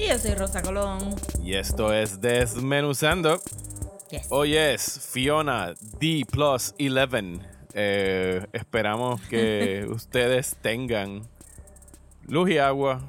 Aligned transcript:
Y 0.00 0.08
yo 0.08 0.18
soy 0.18 0.34
Rosa 0.34 0.62
Colón. 0.62 1.14
y 1.42 1.54
esto 1.54 1.92
es 1.92 2.20
Desmenuzando. 2.20 3.38
Yes. 4.10 4.26
Hoy 4.30 4.56
es 4.56 5.08
Fiona 5.12 5.74
D 6.00 6.24
plus 6.30 6.74
11. 6.80 7.40
Eh, 7.74 8.46
esperamos 8.52 9.20
que 9.22 9.86
ustedes 9.90 10.56
tengan 10.62 11.22
luz 12.26 12.50
y 12.50 12.58
agua, 12.58 13.00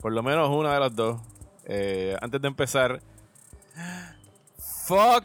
por 0.00 0.12
lo 0.12 0.22
menos 0.22 0.48
una 0.50 0.72
de 0.74 0.80
las 0.80 0.94
dos. 0.94 1.20
Eh, 1.64 2.16
antes 2.22 2.40
de 2.40 2.48
empezar, 2.48 3.00
fuck 4.86 5.24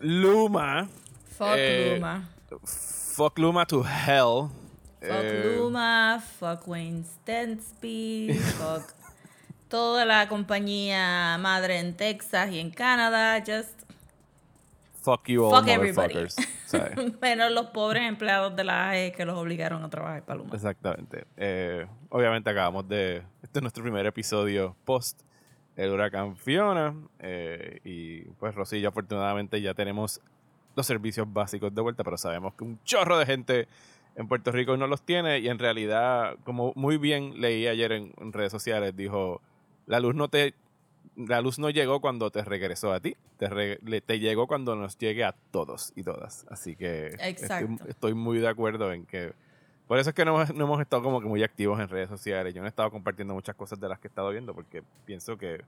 Luma. 0.00 0.88
Fuck 1.36 1.54
Eh, 1.56 1.92
Luma. 1.96 2.28
Fuck 2.64 3.38
Luma 3.38 3.66
to 3.66 3.84
hell. 3.84 4.48
Fuck 5.00 5.44
Luma. 5.44 6.22
Fuck 6.40 6.66
Wayne 6.66 7.04
Stensby. 7.04 8.34
fuck 8.58 8.92
toda 9.68 10.04
la 10.04 10.28
compañía 10.28 11.36
madre 11.38 11.78
en 11.78 11.96
Texas 11.96 12.50
y 12.50 12.60
en 12.60 12.70
Canadá. 12.70 13.42
Just 13.46 13.86
fuck 15.06 15.28
you 15.28 15.44
all 15.44 15.50
fuck 15.50 15.66
motherfuckers. 15.66 16.36
menos 17.22 17.52
los 17.52 17.66
pobres 17.66 18.02
empleados 18.02 18.56
de 18.56 18.64
la 18.64 18.90
AE 18.90 19.12
que 19.12 19.24
los 19.24 19.38
obligaron 19.38 19.84
a 19.84 19.88
trabajar 19.88 20.24
para 20.24 20.38
Luma. 20.38 20.54
Exactamente. 20.54 21.26
Eh, 21.36 21.86
obviamente 22.08 22.50
acabamos 22.50 22.88
de... 22.88 23.22
Este 23.42 23.60
es 23.60 23.62
nuestro 23.62 23.84
primer 23.84 24.04
episodio 24.06 24.76
post 24.84 25.22
el 25.76 25.92
huracán 25.92 26.36
Fiona. 26.36 26.94
eh, 27.20 27.80
y 27.84 28.22
pues 28.40 28.54
yo 28.70 28.88
afortunadamente 28.88 29.60
ya 29.60 29.74
tenemos 29.74 30.20
los 30.74 30.86
servicios 30.86 31.30
básicos 31.32 31.74
de 31.74 31.80
vuelta, 31.82 32.02
pero 32.02 32.16
sabemos 32.16 32.54
que 32.54 32.64
un 32.64 32.82
chorro 32.82 33.18
de 33.18 33.26
gente 33.26 33.68
en 34.16 34.28
Puerto 34.28 34.50
Rico 34.50 34.76
no 34.76 34.86
los 34.86 35.02
tiene 35.02 35.38
y 35.38 35.48
en 35.48 35.58
realidad, 35.58 36.36
como 36.44 36.72
muy 36.74 36.96
bien 36.96 37.40
leí 37.40 37.66
ayer 37.66 37.92
en, 37.92 38.12
en 38.18 38.32
redes 38.32 38.50
sociales, 38.50 38.96
dijo, 38.96 39.40
la 39.86 40.00
luz 40.00 40.14
no 40.14 40.28
te... 40.28 40.54
La 41.16 41.40
luz 41.40 41.58
no 41.58 41.70
llegó 41.70 42.00
cuando 42.00 42.30
te 42.30 42.42
regresó 42.44 42.92
a 42.92 43.00
ti, 43.00 43.16
te, 43.38 43.48
re- 43.48 43.78
te 44.04 44.18
llegó 44.18 44.46
cuando 44.46 44.76
nos 44.76 44.98
llegue 44.98 45.24
a 45.24 45.34
todos 45.50 45.92
y 45.96 46.02
todas. 46.02 46.44
Así 46.50 46.76
que 46.76 47.16
estoy- 47.88 48.12
muy 48.14 48.38
de 48.38 48.48
acuerdo 48.48 48.92
en 48.92 49.06
que 49.06 49.32
por 49.86 49.98
eso 49.98 50.10
es 50.10 50.14
que 50.16 50.24
no, 50.26 50.34
hemos- 50.36 50.54
no 50.54 50.64
hemos 50.64 50.80
estado 50.80 51.02
como 51.02 51.20
que 51.22 51.26
muy 51.28 51.42
activos 51.42 51.80
en 51.80 51.88
redes 51.88 52.10
sociales. 52.10 52.52
Yo 52.52 52.60
no 52.60 52.66
he 52.66 52.68
estado 52.68 52.90
compartiendo 52.90 53.32
muchas 53.32 53.54
cosas 53.54 53.80
de 53.80 53.88
las 53.88 53.98
que 53.98 54.08
he 54.08 54.10
estado 54.10 54.30
viendo 54.30 54.52
porque 54.54 54.82
pienso 55.06 55.38
que, 55.38 55.62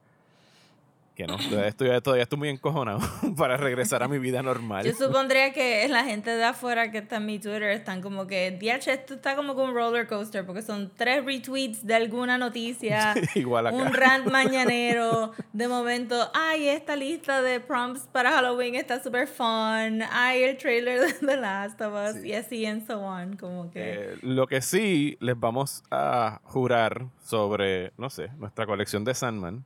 que 1.19 1.27
no. 1.27 1.37
Todavía 1.37 1.67
estoy, 1.67 2.01
todavía 2.01 2.23
estoy 2.23 2.39
muy 2.39 2.49
encojonado 2.49 3.01
para 3.37 3.57
regresar 3.57 4.05
a 4.05 4.09
mi 4.09 4.21
vida 4.21 4.41
normal. 4.41 4.87
Yo 4.87 4.93
supondría 5.07 5.53
que 5.53 5.89
la 5.89 6.05
gente 6.05 6.31
de 6.31 6.45
afuera 6.45 6.93
que 6.93 6.99
está 6.99 7.17
en 7.17 7.27
mi 7.27 7.41
Twitter 7.41 7.65
están 7.65 8.01
como 8.01 8.29
que, 8.29 8.53
DH, 8.53 8.89
esto 8.93 9.15
está 9.15 9.35
como 9.35 9.57
con 9.57 9.71
un 9.71 9.75
roller 9.75 10.07
coaster 10.07 10.47
porque 10.47 10.63
son 10.63 10.93
tres 10.97 11.25
retweets 11.25 11.85
de 11.85 11.97
alguna 11.97 12.39
noticia, 12.39 13.15
Igual 13.35 13.67
acá. 13.67 13.77
un 13.77 13.93
rant 13.93 14.31
mañanero, 14.31 15.33
de 15.53 15.67
momento, 15.67 16.31
ay, 16.35 16.69
esta 16.69 16.95
lista 16.95 17.43
de 17.43 17.59
prompts 17.59 18.07
para 18.13 18.31
Halloween 18.31 18.77
está 18.77 19.03
super 19.03 19.27
fun, 19.27 20.05
ay, 20.13 20.45
el 20.45 20.57
trailer 20.57 21.01
de 21.01 21.13
The 21.15 21.37
Last 21.37 21.81
of 21.81 21.95
Us, 21.95 22.25
y 22.25 22.35
así 22.35 22.65
and 22.65 22.87
so 22.87 23.01
on, 23.01 23.37
como 23.37 23.73
que... 23.73 23.81
Eh, 23.81 24.19
lo 24.23 24.47
que 24.47 24.63
sí 24.63 25.17
les 25.19 25.39
vamos 25.39 25.83
a 25.91 26.41
jurar 26.45 27.07
sobre, 27.25 27.93
no 27.99 28.09
sé, 28.09 28.29
nuestra 28.39 28.67
colección 28.67 29.05
de 29.05 29.15
Sandman. 29.15 29.65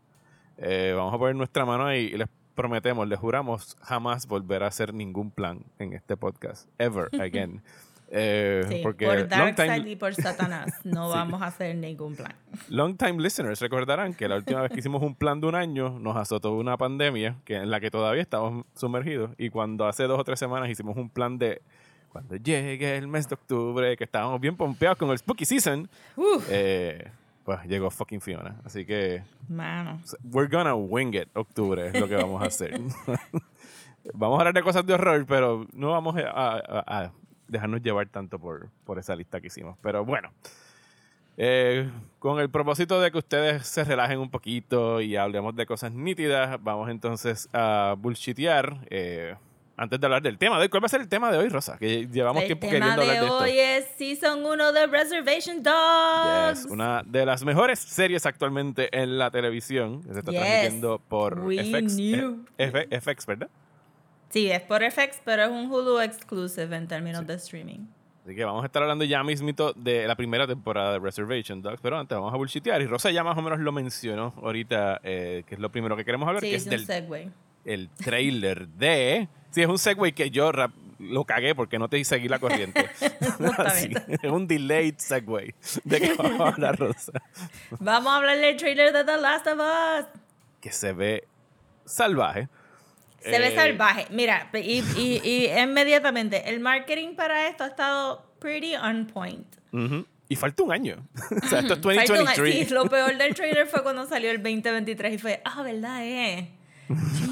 Eh, 0.63 0.95
vamos 0.97 1.13
a 1.13 1.19
poner 1.19 1.35
nuestra 1.37 1.65
mano 1.65 1.85
ahí 1.87 2.11
y 2.15 2.17
les 2.17 2.29
prometemos, 2.55 3.07
les 3.09 3.19
juramos 3.19 3.77
jamás 3.83 4.27
volver 4.27 4.63
a 4.63 4.69
hacer 4.69 4.95
ningún 4.95 5.31
plan 5.31 5.61
en 5.79 5.93
este 5.93 6.17
podcast. 6.17 6.69
Ever 6.79 7.09
again. 7.21 7.63
Eh, 8.15 8.67
Sí, 8.69 8.81
porque 8.83 9.07
por 9.07 9.27
Darkseid 9.27 9.73
time- 9.81 9.91
y 9.91 9.97
por 9.97 10.15
Satanás 10.15 10.71
no 10.85 11.11
Sí. 11.11 11.15
vamos 11.17 11.41
a 11.41 11.47
hacer 11.47 11.75
ningún 11.77 12.15
plan. 12.15 12.35
Long 12.69 12.95
time 12.99 13.15
listeners 13.23 13.59
recordarán 13.61 14.13
que 14.13 14.29
la 14.29 14.37
última 14.37 14.61
vez 14.61 14.71
que 14.71 14.81
hicimos 14.81 15.03
un 15.03 15.15
plan 15.15 15.41
de 15.41 15.47
un 15.47 15.55
año 15.55 15.99
nos 15.99 16.15
azotó 16.17 16.53
una 16.53 16.77
pandemia 16.77 17.37
que 17.47 17.55
en 17.57 17.71
la 17.71 17.81
que 17.81 17.91
todavía 17.91 18.21
estamos 18.21 18.67
sumergidos 18.75 19.31
y 19.39 19.49
cuando 19.49 19.87
hace 19.87 20.05
dos 20.05 20.21
o 20.21 20.25
tres 20.25 20.39
semanas 20.39 20.69
hicimos 20.69 20.95
un 20.99 21.09
plan 21.09 21.39
de 21.39 21.63
cuando 22.11 22.37
llegue 22.37 22.99
el 22.99 23.09
mes 23.09 23.27
de 23.31 23.35
octubre 23.35 23.97
que 23.97 24.05
estábamos 24.05 24.39
bien 24.43 24.55
pompeados 24.59 24.99
con 24.99 25.09
el 25.09 25.17
spooky 25.17 25.47
season 25.47 25.89
Uf, 26.15 26.47
eh, 26.51 27.11
pues 27.45 27.61
llegó 27.67 27.91
fucking 27.91 28.21
Fiona 28.21 28.57
así 28.65 28.85
que 28.85 29.23
mano. 29.49 30.01
we're 30.33 30.49
gonna 30.49 30.75
wing 30.75 31.13
it 31.15 31.29
octubre 31.35 31.87
es 31.89 31.99
lo 31.99 32.09
que 32.09 32.17
vamos 32.17 32.43
a 32.43 32.47
hacer 32.47 32.79
vamos 34.15 34.39
a 34.39 34.41
hablar 34.43 34.55
de 34.55 34.63
cosas 34.63 34.85
de 34.87 34.95
horror 34.95 35.25
pero 35.27 35.67
no 35.73 35.91
vamos 35.91 36.17
a, 36.17 36.31
a- 36.31 36.85
a 37.05 37.13
dejarnos 37.49 37.83
llevar 37.83 38.09
tanto 38.09 38.39
por, 38.39 38.71
por 38.85 38.99
esa 38.99 39.15
lista 39.17 39.41
que 39.41 39.49
hicimos 39.49 39.77
pero 39.83 40.05
bueno 40.05 40.31
eh, 41.39 41.91
con 42.19 42.39
el 42.41 42.51
propósito 42.51 43.01
de 43.01 43.11
que 43.11 43.19
ustedes 43.19 43.67
se 43.67 43.85
relajen 43.85 44.19
un 44.19 44.31
poquito 44.31 45.01
y 45.01 45.17
hablemos 45.17 45.57
de 45.57 45.65
cosas 45.65 45.91
nítidas, 45.91 46.63
vamos 46.63 46.91
entonces 46.91 47.49
a 47.55 47.95
bullshitear. 47.99 48.87
eh, 48.91 49.35
antes 49.77 49.99
de 50.01 50.07
hablar 50.07 50.23
del 50.23 50.39
tema 50.39 50.57
de 50.57 50.63
hoy, 50.63 50.69
¿cuál 50.69 50.83
va 50.83 50.87
a 50.87 50.89
ser 50.91 51.01
el 51.01 51.09
tema 51.09 51.31
de 51.33 51.39
hoy, 51.39 51.49
Rosa? 51.49 51.79
Que 51.79 52.07
llevamos 52.07 52.43
El 52.43 52.49
tiempo 52.49 52.67
tema 52.69 52.73
queriendo 52.73 53.01
hablar 53.03 53.15
de 53.17 53.21
de 53.21 53.27
esto. 53.27 53.39
hoy 53.39 53.59
es 53.59 53.87
Season 53.97 54.45
1 54.45 54.73
de 54.73 54.87
Reservation 54.87 55.63
Dogs. 55.63 56.63
Yes, 56.63 56.71
una 56.71 57.03
de 57.05 57.27
las 57.27 57.45
mejores 57.45 57.79
series 57.79 58.27
actualmente 58.27 58.89
en 58.97 59.19
la 59.19 59.31
televisión, 59.31 60.03
que 60.03 60.13
se 60.13 60.19
está 60.21 60.31
Yes, 60.33 60.41
transmitiendo 60.41 60.99
por 61.09 61.41
we 61.41 61.57
FX, 61.65 61.97
eh, 62.59 63.01
FX, 63.01 63.27
¿verdad? 63.27 63.49
Sí, 64.31 64.51
es 64.51 64.63
por 64.63 64.83
FX, 64.83 65.21
pero 65.25 65.43
es 65.45 65.51
un 65.51 65.71
Hulu 65.71 66.01
exclusive 66.01 66.75
en 66.77 66.89
términos 66.89 67.27
de 67.27 67.35
streaming. 67.35 67.81
Así 68.25 68.35
que 68.37 68.45
vamos 68.45 68.63
a 68.63 68.67
estar 68.67 68.83
hablando 68.83 69.05
ya 69.05 69.23
mismito 69.25 69.73
de 69.73 70.07
la 70.07 70.15
primera 70.15 70.47
temporada 70.47 70.93
de 70.93 70.99
Reservation 71.01 71.61
Dogs, 71.61 71.81
pero 71.83 71.99
antes 71.99 72.17
vamos 72.17 72.33
a 72.33 72.37
bullshitear. 72.37 72.81
Y 72.81 72.87
Rosa 72.87 73.11
ya 73.11 73.25
más 73.25 73.37
o 73.37 73.43
menos 73.43 73.59
lo 73.59 73.73
mencionó 73.73 74.33
ahorita, 74.41 75.01
eh, 75.03 75.43
que 75.47 75.55
es 75.57 75.61
lo 75.61 75.71
primero 75.73 75.97
que 75.97 76.05
queremos 76.05 76.29
hablar, 76.29 76.41
Sí, 76.43 76.51
que 76.51 76.55
es 76.57 76.63
es 76.63 76.67
un 76.67 76.71
del 76.71 76.87
segue. 76.87 77.31
el 77.65 77.89
trailer 77.91 78.69
de. 78.69 79.29
Sí, 79.53 79.63
es 79.63 79.69
un 79.69 79.79
segue 79.79 80.13
que 80.13 80.31
yo 80.31 80.51
rap- 80.51 80.73
lo 80.99 81.25
cagué 81.25 81.55
porque 81.55 81.79
no 81.79 81.89
te 81.89 82.03
seguí 82.05 82.29
la 82.29 82.39
corriente. 82.39 82.89
Así, 83.59 83.91
es 84.23 84.31
un 84.31 84.47
delayed 84.47 84.95
segue. 84.99 85.55
¿De 85.85 86.01
qué 86.01 86.15
vamos 86.15 86.41
a 86.41 86.49
hablar, 86.49 86.79
Rosa? 86.79 87.13
Vamos 87.81 88.13
a 88.13 88.17
hablar 88.17 88.39
del 88.39 88.57
trailer 88.57 88.93
de 88.93 89.05
The 89.05 89.17
Last 89.19 89.47
of 89.47 89.59
Us. 89.59 90.07
Que 90.61 90.71
se 90.73 90.93
ve 90.93 91.27
salvaje. 91.85 92.49
Se 93.21 93.31
ve 93.39 93.49
Eh, 93.49 93.55
salvaje. 93.55 94.07
Mira, 94.11 94.49
y, 94.55 94.83
y, 94.97 95.21
y 95.25 95.47
inmediatamente, 95.59 96.49
el 96.49 96.61
marketing 96.61 97.15
para 97.15 97.49
esto 97.49 97.65
ha 97.65 97.69
estado 97.69 98.25
pretty 98.41 98.75
on 98.77 99.07
point. 99.07 99.47
ujú. 99.73 100.07
Y 100.29 100.37
falta 100.37 100.63
un 100.63 100.73
año. 100.73 101.07
o 101.45 101.47
sea, 101.47 101.59
esto 101.61 101.75
es 101.75 101.81
Falta 101.99 102.13
un 102.15 102.19
año. 102.21 102.25
2023. 102.25 102.69
Sí, 102.69 102.75
lo 102.75 102.87
peor 102.87 103.19
del 103.19 103.35
trailer 103.35 103.67
fue 103.67 103.83
cuando 103.83 104.07
salió 104.07 104.31
el 104.31 104.43
2023 104.43 105.15
y 105.15 105.19
fue, 105.19 105.43
ah, 105.45 105.63
¿verdad? 105.63 105.99
Eh? 106.07 106.49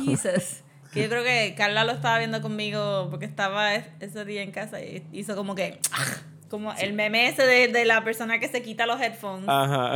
Jesus. 0.04 0.62
Que 0.92 1.02
yo 1.02 1.08
creo 1.08 1.22
que 1.24 1.54
Carla 1.56 1.84
lo 1.84 1.92
estaba 1.92 2.18
viendo 2.18 2.40
conmigo 2.42 3.08
porque 3.10 3.24
estaba 3.26 3.74
es- 3.74 3.86
ese 4.00 4.24
día 4.24 4.42
en 4.42 4.50
casa 4.50 4.80
y 4.80 5.04
hizo 5.12 5.36
como 5.36 5.54
que, 5.54 5.78
ah, 5.92 6.04
como 6.48 6.72
el 6.74 6.92
meme 6.94 7.28
ese 7.28 7.44
de, 7.46 7.68
de 7.68 7.84
la 7.84 8.02
persona 8.02 8.40
que 8.40 8.48
se 8.48 8.60
quita 8.62 8.84
los 8.86 9.00
headphones. 9.00 9.48
Ajá. 9.48 9.94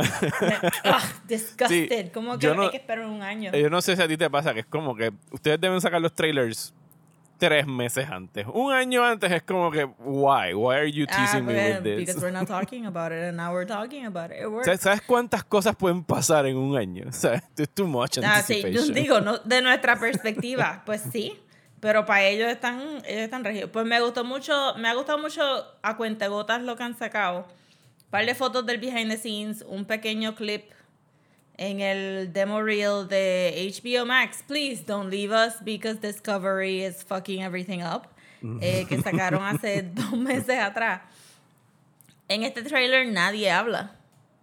Ah, 0.85 1.01
disgusted. 1.27 2.05
Sí, 2.05 2.11
como 2.13 2.39
que 2.39 2.47
no- 2.47 2.61
hay 2.63 2.69
que 2.71 2.77
esperar 2.77 3.05
un 3.05 3.21
año. 3.21 3.51
Yo 3.53 3.69
no 3.69 3.81
sé 3.81 3.95
si 3.97 4.01
a 4.01 4.07
ti 4.07 4.15
te 4.15 4.29
pasa 4.29 4.53
que 4.53 4.61
es 4.61 4.65
como 4.65 4.95
que 4.95 5.11
ustedes 5.31 5.59
deben 5.59 5.81
sacar 5.81 5.99
los 6.01 6.13
trailers 6.15 6.73
tres 7.47 7.67
meses 7.67 8.07
antes. 8.09 8.45
Un 8.53 8.73
año 8.73 9.03
antes 9.03 9.31
es 9.31 9.43
como 9.43 9.69
que, 9.71 9.85
why? 9.99 10.53
Why 10.53 10.75
are 10.75 10.91
you 10.91 11.05
Ah, 11.09 11.15
teasing 11.15 11.45
me 11.45 11.53
well, 11.53 11.73
with 11.75 11.83
this? 11.83 11.97
because 11.99 12.21
we're 12.21 12.31
not 12.31 12.47
talking 12.47 12.85
about 12.85 13.11
it 13.11 13.23
and 13.23 13.37
now 13.37 13.51
we're 13.53 13.65
talking 13.67 14.05
about 14.05 14.31
it. 14.31 14.37
It. 14.41 14.47
¿Sabes- 14.65 14.81
¿Sabes 14.81 15.01
cuántas 15.01 15.43
cosas 15.43 15.75
pueden 15.75 16.03
pasar 16.03 16.45
en 16.45 16.57
un 16.57 16.75
año? 16.77 17.05
O 17.07 17.11
sea, 17.11 17.35
it's 17.57 17.69
too 17.73 17.87
much 17.87 18.17
Ah, 18.23 18.41
sí, 18.41 18.63
yo 18.71 18.81
digo, 18.93 19.21
no, 19.21 19.37
de 19.39 19.61
nuestra 19.61 19.95
perspectiva, 19.99 20.81
pues 20.85 21.01
sí, 21.11 21.39
pero 21.79 22.05
para 22.05 22.23
ellos 22.23 22.47
están, 22.49 22.79
ellos 23.05 23.21
están 23.23 23.43
regidos. 23.43 23.69
Pues 23.71 23.85
me 23.85 23.99
gustó 24.01 24.23
mucho, 24.23 24.73
me 24.77 24.87
ha 24.89 24.93
gustado 24.93 25.17
mucho 25.19 25.41
a 25.81 25.97
cuentagotas 25.97 26.61
lo 26.63 26.75
que 26.75 26.83
han 26.83 26.97
sacado. 26.97 27.39
Un 28.05 28.09
par 28.11 28.25
de 28.25 28.33
fotos 28.35 28.65
del 28.65 28.77
behind 28.79 29.09
the 29.11 29.17
scenes, 29.17 29.63
un 29.67 29.85
pequeño 29.85 30.35
clip 30.35 30.71
en 31.57 31.79
el 31.81 32.31
demo 32.33 32.61
reel 32.61 33.07
de 33.07 33.71
HBO 33.73 34.05
Max. 34.05 34.43
Please 34.47 34.83
don't 34.85 35.09
leave 35.09 35.31
us 35.31 35.55
because 35.63 35.99
Discovery 35.99 36.83
is 36.83 37.03
fucking 37.03 37.41
everything 37.43 37.81
up. 37.81 38.07
eh, 38.61 38.85
que 38.87 39.01
sacaron 39.01 39.41
hace 39.41 39.81
dos 39.95 40.11
meses 40.13 40.59
atrás. 40.59 41.01
En 42.27 42.43
este 42.43 42.63
trailer 42.63 43.05
nadie 43.07 43.49
habla. 43.49 43.91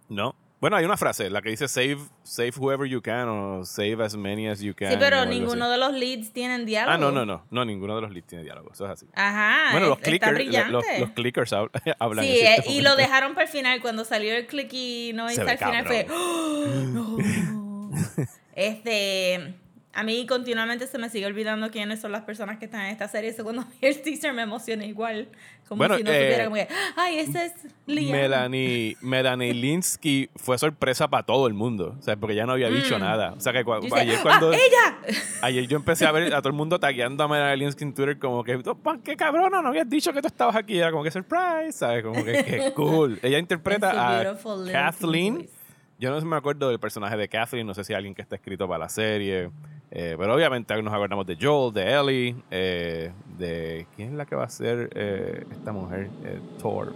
No. 0.09 0.35
Bueno, 0.63 0.77
hay 0.77 0.85
una 0.85 0.95
frase, 0.95 1.29
la 1.29 1.41
que 1.41 1.49
dice 1.49 1.67
save, 1.67 1.97
save 2.23 2.53
whoever 2.57 2.87
you 2.87 3.01
can 3.01 3.27
o 3.27 3.65
save 3.65 4.01
as 4.01 4.15
many 4.15 4.47
as 4.47 4.61
you 4.61 4.73
can. 4.73 4.91
Sí, 4.91 4.95
pero 4.97 5.25
ninguno 5.25 5.65
así. 5.65 5.71
de 5.73 5.77
los 5.77 5.91
leads 5.91 6.31
tienen 6.31 6.65
diálogo. 6.65 6.93
Ah, 6.93 6.97
no, 6.97 7.11
no, 7.11 7.25
no. 7.25 7.45
No, 7.51 7.65
ninguno 7.65 7.97
de 7.97 8.01
los 8.03 8.11
leads 8.11 8.27
tiene 8.27 8.45
diálogo. 8.45 8.71
Eso 8.71 8.85
es 8.85 8.91
así. 8.91 9.05
Ajá. 9.13 9.73
bueno, 9.73 9.89
los 9.89 9.97
es- 9.97 10.05
clickers, 10.05 10.33
brillante. 10.33 10.71
los, 10.71 10.85
los 11.01 11.09
clickers 11.09 11.51
hab- 11.51 11.69
hablan 11.99 12.23
Sí, 12.23 12.31
eh, 12.39 12.63
y 12.69 12.79
lo 12.79 12.95
dejaron 12.95 13.33
para 13.33 13.45
el 13.47 13.51
final. 13.51 13.81
Cuando 13.81 14.05
salió 14.05 14.33
el 14.33 14.47
clicky 14.47 15.11
no 15.13 15.27
Se 15.27 15.33
hice 15.33 15.43
ve 15.43 15.51
al 15.51 15.57
final 15.57 15.85
fue. 15.85 16.07
"Oh, 16.11 16.65
no". 16.85 17.17
Este. 18.55 19.55
A 19.95 20.03
mí 20.03 20.25
continuamente 20.25 20.87
se 20.87 20.97
me 20.97 21.07
sigue 21.07 21.27
olvidando 21.27 21.69
quiénes 21.69 22.01
son 22.01 22.11
las 22.11 22.23
personas 22.23 22.57
que 22.57 22.65
están 22.65 22.81
en 22.85 22.87
esta 22.91 23.07
serie. 23.07 23.29
Eso 23.29 23.43
cuando 23.43 23.63
vi 23.79 23.87
el 23.87 24.01
teaser 24.01 24.33
me 24.33 24.41
emocioné 24.41 24.87
igual. 24.87 25.27
Como 25.67 25.77
Bueno, 25.77 25.97
si 25.97 26.03
no 26.03 26.09
eh, 26.11 26.15
supiera 26.21 26.43
como 26.45 26.55
que, 26.55 26.67
ay, 26.95 27.19
ese 27.19 27.45
es 27.45 27.53
Liam. 27.85 28.11
Melanie, 28.11 28.97
Melanie 29.01 29.53
Linsky 29.53 30.29
fue 30.35 30.57
sorpresa 30.57 31.07
para 31.07 31.23
todo 31.23 31.45
el 31.45 31.53
mundo. 31.53 31.95
O 31.99 32.01
sea, 32.01 32.15
porque 32.17 32.33
ya 32.35 32.47
no 32.47 32.53
había 32.53 32.69
dicho 32.69 32.97
nada. 32.97 33.33
O 33.33 33.39
sea, 33.39 33.53
que 33.53 33.63
cua- 33.63 33.81
ayer 33.99 34.19
cuando... 34.23 34.51
¡Ah, 34.51 34.55
ella! 34.55 35.15
Ayer 35.43 35.67
yo 35.67 35.77
empecé 35.77 36.07
a 36.07 36.11
ver 36.11 36.33
a 36.33 36.39
todo 36.41 36.49
el 36.49 36.55
mundo 36.55 36.79
tagueando 36.79 37.23
a 37.23 37.27
Melanie 37.27 37.57
Linsky 37.57 37.83
en 37.83 37.93
Twitter 37.93 38.17
como 38.17 38.43
que, 38.43 38.55
"Oh, 38.65 38.75
pa, 38.75 38.97
qué 39.03 39.15
cabrona, 39.15 39.61
no 39.61 39.69
habías 39.69 39.87
dicho 39.89 40.11
que 40.11 40.21
tú 40.21 40.27
estabas 40.27 40.55
aquí. 40.55 40.79
Era 40.79 40.89
como 40.91 41.03
que 41.03 41.11
surprise, 41.11 41.71
¿sabes? 41.73 42.03
Como 42.03 42.25
que, 42.25 42.43
qué 42.43 42.71
cool. 42.75 43.19
Ella 43.21 43.37
interpreta 43.37 43.91
a 44.19 44.35
Kathleen. 44.71 45.47
Yo 45.99 46.09
no 46.11 46.19
me 46.25 46.35
acuerdo 46.35 46.67
del 46.69 46.79
personaje 46.79 47.15
de 47.15 47.29
Kathleen, 47.29 47.65
no 47.67 47.73
sé 47.73 47.83
si 47.83 47.93
alguien 47.93 48.13
que 48.15 48.21
está 48.23 48.35
escrito 48.35 48.67
para 48.67 48.79
la 48.79 48.89
serie. 48.89 49.51
Eh, 49.95 50.15
pero 50.17 50.33
obviamente 50.33 50.81
nos 50.81 50.91
acordamos 50.91 51.25
de 51.27 51.37
Joel, 51.39 51.71
de 51.71 51.93
Ellie, 51.93 52.35
eh, 52.49 53.11
de. 53.37 53.85
¿Quién 53.95 54.09
es 54.09 54.13
la 54.15 54.25
que 54.25 54.35
va 54.35 54.45
a 54.45 54.49
ser 54.49 54.89
eh, 54.95 55.45
esta 55.51 55.71
mujer? 55.71 56.09
Eh, 56.25 56.39
Torv. 56.59 56.93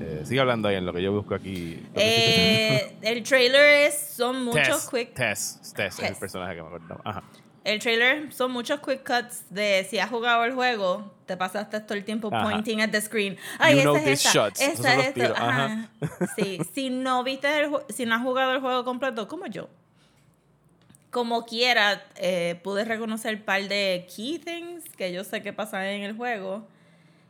Eh, 0.00 0.22
sigue 0.24 0.40
hablando 0.40 0.68
ahí 0.68 0.76
en 0.76 0.86
lo 0.86 0.92
que 0.92 1.02
yo 1.02 1.10
busco 1.12 1.34
aquí. 1.34 1.82
El 1.94 3.22
trailer 3.24 3.88
es, 3.88 3.98
son 4.16 4.44
muchos 4.44 4.88
Tess, 4.88 4.88
quick 4.90 5.14
Tess, 5.14 5.72
Tess 5.74 5.94
es 5.94 5.98
el 6.00 6.08
Tess. 6.10 6.18
personaje 6.18 6.54
que 6.54 6.62
me 6.62 6.68
acordaba. 6.68 7.00
Ajá. 7.04 7.22
El 7.64 7.80
trailer 7.80 8.32
son 8.32 8.52
muchos 8.52 8.78
quick 8.78 9.04
cuts 9.04 9.46
de 9.50 9.84
si 9.90 9.98
has 9.98 10.08
jugado 10.08 10.44
el 10.44 10.52
juego, 10.52 11.12
te 11.26 11.36
pasaste 11.36 11.80
todo 11.80 11.94
el 11.94 12.04
tiempo 12.04 12.28
Ajá. 12.32 12.44
pointing 12.44 12.80
at 12.80 12.90
the 12.90 13.00
screen. 13.00 13.36
Ay, 13.58 13.82
You 13.82 13.96
es 13.96 14.24
esta, 14.24 14.48
esta 14.60 15.00
es 15.00 15.30
Ajá. 15.32 15.88
Sí, 16.36 16.60
si 16.72 16.90
no 16.90 17.24
viste 17.24 17.48
el 17.58 17.72
si 17.88 18.06
no 18.06 18.14
has 18.14 18.22
jugado 18.22 18.52
el 18.52 18.60
juego 18.60 18.84
completo, 18.84 19.26
como 19.26 19.46
yo. 19.46 19.68
Como 21.16 21.46
quiera, 21.46 22.04
eh, 22.16 22.60
pude 22.62 22.84
reconocer 22.84 23.36
un 23.36 23.40
par 23.40 23.62
de 23.68 24.06
key 24.14 24.38
things 24.38 24.84
que 24.98 25.14
yo 25.14 25.24
sé 25.24 25.40
que 25.40 25.54
pasan 25.54 25.84
en 25.86 26.02
el 26.02 26.14
juego. 26.14 26.68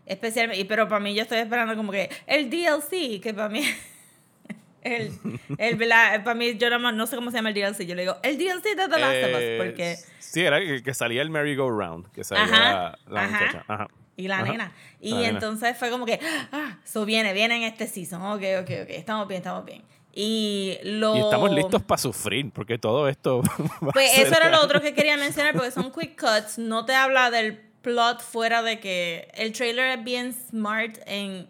Especialmente, 0.07 0.65
pero 0.65 0.89
para 0.89 0.99
mí 0.99 1.15
yo 1.15 1.23
estoy 1.23 1.39
esperando 1.39 1.77
como 1.77 1.93
que 1.93 2.11
el 2.27 2.51
DLC, 2.51 3.21
que 3.23 3.33
para 3.33 3.49
mí 3.49 3.63
el, 4.83 5.13
el, 5.59 5.79
para 6.25 6.35
mí 6.35 6.57
yo 6.59 6.79
más 6.81 6.95
no 6.95 7.07
sé 7.07 7.15
cómo 7.15 7.31
se 7.31 7.37
llama 7.37 7.51
el 7.51 7.55
DLC, 7.55 7.87
yo 7.87 7.95
le 7.95 8.03
digo 8.03 8.17
el 8.25 8.37
DLC 8.37 8.75
de 8.75 8.89
The 8.89 8.99
Last 8.99 9.23
of 9.25 9.31
Us 9.31 9.41
Eh, 9.41 9.63
porque 9.65 9.97
Sí, 10.19 10.41
era 10.41 10.59
el 10.59 10.83
que 10.83 10.93
salía 10.93 11.23
el 11.23 11.31
merry-go-round, 11.31 12.11
que 12.11 12.25
salía 12.25 12.43
Ajá, 12.43 12.99
la 13.07 13.21
ajá. 13.23 13.39
muchacha. 13.39 13.65
Ajá. 13.69 13.89
y 14.17 14.27
la 14.27 14.43
nena. 14.43 14.73
Y 15.01 15.11
La 15.13 15.17
nena. 15.19 15.29
entonces 15.29 15.77
fue 15.79 15.91
como 15.91 16.07
que, 16.07 16.19
ah, 16.51 16.79
eso 16.85 17.05
viene, 17.05 17.33
viene 17.33 17.59
en 17.59 17.63
este 17.63 17.87
season. 17.87 18.21
Ok, 18.23 18.43
ok, 18.63 18.71
ok, 18.83 18.91
estamos 18.91 19.29
bien, 19.29 19.39
estamos 19.39 19.65
bien. 19.65 19.83
Y 20.19 20.79
lo... 20.83 21.15
Y 21.15 21.21
estamos 21.21 21.53
listos 21.53 21.83
para 21.83 21.99
sufrir, 21.99 22.51
porque 22.51 22.79
todo 22.79 23.07
esto. 23.07 23.43
va 23.83 23.91
a 23.91 23.93
Pues 23.93 24.19
eso 24.19 24.35
era 24.35 24.49
lo 24.49 24.63
otro 24.63 24.81
que 24.81 24.95
quería 24.95 25.19
mencionar, 25.19 25.53
porque 25.53 25.71
son 25.71 25.93
quick 25.93 26.19
cuts, 26.19 26.57
no 26.57 26.87
te 26.87 26.95
habla 26.95 27.31
del 27.31 27.59
plot 27.83 28.23
fuera 28.23 28.63
de 28.63 28.81
que 28.81 29.31
el 29.35 29.53
trailer 29.53 29.99
es 29.99 30.05
bien 30.05 30.33
smart 30.33 30.97
en 31.05 31.47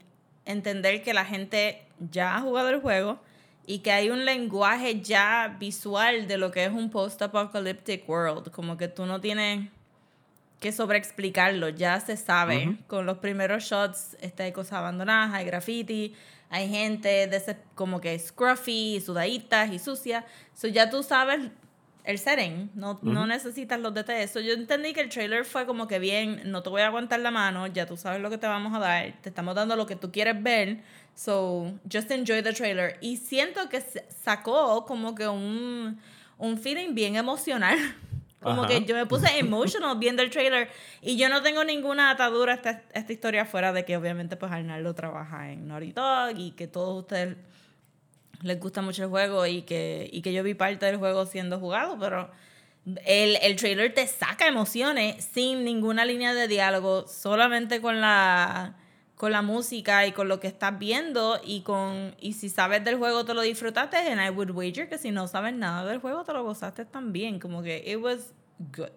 entender 0.47 1.05
que 1.05 1.15
la 1.15 1.25
gente 1.25 1.87
ya 2.11 2.37
ha 2.37 2.41
jugado 2.41 2.71
el 2.71 2.81
juego 2.81 3.21
y 3.67 3.79
que 3.79 3.93
hay 3.93 4.11
un 4.11 4.25
lenguaje 4.25 5.01
ya 5.01 5.57
visual 5.61 6.27
de 6.27 6.37
lo 6.37 6.51
que 6.51 6.65
es 6.65 6.73
un 6.73 6.91
post-apocalyptic 6.91 8.09
world, 8.09 8.51
como 8.51 8.77
que 8.77 8.89
tú 8.89 9.07
no 9.07 9.21
tienes 9.21 9.69
que 10.59 10.73
sobreexplicarlo, 10.73 11.69
ya 11.69 12.01
se 12.01 12.17
sabe. 12.17 12.79
Con 12.89 13.07
los 13.07 13.19
primeros 13.19 13.63
shots 13.63 14.17
está 14.21 14.43
hay 14.43 14.53
cosas 14.53 14.75
abandonadas, 14.75 15.33
hay 15.35 15.45
graffiti, 15.45 16.15
hay 16.51 16.69
gente 16.69 17.27
de 17.27 17.37
ese, 17.37 17.57
como 17.75 18.01
que 18.01 18.19
scruffy, 18.19 19.01
sudaditas 19.01 19.73
y 19.73 19.79
sucia. 19.79 20.25
So 20.55 20.69
ya 20.69 20.91
tú 20.91 21.03
sabes 21.03 21.51
el 22.05 22.19
setting, 22.19 22.71
no, 22.75 23.01
no 23.03 23.27
necesitas 23.27 23.81
los 23.81 23.93
detalles. 23.93 24.31
So 24.31 24.41
yo 24.41 24.55
entendí 24.55 24.93
que 24.93 25.01
el 25.01 25.09
trailer 25.09 25.45
fue 25.45 25.67
como 25.67 25.89
que 25.89 25.99
bien, 25.99 26.43
no 26.45 26.63
te 26.63 26.71
voy 26.71 26.83
a 26.83 26.87
aguantar 26.87 27.19
la 27.19 27.33
mano, 27.33 27.67
ya 27.67 27.85
tú 27.87 27.97
sabes 27.97 28.21
lo 28.21 28.31
que 28.31 28.39
te 28.39 28.47
vamos 28.47 28.73
a 28.75 28.79
dar, 28.79 29.13
te 29.23 29.29
estamos 29.29 29.57
dando 29.57 29.75
lo 29.75 29.87
que 29.87 29.97
tú 29.97 30.13
quieres 30.13 30.41
ver. 30.41 30.83
So 31.17 31.73
just 31.91 32.11
enjoy 32.11 32.43
the 32.43 32.53
trailer. 32.53 32.97
Y 33.01 33.17
siento 33.17 33.69
que 33.69 33.83
sacó 34.23 34.85
como 34.85 35.15
que 35.17 35.27
un, 35.27 35.99
un 36.39 36.59
feeling 36.59 36.95
bien 36.95 37.17
emocional. 37.17 37.77
Como 38.47 38.63
Ajá. 38.63 38.69
que 38.69 38.85
yo 38.85 38.95
me 38.95 39.07
puse 39.07 39.27
emotional 39.41 39.99
viendo 39.99 40.23
el 40.23 40.31
trailer 40.31 40.69
y 41.03 41.17
yo 41.17 41.29
no 41.29 41.43
tengo 41.43 41.65
ninguna 41.65 42.11
atadura 42.11 42.53
a 42.53 42.57
esta, 42.57 42.71
a 42.95 42.99
esta 43.01 43.13
historia 43.13 43.45
fuera 43.45 43.73
de 43.73 43.85
que 43.85 43.97
obviamente 43.97 44.37
pues 44.37 44.53
Arnaldo 44.53 44.95
trabaja 44.95 45.51
en 45.51 45.67
Naughty 45.67 45.91
Dog 45.91 46.39
y 46.39 46.53
que 46.53 46.69
todos 46.69 46.97
ustedes 46.97 47.37
les 48.43 48.61
gusta 48.61 48.83
mucho 48.83 49.03
el 49.03 49.09
juego 49.09 49.47
y 49.47 49.63
que, 49.63 50.09
y 50.13 50.23
que 50.23 50.33
yo 50.33 50.45
vi 50.45 50.55
parte 50.55 50.87
del 50.87 50.99
juego 50.99 51.27
siendo 51.27 51.59
jugado, 51.59 51.99
pero 51.99 52.31
el, 53.05 53.37
el 53.43 53.57
trailer 53.57 53.93
te 53.93 54.07
saca 54.07 54.47
emociones 54.47 55.25
sin 55.25 55.65
ninguna 55.65 56.05
línea 56.05 56.33
de 56.33 56.47
diálogo, 56.47 57.09
solamente 57.09 57.81
con 57.81 58.01
la 58.01 58.77
con 59.17 59.33
la 59.33 59.43
música 59.43 60.07
y 60.07 60.13
con 60.13 60.29
lo 60.29 60.39
que 60.41 60.47
estás 60.47 60.79
viendo 60.79 61.39
y 61.43 61.63
con 61.63 62.15
y 62.21 62.35
si 62.35 62.49
sabes 62.49 62.85
del 62.85 62.97
juego 62.97 63.25
te 63.25 63.33
lo 63.35 63.41
disfrutaste 63.43 63.97
and 63.97 64.21
I 64.21 64.31
would 64.31 64.51
wager 64.51 64.89
que 64.89 64.99
si 64.99 65.11
no 65.11 65.27
sabes 65.27 65.55
nada 65.55 65.85
del 65.87 65.99
juego 66.01 66.23
te 66.25 66.33
lo 66.35 66.45
gozaste 66.45 66.85
también 66.85 67.39
como 67.41 67.63
que 67.63 67.83
it 67.87 67.99
was 67.99 68.33
good 68.77 68.91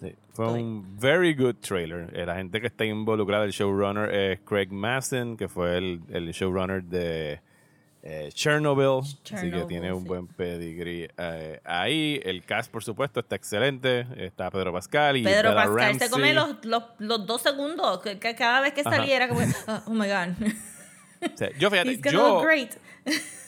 Sí, 0.00 0.14
fue 0.32 0.46
Estoy. 0.46 0.62
un 0.62 0.96
very 1.00 1.34
good 1.34 1.56
trailer. 1.56 2.08
Eh, 2.16 2.24
la 2.24 2.36
gente 2.36 2.60
que 2.60 2.68
está 2.68 2.84
involucrada, 2.84 3.44
el 3.44 3.50
showrunner 3.50 4.14
es 4.14 4.38
Craig 4.42 4.68
Masson, 4.70 5.36
que 5.36 5.48
fue 5.48 5.76
el, 5.76 6.00
el 6.10 6.30
showrunner 6.30 6.84
de 6.84 7.40
eh, 8.02 8.30
Chernobyl, 8.32 9.00
así 9.02 9.16
que 9.16 9.34
Chernobyl, 9.34 9.66
tiene 9.66 9.92
un 9.92 10.02
sí. 10.02 10.08
buen 10.08 10.26
pedigree 10.28 11.10
eh, 11.16 11.60
ahí. 11.64 12.20
El 12.24 12.44
cast, 12.44 12.70
por 12.70 12.84
supuesto, 12.84 13.20
está 13.20 13.36
excelente. 13.36 14.06
Está 14.16 14.50
Pedro 14.50 14.72
Pascal 14.72 15.16
y 15.16 15.24
Pedro 15.24 15.50
Bella 15.50 15.64
Pascal 15.64 15.94
se 15.94 15.98
Ramsey. 15.98 16.10
come 16.10 16.34
los, 16.34 16.64
los, 16.64 16.82
los 16.98 17.26
dos 17.26 17.42
segundos 17.42 18.00
que, 18.00 18.18
cada 18.18 18.60
vez 18.60 18.72
que 18.72 18.82
Ajá. 18.82 18.96
saliera 18.96 19.28
como 19.28 19.40
ah, 19.66 19.82
oh 19.86 19.90
my 19.90 20.06
god 20.06 20.28
O 21.34 21.36
sea, 21.36 21.50
yo, 21.58 21.70
fíjate, 21.70 22.00
yo, 22.10 22.28
look 22.28 22.44
great 22.44 22.76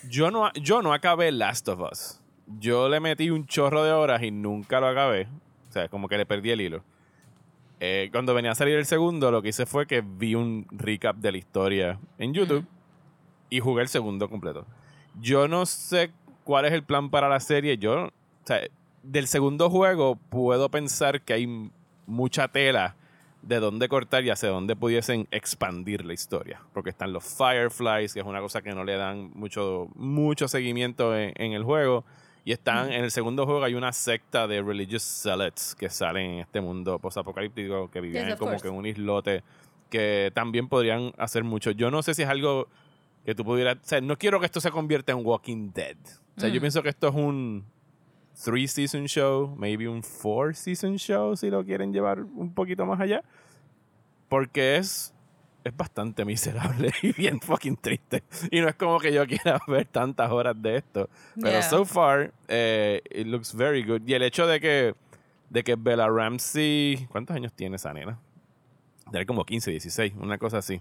yo 0.09 0.31
no, 0.31 0.53
yo 0.55 0.83
no 0.83 0.93
acabé 0.93 1.31
Last 1.31 1.69
of 1.69 1.81
Us. 1.81 2.21
Yo 2.59 2.89
le 2.89 2.99
metí 2.99 3.31
un 3.31 3.47
chorro 3.47 3.85
de 3.85 3.93
horas 3.93 4.23
y 4.23 4.33
nunca 4.33 4.81
lo 4.81 4.89
acabé. 4.89 5.29
O 5.69 5.73
sea, 5.73 5.89
como 5.89 6.09
que 6.09 6.19
le 6.19 6.27
perdí 6.27 6.51
el 6.51 6.61
hilo. 6.61 6.85
Eh, 7.79 8.09
cuando 8.11 8.35
venía 8.35 8.51
a 8.51 8.55
salir 8.57 8.75
el 8.75 8.87
segundo, 8.87 9.31
lo 9.31 9.41
que 9.41 9.51
hice 9.51 9.67
fue 9.67 9.87
que 9.87 10.03
vi 10.05 10.35
un 10.35 10.67
recap 10.71 11.17
de 11.17 11.33
la 11.33 11.39
historia 11.39 12.01
en 12.19 12.35
YouTube 12.35 12.67
y 13.51 13.61
jugué 13.61 13.83
el 13.83 13.89
segundo 13.89 14.29
completo. 14.31 14.65
Yo 15.21 15.49
no 15.49 15.67
sé 15.67 16.13
cuál 16.45 16.65
es 16.65 16.73
el 16.73 16.83
plan 16.83 17.11
para 17.11 17.29
la 17.29 17.41
serie. 17.41 17.77
Yo, 17.77 18.05
o 18.07 18.11
sea, 18.45 18.61
del 19.03 19.27
segundo 19.27 19.69
juego 19.69 20.17
puedo 20.17 20.71
pensar 20.71 21.21
que 21.23 21.33
hay 21.35 21.71
mucha 22.07 22.49
tela 22.49 22.97
de 23.43 23.59
dónde 23.59 23.89
cortar 23.89 24.23
y 24.25 24.31
hacia 24.31 24.51
dónde 24.51 24.77
pudiesen 24.77 25.27
expandir 25.31 26.05
la 26.05 26.13
historia. 26.13 26.61
Porque 26.73 26.91
están 26.91 27.13
los 27.13 27.25
Fireflies, 27.25 28.15
que 28.15 28.21
es 28.21 28.27
una 28.27 28.41
cosa 28.41 28.63
que 28.63 28.73
no 28.73 28.85
le 28.85 28.97
dan 28.97 29.31
mucho, 29.35 29.89
mucho 29.95 30.47
seguimiento 30.47 31.17
en, 31.17 31.33
en 31.37 31.53
el 31.53 31.65
juego. 31.65 32.05
Y 32.45 32.53
están, 32.53 32.93
en 32.93 33.05
el 33.05 33.11
segundo 33.11 33.45
juego 33.47 33.65
hay 33.65 33.75
una 33.75 33.93
secta 33.93 34.47
de 34.47 34.63
religious 34.63 35.03
zealots 35.03 35.75
que 35.75 35.91
salen 35.91 36.31
en 36.33 36.39
este 36.41 36.61
mundo 36.61 36.99
posapocalíptico, 36.99 37.91
que 37.91 38.01
vivían 38.01 38.29
Yes, 38.29 38.37
como 38.37 38.53
course. 38.53 38.63
que 38.63 38.69
en 38.69 38.75
un 38.75 38.87
islote, 38.87 39.43
que 39.91 40.31
también 40.35 40.69
podrían 40.69 41.13
hacer 41.19 41.45
mucho. 41.45 41.71
Yo 41.71 41.91
no 41.91 42.03
sé 42.03 42.15
si 42.15 42.23
es 42.23 42.29
algo 42.29 42.69
que 43.31 43.35
tú 43.37 43.45
pudieras... 43.45 43.77
O 43.77 43.81
sea, 43.87 44.01
no 44.01 44.17
quiero 44.19 44.41
que 44.41 44.47
esto 44.47 44.61
se 44.61 44.71
convierta 44.71 45.13
en 45.13 45.25
Walking 45.25 45.71
Dead. 45.73 45.97
O 46.37 46.41
sea, 46.41 46.49
yo 46.49 46.57
Mm. 46.59 46.61
pienso 46.61 46.83
que 46.83 46.89
esto 46.89 47.09
es 47.09 47.15
un 47.15 47.65
three 48.45 48.67
season 48.67 49.07
show, 49.07 49.55
maybe 49.57 49.87
un 49.89 50.03
four 50.03 50.55
season 50.55 50.97
show 50.97 51.37
si 51.37 51.51
lo 51.51 51.65
quieren 51.65 51.93
llevar 51.93 52.21
un 52.23 52.53
poquito 52.55 52.85
más 52.87 52.99
allá. 53.01 53.23
Porque 54.29 54.77
es, 54.77 55.13
es 55.65 55.77
bastante 55.77 56.25
miserable 56.25 56.93
y 57.03 57.13
bien 57.13 57.41
fucking 57.41 57.77
triste. 57.77 58.23
Y 58.51 58.61
no 58.61 58.69
es 58.69 58.75
como 58.77 58.99
que 58.99 59.13
yo 59.13 59.27
quiera 59.27 59.61
ver 59.69 59.87
tantas 59.87 60.31
horas 60.31 60.61
de 60.61 60.77
esto. 60.79 61.09
Pero 61.35 61.51
Yeah. 61.51 61.63
so 61.63 61.85
far, 61.85 62.33
eh, 62.49 63.01
it 63.11 63.27
looks 63.27 63.55
very 63.55 63.85
good. 63.85 64.03
Y 64.07 64.15
el 64.15 64.23
hecho 64.23 64.47
de 64.47 64.61
que, 64.61 64.95
de 65.51 65.63
que 65.65 65.75
Bella 65.77 66.09
Ramsey. 66.09 67.07
¿Cuántos 67.11 67.37
años 67.37 67.53
tiene 67.53 67.77
esa 67.77 67.93
nena? 67.93 68.19
Tiene 69.11 69.27
como 69.27 69.45
15, 69.45 69.73
16, 69.73 70.15
una 70.21 70.39
cosa 70.39 70.59
así. 70.59 70.81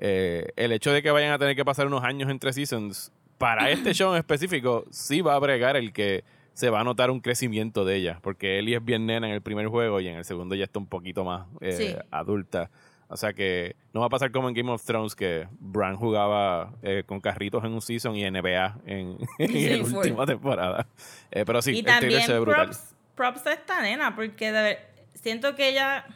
Eh, 0.00 0.48
el 0.56 0.72
hecho 0.72 0.92
de 0.92 1.02
que 1.02 1.10
vayan 1.10 1.32
a 1.32 1.38
tener 1.38 1.54
que 1.56 1.64
pasar 1.64 1.86
unos 1.86 2.02
años 2.04 2.30
entre 2.30 2.52
seasons, 2.52 3.12
para 3.38 3.70
este 3.70 3.92
show 3.94 4.12
en 4.12 4.18
específico, 4.18 4.84
sí 4.90 5.20
va 5.20 5.34
a 5.34 5.38
bregar 5.38 5.76
el 5.76 5.92
que 5.92 6.24
se 6.52 6.70
va 6.70 6.80
a 6.80 6.84
notar 6.84 7.10
un 7.10 7.20
crecimiento 7.20 7.84
de 7.84 7.96
ella. 7.96 8.18
Porque 8.22 8.58
Ellie 8.58 8.76
es 8.76 8.84
bien 8.84 9.06
nena 9.06 9.26
en 9.26 9.34
el 9.34 9.42
primer 9.42 9.66
juego 9.66 10.00
y 10.00 10.08
en 10.08 10.16
el 10.16 10.24
segundo 10.24 10.54
ya 10.54 10.64
está 10.64 10.78
un 10.78 10.86
poquito 10.86 11.24
más 11.24 11.46
eh, 11.60 11.72
Sí. 11.72 11.94
adulta. 12.10 12.70
O 13.08 13.16
sea 13.16 13.32
que 13.34 13.76
no 13.92 14.00
va 14.00 14.06
a 14.06 14.08
pasar 14.08 14.30
como 14.32 14.48
en 14.48 14.54
Game 14.54 14.70
of 14.70 14.82
Thrones 14.84 15.14
que 15.14 15.46
Bran 15.60 15.96
jugaba 15.96 16.72
eh, 16.82 17.02
con 17.04 17.20
carritos 17.20 17.62
en 17.64 17.72
un 17.72 17.82
season 17.82 18.16
y 18.16 18.28
NBA 18.28 18.78
en, 18.86 19.18
en 19.38 19.48
Sí, 19.50 19.68
la 19.68 19.84
full. 19.84 19.96
última 19.98 20.26
temporada. 20.26 20.86
Eh, 21.30 21.44
pero 21.44 21.60
sí, 21.60 21.72
y 21.72 21.78
el 21.80 21.84
trailer 21.84 22.00
también 22.00 22.22
se 22.22 22.32
ve 22.32 22.40
brutal. 22.40 22.66
props, 22.66 22.94
props 23.14 23.46
a 23.46 23.52
esta 23.52 23.82
nena, 23.82 24.14
porque 24.16 24.52
de 24.52 24.62
ver- 24.62 24.78
siento 25.14 25.54
que 25.54 25.68
ella 25.68 26.06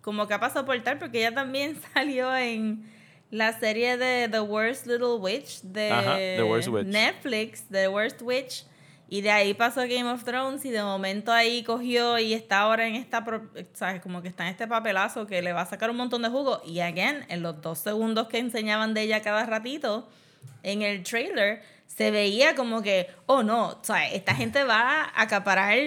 como 0.00 0.26
que 0.26 0.34
ha 0.34 0.40
pasado 0.40 0.64
por 0.64 0.78
tal, 0.82 0.98
porque 0.98 1.18
ella 1.18 1.34
también 1.34 1.76
salió 1.94 2.34
en 2.36 2.82
la 3.30 3.58
serie 3.58 3.96
de 3.96 4.28
The 4.28 4.40
Worst 4.40 4.86
Little 4.86 5.16
Witch 5.18 5.60
de 5.62 5.90
Ajá, 5.90 6.16
The 6.16 6.42
Worst 6.42 6.68
Witch. 6.68 6.86
Netflix, 6.86 7.62
The 7.70 7.88
Worst 7.88 8.22
Witch. 8.22 8.64
Y 9.10 9.22
de 9.22 9.30
ahí 9.30 9.54
pasó 9.54 9.80
Game 9.80 10.04
of 10.04 10.22
Thrones 10.24 10.66
y 10.66 10.70
de 10.70 10.82
momento 10.82 11.32
ahí 11.32 11.62
cogió 11.62 12.18
y 12.18 12.34
está 12.34 12.60
ahora 12.60 12.86
en 12.86 12.94
esta, 12.94 13.24
¿sabes? 13.72 14.02
Como 14.02 14.20
que 14.20 14.28
está 14.28 14.44
en 14.44 14.50
este 14.50 14.66
papelazo 14.66 15.26
que 15.26 15.40
le 15.40 15.54
va 15.54 15.62
a 15.62 15.66
sacar 15.66 15.90
un 15.90 15.96
montón 15.96 16.20
de 16.20 16.28
jugo. 16.28 16.60
Y 16.66 16.80
again, 16.80 17.24
en 17.30 17.42
los 17.42 17.62
dos 17.62 17.78
segundos 17.78 18.28
que 18.28 18.36
enseñaban 18.36 18.92
de 18.92 19.02
ella 19.02 19.22
cada 19.22 19.46
ratito, 19.46 20.06
en 20.62 20.82
el 20.82 21.02
trailer, 21.04 21.62
se 21.86 22.10
veía 22.10 22.54
como 22.54 22.82
que, 22.82 23.08
oh 23.24 23.42
no, 23.42 23.80
esta 24.12 24.34
gente 24.34 24.64
va 24.64 25.04
a 25.04 25.22
acaparar 25.22 25.78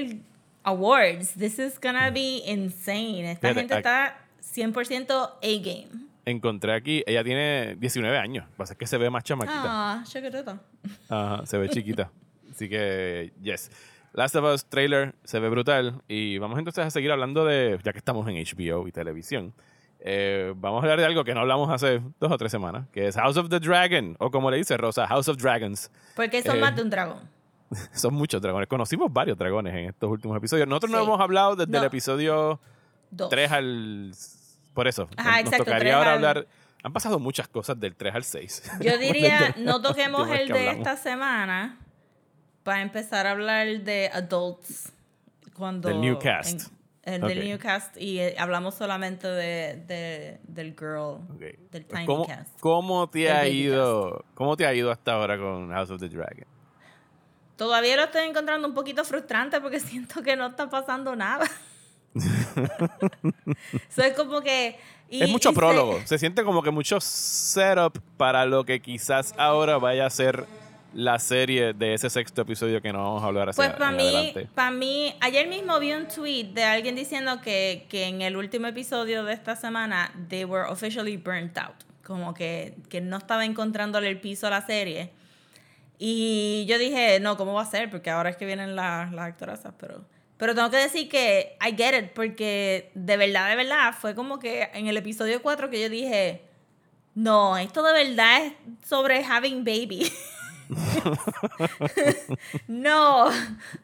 awards. 0.64 1.34
This 1.38 1.60
is 1.60 1.80
gonna 1.80 2.10
be 2.10 2.42
insane. 2.48 3.30
Esta 3.30 3.54
gente 3.54 3.78
está 3.78 4.18
100% 4.42 5.34
A-game. 5.44 6.11
Encontré 6.32 6.74
aquí, 6.74 7.04
ella 7.06 7.24
tiene 7.24 7.76
19 7.76 8.18
años. 8.18 8.46
Lo 8.46 8.52
que 8.52 8.58
pasa 8.58 8.74
es 8.74 8.80
que 8.80 8.88
se 8.88 8.98
ve 8.98 9.10
más 9.10 9.24
chamaquita. 9.24 9.62
Ah. 9.64 10.04
Ajá, 11.10 11.46
se 11.46 11.58
ve 11.58 11.70
chiquita. 11.70 12.10
Así 12.50 12.68
que, 12.70 13.34
yes. 13.42 13.72
Last 14.14 14.36
of 14.36 14.44
Us 14.54 14.66
trailer 14.66 15.16
se 15.24 15.40
ve 15.40 15.50
brutal. 15.50 16.02
Y 16.08 16.38
vamos 16.38 16.60
entonces 16.60 16.86
a 16.86 16.90
seguir 16.90 17.12
hablando 17.12 17.46
de, 17.46 17.80
ya 17.84 17.92
que 17.94 17.98
estamos 18.00 18.28
en 18.28 18.36
HBO 18.36 18.88
y 18.88 18.92
televisión, 18.92 19.54
eh, 20.00 20.54
vamos 20.58 20.80
a 20.80 20.86
hablar 20.86 21.00
de 21.00 21.06
algo 21.06 21.24
que 21.24 21.34
no 21.34 21.42
hablamos 21.42 21.70
hace 21.70 22.02
dos 22.20 22.32
o 22.32 22.38
tres 22.38 22.52
semanas, 22.52 22.88
que 22.92 23.08
es 23.08 23.16
House 23.16 23.38
of 23.38 23.50
the 23.50 23.60
Dragon, 23.60 24.16
o 24.20 24.32
como 24.32 24.50
le 24.52 24.58
dice 24.58 24.76
Rosa, 24.78 25.08
House 25.08 25.28
of 25.30 25.38
Dragons. 25.38 25.92
Porque 26.16 26.42
son 26.42 26.58
Eh, 26.58 26.60
más 26.60 26.76
de 26.76 26.82
un 26.82 26.90
dragón. 26.90 27.20
Son 27.94 28.14
muchos 28.14 28.42
dragones. 28.42 28.68
Conocimos 28.68 29.14
varios 29.14 29.38
dragones 29.38 29.74
en 29.74 29.86
estos 29.86 30.10
últimos 30.10 30.36
episodios. 30.36 30.68
Nosotros 30.68 30.92
no 30.92 31.04
hemos 31.04 31.22
hablado 31.22 31.56
desde 31.56 31.78
el 31.78 31.86
episodio 31.86 32.60
Dos. 33.12 33.30
3 33.30 33.50
al... 33.52 34.12
Por 34.74 34.88
eso. 34.88 35.10
Ajá, 35.18 35.30
nos 35.32 35.40
exacto, 35.42 35.66
tocaría 35.66 35.80
3 35.80 35.94
ahora 35.96 36.10
al- 36.12 36.18
hablar... 36.18 36.48
Han 36.84 36.94
pasado 36.94 37.20
muchas 37.20 37.48
cosas 37.48 37.80
del 37.80 37.96
3 37.96 38.16
al 38.16 38.24
6. 38.24 38.72
Yo 38.82 38.98
diría, 38.98 39.54
no 39.60 39.82
toquemos 39.82 40.28
el 40.30 40.48
de 40.48 40.70
hablamos. 40.70 40.78
esta 40.88 40.98
semana 40.98 41.78
para 42.64 42.82
empezar 42.82 43.28
a 43.28 43.32
hablar 43.32 43.68
de 43.82 44.10
adults. 44.12 44.92
Cuando 45.56 45.90
Del 45.90 46.02
new 46.02 46.18
cast. 46.18 46.62
en- 46.62 46.82
el 47.16 47.24
Ok. 47.24 47.30
del 47.30 47.44
new 47.46 47.58
cast 47.60 47.98
y 47.98 48.20
eh, 48.20 48.36
hablamos 48.40 48.76
solamente 48.76 49.28
de, 49.28 49.76
de- 49.88 50.40
del 50.44 50.72
girl, 50.78 51.20
del 51.72 51.86
tiny 51.86 52.06
¿Cómo, 52.06 52.26
cast. 52.28 52.60
cómo 52.60 53.10
te 53.10 53.32
ha 53.32 53.48
ido? 53.48 54.24
¿Cómo 54.36 54.56
te 54.58 54.66
ha 54.68 54.74
ido 54.74 54.90
hasta 54.92 55.14
ahora 55.14 55.38
con 55.38 55.70
House 55.72 55.90
of 55.92 56.00
the 56.00 56.10
Dragon? 56.10 56.46
Todavía 57.58 57.96
lo 57.96 58.04
estoy 58.06 58.24
encontrando 58.28 58.68
un 58.68 58.74
poquito 58.74 59.04
frustrante 59.04 59.60
porque 59.62 59.80
siento 59.80 60.22
que 60.24 60.36
no 60.36 60.48
está 60.48 60.70
pasando 60.70 61.16
nada. 61.16 61.46
Soy 63.90 64.12
como 64.16 64.42
que... 64.42 64.78
y- 65.10 65.24
es 65.24 65.30
mucho 65.30 65.52
y 65.52 65.54
prólogo. 65.54 66.00
Se 66.06 66.18
siente 66.18 66.44
como 66.44 66.62
que 66.64 66.72
mucho 66.72 67.00
setup 67.00 68.00
para 68.18 68.46
lo 68.46 68.64
que 68.66 68.82
quizás 68.82 69.34
ahora 69.38 69.78
vaya 69.78 70.06
a 70.06 70.10
ser 70.10 70.46
la 70.94 71.20
serie 71.20 71.74
de 71.74 71.94
ese 71.94 72.10
sexto 72.10 72.42
episodio 72.42 72.82
que 72.82 72.92
no 72.92 73.02
vamos 73.02 73.24
a 73.24 73.28
hablar 73.28 73.50
hacia 73.50 73.64
Pues 73.64 73.78
para 73.78 73.92
mí, 73.92 74.34
para 74.54 74.72
mí, 74.72 75.16
ayer 75.22 75.48
mismo 75.48 75.80
vi 75.80 75.94
un 75.94 76.08
tweet 76.08 76.52
de 76.54 76.64
alguien 76.66 76.96
diciendo 76.96 77.40
que, 77.42 77.86
que 77.90 78.08
en 78.08 78.22
el 78.22 78.36
último 78.36 78.68
episodio 78.68 79.24
de 79.24 79.34
esta 79.34 79.56
semana, 79.56 80.12
they 80.28 80.44
were 80.44 80.70
officially 80.70 81.16
burnt 81.16 81.58
out. 81.58 81.76
Como 82.04 82.34
que, 82.34 82.76
que 82.90 83.00
no 83.00 83.18
estaba 83.18 83.46
encontrándole 83.46 84.10
el 84.10 84.20
piso 84.20 84.48
a 84.48 84.50
la 84.50 84.66
serie. 84.66 85.12
Y 85.98 86.66
yo 86.68 86.78
dije, 86.78 87.20
no, 87.22 87.38
¿cómo 87.38 87.54
va 87.54 87.62
a 87.62 87.66
ser? 87.66 87.90
Porque 87.90 88.10
ahora 88.10 88.30
es 88.32 88.36
que 88.36 88.46
vienen 88.46 88.76
las, 88.76 89.14
las 89.14 89.28
actorasas, 89.28 89.74
pero... 89.80 90.04
Pero 90.42 90.56
tengo 90.56 90.72
que 90.72 90.78
decir 90.78 91.08
que 91.08 91.56
I 91.62 91.76
get 91.78 91.96
it, 91.96 92.14
porque 92.14 92.90
de 92.96 93.16
verdad, 93.16 93.48
de 93.48 93.56
verdad, 93.56 93.94
fue 93.94 94.16
como 94.16 94.40
que 94.40 94.72
en 94.74 94.88
el 94.88 94.98
episodio 94.98 95.40
4 95.40 95.70
que 95.70 95.80
yo 95.80 95.88
dije, 95.88 96.42
no, 97.14 97.60
esto 97.60 97.84
de 97.84 97.94
verdad 97.94 98.48
es 98.48 98.54
sobre 98.84 99.24
having 99.24 99.64
baby. 99.64 100.12
no, 102.68 103.30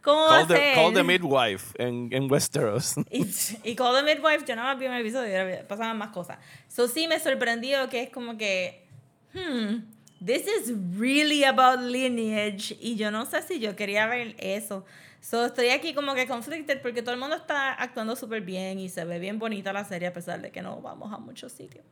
¿cómo 0.02 0.22
va 0.22 0.30
Call 0.30 0.44
a 0.46 0.48
the, 0.48 0.56
ser? 0.56 0.74
call 0.74 0.94
the 0.96 1.04
Midwife 1.04 1.76
en, 1.78 2.10
en 2.12 2.32
Westeros. 2.32 2.96
Y, 3.12 3.28
y 3.64 3.76
Call 3.76 4.04
the 4.04 4.16
Midwife, 4.16 4.44
yo 4.48 4.56
nada 4.56 4.74
más 4.74 4.80
vi 4.80 4.88
un 4.88 4.96
episodio 4.96 5.64
pasaban 5.68 5.96
más 5.96 6.10
cosas. 6.10 6.40
So 6.68 6.88
sí 6.88 7.08
me 7.08 7.20
sorprendió 7.20 7.88
que 7.88 8.02
es 8.02 8.10
como 8.10 8.36
que, 8.36 8.84
hmm, 9.32 9.76
this 10.24 10.48
is 10.48 10.74
really 10.98 11.44
about 11.44 11.80
lineage. 11.80 12.76
Y 12.80 12.96
yo 12.96 13.12
no 13.12 13.26
sé 13.26 13.42
si 13.42 13.60
yo 13.60 13.76
quería 13.76 14.08
ver 14.08 14.36
eso. 14.40 14.86
So 15.22 15.46
estoy 15.46 15.70
aquí 15.70 15.94
como 15.94 16.14
que 16.16 16.28
conflicted 16.28 16.82
porque 16.82 17.02
todo 17.02 17.14
el 17.14 17.20
mundo 17.20 17.36
está 17.36 17.74
actuando 17.74 18.16
súper 18.16 18.42
bien 18.42 18.80
y 18.80 18.90
se 18.90 19.04
ve 19.04 19.20
bien 19.20 19.40
bonita 19.40 19.74
la 19.74 19.84
serie 19.84 20.08
a 20.08 20.14
pesar 20.14 20.42
de 20.42 20.52
que 20.52 20.62
no 20.62 20.80
vamos 20.82 21.12
a 21.12 21.18
muchos 21.18 21.52
sitios. 21.52 21.86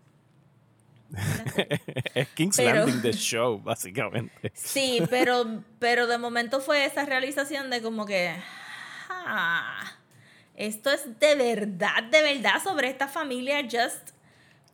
es 2.15 2.27
King's 2.29 2.57
Pero- 2.57 2.85
Landing 2.85 3.01
the 3.01 3.13
show, 3.13 3.59
básicamente. 3.59 4.51
Sí, 4.53 5.01
pero, 5.09 5.63
pero 5.79 6.07
de 6.07 6.17
momento 6.17 6.61
fue 6.61 6.85
esa 6.85 7.05
realización 7.05 7.69
de 7.69 7.81
como 7.81 8.05
que, 8.05 8.35
ah, 9.09 9.91
esto 10.55 10.91
es 10.91 11.19
de 11.19 11.35
verdad, 11.35 12.03
de 12.03 12.21
verdad 12.21 12.63
sobre 12.63 12.89
esta 12.89 13.07
familia 13.07 13.61
just 13.63 14.11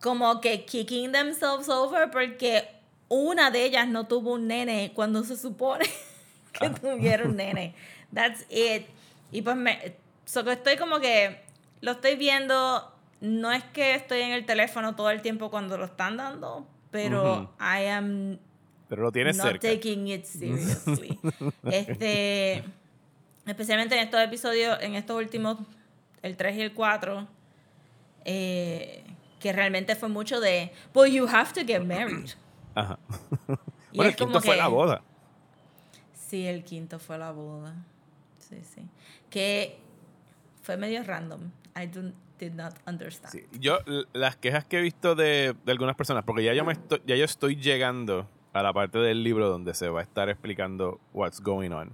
como 0.00 0.40
que 0.40 0.64
kicking 0.64 1.12
themselves 1.12 1.68
over 1.68 2.10
porque 2.10 2.68
una 3.12 3.50
de 3.50 3.64
ellas 3.64 3.86
no 3.88 4.06
tuvo 4.06 4.32
un 4.32 4.46
nene 4.46 4.92
cuando 4.94 5.22
se 5.22 5.36
supone 5.36 5.84
que 6.52 6.70
tuviera 6.70 7.24
un 7.24 7.36
nene. 7.36 7.74
That's 8.14 8.46
it. 8.50 8.86
Y 9.30 9.42
pues 9.42 9.56
me, 9.56 9.94
so 10.24 10.44
que 10.44 10.52
estoy 10.52 10.76
como 10.76 10.98
que 11.00 11.40
lo 11.80 11.92
estoy 11.92 12.16
viendo, 12.16 12.90
no 13.20 13.52
es 13.52 13.64
que 13.64 13.94
estoy 13.94 14.20
en 14.22 14.32
el 14.32 14.46
teléfono 14.46 14.94
todo 14.96 15.10
el 15.10 15.20
tiempo 15.20 15.50
cuando 15.50 15.76
lo 15.76 15.84
están 15.84 16.16
dando, 16.16 16.66
pero 16.90 17.34
Ujú. 17.34 17.48
I 17.60 17.86
am 17.86 18.38
Pero 18.88 19.02
lo 19.02 19.12
tienes 19.12 19.36
not 19.36 19.46
cerca. 19.46 19.68
taking 19.68 20.08
it 20.08 20.24
seriously. 20.24 21.18
este, 21.70 22.64
especialmente 23.46 23.94
en 23.94 24.02
estos 24.02 24.20
episodios, 24.22 24.78
en 24.82 24.94
estos 24.94 25.16
últimos, 25.16 25.58
el 26.22 26.36
3 26.36 26.56
y 26.56 26.60
el 26.62 26.72
4, 26.72 27.26
eh, 28.24 29.02
que 29.40 29.52
realmente 29.52 29.96
fue 29.96 30.08
mucho 30.08 30.40
de, 30.40 30.72
well, 30.94 31.10
you 31.10 31.26
have 31.26 31.52
to 31.52 31.60
get 31.66 31.82
married. 31.82 32.30
Ajá. 32.74 32.98
Y 33.92 33.96
bueno, 33.96 34.10
el 34.10 34.16
quinto 34.16 34.40
fue 34.40 34.54
que- 34.54 34.60
la 34.60 34.68
boda. 34.68 35.02
Sí, 36.14 36.46
el 36.46 36.64
quinto 36.64 36.98
fue 36.98 37.18
la 37.18 37.30
boda. 37.30 37.84
Sí, 38.38 38.58
sí. 38.64 38.82
Que 39.30 39.78
fue 40.62 40.76
medio 40.76 41.02
random. 41.02 41.40
I 41.76 41.86
do- 41.86 42.12
did 42.38 42.52
not 42.52 42.74
understand. 42.86 43.32
Sí, 43.32 43.44
Yo, 43.60 43.78
las 44.12 44.36
quejas 44.36 44.64
que 44.64 44.78
he 44.78 44.80
visto 44.80 45.14
de, 45.14 45.54
de 45.64 45.72
algunas 45.72 45.94
personas, 45.96 46.24
porque 46.24 46.42
ya 46.44 46.54
yo, 46.54 46.64
me 46.64 46.72
estoy, 46.72 47.02
ya 47.06 47.16
yo 47.16 47.24
estoy 47.24 47.56
llegando 47.56 48.28
a 48.52 48.62
la 48.62 48.72
parte 48.72 48.98
del 48.98 49.22
libro 49.22 49.48
donde 49.48 49.74
se 49.74 49.88
va 49.88 50.00
a 50.00 50.02
estar 50.02 50.28
explicando 50.28 51.00
what's 51.12 51.40
going 51.40 51.70
on. 51.70 51.92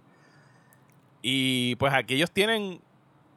Y 1.23 1.77
pues 1.77 1.93
aquí 1.93 2.15
ellos 2.15 2.31
tienen 2.31 2.81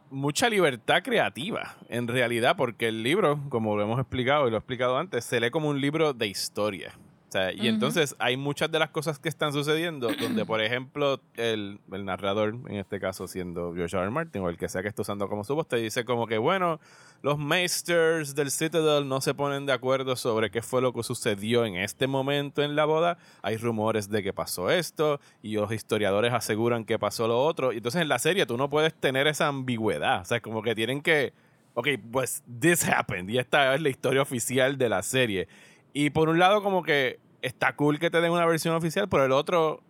mucha 0.09 0.49
libertad 0.49 1.01
creativa, 1.03 1.75
en 1.89 2.07
realidad, 2.07 2.55
porque 2.55 2.87
el 2.89 3.01
libro, 3.03 3.39
como 3.49 3.75
lo 3.75 3.83
hemos 3.83 3.99
explicado 3.99 4.47
y 4.47 4.51
lo 4.51 4.57
he 4.57 4.59
explicado 4.59 4.97
antes, 4.97 5.23
se 5.25 5.39
lee 5.39 5.49
como 5.51 5.69
un 5.69 5.79
libro 5.81 6.13
de 6.13 6.27
historia. 6.27 6.93
O 7.31 7.33
sea, 7.33 7.53
y 7.53 7.69
entonces 7.69 8.13
hay 8.19 8.35
muchas 8.35 8.69
de 8.69 8.77
las 8.77 8.89
cosas 8.89 9.17
que 9.17 9.29
están 9.29 9.53
sucediendo, 9.53 10.09
donde, 10.19 10.45
por 10.45 10.59
ejemplo, 10.59 11.21
el, 11.35 11.79
el 11.93 12.03
narrador, 12.03 12.55
en 12.67 12.75
este 12.75 12.99
caso 12.99 13.25
siendo 13.25 13.73
George 13.73 13.95
R. 13.95 14.03
R. 14.03 14.11
Martin, 14.11 14.41
o 14.41 14.49
el 14.49 14.57
que 14.57 14.67
sea 14.67 14.81
que 14.81 14.89
esté 14.89 15.01
usando 15.01 15.29
como 15.29 15.45
su 15.45 15.55
voz, 15.55 15.65
te 15.65 15.77
dice 15.77 16.03
como 16.03 16.27
que, 16.27 16.37
bueno, 16.37 16.81
los 17.21 17.37
Maesters 17.37 18.35
del 18.35 18.51
Citadel 18.51 19.07
no 19.07 19.21
se 19.21 19.33
ponen 19.33 19.65
de 19.65 19.71
acuerdo 19.71 20.17
sobre 20.17 20.51
qué 20.51 20.61
fue 20.61 20.81
lo 20.81 20.91
que 20.91 21.03
sucedió 21.03 21.63
en 21.63 21.77
este 21.77 22.05
momento 22.05 22.63
en 22.63 22.75
la 22.75 22.83
boda. 22.83 23.17
Hay 23.43 23.55
rumores 23.55 24.09
de 24.09 24.23
que 24.23 24.33
pasó 24.33 24.69
esto 24.69 25.21
y 25.41 25.53
los 25.53 25.71
historiadores 25.71 26.33
aseguran 26.33 26.83
que 26.83 26.99
pasó 26.99 27.29
lo 27.29 27.41
otro. 27.41 27.71
Y 27.71 27.77
entonces 27.77 28.01
en 28.01 28.09
la 28.09 28.19
serie 28.19 28.45
tú 28.45 28.57
no 28.57 28.69
puedes 28.69 28.93
tener 28.93 29.27
esa 29.27 29.47
ambigüedad. 29.47 30.19
O 30.19 30.25
sea, 30.25 30.41
como 30.41 30.61
que 30.61 30.75
tienen 30.75 31.01
que, 31.01 31.31
ok, 31.75 31.87
pues 32.11 32.43
this 32.59 32.83
happened 32.83 33.29
y 33.29 33.37
esta 33.37 33.73
es 33.73 33.81
la 33.81 33.87
historia 33.87 34.21
oficial 34.21 34.77
de 34.77 34.89
la 34.89 35.01
serie. 35.01 35.47
Y 35.93 36.09
por 36.11 36.29
un 36.29 36.39
lado 36.39 36.63
como 36.63 36.83
que 36.83 37.19
está 37.41 37.75
cool 37.75 37.99
que 37.99 38.09
te 38.09 38.21
den 38.21 38.31
una 38.31 38.45
versión 38.45 38.75
oficial, 38.75 39.09
por 39.09 39.21
el 39.21 39.31
otro 39.31 39.81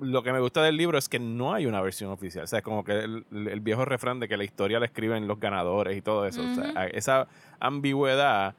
lo 0.00 0.22
que 0.22 0.32
me 0.32 0.40
gusta 0.40 0.62
del 0.62 0.76
libro 0.76 0.98
es 0.98 1.08
que 1.08 1.18
no 1.18 1.52
hay 1.52 1.66
una 1.66 1.80
versión 1.80 2.10
oficial. 2.10 2.44
O 2.44 2.46
sea, 2.46 2.60
es 2.60 2.64
como 2.64 2.84
que 2.84 2.92
el, 2.92 3.24
el 3.32 3.60
viejo 3.60 3.84
refrán 3.84 4.20
de 4.20 4.28
que 4.28 4.36
la 4.36 4.44
historia 4.44 4.78
la 4.78 4.86
escriben 4.86 5.26
los 5.26 5.40
ganadores 5.40 5.96
y 5.96 6.02
todo 6.02 6.26
eso. 6.26 6.42
O 6.42 6.54
sea, 6.54 6.86
esa 6.86 7.28
ambigüedad 7.58 8.54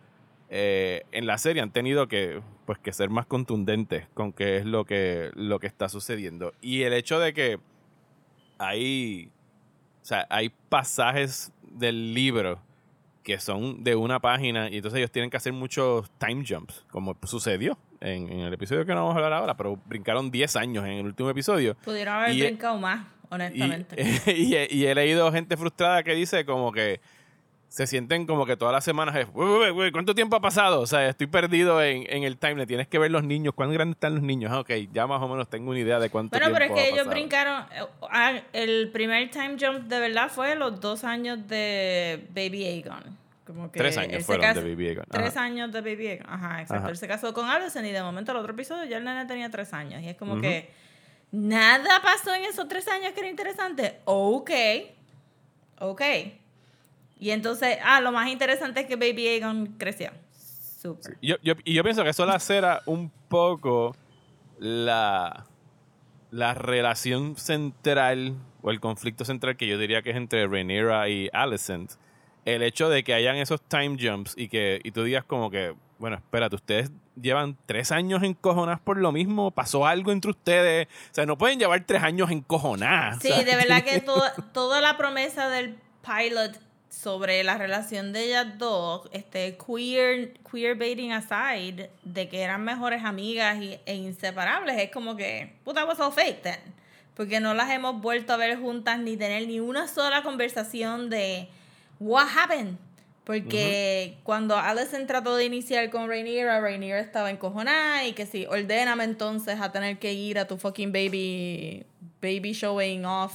eh, 0.49 1.03
en 1.11 1.27
la 1.27 1.37
serie 1.37 1.61
han 1.61 1.71
tenido 1.71 2.07
que, 2.07 2.41
pues, 2.65 2.77
que 2.79 2.91
ser 2.91 3.09
más 3.09 3.25
contundentes 3.25 4.07
con 4.13 4.33
qué 4.33 4.57
es 4.57 4.65
lo 4.65 4.85
que, 4.85 5.31
lo 5.35 5.59
que 5.59 5.67
está 5.67 5.87
sucediendo. 5.87 6.53
Y 6.61 6.83
el 6.83 6.93
hecho 6.93 7.19
de 7.19 7.33
que 7.33 7.59
hay, 8.57 9.31
o 10.01 10.05
sea, 10.05 10.27
hay 10.29 10.49
pasajes 10.69 11.53
del 11.63 12.13
libro 12.13 12.59
que 13.23 13.39
son 13.39 13.83
de 13.83 13.95
una 13.95 14.19
página 14.19 14.69
y 14.69 14.77
entonces 14.77 14.97
ellos 14.97 15.11
tienen 15.11 15.29
que 15.29 15.37
hacer 15.37 15.53
muchos 15.53 16.09
time 16.17 16.43
jumps, 16.47 16.85
como 16.89 17.15
sucedió 17.23 17.77
en, 17.99 18.31
en 18.31 18.39
el 18.39 18.53
episodio 18.53 18.85
que 18.85 18.93
no 18.93 19.01
vamos 19.01 19.13
a 19.13 19.17
hablar 19.17 19.33
ahora, 19.33 19.55
pero 19.55 19.77
brincaron 19.85 20.31
10 20.31 20.55
años 20.55 20.85
en 20.85 20.91
el 20.93 21.05
último 21.05 21.29
episodio. 21.29 21.75
Pudieron 21.83 22.15
haber 22.15 22.35
Y- 22.35 22.41
brincado 22.41 22.77
más, 22.79 23.05
Y, 23.05 23.33
honestamente. 23.33 23.95
y, 24.35 24.55
y 24.75 24.85
he 24.85 24.95
leído 24.95 25.31
gente 25.31 25.55
frustrada 25.57 26.01
que 26.03 26.13
dice 26.15 26.45
como 26.45 26.71
que 26.71 26.99
se 27.71 27.87
sienten 27.87 28.25
como 28.25 28.45
que 28.45 28.57
todas 28.57 28.73
las 28.73 28.83
semanas 28.83 29.15
es, 29.15 29.31
"Güey, 29.31 29.47
güey, 29.47 29.71
güey, 29.71 29.91
¿cuánto 29.93 30.13
tiempo 30.13 30.35
ha 30.35 30.41
pasado? 30.41 30.81
O 30.81 30.85
sea, 30.85 31.07
estoy 31.07 31.27
perdido 31.27 31.81
en, 31.81 32.03
en 32.09 32.23
el 32.25 32.37
timeline. 32.37 32.67
Tienes 32.67 32.87
que 32.89 32.99
ver 32.99 33.09
los 33.11 33.23
niños. 33.23 33.53
¿Cuán 33.55 33.71
grandes 33.71 33.95
están 33.95 34.13
los 34.15 34.23
niños? 34.23 34.51
Ah, 34.51 34.59
ok, 34.59 34.71
ya 34.91 35.07
más 35.07 35.21
o 35.21 35.29
menos 35.29 35.49
tengo 35.49 35.69
una 35.69 35.79
idea 35.79 35.97
de 35.97 36.09
cuánto 36.09 36.31
Bueno, 36.37 36.47
tiempo 36.47 36.59
pero 36.67 36.75
es 36.75 36.83
que 36.89 36.93
ellos 36.93 37.07
brincaron. 37.07 37.61
eh, 37.73 37.85
ah, 38.09 38.33
El 38.51 38.89
primer 38.91 39.31
time 39.31 39.55
jump 39.57 39.87
de 39.87 39.99
verdad 40.01 40.29
fue 40.29 40.53
los 40.55 40.81
dos 40.81 41.05
años 41.05 41.47
de 41.47 42.27
Baby 42.35 42.65
Aegon. 42.65 43.21
Como 43.47 43.71
que 43.71 43.79
Tres 43.79 43.97
años 43.97 44.25
fueron 44.25 44.41
de 44.53 44.53
casó- 44.61 44.67
Baby 44.67 44.87
Aegon. 44.89 45.05
Tres 45.09 45.37
años 45.37 45.71
de 45.71 45.79
Baby 45.79 46.07
Aegon. 46.07 46.27
Ajá, 46.29 46.61
exacto. 46.61 46.83
Ajá. 46.83 46.89
Él 46.89 46.97
se 46.97 47.07
casó 47.07 47.33
con 47.33 47.49
Allison 47.49 47.85
y 47.85 47.91
de 47.91 48.03
momento 48.03 48.33
el 48.33 48.37
otro 48.37 48.51
episodio 48.51 48.83
ya 48.83 48.97
el 48.97 49.05
nene 49.05 49.25
tenía 49.27 49.49
tres 49.49 49.73
años. 49.73 50.01
Y 50.03 50.09
es 50.09 50.17
como 50.17 50.33
Ujú. 50.33 50.41
que 50.41 50.69
nada 51.31 52.01
pasó 52.03 52.33
en 52.35 52.43
esos 52.43 52.67
tres 52.67 52.85
años 52.89 53.13
que 53.13 53.21
era 53.21 53.29
interesante. 53.29 53.99
Ok. 54.03 54.51
Ok. 55.79 56.01
Y 57.21 57.29
entonces, 57.31 57.77
ah, 57.85 58.01
lo 58.01 58.11
más 58.11 58.27
interesante 58.29 58.81
es 58.81 58.87
que 58.87 58.95
Baby 58.97 59.27
Aegon 59.27 59.75
creció. 59.77 60.11
Súper. 60.81 61.17
Yo, 61.21 61.35
yo- 61.43 61.53
y 61.63 61.73
yo 61.75 61.83
pienso 61.83 62.03
que 62.03 62.09
eso 62.09 62.25
la 62.25 62.39
cera 62.39 62.81
un 62.87 63.11
poco 63.29 63.95
la, 64.57 65.45
la 66.31 66.53
relación 66.55 67.35
central 67.37 68.35
o 68.63 68.71
el 68.71 68.79
conflicto 68.79 69.23
central 69.23 69.55
que 69.55 69.67
yo 69.67 69.77
diría 69.77 70.01
que 70.01 70.09
es 70.09 70.15
entre 70.17 70.47
Rhaenyra 70.47 71.09
y 71.09 71.29
Alicent. 71.31 71.91
El 72.45 72.63
hecho 72.63 72.89
de 72.89 73.03
que 73.03 73.13
hayan 73.13 73.35
esos 73.37 73.61
time 73.61 73.97
jumps 73.99 74.33
y 74.35 74.47
que 74.47 74.81
y 74.83 74.89
tú 74.91 75.03
digas 75.03 75.23
como 75.23 75.51
que, 75.51 75.75
bueno, 75.99 76.15
espérate, 76.15 76.55
ustedes 76.55 76.89
llevan 77.21 77.55
tres 77.67 77.91
años 77.91 78.23
encojonadas 78.23 78.79
por 78.79 78.97
lo 78.97 79.11
mismo, 79.11 79.51
pasó 79.51 79.85
algo 79.85 80.11
entre 80.11 80.31
ustedes, 80.31 80.87
o 81.11 81.13
sea, 81.13 81.27
no 81.27 81.37
pueden 81.37 81.59
llevar 81.59 81.83
tres 81.85 82.01
años 82.01 82.31
encojonadas. 82.31 83.19
Sí, 83.21 83.29
de 83.43 83.55
verdad 83.55 83.83
que 83.83 83.99
toda, 84.01 84.33
toda 84.53 84.81
la 84.81 84.97
promesa 84.97 85.49
del 85.49 85.75
pilot 86.03 86.59
sobre 86.91 87.41
la 87.43 87.57
relación 87.57 88.12
de 88.12 88.25
ellas 88.25 88.57
dos, 88.57 89.10
este 89.13 89.57
queer, 89.57 90.33
queer 90.50 90.75
baiting 90.75 91.13
aside, 91.13 91.89
de 92.03 92.29
que 92.29 92.41
eran 92.41 92.63
mejores 92.63 93.03
amigas 93.03 93.62
y, 93.62 93.79
e 93.86 93.95
inseparables, 93.95 94.77
es 94.77 94.91
como 94.91 95.15
que, 95.15 95.53
puta, 95.63 95.86
was 95.86 96.00
all 96.00 96.12
fake 96.12 96.41
then. 96.43 96.60
Porque 97.15 97.39
no 97.39 97.53
las 97.53 97.69
hemos 97.69 98.01
vuelto 98.01 98.33
a 98.33 98.38
ver 98.38 98.60
juntas 98.60 99.00
ni 99.00 99.15
tener 99.15 99.48
ni 99.48 99.60
una 99.60 99.88
sola 99.88 100.21
conversación 100.21 101.10
de 101.10 101.48
what 102.00 102.27
happened. 102.27 102.77
Porque 103.24 104.17
cuando 104.24 104.57
Allison 104.57 105.07
trató 105.07 105.36
de 105.36 105.45
iniciar 105.45 105.89
con 105.91 106.10
Rhaenyra, 106.10 106.60
Rhaenyra 106.60 107.00
estaba 107.00 107.29
encojonada 107.29 108.05
y 108.05 108.13
que 108.13 108.25
sí, 108.25 108.45
ordéname 108.50 109.05
entonces 109.05 109.62
a 109.62 109.71
tener 109.71 110.00
que 110.00 110.12
ir 110.12 110.39
a 110.39 110.48
tu 110.48 110.57
fucking 110.57 110.91
baby, 110.91 111.86
baby 112.21 112.51
showing 112.51 113.05
off 113.05 113.33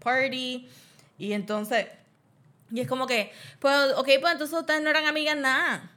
party. 0.00 0.68
Y 1.18 1.32
entonces, 1.32 1.86
y 2.70 2.80
es 2.80 2.88
como 2.88 3.06
que, 3.06 3.32
pues, 3.60 3.92
ok, 3.96 4.08
pues 4.20 4.32
entonces 4.32 4.58
ustedes 4.58 4.82
no 4.82 4.90
eran 4.90 5.06
amigas 5.06 5.36
nada. 5.36 5.90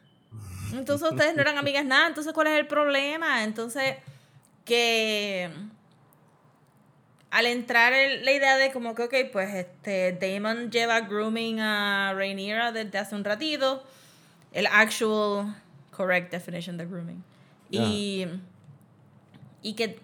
Entonces 0.74 1.10
ustedes 1.12 1.36
no 1.36 1.42
eran 1.42 1.58
amigas 1.58 1.84
nada. 1.86 2.08
Entonces, 2.08 2.32
¿cuál 2.34 2.48
es 2.48 2.58
el 2.58 2.66
problema? 2.68 3.44
Entonces, 3.44 3.96
que 4.64 5.50
al 7.30 7.46
entrar 7.46 7.94
el- 7.94 8.26
la 8.26 8.32
idea 8.32 8.58
de 8.58 8.72
como 8.72 8.94
que, 8.96 9.04
ok, 9.04 9.16
pues 9.32 9.54
este 9.54 10.14
Damon 10.14 10.70
lleva 10.72 11.02
grooming 11.02 11.60
a 11.62 12.14
Rhaenyra 12.14 12.72
desde 12.72 12.98
hace 12.98 13.16
un 13.16 13.24
ratito, 13.24 13.84
el 14.52 14.68
actual 14.68 15.56
correct 15.92 16.32
definition 16.32 16.78
de 16.78 16.86
grooming. 16.86 17.24
Y, 17.70 18.26
y 19.62 19.74
que 19.76 20.00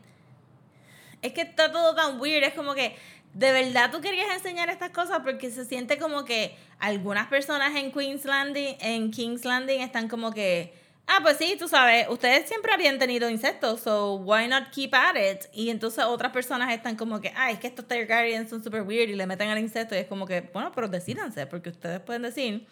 es 1.21 1.33
que 1.33 1.41
está 1.41 1.71
todo 1.71 1.95
tan 1.95 2.19
weird, 2.19 2.43
es 2.45 2.53
como 2.53 2.73
que 2.75 2.95
de 3.33 3.51
verdad 3.51 3.91
tú 3.91 3.99
querías 3.99 4.29
enseñar 4.33 4.69
estas 4.69 4.91
cosas 4.91 5.19
porque 5.23 5.51
se 5.51 5.65
siente 5.65 5.97
como 5.97 6.23
que 6.23 6.55
algunas 6.79 7.27
personas 7.27 7.75
en 7.75 7.91
Queens 7.91 8.25
Landing, 8.25 8.75
en 8.79 9.11
King's 9.11 9.45
Landing 9.45 9.81
están 9.81 10.07
como 10.07 10.31
que 10.31 10.73
Ah, 11.09 11.19
pues 11.23 11.37
sí, 11.37 11.55
tú 11.57 11.69
sabes, 11.69 12.05
ustedes 12.09 12.49
siempre 12.49 12.73
habían 12.73 12.99
tenido 12.99 13.29
insectos, 13.29 13.79
so 13.79 14.15
why 14.15 14.45
not 14.45 14.65
keep 14.73 14.93
at 14.93 15.15
it? 15.15 15.45
Y 15.53 15.69
entonces 15.69 16.03
otras 16.03 16.33
personas 16.33 16.69
están 16.73 16.97
como 16.97 17.21
que, 17.21 17.31
ay, 17.33 17.53
es 17.53 17.59
que 17.61 17.67
estos 17.67 17.87
Targaryens 17.87 18.49
son 18.49 18.61
super 18.61 18.81
weird 18.81 19.07
y 19.09 19.15
le 19.15 19.25
meten 19.25 19.47
al 19.49 19.57
insecto 19.57 19.95
y 19.95 19.99
es 19.99 20.07
como 20.07 20.25
que, 20.27 20.41
bueno, 20.53 20.69
pero 20.75 20.89
decídanse, 20.89 21.47
porque 21.47 21.69
ustedes 21.69 22.01
pueden 22.01 22.23
decir 22.23 22.67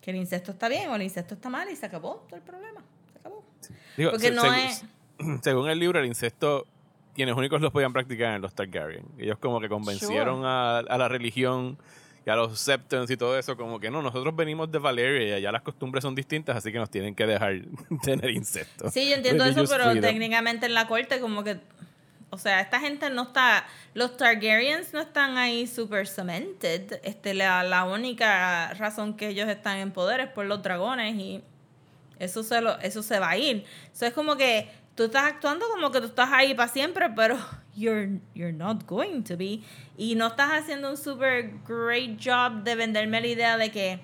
que 0.00 0.12
el 0.12 0.18
insecto 0.18 0.52
está 0.52 0.68
bien 0.68 0.88
o 0.88 0.94
el 0.94 1.02
insecto 1.02 1.34
está 1.34 1.48
mal 1.50 1.68
y 1.68 1.74
se 1.74 1.84
acabó 1.86 2.24
todo 2.28 2.36
el 2.36 2.42
problema. 2.42 2.80
Se 3.12 3.18
acabó. 3.18 3.44
Digo, 3.96 4.10
Porque 4.12 4.28
se- 4.28 4.34
no 4.34 4.54
es- 4.54 4.84
Según 5.42 5.68
el 5.68 5.80
libro, 5.80 5.98
el 5.98 6.06
incesto, 6.06 6.68
quienes 7.12 7.34
únicos 7.34 7.60
los 7.60 7.72
podían 7.72 7.92
practicar 7.92 8.28
eran 8.28 8.40
los 8.42 8.54
Targaryen. 8.54 9.04
Ellos 9.18 9.38
como 9.38 9.60
que 9.60 9.68
convencieron 9.68 10.44
a, 10.44 10.78
a 10.78 10.96
la 10.98 11.08
religión 11.08 11.76
y 12.26 12.30
a 12.30 12.36
los 12.36 12.58
Septons 12.58 13.10
y 13.10 13.16
todo 13.16 13.38
eso, 13.38 13.56
como 13.56 13.78
que 13.78 13.90
no, 13.90 14.00
nosotros 14.00 14.34
venimos 14.34 14.70
de 14.70 14.78
Valeria 14.78 15.28
y 15.28 15.32
allá 15.32 15.52
las 15.52 15.62
costumbres 15.62 16.02
son 16.02 16.14
distintas, 16.14 16.56
así 16.56 16.72
que 16.72 16.78
nos 16.78 16.90
tienen 16.90 17.14
que 17.14 17.26
dejar 17.26 17.60
tener 18.02 18.30
insectos. 18.30 18.92
Sí, 18.92 19.10
yo 19.10 19.16
entiendo 19.16 19.44
eso, 19.44 19.64
pero 19.68 19.84
freedom. 19.84 20.00
técnicamente 20.00 20.66
en 20.66 20.74
la 20.74 20.86
corte 20.86 21.20
como 21.20 21.44
que... 21.44 21.58
O 22.30 22.38
sea, 22.38 22.60
esta 22.60 22.80
gente 22.80 23.10
no 23.10 23.24
está... 23.24 23.66
Los 23.92 24.16
Targaryens 24.16 24.92
no 24.92 25.00
están 25.00 25.38
ahí 25.38 25.68
super 25.68 26.08
cemented. 26.08 26.98
Este, 27.04 27.32
la, 27.32 27.62
la 27.62 27.84
única 27.84 28.74
razón 28.74 29.16
que 29.16 29.28
ellos 29.28 29.48
están 29.48 29.76
en 29.78 29.92
poder 29.92 30.18
es 30.20 30.28
por 30.30 30.46
los 30.46 30.60
dragones 30.60 31.14
y 31.14 31.42
eso 32.18 32.42
se, 32.42 32.60
lo, 32.60 32.78
eso 32.80 33.02
se 33.02 33.20
va 33.20 33.30
a 33.30 33.36
ir. 33.36 33.64
Eso 33.92 34.06
es 34.06 34.12
como 34.12 34.36
que 34.36 34.68
tú 34.94 35.04
estás 35.04 35.24
actuando 35.24 35.66
como 35.68 35.90
que 35.90 36.00
tú 36.00 36.06
estás 36.06 36.30
ahí 36.32 36.54
para 36.54 36.68
siempre, 36.68 37.10
pero 37.10 37.36
you're, 37.76 38.20
you're 38.34 38.52
not 38.52 38.86
going 38.86 39.22
to 39.22 39.36
be. 39.36 39.62
Y 39.96 40.14
no 40.14 40.28
estás 40.28 40.50
haciendo 40.52 40.90
un 40.90 40.96
super 40.96 41.52
great 41.66 42.18
job 42.22 42.62
de 42.62 42.74
venderme 42.74 43.20
la 43.20 43.26
idea 43.26 43.56
de 43.56 43.70
que, 43.70 44.00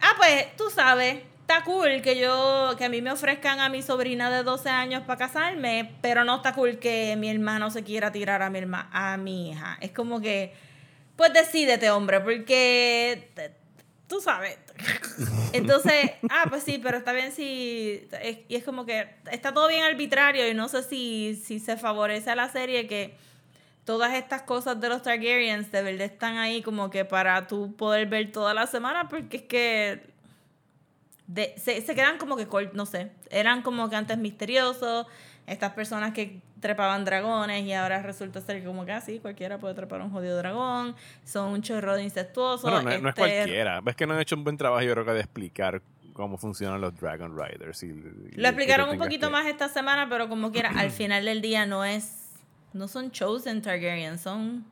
ah, 0.00 0.14
pues 0.16 0.56
tú 0.56 0.70
sabes, 0.70 1.22
está 1.40 1.64
cool 1.64 2.02
que 2.02 2.18
yo, 2.18 2.74
que 2.76 2.84
a 2.84 2.88
mí 2.88 3.00
me 3.00 3.10
ofrezcan 3.10 3.60
a 3.60 3.68
mi 3.68 3.82
sobrina 3.82 4.30
de 4.30 4.42
12 4.42 4.68
años 4.68 5.02
para 5.04 5.18
casarme, 5.18 5.94
pero 6.02 6.24
no 6.24 6.36
está 6.36 6.52
cool 6.52 6.78
que 6.78 7.16
mi 7.16 7.30
hermano 7.30 7.70
se 7.70 7.84
quiera 7.84 8.12
tirar 8.12 8.42
a 8.42 8.50
mi, 8.50 8.58
herma, 8.58 8.88
a 8.92 9.16
mi 9.16 9.50
hija. 9.50 9.78
Es 9.80 9.92
como 9.92 10.20
que, 10.20 10.54
pues 11.16 11.32
decídete, 11.32 11.90
hombre, 11.90 12.20
porque 12.20 13.30
tú 14.06 14.20
sabes. 14.20 14.58
Entonces, 15.52 16.10
ah, 16.30 16.44
pues 16.48 16.62
sí, 16.62 16.78
pero 16.82 16.98
está 16.98 17.12
bien 17.12 17.32
si. 17.32 18.06
es- 18.22 18.38
y 18.48 18.56
es 18.56 18.64
como 18.64 18.86
que 18.86 19.08
está 19.30 19.52
todo 19.52 19.68
bien 19.68 19.82
arbitrario 19.84 20.48
y 20.48 20.54
no 20.54 20.68
sé 20.68 20.82
si, 20.82 21.40
si 21.44 21.58
se 21.58 21.76
favorece 21.76 22.30
a 22.30 22.36
la 22.36 22.48
serie 22.48 22.86
que 22.86 23.14
todas 23.84 24.14
estas 24.14 24.42
cosas 24.42 24.80
de 24.80 24.88
los 24.88 25.02
Targaryens 25.02 25.72
de 25.72 25.82
verdad 25.82 26.02
están 26.06 26.36
ahí 26.36 26.62
como 26.62 26.90
que 26.90 27.04
para 27.04 27.46
tú 27.46 27.74
poder 27.74 28.06
ver 28.06 28.30
toda 28.32 28.54
la 28.54 28.66
semana, 28.66 29.08
porque 29.08 29.38
es 29.38 29.42
que. 29.44 30.00
de- 31.26 31.54
se, 31.58 31.80
se 31.82 31.94
quedan 31.94 32.18
como 32.18 32.36
que, 32.36 32.46
no 32.72 32.86
sé, 32.86 33.10
eran 33.30 33.62
como 33.62 33.88
que 33.90 33.96
antes 33.96 34.18
misteriosos, 34.18 35.06
estas 35.48 35.72
personas 35.72 36.12
que 36.12 36.40
trepaban 36.60 37.04
dragones 37.04 37.64
y 37.64 37.72
ahora 37.72 38.02
resulta 38.02 38.40
ser 38.40 38.64
como 38.64 38.84
que 38.84 38.92
así, 38.92 39.18
cualquiera 39.20 39.58
puede 39.58 39.74
trepar 39.74 40.00
un 40.02 40.10
jodido 40.10 40.36
dragón, 40.38 40.94
son 41.24 41.52
un 41.52 41.62
chorro 41.62 41.94
de 41.94 42.02
incestuosos. 42.04 42.62
Bueno, 42.70 42.82
no, 42.82 42.90
es- 42.90 43.02
no 43.02 43.08
es 43.08 43.16
este, 43.18 43.34
cualquiera. 43.36 43.80
Ves 43.80 43.96
que 43.96 44.06
no 44.06 44.14
han 44.14 44.20
hecho 44.20 44.36
un 44.36 44.44
buen 44.44 44.56
trabajo, 44.56 44.82
yo 44.82 44.92
creo 44.92 45.04
que 45.04 45.12
de 45.12 45.20
explicar 45.20 45.82
cómo 46.12 46.36
funcionan 46.36 46.80
los 46.80 46.96
Dragon 46.98 47.36
Riders. 47.38 47.82
Y, 47.84 47.86
y 47.86 48.30
que 48.32 48.40
Lo 48.40 48.48
explicaron 48.48 48.90
un 48.90 48.98
poquito 48.98 49.28
que- 49.28 49.32
más 49.32 49.46
esta 49.46 49.68
semana, 49.68 50.08
pero 50.08 50.28
como 50.28 50.50
quiera, 50.50 50.70
al 50.76 50.90
final 50.90 51.24
del 51.24 51.40
día 51.40 51.64
no 51.66 51.84
es. 51.84 52.24
No 52.72 52.86
son 52.88 53.10
chosen 53.10 53.62
Targaryen, 53.62 54.18
son 54.18 54.64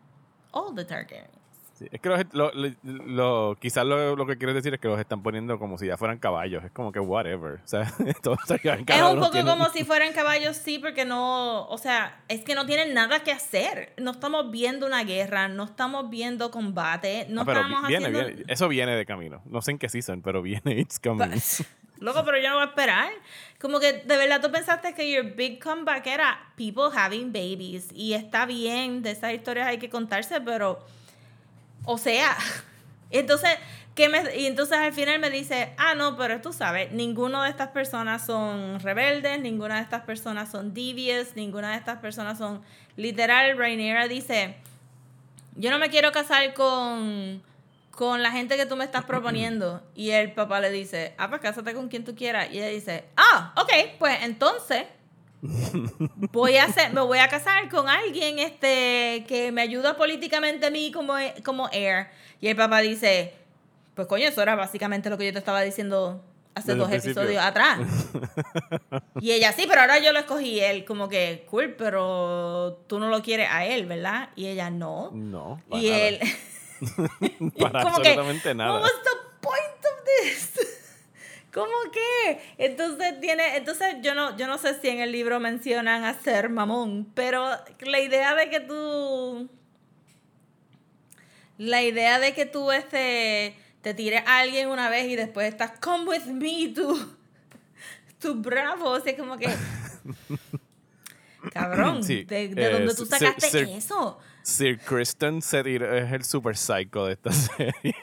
all 0.51 0.75
the 0.75 0.85
Targaryens. 0.85 1.31
Sí, 1.79 1.87
es 1.93 2.01
que 2.01 2.09
los, 2.09 2.25
lo, 2.33 2.51
lo- 2.55 2.73
lo- 2.85 3.57
quizás 3.61 3.85
lo, 3.85 4.17
lo 4.17 4.27
que 4.27 4.39
quieres 4.39 4.55
decir 4.55 4.73
es 4.73 4.81
que 4.81 4.89
los 4.89 4.99
están 4.99 5.23
poniendo 5.23 5.59
como 5.59 5.77
si 5.77 5.87
ya 5.87 5.99
fueran 5.99 6.17
caballos. 6.19 6.65
Es 6.65 6.71
como 6.71 6.91
que 6.91 7.01
whatever. 7.01 7.61
O 7.63 7.69
sea, 7.69 7.93
todos 8.23 8.39
Targaryen, 8.49 8.87
Es 8.89 9.03
un 9.03 9.19
poco 9.19 9.31
tiene- 9.33 9.51
como 9.51 9.69
si 9.75 9.85
fueran 9.85 10.15
caballos, 10.15 10.57
sí, 10.57 10.79
porque 10.79 11.05
no. 11.05 11.67
O 11.69 11.77
sea, 11.77 12.19
es 12.29 12.41
que 12.45 12.55
no 12.55 12.65
tienen 12.65 12.95
nada 12.95 13.23
que 13.23 13.31
hacer. 13.31 13.93
No 13.99 14.13
estamos 14.13 14.51
viendo 14.51 14.87
una 14.87 15.05
guerra, 15.05 15.49
no 15.49 15.65
estamos 15.65 16.09
viendo 16.09 16.51
combate, 16.51 17.27
no 17.29 17.43
Ah, 17.43 17.45
pero 17.45 17.61
estamos 17.61 17.89
viene, 17.89 18.07
haciendo. 18.07 18.27
viene. 18.29 18.45
Eso 18.49 18.69
viene 18.69 18.97
de 18.97 19.05
camino. 19.05 19.43
No 19.45 19.61
sé 19.61 19.73
en 19.73 19.79
qué 19.79 19.91
season, 19.91 20.23
pero 20.23 20.41
viene. 20.41 20.81
It's 20.81 20.99
coming. 20.99 21.29
Loco, 22.01 22.25
pero 22.25 22.39
yo 22.39 22.49
no 22.51 22.55
voy 22.57 22.65
a 22.65 22.69
esperar. 22.69 23.11
Como 23.61 23.81
que 23.81 23.93
de 23.95 24.17
verdad 24.17 24.41
tú 24.43 24.51
pensaste 24.51 24.95
que 24.95 25.11
your 25.11 25.35
big 25.35 25.63
comeback 25.63 26.07
era 26.07 26.39
people 26.57 26.85
having 26.95 27.33
babies. 27.33 27.89
Y 27.95 28.15
está 28.15 28.47
bien, 28.47 29.03
de 29.03 29.11
esas 29.11 29.35
historias 29.35 29.67
hay 29.69 29.77
que 29.79 29.91
contarse, 29.91 30.41
pero. 30.41 30.79
O 31.87 31.97
sea. 31.97 32.37
Entonces, 33.11 33.51
¿qué 33.95 34.09
me, 34.09 34.37
y 34.37 34.47
entonces 34.47 34.77
al 34.77 34.93
final 34.93 35.21
me 35.21 35.31
dice, 35.31 35.73
ah, 35.79 35.95
no, 35.95 36.17
pero 36.17 36.41
tú 36.41 36.53
sabes, 36.53 36.91
ninguna 36.91 37.45
de 37.45 37.51
estas 37.51 37.69
personas 37.69 38.27
son 38.27 38.81
rebeldes, 38.81 39.41
ninguna 39.41 39.77
de 39.77 39.83
estas 39.83 40.03
personas 40.03 40.51
son 40.51 40.75
devious, 40.75 41.37
ninguna 41.37 41.71
de 41.71 41.77
estas 41.77 41.99
personas 42.01 42.37
son. 42.37 42.63
Literal, 42.97 43.57
Rhaenyra 43.57 44.09
dice. 44.09 44.57
Yo 45.55 45.71
no 45.71 45.79
me 45.79 45.89
quiero 45.89 46.11
casar 46.11 46.53
con 46.53 47.41
con 47.97 48.23
la 48.23 48.31
gente 48.31 48.57
que 48.57 48.67
tú 48.67 48.77
me 48.77 48.85
estás 48.85 49.05
proponiendo. 49.07 49.83
Y 49.97 50.11
el 50.11 50.33
papá 50.33 50.61
le 50.61 50.71
dice, 50.71 51.15
ah, 51.19 51.29
pues 51.29 51.41
cásate 51.41 51.75
con 51.75 51.89
quien 51.89 52.05
tú 52.05 52.15
quieras. 52.15 52.49
Y 52.53 52.59
ella 52.59 52.69
dice, 52.69 53.05
ah, 53.17 53.53
ok, 53.57 53.99
pues 53.99 54.19
entonces 54.23 54.85
voy 56.33 56.57
a 56.57 56.65
hacer, 56.65 56.93
me 56.93 57.01
voy 57.01 57.19
a 57.19 57.29
casar 57.29 57.69
con 57.69 57.89
alguien 57.89 58.39
este, 58.39 59.25
que 59.29 59.51
me 59.53 59.63
ayuda 59.63 59.97
políticamente 59.97 60.67
a 60.67 60.71
mí 60.71 60.91
como, 60.93 61.15
como 61.45 61.69
heir. 61.73 62.09
Y 62.41 62.49
el 62.49 62.57
papá 62.57 62.81
dice, 62.81 63.35
pues 63.95 64.07
coño, 64.09 64.29
eso 64.29 64.43
era 64.43 64.55
básicamente 64.55 65.11
lo 65.11 65.19
que 65.19 65.27
yo 65.27 65.33
te 65.33 65.39
estaba 65.39 65.63
diciendo 65.63 66.23
hace 66.55 66.75
Desde 66.75 66.81
dos 66.81 66.93
episodios 66.93 67.43
atrás. 67.43 67.81
y 69.21 69.33
ella, 69.33 69.53
sí, 69.53 69.67
pero 69.69 69.83
ahora 69.83 69.99
yo 69.99 70.13
lo 70.13 70.19
escogí 70.19 70.61
él, 70.61 70.85
como 70.85 71.09
que, 71.09 71.47
cool, 71.51 71.75
pero 71.77 72.83
tú 72.87 72.99
no 72.99 73.09
lo 73.09 73.23
quieres 73.23 73.49
a 73.51 73.67
él, 73.67 73.87
¿verdad? 73.87 74.31
Y 74.37 74.47
ella, 74.47 74.71
no. 74.71 75.11
No. 75.13 75.61
para 75.69 75.83
Y 75.83 75.91
nada. 75.91 76.03
él... 76.03 76.21
Para 77.59 77.83
como 77.83 78.01
que, 78.01 78.09
absolutamente 78.11 78.55
nada. 78.55 78.73
What 78.73 78.83
was 78.83 78.93
the 79.03 79.11
point 79.41 79.85
of 79.85 80.05
this? 80.05 80.83
¿Cómo 81.57 81.73
que? 81.91 82.39
Entonces 82.59 83.19
tiene, 83.19 83.57
entonces 83.57 83.97
yo 84.03 84.15
no, 84.15 84.37
yo 84.37 84.47
no 84.47 84.59
sé 84.59 84.79
si 84.79 84.89
en 84.91 85.01
el 85.01 85.11
libro 85.11 85.41
mencionan 85.41 86.05
a 86.05 86.13
ser 86.21 86.51
mamón, 86.51 87.11
pero 87.15 87.49
la 87.81 87.99
idea 87.99 88.35
de 88.35 88.51
que 88.51 88.61
tú, 88.61 89.49
la 91.57 91.83
idea 91.83 92.19
de 92.19 92.35
que 92.35 92.45
tú 92.45 92.71
este, 92.73 93.57
te 93.81 93.95
tires 93.95 94.23
a 94.27 94.41
alguien 94.41 94.69
una 94.69 94.91
vez 94.91 95.07
y 95.09 95.17
después 95.17 95.49
estás 95.49 95.73
come 95.81 96.05
with 96.05 96.25
me, 96.27 96.69
tú, 96.75 97.17
tú 98.21 98.35
bravo, 98.35 98.91
o 98.91 99.01
sea, 99.01 99.17
como 99.17 99.39
que, 99.39 99.49
cabrón, 101.53 102.05
Sí, 102.05 102.25
¿de, 102.25 102.49
de 102.49 102.67
eh, 102.67 102.71
dónde 102.71 102.95
tú 102.95 103.07
sacaste 103.07 103.49
Sir- 103.49 103.69
eso? 103.71 104.19
Sir 104.43 104.79
Kristen 104.79 105.41
se 105.43 105.65
tiró- 105.65 105.93
es 105.97 106.13
el 106.13 106.23
super 106.25 106.55
psycho 106.57 107.07
de 107.07 107.15
esta 107.15 107.33
serie. 107.33 107.95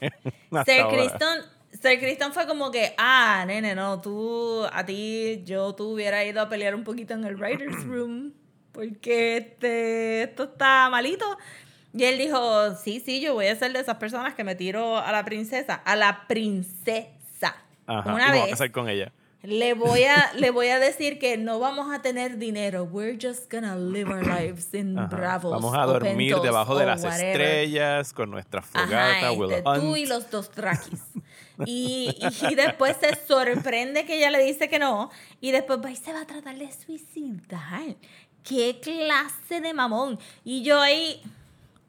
Sir. 0.66 0.88
Kristen, 0.90 1.40
Sir 1.82 2.00
Kristen 2.00 2.32
fue 2.34 2.46
como 2.48 2.70
que, 2.72 2.94
ah, 2.98 3.44
nene, 3.48 3.74
no, 3.76 4.00
tú, 4.00 4.64
a 4.72 4.86
ti, 4.86 5.42
yo 5.44 5.74
tú 5.74 5.94
hubiera 5.94 6.24
ido 6.24 6.40
a 6.42 6.48
pelear 6.48 6.76
un 6.76 6.84
poquito 6.84 7.14
en 7.16 7.24
el 7.26 7.36
writer's 7.36 7.84
room, 7.88 8.32
porque 8.72 9.38
este, 9.38 10.24
esto 10.24 10.44
está 10.44 10.88
malito. 10.92 11.26
Y 11.96 12.06
él 12.06 12.18
dijo, 12.18 12.76
sí, 12.76 13.00
sí, 13.04 13.22
yo 13.22 13.34
voy 13.36 13.48
a 13.48 13.56
ser 13.56 13.72
de 13.74 13.80
esas 13.80 13.98
personas 13.98 14.34
que 14.34 14.44
me 14.44 14.56
tiro 14.56 14.98
a 14.98 15.12
la 15.12 15.24
princesa, 15.26 15.76
a 15.76 15.96
la 15.96 16.26
princesa. 16.28 17.56
Ajá, 17.86 18.14
Una 18.14 18.28
y 18.28 18.40
a 18.40 18.44
vez 18.44 18.50
casar 18.52 18.72
con 18.72 18.88
ella. 18.90 19.12
le 19.44 19.74
voy 19.74 20.04
a 20.06 20.32
le 20.38 20.52
voy 20.52 20.70
a 20.70 20.80
decir 20.80 21.20
que 21.20 21.38
no 21.38 21.60
vamos 21.60 21.94
a 21.94 22.02
tener 22.02 22.38
dinero. 22.38 22.84
We're 22.86 23.18
just 23.22 23.52
gonna 23.52 23.76
live 23.76 24.10
our 24.10 24.26
lives 24.40 24.74
in 24.74 24.98
Ajá. 24.98 25.16
Bravos. 25.16 25.52
Vamos 25.52 25.76
a 25.78 25.86
dormir 25.86 26.36
debajo 26.38 26.76
de 26.78 26.86
las 26.86 27.04
whatever. 27.04 27.42
estrellas 27.42 28.14
con 28.14 28.32
nuestra 28.32 28.62
fogata, 28.62 29.30
Ajá, 29.30 29.32
este, 29.34 29.62
tú 29.80 29.96
y 29.96 30.06
los 30.06 30.30
dos 30.32 30.50
traquis. 30.50 31.02
Y, 31.66 32.16
y 32.50 32.56
después 32.56 32.98
se 33.00 33.16
sorprende 33.28 34.06
que 34.06 34.18
ella 34.18 34.32
le 34.32 34.44
dice 34.44 34.70
que 34.70 34.80
no. 34.80 35.12
Y 35.42 35.52
después 35.52 35.80
va 35.84 35.92
y 35.92 35.96
se 35.96 36.12
va 36.14 36.22
a 36.22 36.26
tratar 36.26 36.58
de 36.58 36.72
suicidar. 36.72 37.96
¿Qué 38.44 38.80
clase 38.82 39.62
de 39.62 39.74
mamón? 39.74 40.20
Y 40.44 40.64
yo 40.64 40.82
ahí. 40.82 41.22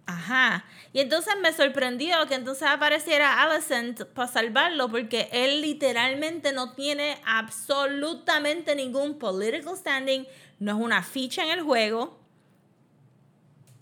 Ajá. 0.07 0.64
Y 0.92 1.00
entonces 1.00 1.35
me 1.40 1.50
sorprendió 1.55 2.14
que 2.29 2.35
entonces 2.35 2.68
apareciera 2.68 3.42
Alicent 3.42 4.03
para 4.05 4.31
salvarlo 4.31 4.90
porque 4.90 5.31
él 5.33 5.62
literalmente 5.62 6.53
no 6.53 6.74
tiene 6.74 7.18
absolutamente 7.24 8.77
ningún 8.77 9.18
political 9.18 9.74
standing, 9.77 10.27
no 10.59 10.72
es 10.77 10.79
una 10.85 11.03
ficha 11.03 11.42
en 11.42 11.50
el 11.59 11.62
juego, 11.62 12.20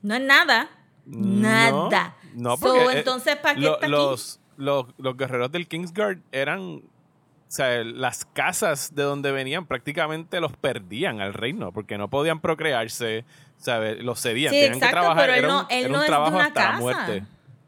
no 0.02 0.14
es 0.14 0.20
nada, 0.20 0.70
nada. 1.06 2.16
No, 2.34 2.50
no 2.50 2.56
So, 2.56 2.62
porque 2.68 2.84
eh, 2.84 2.98
entonces, 2.98 3.36
¿para 3.36 3.54
qué 3.56 3.60
lo- 3.62 3.74
está 3.74 3.86
aquí? 3.86 3.90
los, 3.90 4.40
los, 4.56 4.86
los 4.98 5.16
guerreros 5.16 5.50
del 5.52 5.66
Kingsguard 5.68 6.18
eran, 6.32 6.60
o 6.60 6.82
sea, 7.48 7.82
las 7.84 8.24
casas 8.24 8.94
de 8.94 9.02
donde 9.02 9.32
venían 9.32 9.66
prácticamente 9.66 10.40
los 10.40 10.52
perdían 10.56 11.20
al 11.20 11.34
reino 11.34 11.72
porque 11.72 11.98
no 11.98 12.08
podían 12.08 12.40
procrearse, 12.40 13.24
¿sabes? 13.58 14.02
Los 14.02 14.22
cedían, 14.22 14.52
Sí, 14.52 14.60
tenían 14.60 14.74
exacto, 14.76 14.96
que 14.96 15.00
trabajar, 15.00 15.24
pero 15.26 15.32
él 15.34 15.38
era 15.44 15.48
no- 15.48 15.60
un, 15.60 15.66
él 15.70 15.78
era 15.84 15.88
no 15.88 15.94
un 15.94 15.94
es 15.96 16.00
de 16.02 16.06
trabajo 16.08 16.36
una 16.36 16.44
hasta 16.46 16.72
la 16.72 16.78
muerte. 16.78 17.24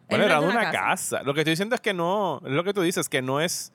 Bueno, 0.08 0.24
no 0.24 0.30
era 0.30 0.34
es 0.36 0.40
de 0.40 0.46
una 0.46 0.54
una 0.60 0.70
casa. 0.70 0.78
casa. 1.18 1.22
Lo 1.24 1.34
que 1.34 1.40
estoy 1.40 1.52
diciendo 1.52 1.74
es 1.74 1.80
que 1.80 1.92
no, 1.94 2.40
es 2.44 2.52
lo 2.52 2.64
que 2.64 2.72
tú 2.72 2.80
dices, 2.82 3.08
que 3.10 3.20
no 3.22 3.40
es 3.40 3.72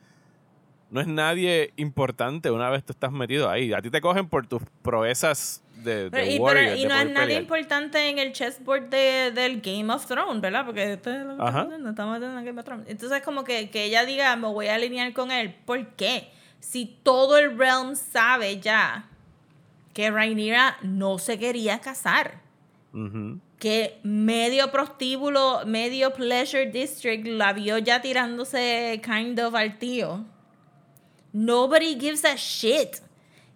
no 0.92 1.02
es 1.02 1.08
nadie 1.08 1.72
importante 1.78 2.50
una 2.52 2.70
vez 2.70 2.84
tú 2.84 2.94
estás 2.94 3.12
metido 3.12 3.50
ahí. 3.50 3.72
A 3.74 3.82
ti 3.82 3.90
te 3.90 4.02
cogen 4.02 4.28
por 4.28 4.48
tus 4.48 4.62
proezas 4.82 5.64
de, 5.84 6.06
de 6.06 6.12
Pero- 6.12 6.26
y, 6.26 6.30
pero- 6.32 6.44
warrior, 6.44 6.78
y 6.78 6.82
de 6.84 6.88
no 6.90 6.96
es 6.96 7.06
nadie 7.06 7.14
pelear. 7.28 7.42
importante 7.44 8.10
en 8.10 8.20
el 8.20 8.34
chessboard 8.34 8.90
de, 8.90 9.32
del 9.34 9.62
Game 9.62 9.94
of 9.94 10.06
Thrones, 10.06 10.42
¿verdad? 10.42 10.66
Porque 10.66 10.94
esto 10.94 11.10
es 11.12 11.26
lo 11.26 11.38
que 11.38 11.42
Ajá. 11.42 11.62
estamos 11.62 11.74
haciendo, 11.74 11.90
haciendo 12.14 12.44
Game 12.44 12.60
of 12.60 12.66
Thrones. 12.66 12.86
Entonces, 12.90 13.22
como 13.22 13.44
que, 13.44 13.70
que 13.70 13.86
ella 13.86 14.04
diga, 14.06 14.36
me 14.36 14.48
voy 14.48 14.68
a 14.68 14.76
alinear 14.76 15.14
con 15.14 15.32
él. 15.32 15.56
¿Por 15.66 15.88
qué? 15.96 16.30
Si 16.60 16.86
todo 17.04 17.38
el 17.38 17.58
realm 17.58 17.96
sabe 17.96 18.60
ya 18.60 19.06
que 19.94 20.12
Rhaenyra 20.12 20.78
no 20.82 21.18
se 21.18 21.40
quería 21.40 21.80
casar. 21.80 22.42
Que 23.60 24.00
medio 24.04 24.72
prostíbulo, 24.72 25.62
medio 25.66 26.14
pleasure 26.14 26.66
district 26.66 27.28
la 27.28 27.54
vio 27.54 27.78
ya 27.78 28.02
tirándose 28.02 29.00
kind 29.04 29.40
of 29.40 29.54
al 29.56 29.78
tío. 29.78 30.26
Nobody 31.34 32.00
gives 32.00 32.26
a 32.26 32.36
shit. 32.36 32.98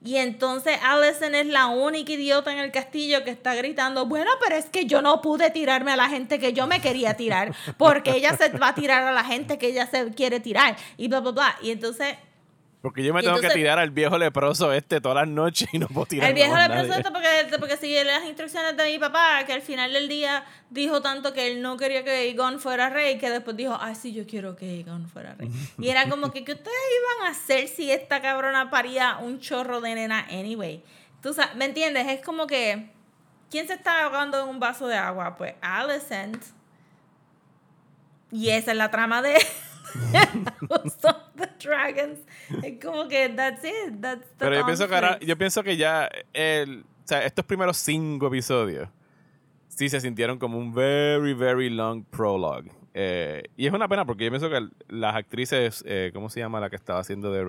Y 0.06 0.18
entonces 0.18 0.78
Allison 0.84 1.34
es 1.34 1.48
la 1.48 1.68
única 1.68 2.12
idiota 2.12 2.52
en 2.52 2.60
el 2.60 2.72
castillo 2.72 3.24
que 3.24 3.32
está 3.32 3.56
gritando, 3.56 4.06
bueno, 4.06 4.32
pero 4.42 4.58
es 4.58 4.66
que 4.66 4.86
yo 4.86 5.02
no 5.02 5.22
pude 5.22 5.50
tirarme 5.50 5.94
a 5.94 5.96
la 5.96 6.10
gente 6.10 6.40
que 6.40 6.52
yo 6.52 6.68
me 6.68 6.82
quería 6.82 7.14
tirar, 7.14 7.56
porque 7.78 8.12
ella 8.12 8.36
se 8.36 8.50
va 8.50 8.70
a 8.70 8.76
tirar 8.76 9.04
a 9.04 9.14
la 9.14 9.24
gente 9.24 9.58
que 9.58 9.68
ella 9.68 9.88
se 9.88 10.12
quiere 10.12 10.42
tirar, 10.42 10.76
y 10.98 11.08
bla, 11.08 11.22
bla, 11.22 11.32
bla. 11.32 11.58
Y 11.62 11.72
entonces 11.72 12.18
Porque 12.84 13.02
yo 13.02 13.14
me 13.14 13.22
tengo 13.22 13.36
entonces- 13.38 13.54
que 13.54 13.60
tirar 13.60 13.80
al 13.80 13.92
viejo 13.92 14.18
leproso 14.18 14.74
este 14.74 15.00
todas 15.00 15.16
las 15.26 15.28
noches 15.30 15.70
y 15.72 15.80
no 15.80 15.88
puedo 15.88 16.06
tirar 16.06 16.28
El 16.28 16.36
viejo 16.36 16.58
le 16.58 16.68
presenta 16.68 17.14
porque, 17.14 17.58
porque 17.58 17.78
sigue 17.78 18.04
las 18.04 18.26
instrucciones 18.26 18.76
de 18.76 18.92
mi 18.92 19.00
papá, 19.00 19.46
que 19.46 19.54
al 19.54 19.62
final 19.62 19.94
del 19.94 20.10
día 20.10 20.44
dijo 20.70 21.02
tanto 21.02 21.32
que 21.32 21.48
él 21.48 21.62
no 21.62 21.78
quería 21.78 22.04
que 22.04 22.12
Aegon 22.12 22.60
fuera 22.60 22.90
rey, 22.90 23.18
que 23.18 23.30
después 23.30 23.56
dijo, 23.56 23.78
ay, 23.80 23.96
sí, 23.96 24.12
yo 24.14 24.28
quiero 24.28 24.58
que 24.58 24.66
Aegon 24.66 25.08
fuera 25.08 25.34
rey. 25.34 25.50
Y 25.80 25.88
era 25.88 26.10
como 26.10 26.30
que, 26.34 26.44
¿qué 26.44 26.52
ustedes 26.52 26.78
iban 27.16 27.28
a 27.30 27.32
hacer 27.32 27.70
si 27.70 27.90
esta 27.90 28.22
cabrona 28.22 28.70
paría 28.70 29.16
un 29.16 29.40
chorro 29.40 29.80
de 29.80 29.96
nena 29.96 30.28
anyway? 30.30 30.84
Tú 31.22 31.34
sabes, 31.34 31.56
¿me 31.56 31.64
entiendes? 31.64 32.06
Es 32.10 32.20
como 32.20 32.48
que, 32.48 32.90
¿quién 33.50 33.66
se 33.66 33.76
está 33.76 34.04
ahogando 34.04 34.44
en 34.44 34.50
un 34.50 34.60
vaso 34.60 34.88
de 34.88 34.98
agua? 34.98 35.38
Pues 35.38 35.54
Alicent. 35.62 36.44
Y 38.30 38.50
esa 38.50 38.72
es 38.72 38.78
la 38.78 38.92
trama 38.92 39.22
de 39.22 39.38
House 40.70 41.04
of 41.04 41.16
the 41.36 41.50
Dragons. 41.60 42.20
Es 42.64 42.84
como 42.84 43.08
que, 43.08 43.30
that's 43.30 43.64
it, 43.64 44.02
that's 44.02 44.28
the 44.32 44.36
Pero 44.38 44.56
yo 44.56 44.66
pienso 44.66 44.88
que 44.88 44.96
ahora, 44.96 45.20
yo 45.20 45.38
pienso 45.38 45.64
que 45.64 45.78
ya 45.78 46.10
el, 46.34 46.82
o 46.82 47.08
sea, 47.08 47.26
estos 47.26 47.46
primeros 47.46 47.78
cinco 47.78 48.28
episodios 48.28 48.90
sí 49.68 49.90
se 49.90 50.00
sintieron 50.02 50.38
como 50.40 50.58
un 50.58 50.74
very, 50.74 51.34
very 51.34 51.70
long 51.70 52.04
prologue. 52.06 52.72
Eh, 52.94 53.44
y 53.58 53.66
es 53.66 53.74
una 53.74 53.88
pena 53.88 54.06
porque 54.06 54.26
yo 54.26 54.30
pienso 54.30 54.50
que 54.50 54.68
las 54.88 55.16
actrices, 55.16 55.84
eh, 55.88 56.12
¿cómo 56.14 56.30
se 56.30 56.40
llama 56.40 56.60
la 56.60 56.70
que 56.70 56.76
estaba 56.76 57.00
haciendo 57.00 57.32
de 57.32 57.44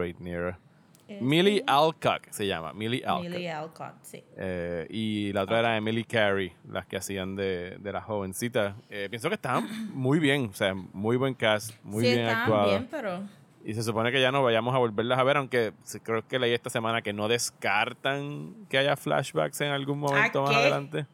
Rhaenyra? 1.09 1.27
Millie 1.27 1.63
Alcock 1.67 2.27
se 2.31 2.47
llama, 2.47 2.73
Millie 2.73 3.05
Alcock. 3.05 3.31
Millie 3.31 3.51
Alcott, 3.51 3.95
sí. 4.03 4.25
Eh, 4.37 4.87
y 4.91 5.33
la 5.33 5.43
otra 5.43 5.59
era 5.61 5.77
Emily 5.77 6.05
Carey, 6.05 6.53
las 6.69 6.87
que 6.87 6.97
hacían 6.97 7.37
de, 7.37 7.77
de 7.79 7.93
la 7.93 8.01
jovencita. 8.03 8.77
Eh, 8.91 9.09
pienso 9.11 9.29
que 9.29 9.35
estaban 9.37 9.69
muy 9.95 10.19
bien, 10.19 10.49
o 10.51 10.55
sea, 10.55 10.75
muy 10.75 11.17
buen 11.17 11.35
cast, 11.35 11.73
muy 11.83 12.05
sí, 12.05 12.11
bien 12.13 12.27
actuado. 12.27 12.71
bien, 12.71 12.89
pero... 12.91 13.21
Y 13.67 13.73
se 13.73 13.83
supone 13.83 14.13
que 14.13 14.21
ya 14.21 14.31
no 14.31 14.43
vayamos 14.43 14.75
a 14.75 14.79
volverlas 14.79 15.19
a 15.19 15.23
ver, 15.23 15.39
aunque 15.39 15.73
se- 15.85 15.99
creo 16.01 16.27
que 16.29 16.39
leí 16.39 16.53
esta 16.53 16.69
semana 16.69 17.01
que 17.01 17.15
no 17.15 17.29
descartan 17.29 18.55
que 18.69 18.77
haya 18.79 18.97
flashbacks 18.97 19.61
en 19.63 19.71
algún 19.73 19.99
momento 20.01 20.43
más 20.43 20.55
adelante. 20.55 21.07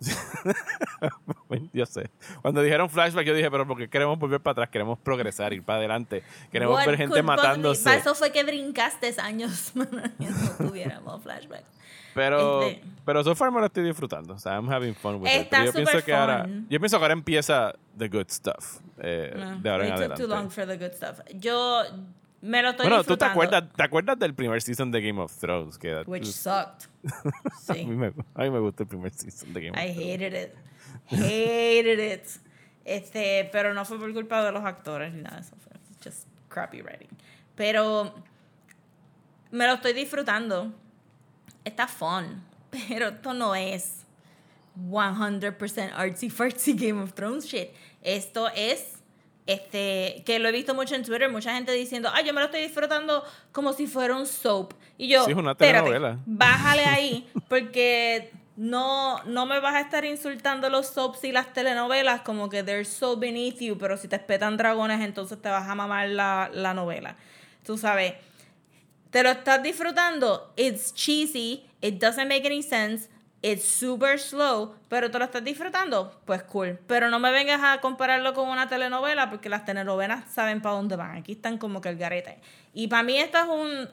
yo 1.72 1.86
sé. 1.86 2.10
Cuando 2.42 2.62
dijeron 2.62 2.88
flashback, 2.88 3.24
yo 3.26 3.34
dije, 3.34 3.50
pero 3.50 3.66
porque 3.66 3.88
queremos 3.88 4.18
volver 4.18 4.40
para 4.40 4.52
atrás, 4.52 4.68
queremos 4.70 4.98
progresar, 4.98 5.52
ir 5.52 5.62
para 5.62 5.78
adelante. 5.78 6.22
Queremos 6.50 6.74
What 6.76 6.86
ver 6.86 6.96
gente 6.96 7.22
matándose. 7.22 7.84
Para 7.84 7.96
eso 7.96 8.14
fue 8.14 8.32
que 8.32 8.42
brincaste 8.44 9.14
años 9.20 9.72
no 9.74 9.86
tuviéramos 10.58 11.22
flashbacks. 11.22 11.64
Pero, 12.14 12.62
Este- 12.62 12.82
pero 13.04 13.22
so 13.22 13.34
far 13.36 13.52
me 13.52 13.60
lo 13.60 13.66
estoy 13.66 13.84
disfrutando. 13.84 14.34
O 14.34 14.38
sea, 14.38 14.54
I'm 14.56 14.68
having 14.72 14.94
fun 14.94 15.16
with 15.20 15.28
it. 15.30 15.42
Está 15.42 15.58
Pero 15.58 15.66
yo 15.66 15.72
pienso 15.74 16.04
que 16.04 16.12
ahora, 16.12 16.42
fun. 16.42 16.66
yo 16.68 16.80
pienso 16.80 16.98
que 16.98 17.04
ahora 17.04 17.12
empieza 17.12 17.72
the 17.96 18.08
good 18.08 18.26
stuff. 18.28 18.78
eh, 18.98 19.32
No, 19.36 19.60
de 19.60 19.70
ahora 19.70 19.84
en 19.84 19.88
it 19.90 19.94
took 19.94 20.00
adelante. 20.00 20.22
too 20.24 20.28
long 20.28 20.50
for 20.50 20.66
the 20.66 20.76
good 20.76 20.92
stuff. 20.92 21.20
Yo 21.34 21.82
me 22.42 22.62
lo 22.62 22.70
estoy 22.70 22.84
Bueno, 22.86 23.02
¿tú 23.04 23.16
te 23.16 23.24
disfrutando. 23.26 23.32
acuerdas, 23.32 23.64
te 23.76 23.82
acuerdas 23.82 24.18
del 24.18 24.34
primer 24.34 24.62
season 24.62 24.90
de 24.90 25.00
Game 25.02 25.20
of 25.20 25.34
Thrones? 25.36 25.76
Que 25.78 26.02
Which 26.06 26.24
sucked. 26.26 26.88
a, 27.68 27.74
Sí. 27.74 27.84
mí 27.84 27.96
me, 27.96 28.12
a 28.34 28.42
mí 28.42 28.50
me 28.50 28.58
gusta 28.60 28.82
el 28.84 28.88
primer 28.88 29.12
season 29.12 29.52
de 29.52 29.60
Game 29.68 29.78
I 29.78 29.90
of 29.90 29.96
Thrones. 29.96 30.12
hated 30.14 30.42
it. 30.42 30.54
Hated 31.10 32.12
it. 32.14 32.24
Este, 32.84 33.48
pero 33.52 33.74
no 33.74 33.84
fue 33.84 33.98
por 33.98 34.12
culpa 34.12 34.42
de 34.44 34.52
los 34.52 34.64
actores 34.64 35.12
ni 35.12 35.22
nada 35.22 35.36
de 35.36 35.42
eso. 35.42 35.56
Fue 35.56 35.72
just 36.02 36.26
crappy 36.48 36.80
writing. 36.82 37.08
Pero 37.56 38.14
me 39.50 39.66
lo 39.66 39.74
estoy 39.74 39.92
disfrutando. 39.92 40.72
Está 41.64 41.86
fun. 41.86 42.42
Pero 42.70 43.08
esto 43.08 43.34
no 43.34 43.54
es 43.54 44.06
100% 44.88 45.92
artsy 45.94 46.30
fartsy 46.30 46.72
Game 46.74 47.02
of 47.02 47.12
Thrones 47.12 47.44
shit. 47.44 47.68
Esto 48.02 48.48
es 48.54 48.99
Este, 49.46 50.22
que 50.24 50.38
lo 50.38 50.48
he 50.48 50.52
visto 50.52 50.74
mucho 50.74 50.94
en 50.94 51.02
Twitter, 51.02 51.30
mucha 51.30 51.54
gente 51.54 51.72
diciendo, 51.72 52.10
ay, 52.12 52.24
yo 52.24 52.32
me 52.32 52.40
lo 52.40 52.46
estoy 52.46 52.62
disfrutando 52.62 53.24
como 53.52 53.72
si 53.72 53.86
fuera 53.86 54.14
un 54.16 54.26
soap. 54.26 54.74
Y 54.96 55.08
yo, 55.08 55.24
Sí, 55.24 55.32
es 55.32 55.36
una 55.36 55.56
bájale 56.26 56.84
ahí, 56.84 57.28
porque 57.48 58.30
no, 58.56 59.22
no 59.24 59.46
me 59.46 59.58
vas 59.58 59.74
a 59.74 59.80
estar 59.80 60.04
insultando 60.04 60.68
los 60.68 60.88
soaps 60.88 61.24
y 61.24 61.32
las 61.32 61.52
telenovelas 61.52 62.20
como 62.20 62.50
que 62.50 62.62
they're 62.62 62.84
so 62.84 63.16
beneath 63.16 63.58
you, 63.58 63.78
pero 63.78 63.96
si 63.96 64.06
te 64.06 64.16
espetan 64.16 64.56
dragones, 64.56 65.00
entonces 65.00 65.40
te 65.40 65.48
vas 65.48 65.68
a 65.68 65.74
mamar 65.74 66.10
la, 66.10 66.50
la 66.52 66.74
novela. 66.74 67.16
Tú 67.64 67.78
sabes, 67.78 68.14
te 69.10 69.22
lo 69.22 69.30
estás 69.30 69.62
disfrutando, 69.62 70.52
it's 70.56 70.94
cheesy, 70.94 71.64
it 71.80 71.98
doesn't 71.98 72.28
make 72.28 72.46
any 72.46 72.62
sense, 72.62 73.08
it's 73.42 73.64
super 73.64 74.18
slow, 74.18 74.74
pero 74.88 75.10
te 75.10 75.18
lo 75.18 75.24
estás 75.24 75.44
disfrutando, 75.44 76.20
pues 76.24 76.42
cool. 76.44 76.78
Pero 76.86 77.10
no 77.10 77.18
me 77.18 77.30
vengas 77.30 77.60
a 77.62 77.80
compararlo 77.80 78.34
con 78.34 78.48
una 78.48 78.68
telenovela, 78.68 79.30
porque 79.30 79.48
las 79.48 79.64
telenovelas 79.64 80.30
saben 80.30 80.60
para 80.60 80.74
dónde 80.76 80.96
van. 80.96 81.16
Aquí 81.16 81.32
están 81.32 81.58
como 81.58 81.80
que 81.80 81.88
el 81.88 81.96
garete. 81.96 82.40
Y 82.74 82.88
para 82.88 83.02
mí 83.02 83.18
esto 83.18 83.38
es 83.38 83.48
un 83.48 83.88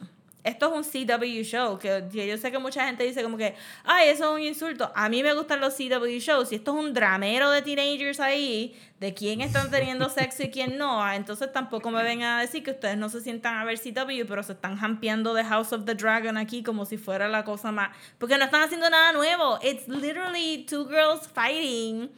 esto 0.48 0.68
es 0.68 0.74
un 0.74 1.06
CW 1.06 1.44
show, 1.44 1.78
que 1.78 2.06
que 2.12 2.28
yo 2.28 2.38
sé 2.38 2.52
que 2.52 2.60
mucha 2.60 2.86
gente 2.86 3.04
dice 3.04 3.22
como 3.24 3.38
que, 3.38 3.56
ay, 3.84 4.10
eso 4.10 4.26
es 4.26 4.42
un 4.42 4.42
insulto. 4.48 4.92
A 4.96 5.10
mí 5.10 5.22
me 5.24 5.34
gustan 5.34 5.60
los 5.60 5.76
CW 5.76 6.18
shows. 6.20 6.50
Si 6.50 6.56
esto 6.56 6.78
es 6.78 6.86
un 6.86 6.94
dramero 6.94 7.52
de 7.52 7.62
teenagers 7.62 8.20
ahí, 8.20 8.76
de 9.00 9.14
quién 9.14 9.42
están 9.42 9.70
teniendo 9.70 10.10
sexo 10.10 10.44
y 10.44 10.50
quién 10.50 10.78
no, 10.78 11.04
ah, 11.04 11.16
entonces 11.16 11.52
tampoco 11.54 11.92
me 11.92 12.02
vengan 12.04 12.38
a 12.38 12.42
decir 12.42 12.64
que 12.64 12.72
ustedes 12.72 12.98
no 12.98 13.10
se 13.10 13.22
sientan 13.22 13.58
a 13.58 13.66
ver 13.66 13.80
CW, 13.80 14.26
pero 14.28 14.42
se 14.44 14.54
están 14.54 14.78
jampeando 14.78 15.34
de 15.34 15.44
House 15.44 15.72
of 15.74 15.86
the 15.86 15.96
Dragon 15.96 16.38
aquí 16.38 16.64
como 16.64 16.86
si 16.86 16.98
fuera 16.98 17.28
la 17.28 17.44
cosa 17.44 17.72
más... 17.72 17.90
Porque 18.18 18.38
no 18.38 18.46
están 18.46 18.64
haciendo 18.64 18.90
nada 18.90 19.12
nuevo. 19.12 19.60
It's 19.62 19.88
literally 19.88 20.66
two 20.70 20.86
girls 20.88 21.28
fighting. 21.28 22.10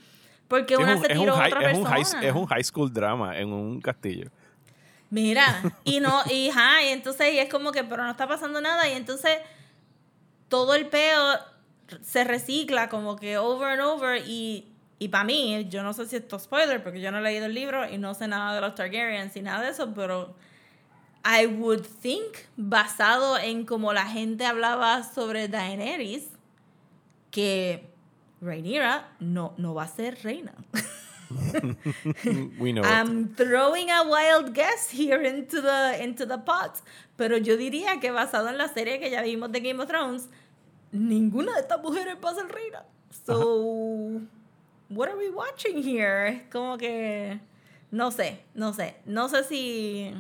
Porque 0.48 0.78
una 0.78 0.96
un, 0.96 1.02
se 1.04 1.14
un 1.14 1.20
tiró 1.20 1.36
a 1.36 1.46
otra 1.48 1.72
es 1.72 1.78
un 1.78 1.84
persona. 1.84 2.20
high- 2.22 2.28
es 2.30 2.36
un 2.36 2.46
high 2.48 2.64
school 2.64 2.92
drama 2.92 3.38
en 3.38 3.52
un 3.54 3.80
castillo. 3.82 4.30
Mira, 5.12 5.64
y 5.84 6.00
no, 6.00 6.22
y, 6.30 6.52
y 6.52 6.88
entonces 6.88 7.34
y 7.34 7.40
es 7.40 7.50
como 7.50 7.72
que, 7.72 7.84
pero 7.84 8.04
no 8.04 8.12
está 8.12 8.28
pasando 8.28 8.62
nada, 8.62 8.88
y 8.90 8.94
entonces 8.94 9.40
todo 10.50 10.76
el 10.76 10.88
peo 10.88 11.40
se 12.04 12.24
recicla 12.24 12.90
como 12.90 13.16
que 13.16 13.38
over 13.38 13.70
and 13.70 13.82
over, 13.82 14.24
y, 14.28 14.68
y 15.00 15.08
para 15.08 15.24
mí, 15.24 15.68
yo 15.70 15.82
no 15.82 15.94
sé 15.94 16.06
si 16.06 16.18
esto 16.18 16.36
es 16.36 16.44
spoiler, 16.44 16.84
porque 16.84 17.02
yo 17.02 17.12
no 17.12 17.20
he 17.20 17.22
leído 17.22 17.48
el 17.48 17.56
libro 17.56 17.90
y 17.90 17.98
no 17.98 18.14
sé 18.14 18.28
nada 18.28 18.54
de 18.54 18.62
los 18.62 18.76
Targaryens 18.76 19.36
y 19.36 19.42
nada 19.42 19.64
de 19.64 19.70
eso, 19.70 19.94
pero 19.96 20.36
I 21.26 21.48
would 21.48 21.86
think, 22.02 22.38
basado 22.56 23.38
en 23.38 23.66
como 23.66 23.94
la 23.94 24.06
gente 24.06 24.46
hablaba 24.46 25.04
sobre 25.04 25.48
Daenerys, 25.48 26.28
que 27.32 27.90
Rhaenyra 28.42 29.10
no, 29.20 29.54
no 29.58 29.74
va 29.74 29.84
a 29.84 29.88
ser 29.88 30.18
reina. 30.24 30.54
We 32.60 32.72
know 32.72 32.82
it. 32.82 32.88
I'm 32.88 33.30
throwing 33.36 33.90
a 33.90 34.04
wild 34.08 34.54
guess 34.54 34.90
here 34.90 35.22
into 35.22 35.62
the, 35.62 36.02
into 36.02 36.26
the 36.26 36.38
pot. 36.38 36.82
Pero 37.18 37.38
yo 37.38 37.58
diría 37.58 38.00
que 38.00 38.12
basado 38.12 38.50
en 38.50 38.58
la 38.58 38.68
serie 38.70 39.00
que 39.00 39.10
ya 39.10 39.22
vimos 39.22 39.52
de 39.52 39.60
Game 39.60 39.82
of 39.82 39.88
Thrones, 39.88 40.28
ninguna 40.92 41.54
de 41.54 41.62
estas 41.62 41.82
mujeres 41.82 42.16
va 42.24 42.32
a 42.32 42.36
ser 42.36 42.48
reina. 42.48 42.84
So, 43.26 44.22
what 44.90 45.10
are 45.10 45.18
we 45.18 45.30
watching 45.30 45.84
here? 45.84 46.46
Como 46.52 46.78
que. 46.78 47.40
No 47.92 48.12
sé, 48.12 48.40
no 48.54 48.74
sé. 48.74 48.96
No 49.06 49.28
sé 49.28 49.44
si. 49.44 50.14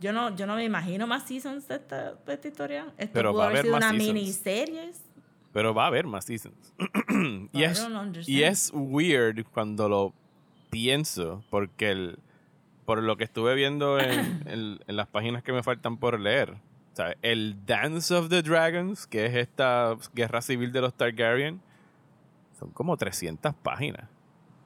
Yo 0.00 0.12
no, 0.12 0.34
yo 0.36 0.46
no 0.46 0.54
me 0.54 0.64
imagino 0.64 1.06
más 1.06 1.24
seasons 1.24 1.66
de 1.66 1.74
esta, 1.74 2.14
de 2.14 2.32
esta 2.32 2.48
historia. 2.48 2.86
Esto 2.96 3.12
Pero 3.12 3.32
pudo 3.32 3.40
va 3.40 3.46
haber 3.46 3.58
haber 3.58 3.64
sido 3.64 3.76
una 3.76 3.90
seasons. 3.90 5.00
Pero 5.52 5.74
va 5.74 5.84
a 5.84 5.86
haber 5.88 6.06
más 6.06 6.24
seasons. 6.26 6.74
y, 7.52 7.62
es, 7.62 7.78
y 8.28 8.42
es 8.42 8.70
weird 8.74 9.44
cuando 9.52 9.88
lo 9.88 10.12
pienso, 10.70 11.42
porque 11.50 11.90
el, 11.90 12.18
por 12.84 13.02
lo 13.02 13.16
que 13.16 13.24
estuve 13.24 13.54
viendo 13.54 13.98
en, 13.98 14.42
en- 14.46 14.80
en 14.86 14.96
las 14.96 15.08
páginas 15.08 15.42
que 15.42 15.52
me 15.52 15.62
faltan 15.62 15.96
por 15.96 16.18
leer, 16.20 16.56
el 17.22 17.64
Dance 17.64 18.12
of 18.12 18.28
the 18.28 18.42
Dragons, 18.42 19.06
que 19.06 19.26
es 19.26 19.34
esta 19.36 19.96
guerra 20.14 20.42
civil 20.42 20.72
de 20.72 20.80
los 20.80 20.94
Targaryen, 20.94 21.60
son 22.58 22.70
como 22.72 22.96
300 22.96 23.54
páginas. 23.54 24.08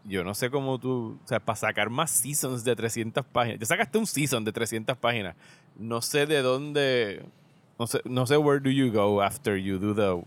Yo 0.04 0.24
no 0.24 0.34
sé 0.34 0.50
cómo 0.50 0.80
tú, 0.80 1.18
o 1.22 1.28
sea, 1.28 1.38
para 1.40 1.56
sacar 1.56 1.90
más 1.90 2.10
seasons 2.10 2.64
de 2.64 2.74
300 2.74 3.24
páginas, 3.26 3.60
ya 3.60 3.66
sacaste 3.66 3.98
un 3.98 4.06
season 4.06 4.44
de 4.44 4.50
300 4.52 4.96
páginas, 4.96 5.36
no 5.76 6.00
sé 6.00 6.26
de 6.26 6.40
dónde, 6.42 7.22
no 7.78 7.86
sé, 7.86 8.00
no 8.06 8.26
sé 8.26 8.36
where 8.38 8.60
do 8.60 8.70
you 8.70 8.90
go 8.90 9.22
after 9.22 9.56
you 9.58 9.78
do 9.78 9.94
the, 9.94 10.24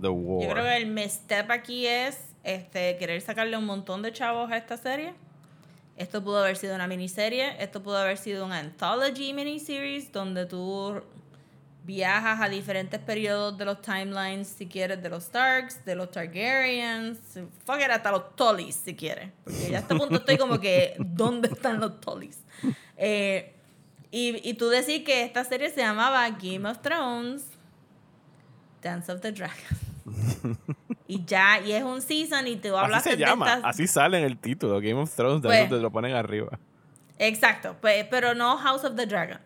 the 0.00 0.08
war. 0.08 0.42
Yo 0.42 0.52
creo 0.52 0.64
que 0.64 0.76
el 0.76 0.86
misstep 0.86 1.50
aquí 1.50 1.86
es 1.86 2.18
este, 2.44 2.96
querer 2.96 3.20
sacarle 3.20 3.56
un 3.56 3.66
montón 3.66 4.02
de 4.02 4.12
chavos 4.12 4.50
a 4.50 4.56
esta 4.56 4.76
serie. 4.76 5.14
Esto 5.96 6.22
pudo 6.22 6.38
haber 6.38 6.56
sido 6.56 6.74
una 6.74 6.86
miniserie, 6.86 7.56
esto 7.62 7.82
pudo 7.82 7.96
haber 7.96 8.18
sido 8.18 8.44
una 8.44 8.58
anthology 8.58 9.32
miniseries 9.32 10.12
donde 10.12 10.44
tú 10.44 11.02
viajas 11.86 12.40
a 12.40 12.48
diferentes 12.48 13.00
periodos 13.00 13.56
de 13.56 13.64
los 13.64 13.80
timelines, 13.80 14.48
si 14.48 14.66
quieres, 14.66 15.02
de 15.02 15.08
los 15.08 15.24
Starks, 15.24 15.84
de 15.84 15.94
los 15.94 16.10
Targaryens, 16.10 17.18
fuck 17.64 17.78
it, 17.78 17.90
hasta 17.90 18.10
los 18.10 18.34
Tullys, 18.34 18.74
si 18.74 18.94
quieres. 18.94 19.30
Porque 19.44 19.70
ya 19.70 19.78
a 19.78 19.80
este 19.80 19.94
punto 19.94 20.16
estoy 20.16 20.36
como 20.36 20.58
que, 20.58 20.96
¿dónde 20.98 21.48
están 21.48 21.80
los 21.80 22.00
Tullys? 22.00 22.40
Eh, 22.96 23.54
y, 24.10 24.48
y 24.48 24.54
tú 24.54 24.68
decís 24.68 25.04
que 25.04 25.22
esta 25.22 25.44
serie 25.44 25.70
se 25.70 25.80
llamaba 25.80 26.28
Game 26.30 26.68
of 26.68 26.82
Thrones, 26.82 27.44
Dance 28.82 29.10
of 29.10 29.20
the 29.20 29.32
Dragon. 29.32 29.85
Y 31.08 31.24
ya, 31.24 31.60
y 31.60 31.72
es 31.72 31.82
un 31.82 32.00
season 32.02 32.46
y 32.46 32.56
tú 32.56 32.76
hablas 32.76 33.00
Así 33.00 33.10
se 33.10 33.16
llama, 33.16 33.60
así 33.64 33.86
sale 33.86 34.18
en 34.18 34.24
el 34.24 34.38
título, 34.38 34.74
Game 34.76 34.94
of 34.94 35.14
Thrones, 35.14 35.42
de 35.42 35.48
Pues- 35.48 35.68
te 35.68 35.76
lo 35.76 35.90
ponen 35.90 36.14
arriba. 36.14 36.58
Exacto, 37.18 37.76
pues, 37.80 38.06
pero 38.10 38.34
no 38.34 38.56
House 38.58 38.84
of 38.84 38.94
the 38.96 39.06
Dragon. 39.06 39.38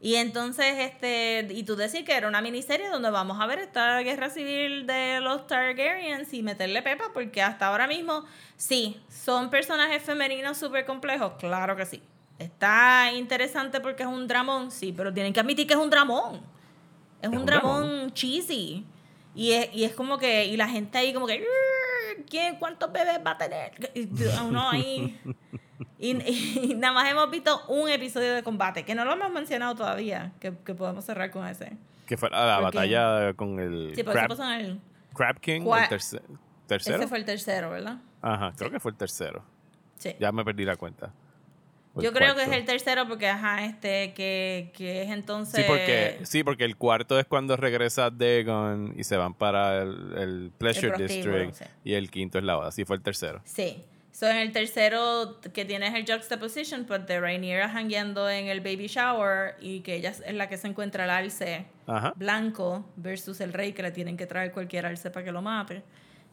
Y 0.00 0.16
entonces, 0.16 0.66
este, 0.78 1.48
y 1.50 1.62
tú 1.64 1.74
decir 1.74 2.04
que 2.04 2.14
era 2.14 2.28
una 2.28 2.40
miniserie 2.40 2.88
donde 2.90 3.10
vamos 3.10 3.40
a 3.40 3.46
ver 3.46 3.58
esta 3.58 3.98
guerra 4.00 4.30
civil 4.30 4.86
de 4.86 5.20
los 5.20 5.46
Targaryens 5.46 6.32
y 6.34 6.42
meterle 6.42 6.82
pepa, 6.82 7.06
porque 7.14 7.42
hasta 7.42 7.66
ahora 7.66 7.86
mismo, 7.86 8.24
sí, 8.56 9.00
son 9.08 9.50
personajes 9.50 10.02
femeninos 10.02 10.58
súper 10.58 10.84
complejos, 10.84 11.32
claro 11.38 11.74
que 11.76 11.86
sí. 11.86 12.02
Está 12.38 13.10
interesante 13.14 13.80
porque 13.80 14.02
es 14.02 14.08
un 14.08 14.28
dramón, 14.28 14.70
sí, 14.70 14.92
pero 14.94 15.12
tienen 15.12 15.32
que 15.32 15.40
admitir 15.40 15.66
que 15.66 15.72
es 15.72 15.80
un 15.80 15.88
dramón. 15.90 16.40
Es, 17.22 17.30
un, 17.30 17.38
un 17.38 17.46
dramón, 17.46 18.12
cheesy. 18.12 18.84
Y 19.36 19.52
es, 19.52 19.68
y 19.72 19.84
es 19.84 19.92
como 19.94 20.18
que, 20.18 20.46
y 20.46 20.56
la 20.56 20.66
gente 20.68 20.96
ahí 20.98 21.12
como 21.12 21.26
que, 21.26 21.34
"Urgh, 21.40 22.24
¿quién, 22.28 22.56
¿cuántos 22.56 22.90
bebés 22.90 23.20
va 23.24 23.32
a 23.32 23.38
tener? 23.38 23.72
Y 23.94 24.08
uno 24.44 24.70
ahí... 24.70 25.20
Y, 25.98 26.10
y 26.70 26.74
nada 26.74 26.92
más 26.94 27.10
hemos 27.10 27.30
visto 27.30 27.60
un 27.68 27.88
episodio 27.88 28.34
de 28.34 28.42
combate, 28.42 28.84
que 28.84 28.94
no 28.94 29.04
lo 29.04 29.12
hemos 29.12 29.30
mencionado 29.30 29.74
todavía, 29.74 30.32
que, 30.40 30.52
que 30.64 30.74
podemos 30.74 31.04
cerrar 31.04 31.30
con 31.30 31.46
ese. 31.46 31.76
Que 32.06 32.16
fue 32.16 32.30
la, 32.30 32.46
la 32.46 32.60
batalla 32.60 33.34
con 33.34 33.60
el 33.60 33.92
Sí, 33.94 34.02
Crab, 34.02 34.32
eso 34.32 34.44
en 34.44 34.50
el... 34.60 34.80
Crab 35.14 35.38
King, 35.40 35.62
Cua- 35.62 35.82
el 35.84 35.88
terce- 35.88 36.22
tercero. 36.66 36.96
Ese 36.98 37.06
fue 37.08 37.18
el 37.18 37.24
tercero, 37.24 37.70
¿verdad? 37.70 37.98
Ajá, 38.22 38.52
creo 38.56 38.70
que 38.70 38.80
fue 38.80 38.90
el 38.92 38.96
tercero. 38.96 39.44
Sí. 39.98 40.14
Ya 40.20 40.32
me 40.32 40.44
perdí 40.44 40.64
la 40.64 40.76
cuenta. 40.76 41.12
Yo 42.02 42.12
creo 42.12 42.34
que 42.34 42.42
es 42.42 42.52
el 42.52 42.64
tercero 42.64 43.06
porque, 43.08 43.28
ajá, 43.28 43.64
este, 43.64 44.12
que, 44.14 44.70
que 44.74 45.02
es 45.02 45.10
entonces... 45.10 45.60
Sí 45.60 45.64
porque, 45.66 46.18
sí, 46.22 46.44
porque 46.44 46.64
el 46.64 46.76
cuarto 46.76 47.18
es 47.18 47.26
cuando 47.26 47.56
regresa 47.56 48.10
Dagon 48.10 48.94
y 48.96 49.04
se 49.04 49.16
van 49.16 49.34
para 49.34 49.82
el, 49.82 50.14
el 50.16 50.52
Pleasure 50.56 50.94
El 50.96 51.06
District. 51.06 51.54
sí. 51.54 51.64
Y 51.84 51.94
el 51.94 52.10
quinto 52.10 52.38
es 52.38 52.44
la 52.44 52.56
boda. 52.56 52.72
Sí, 52.72 52.84
fue 52.84 52.96
el 52.96 53.02
tercero. 53.02 53.40
Sí. 53.44 53.84
So, 54.12 54.26
en 54.28 54.38
el 54.38 54.50
tercero 54.50 55.40
que 55.52 55.66
tienes 55.66 55.94
el 55.94 56.10
juxtaposition, 56.10 56.86
pues 56.86 57.06
de 57.06 57.20
Rhaenyra 57.20 57.68
hangueando 57.68 58.30
en 58.30 58.46
el 58.46 58.60
baby 58.60 58.86
shower 58.86 59.56
y 59.60 59.80
que 59.80 59.94
ella 59.96 60.10
es 60.10 60.34
la 60.34 60.48
que 60.48 60.56
se 60.56 60.68
encuentra 60.68 61.04
el 61.04 61.10
alce 61.10 61.66
Ajá. 61.86 62.14
blanco 62.16 62.90
versus 62.96 63.42
el 63.42 63.52
rey 63.52 63.74
que 63.74 63.82
le 63.82 63.90
tienen 63.90 64.16
que 64.16 64.26
traer 64.26 64.52
cualquier 64.52 64.86
alce 64.86 65.10
para 65.10 65.22
que 65.22 65.32
lo 65.32 65.42
mate 65.42 65.82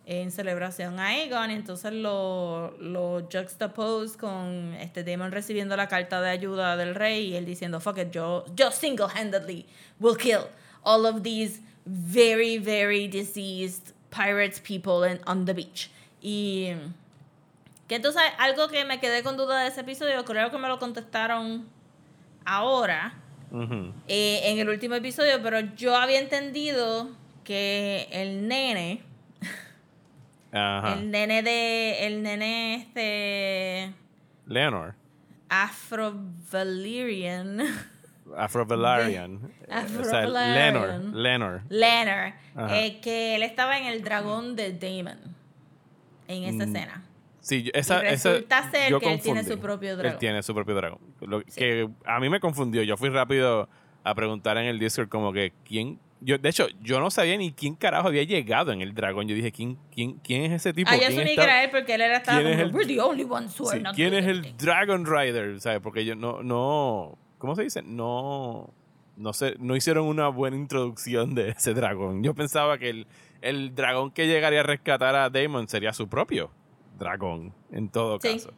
en 0.06 0.32
celebración 0.32 1.00
a 1.00 1.08
Aegon 1.08 1.50
entonces 1.52 1.94
lo, 1.94 2.76
lo 2.80 3.28
juxtapose 3.32 4.18
con 4.18 4.74
este 4.80 5.04
Damon 5.04 5.32
recibiendo 5.32 5.78
la 5.78 5.88
carta 5.88 6.22
de 6.22 6.30
ayuda 6.30 6.76
del 6.76 6.94
rey 6.94 7.28
y 7.28 7.36
él 7.36 7.46
diciendo 7.46 7.80
fuck 7.80 7.98
it 7.98 8.12
yo, 8.12 8.46
yo 8.56 8.72
single-handedly 8.72 9.66
will 10.00 10.18
kill 10.18 10.48
all 10.84 11.06
of 11.06 11.24
these 11.24 11.62
very 11.86 12.58
very 12.58 13.08
diseased 13.08 13.94
pirates 14.14 14.60
people 14.60 15.04
in, 15.04 15.20
on 15.26 15.46
the 15.46 15.54
beach. 15.54 15.90
Y 16.22 16.74
que 17.88 17.96
entonces 17.96 18.22
algo 18.38 18.68
que 18.70 18.86
me 18.86 19.00
quedé 19.00 19.24
con 19.24 19.36
duda 19.36 19.64
de 19.64 19.70
ese 19.70 19.82
episodio 19.82 20.24
creo 20.24 20.52
que 20.52 20.58
me 20.58 20.68
lo 20.68 20.80
contestaron 20.80 21.68
ahora 22.46 23.16
eh, 24.08 24.42
en 24.46 24.60
el 24.60 24.70
último 24.70 24.96
episodio, 24.96 25.42
pero 25.44 25.60
yo 25.76 25.96
había 25.96 26.20
entendido 26.20 27.10
que 27.44 28.08
el 28.12 28.48
nene, 28.48 29.04
Ajá. 30.54 30.94
el 30.94 31.12
nene 31.12 31.44
de, 31.44 32.08
el 32.08 32.24
nene 32.24 32.76
este 32.76 33.94
Leonor. 34.46 34.96
Afro-Valyrian, 35.50 37.60
Afro-Valarian. 38.38 39.52
O 39.64 39.68
sea, 40.06 40.20
Afro-Valarian. 40.24 41.12
Lenor. 41.12 41.16
Lenor. 41.16 41.62
Leonard, 41.70 42.34
Ajá. 42.56 42.80
eh, 42.80 43.00
que 43.02 43.36
él 43.36 43.44
estaba 43.44 43.78
en 43.78 43.86
el 43.86 44.04
dragón 44.04 44.56
de 44.56 44.74
Damon, 44.74 45.18
en 46.28 46.44
esa 46.44 46.66
Mm. 46.66 46.76
escena. 46.76 47.04
Sí, 47.40 47.70
esa, 47.74 48.04
Y 48.04 48.08
esa- 48.14 48.30
resulta 48.32 48.72
ser 48.72 48.90
yo 48.90 49.00
que 49.00 49.14
él 49.14 49.22
tiene 49.22 49.44
su 49.44 49.60
propio 49.60 49.92
Él 49.92 49.98
dragón. 49.98 50.20
tiene 50.20 50.42
su 50.44 50.54
propio 50.56 50.76
dragón. 50.76 51.00
Lo 51.22 51.42
que 51.44 51.90
a 52.06 52.20
mí 52.22 52.30
me 52.30 52.40
confundió. 52.40 52.84
Yo 52.84 52.96
fui 52.96 53.10
rápido 53.10 53.68
a 54.04 54.16
preguntar 54.16 54.58
en 54.58 54.66
el 54.66 54.80
Discord 54.80 55.10
como 55.10 55.34
que 55.34 55.52
quién... 55.66 56.00
Yo, 56.24 56.38
de 56.38 56.50
hecho, 56.50 56.68
yo 56.82 57.00
no 57.00 57.12
sabía 57.12 57.38
ni 57.38 57.52
quién 57.52 57.76
carajo 57.76 58.08
había 58.08 58.24
llegado 58.24 58.72
en 58.72 58.82
el 58.82 58.94
dragón. 58.94 59.28
Yo 59.28 59.36
dije, 59.36 59.52
¿quién, 59.52 59.78
quién, 59.94 60.14
quién 60.24 60.44
es 60.44 60.52
ese 60.54 60.74
tipo? 60.74 60.90
Ah, 60.90 60.96
yo 60.96 61.00
¿Quién 61.08 61.14
asumí 61.20 61.36
que 61.36 61.42
era 61.44 61.64
él 61.64 61.70
porque 61.72 61.96
él 61.96 62.02
era 62.02 62.18
estaba 62.18 62.38
como, 62.42 62.50
el- 62.54 62.74
we're 62.74 62.88
the 62.88 63.00
only 63.02 63.24
ones 63.24 63.60
who 63.60 63.70
are 63.70 63.80
not 63.82 63.96
¿Quién 63.96 64.14
es 64.14 64.26
el 64.26 64.40
anything". 64.40 64.58
Dragon 64.58 65.06
Rider? 65.06 65.60
¿Sabes? 65.62 65.80
Porque 65.82 66.06
yo 66.06 66.16
no, 66.16 66.42
no, 66.44 67.18
¿cómo 67.38 67.56
se 67.56 67.64
dice? 67.64 67.82
No, 67.84 68.74
no 69.18 69.34
sé, 69.34 69.56
no 69.60 69.76
hicieron 69.76 70.08
una 70.08 70.28
buena 70.30 70.56
introducción 70.58 71.36
de 71.36 71.50
ese 71.50 71.74
dragón. 71.74 72.24
Yo 72.24 72.34
pensaba 72.34 72.78
que 72.78 72.90
el, 72.90 73.08
el 73.42 73.76
dragón 73.76 74.12
que 74.12 74.26
llegaría 74.28 74.62
a 74.62 74.64
rescatar 74.64 75.16
a 75.16 75.30
Damon 75.30 75.68
sería 75.68 75.94
su 75.94 76.08
propio 76.08 76.52
dragón, 76.98 77.54
en 77.72 77.90
todo 77.90 78.20
Sí. 78.22 78.34
caso. 78.34 78.54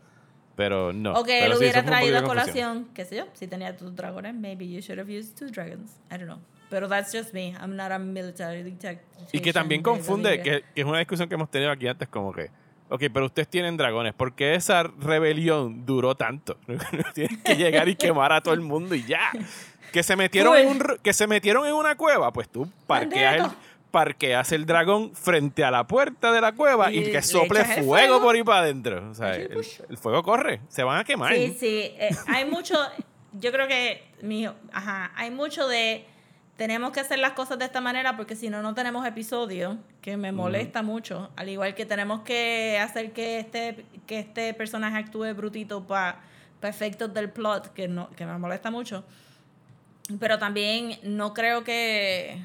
Pero 0.55 0.93
no. 0.93 1.13
O 1.13 1.23
que 1.25 1.43
él 1.45 1.51
hubiera 1.57 1.83
traído 1.83 2.17
a 2.17 2.23
colación, 2.23 2.87
qué 2.93 3.03
sé 3.03 3.17
yo, 3.17 3.25
si 3.33 3.45
tenía 3.47 3.75
tus 3.75 3.93
dragones, 3.93 4.33
maybe 4.33 4.65
you 4.69 4.79
should 4.79 4.99
have 4.99 5.11
used 5.11 5.37
two 5.37 5.47
dragons. 5.51 5.99
I 6.09 6.17
don't 6.17 6.27
know. 6.27 6.39
Pero 6.75 6.89
that's 6.89 7.09
just 7.09 7.33
me. 7.33 7.55
I'm 7.61 7.77
not 7.77 7.89
a 7.93 7.97
military 7.97 8.69
tactician 8.73 9.29
Y 9.31 9.39
que 9.39 9.53
también 9.53 9.81
confunde, 9.81 10.41
que, 10.41 10.65
que 10.75 10.81
es 10.81 10.85
una 10.85 10.99
discusión 10.99 11.29
que 11.29 11.35
hemos 11.35 11.49
tenido 11.49 11.71
aquí 11.71 11.87
antes, 11.87 12.09
como 12.09 12.33
que, 12.33 12.49
ok, 12.89 13.01
pero 13.13 13.27
ustedes 13.27 13.47
tienen 13.47 13.77
dragones, 13.77 14.13
¿por 14.13 14.33
qué 14.33 14.55
esa 14.55 14.83
rebelión 14.83 15.85
duró 15.85 16.15
tanto? 16.15 16.57
Tienen 17.13 17.41
que 17.43 17.55
llegar 17.55 17.87
y 17.87 17.95
quemar 17.95 18.33
a 18.33 18.41
todo 18.41 18.53
el 18.53 18.59
mundo 18.59 18.93
y 18.93 19.05
ya. 19.05 19.31
Que 19.93 20.03
se 20.03 20.17
metieron, 20.17 20.57
en, 20.57 20.67
un, 20.67 20.83
que 21.01 21.13
se 21.13 21.27
metieron 21.27 21.65
en 21.65 21.75
una 21.75 21.95
cueva, 21.95 22.33
pues 22.33 22.49
tú 22.49 22.69
parqueas 22.87 23.45
el, 23.45 23.51
parqueas 23.89 24.51
el 24.51 24.65
dragón 24.65 25.15
frente 25.15 25.63
a 25.63 25.71
la 25.71 25.87
puerta 25.87 26.33
de 26.33 26.41
la 26.41 26.51
cueva 26.51 26.91
y, 26.91 26.97
Y 26.97 27.03
que 27.05 27.11
le 27.13 27.21
sople 27.21 27.63
fuego, 27.63 27.87
fuego. 27.87 28.21
por 28.21 28.35
ahí 28.35 28.43
para 28.43 28.59
adentro. 28.59 29.11
O 29.11 29.15
sea, 29.15 29.33
el, 29.33 29.65
el 29.89 29.97
fuego 29.97 30.23
corre, 30.23 30.59
se 30.67 30.83
van 30.83 30.99
a 30.99 31.05
quemar. 31.05 31.33
Sí, 31.33 31.55
sí. 31.57 31.93
eh, 31.97 32.09
hay 32.27 32.43
mucho, 32.43 32.75
yo 33.31 33.53
creo 33.53 33.65
que, 33.69 34.03
mi, 34.21 34.45
ajá, 34.73 35.13
hay 35.15 35.31
mucho 35.31 35.69
de, 35.69 36.05
tenemos 36.57 36.91
que 36.91 37.01
hacer 37.01 37.19
las 37.19 37.33
cosas 37.33 37.59
de 37.59 37.65
esta 37.65 37.81
manera 37.81 38.15
porque 38.15 38.35
si 38.35 38.49
no, 38.49 38.61
no 38.61 38.73
tenemos 38.73 39.05
episodio, 39.05 39.77
que 40.01 40.15
me 40.15 40.31
molesta 40.31 40.83
mucho. 40.83 41.29
Al 41.35 41.49
igual 41.49 41.75
que 41.75 41.85
tenemos 41.85 42.21
que 42.21 42.79
hacer 42.79 43.11
que 43.11 43.39
este, 43.39 43.85
que 44.07 44.19
este 44.19 44.53
personaje 44.53 44.97
actúe 44.97 45.33
brutito 45.33 45.85
para 45.85 46.21
efectos 46.61 47.13
del 47.13 47.29
plot, 47.29 47.73
que, 47.73 47.87
no, 47.87 48.09
que 48.11 48.25
me 48.25 48.37
molesta 48.37 48.71
mucho. 48.71 49.03
Pero 50.19 50.39
también 50.39 50.99
no 51.03 51.33
creo 51.33 51.63
que... 51.63 52.41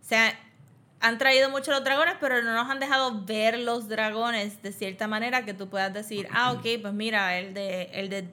O 0.00 0.04
sea, 0.04 0.38
han 1.00 1.18
traído 1.18 1.50
mucho 1.50 1.72
los 1.72 1.82
dragones, 1.82 2.14
pero 2.20 2.42
no 2.42 2.54
nos 2.54 2.70
han 2.70 2.78
dejado 2.78 3.24
ver 3.24 3.58
los 3.58 3.88
dragones 3.88 4.62
de 4.62 4.72
cierta 4.72 5.08
manera 5.08 5.44
que 5.44 5.54
tú 5.54 5.68
puedas 5.68 5.92
decir, 5.92 6.28
ah, 6.32 6.52
ok, 6.52 6.80
pues 6.80 6.94
mira, 6.94 7.38
el 7.38 7.54
de, 7.54 7.84
el 7.92 8.08
de, 8.08 8.28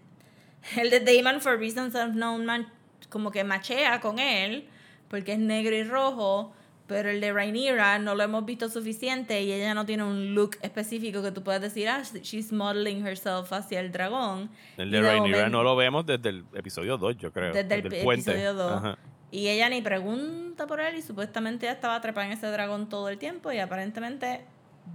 el 0.76 0.90
de 0.92 1.00
Damon 1.00 1.42
for 1.42 1.58
reasons 1.58 1.96
unknown 1.96 2.46
man, 2.46 2.72
como 3.10 3.32
que 3.32 3.44
machea 3.44 4.00
con 4.00 4.20
él, 4.20 4.68
porque 5.08 5.34
es 5.34 5.40
negro 5.40 5.76
y 5.76 5.84
rojo, 5.84 6.54
pero 6.88 7.10
el 7.10 7.22
de 7.22 7.32
Rhaenyra 7.32 8.00
no 8.00 8.16
lo 8.16 8.24
hemos 8.24 8.46
visto 8.46 8.68
suficiente 8.70 9.42
y 9.44 9.52
ella 9.52 9.74
no 9.74 9.86
tiene 9.86 10.04
un 10.04 10.34
look 10.34 10.58
específico 10.62 11.22
que 11.22 11.32
tú 11.32 11.44
puedas 11.44 11.62
decir, 11.62 11.88
ah, 11.88 12.02
she's 12.22 12.52
modeling 12.52 13.06
herself 13.06 13.54
hacia 13.54 13.80
el 13.80 13.92
dragón. 13.92 14.50
El 14.78 14.90
de 14.90 15.02
Rhaenyra 15.02 15.50
no 15.50 15.62
lo 15.64 15.76
vemos 15.76 16.06
desde 16.06 16.30
el 16.30 16.46
episodio 16.54 16.98
2, 16.98 17.18
yo 17.18 17.32
creo. 17.32 17.54
desde 17.54 17.76
el, 17.76 18.04
puente. 18.04 18.32
episodio 18.32 18.54
2. 18.54 18.72
Ajá. 18.72 18.98
Y 19.32 19.48
ella 19.48 19.70
ni 19.70 19.82
pregunta 19.82 20.66
por 20.66 20.80
él 20.80 20.96
y 20.96 21.04
supuestamente 21.04 21.68
ella 21.68 21.74
estaba 21.74 22.02
trepada 22.02 22.26
en 22.26 22.34
ese 22.34 22.48
dragón 22.48 22.90
todo 22.90 23.10
el 23.10 23.20
tiempo 23.20 23.52
y 23.52 23.60
aparentemente 23.60 24.42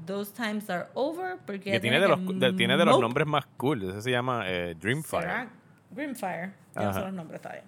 those 0.07 0.33
times 0.33 0.68
are 0.70 0.87
over 0.94 1.37
porque 1.46 1.70
Que 1.70 1.79
tiene 1.81 2.00
de, 2.00 2.09
los, 2.09 2.18
de- 2.40 2.53
tiene 2.55 2.77
de 2.77 2.85
los 2.85 3.00
nombres 3.00 3.29
más 3.29 3.46
cool. 3.57 3.88
Ese 3.88 4.03
se 4.03 4.11
llama 4.11 4.42
eh. 4.46 4.74
Dreamfire. 4.77 5.48
Grimfire. 5.92 6.53
Yo 6.74 6.83
no 6.83 6.92
sé 6.92 7.00
los 7.00 7.12
nombres 7.12 7.40
todavía. 7.40 7.62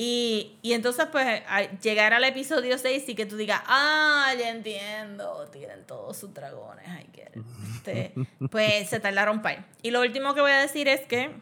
Y, 0.00 0.56
y 0.62 0.74
entonces, 0.74 1.06
pues, 1.10 1.42
a- 1.48 1.76
llegar 1.80 2.12
al 2.14 2.22
episodio 2.22 2.78
6 2.78 3.08
y 3.08 3.16
que 3.16 3.26
tú 3.26 3.36
digas, 3.36 3.60
ah, 3.66 4.32
ya 4.38 4.50
entiendo, 4.50 5.48
tienen 5.50 5.84
todos 5.86 6.16
sus 6.16 6.32
dragones, 6.32 6.86
I 6.86 7.06
get 7.12 7.30
it". 7.34 7.42
Este, 7.74 8.12
pues 8.48 8.88
se 8.88 9.00
tardaron 9.00 9.42
para 9.42 9.66
Y 9.82 9.90
lo 9.90 10.00
último 10.00 10.34
que 10.34 10.40
voy 10.40 10.52
a 10.52 10.58
decir 10.60 10.86
es 10.86 11.00
que 11.00 11.32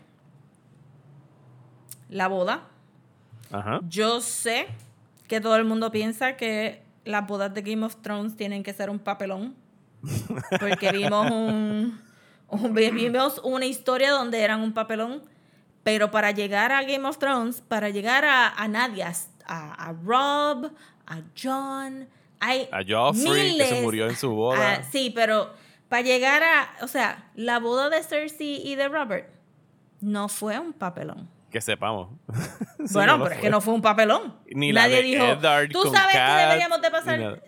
la 2.08 2.28
boda, 2.28 2.62
Ajá. 3.50 3.80
yo 3.88 4.20
sé 4.22 4.66
que 5.28 5.40
todo 5.40 5.56
el 5.56 5.64
mundo 5.64 5.90
piensa 5.90 6.36
que 6.36 6.82
las 7.04 7.26
bodas 7.26 7.52
de 7.52 7.62
Game 7.62 7.84
of 7.84 7.96
Thrones 8.02 8.36
tienen 8.36 8.62
que 8.62 8.72
ser 8.72 8.88
un 8.90 8.98
papelón. 9.00 9.54
Porque 10.60 10.92
vimos 10.92 11.30
un, 11.30 12.00
un- 12.48 12.74
vimos 12.74 13.40
una 13.44 13.66
historia 13.66 14.12
donde 14.12 14.40
eran 14.42 14.60
un 14.60 14.72
papelón. 14.72 15.22
Pero 15.86 16.10
para 16.10 16.32
llegar 16.32 16.72
a 16.72 16.82
Game 16.82 17.06
of 17.06 17.16
Thrones, 17.18 17.60
para 17.60 17.90
llegar 17.90 18.24
a, 18.24 18.48
a 18.48 18.66
nadie, 18.66 19.04
a, 19.04 19.14
a 19.46 19.92
Rob, 20.04 20.72
a 21.06 21.18
John, 21.40 22.08
hay 22.40 22.68
A 22.72 22.80
Joffrey, 22.84 23.56
que 23.56 23.64
se 23.66 23.70
miles- 23.74 23.82
murió 23.84 24.08
en 24.08 24.16
su 24.16 24.32
boda. 24.32 24.78
Ah, 24.80 24.82
sí, 24.90 25.12
pero 25.14 25.54
para 25.88 26.02
llegar 26.02 26.42
a, 26.42 26.84
o 26.84 26.88
sea, 26.88 27.30
la 27.36 27.60
boda 27.60 27.88
de 27.88 28.02
Cersei 28.02 28.60
y 28.66 28.74
de 28.74 28.88
Robert 28.88 29.28
no 30.00 30.28
fue 30.28 30.58
un 30.58 30.72
papelón. 30.72 31.30
Que 31.52 31.60
sepamos. 31.60 32.08
Sí, 32.86 32.92
Bueno, 32.92 33.12
no 33.12 33.18
lo 33.18 33.24
pero 33.24 33.34
es 33.36 33.40
que 33.40 33.50
no 33.50 33.60
fue 33.60 33.74
un 33.74 33.82
papelón. 33.82 34.36
Ni 34.50 34.72
la 34.72 34.82
Nadie 34.82 34.96
de 34.96 35.02
dijo, 35.02 35.24
Eddard 35.24 35.68
tú 35.70 35.82
sabes 35.84 36.14
Kat, 36.14 36.36
que 36.36 36.42
deberíamos 36.42 36.82
de 36.82 36.90
pasar. 36.90 37.42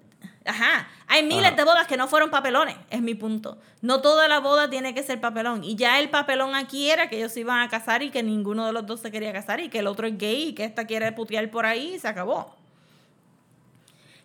Nada". 0.53 0.65
Ajá. 0.65 0.89
Hay 1.07 1.23
miles 1.25 1.47
Ajá. 1.47 1.57
de 1.57 1.65
bodas 1.65 1.87
que 1.87 1.97
no 1.97 2.07
fueron 2.07 2.31
papelones, 2.31 2.77
es 2.91 3.01
mi 3.01 3.15
punto. 3.15 3.59
No 3.81 4.01
toda 4.03 4.29
la 4.29 4.41
boda 4.41 4.69
tiene 4.69 4.95
que 4.95 5.03
ser 5.03 5.21
papelón. 5.21 5.65
Y 5.65 5.77
ya 5.77 5.99
el 5.99 6.11
papelón 6.11 6.55
aquí 6.55 6.91
era 6.91 7.09
que 7.09 7.17
ellos 7.17 7.33
se 7.33 7.41
iban 7.41 7.61
a 7.61 7.69
casar 7.69 8.03
y 8.03 8.11
que 8.11 8.23
ninguno 8.23 8.67
de 8.67 8.73
los 8.73 8.87
dos 8.87 9.01
se 9.01 9.11
quería 9.11 9.33
casar 9.33 9.61
y 9.61 9.69
que 9.69 9.79
el 9.79 9.87
otro 9.87 10.07
es 10.07 10.19
gay 10.19 10.49
y 10.49 10.55
que 10.55 10.65
esta 10.65 10.87
quiere 10.87 11.11
putear 11.13 11.51
por 11.51 11.65
ahí 11.65 11.95
y 11.95 11.99
se 11.99 12.09
acabó. 12.09 12.55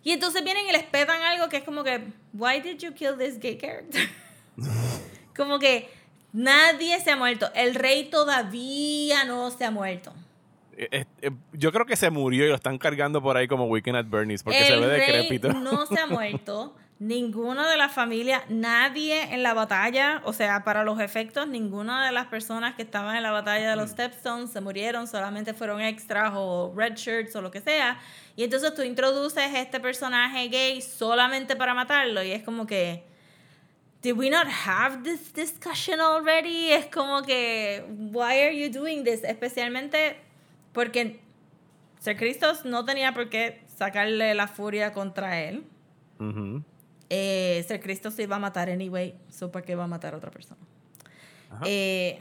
Y 0.02 0.12
entonces 0.12 0.44
vienen 0.44 0.66
y 0.68 0.72
les 0.72 0.82
petan 0.84 1.22
algo 1.22 1.48
que 1.48 1.56
es 1.56 1.64
como 1.64 1.82
que, 1.82 2.04
why 2.34 2.60
did 2.60 2.78
you 2.78 2.92
kill 2.92 3.16
this 3.16 3.38
gay 3.40 3.56
character? 3.56 4.06
como 5.36 5.58
que 5.58 5.90
nadie 6.34 7.00
se 7.00 7.10
ha 7.10 7.16
muerto. 7.16 7.50
El 7.54 7.74
rey 7.74 8.04
todavía 8.10 9.24
no 9.24 9.50
se 9.50 9.64
ha 9.64 9.70
muerto. 9.70 10.12
Eh, 10.76 10.88
eh, 10.90 11.04
eh, 11.22 11.30
yo 11.52 11.72
creo 11.72 11.86
que 11.86 11.96
se 11.96 12.10
murió 12.10 12.44
y 12.46 12.48
lo 12.48 12.54
están 12.54 12.78
cargando 12.78 13.22
por 13.22 13.36
ahí 13.36 13.46
como 13.48 13.66
Weekend 13.66 13.96
at 13.96 14.06
Bernie's 14.08 14.42
porque 14.42 14.64
se 14.64 14.76
ve 14.76 14.86
decrépito. 14.86 15.52
no 15.52 15.86
se 15.86 15.98
ha 16.00 16.06
muerto. 16.06 16.74
Ninguna 17.00 17.68
de 17.68 17.76
las 17.76 17.92
familias, 17.92 18.42
nadie 18.48 19.34
en 19.34 19.42
la 19.42 19.52
batalla, 19.52 20.22
o 20.24 20.32
sea, 20.32 20.62
para 20.62 20.84
los 20.84 21.00
efectos, 21.00 21.48
ninguna 21.48 22.06
de 22.06 22.12
las 22.12 22.26
personas 22.26 22.76
que 22.76 22.82
estaban 22.82 23.16
en 23.16 23.22
la 23.24 23.32
batalla 23.32 23.68
de 23.68 23.76
los 23.76 23.90
Mm. 23.90 23.92
Stepstones 23.94 24.50
se 24.50 24.60
murieron, 24.60 25.08
solamente 25.08 25.54
fueron 25.54 25.80
extras 25.80 26.32
o 26.36 26.72
red 26.74 26.94
shirts 26.94 27.34
o 27.34 27.42
lo 27.42 27.50
que 27.50 27.60
sea. 27.60 27.98
Y 28.36 28.44
entonces 28.44 28.72
tú 28.74 28.82
introduces 28.82 29.52
este 29.54 29.80
personaje 29.80 30.48
gay 30.48 30.80
solamente 30.80 31.56
para 31.56 31.74
matarlo 31.74 32.22
y 32.22 32.30
es 32.30 32.44
como 32.44 32.64
que, 32.64 33.04
did 34.00 34.12
we 34.12 34.30
not 34.30 34.46
have 34.66 35.02
this 35.02 35.32
discussion 35.34 36.00
already? 36.00 36.70
Es 36.70 36.86
como 36.86 37.22
que, 37.22 37.84
why 38.12 38.40
are 38.40 38.56
you 38.56 38.70
doing 38.70 39.02
this? 39.02 39.24
Especialmente 39.24 40.16
porque 40.74 41.20
Ser 42.00 42.18
Cristos 42.18 42.66
no 42.66 42.84
tenía 42.84 43.14
por 43.14 43.30
qué 43.30 43.62
sacarle 43.78 44.34
la 44.34 44.46
furia 44.46 44.92
contra 44.92 45.40
él. 45.40 45.64
Ujú. 46.18 46.62
Eh, 47.08 47.64
Ser 47.66 47.80
Cristo 47.80 48.10
se 48.10 48.24
iba 48.24 48.36
a 48.36 48.38
matar 48.38 48.68
anyway, 48.68 49.14
¿para 49.50 49.64
qué 49.64 49.74
va 49.74 49.84
a 49.84 49.86
matar 49.86 50.12
a 50.12 50.18
otra 50.18 50.30
persona? 50.30 50.60
Eh, 51.64 52.18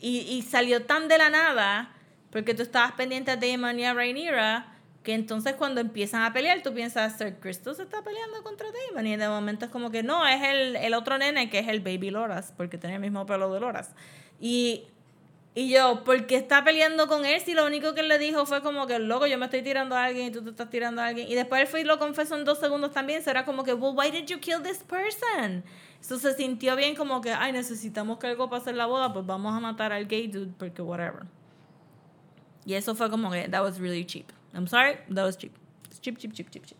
y, 0.00 0.18
y 0.18 0.42
salió 0.42 0.84
tan 0.84 1.08
de 1.08 1.18
la 1.18 1.30
nada, 1.30 1.92
porque 2.30 2.54
tú 2.54 2.62
estabas 2.62 2.92
pendiente 2.92 3.30
a 3.30 3.36
Damon 3.36 3.80
y 3.80 3.86
a 3.86 3.94
Rhaenyra, 3.94 4.74
que 5.02 5.14
entonces 5.14 5.54
cuando 5.54 5.80
empiezan 5.80 6.22
a 6.22 6.32
pelear, 6.32 6.62
tú 6.62 6.74
piensas, 6.74 7.16
Ser 7.16 7.40
Cristo 7.40 7.74
se 7.74 7.82
está 7.82 8.02
peleando 8.02 8.42
contra 8.42 8.66
Damon, 8.88 9.06
y 9.06 9.16
de 9.16 9.28
momento 9.28 9.64
es 9.64 9.70
como 9.70 9.90
que 9.90 10.02
no, 10.02 10.26
es 10.26 10.42
el, 10.42 10.76
el 10.76 10.94
otro 10.94 11.16
nene 11.16 11.48
que 11.48 11.60
es 11.60 11.68
el 11.68 11.80
Baby 11.80 12.10
Loras, 12.10 12.52
porque 12.56 12.76
tiene 12.76 12.96
el 12.96 13.00
mismo 13.00 13.24
pelo 13.24 13.52
de 13.52 13.60
Loras. 13.60 13.94
Y, 14.40 14.88
y 15.54 15.70
yo, 15.70 16.02
¿por 16.04 16.26
qué 16.26 16.36
está 16.36 16.64
peleando 16.64 17.06
con 17.06 17.24
él 17.24 17.40
si 17.40 17.54
lo 17.54 17.64
único 17.64 17.94
que 17.94 18.00
él 18.00 18.08
le 18.08 18.18
dijo 18.18 18.44
fue 18.44 18.60
como 18.62 18.86
que, 18.88 18.98
loco, 18.98 19.26
yo 19.26 19.38
me 19.38 19.44
estoy 19.44 19.62
tirando 19.62 19.94
a 19.94 20.04
alguien 20.04 20.26
y 20.26 20.30
tú 20.32 20.42
te 20.42 20.50
estás 20.50 20.68
tirando 20.68 21.00
a 21.00 21.06
alguien? 21.06 21.28
Y 21.30 21.34
después 21.34 21.60
él 21.62 21.66
fue 21.68 21.82
y 21.82 21.84
lo 21.84 21.98
confesó 21.98 22.36
en 22.36 22.44
dos 22.44 22.58
segundos 22.58 22.92
también. 22.92 23.22
Será 23.22 23.44
como 23.44 23.62
que, 23.62 23.72
well, 23.72 23.94
why 23.96 24.10
did 24.10 24.26
you 24.26 24.40
kill 24.40 24.60
this 24.62 24.78
person? 24.82 25.62
Eso 26.00 26.18
se 26.18 26.34
sintió 26.34 26.74
bien 26.76 26.96
como 26.96 27.20
que, 27.20 27.30
ay, 27.32 27.52
necesitamos 27.52 28.18
que 28.18 28.26
algo 28.26 28.50
pase 28.50 28.70
en 28.70 28.78
la 28.78 28.86
boda, 28.86 29.12
pues 29.12 29.24
vamos 29.24 29.54
a 29.56 29.60
matar 29.60 29.92
al 29.92 30.06
gay 30.06 30.26
dude 30.26 30.52
porque 30.58 30.82
whatever. 30.82 31.22
Y 32.66 32.74
eso 32.74 32.94
fue 32.94 33.08
como 33.10 33.30
que, 33.30 33.48
that 33.48 33.62
was 33.62 33.78
really 33.78 34.04
cheap. 34.04 34.26
I'm 34.54 34.66
sorry, 34.66 34.96
that 35.14 35.24
was 35.24 35.36
cheap. 35.38 35.52
It's 35.86 36.00
cheap, 36.00 36.18
cheap, 36.18 36.32
cheap, 36.32 36.50
cheap, 36.50 36.64
cheap. 36.66 36.78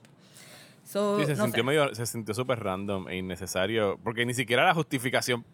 So, 0.83 1.19
Sí, 1.21 1.27
se 1.27 1.35
no 1.37 1.45
sintió 1.45 1.63
sé. 1.63 1.67
medio, 1.67 1.95
se 1.95 2.07
sintió 2.07 2.35
súper 2.35 2.61
random 2.63 3.09
e 3.09 3.17
innecesario, 3.17 3.99
porque 4.03 4.27
ni 4.27 4.35
siquiera 4.35 4.65
la 4.65 4.75
justificación, 4.75 5.45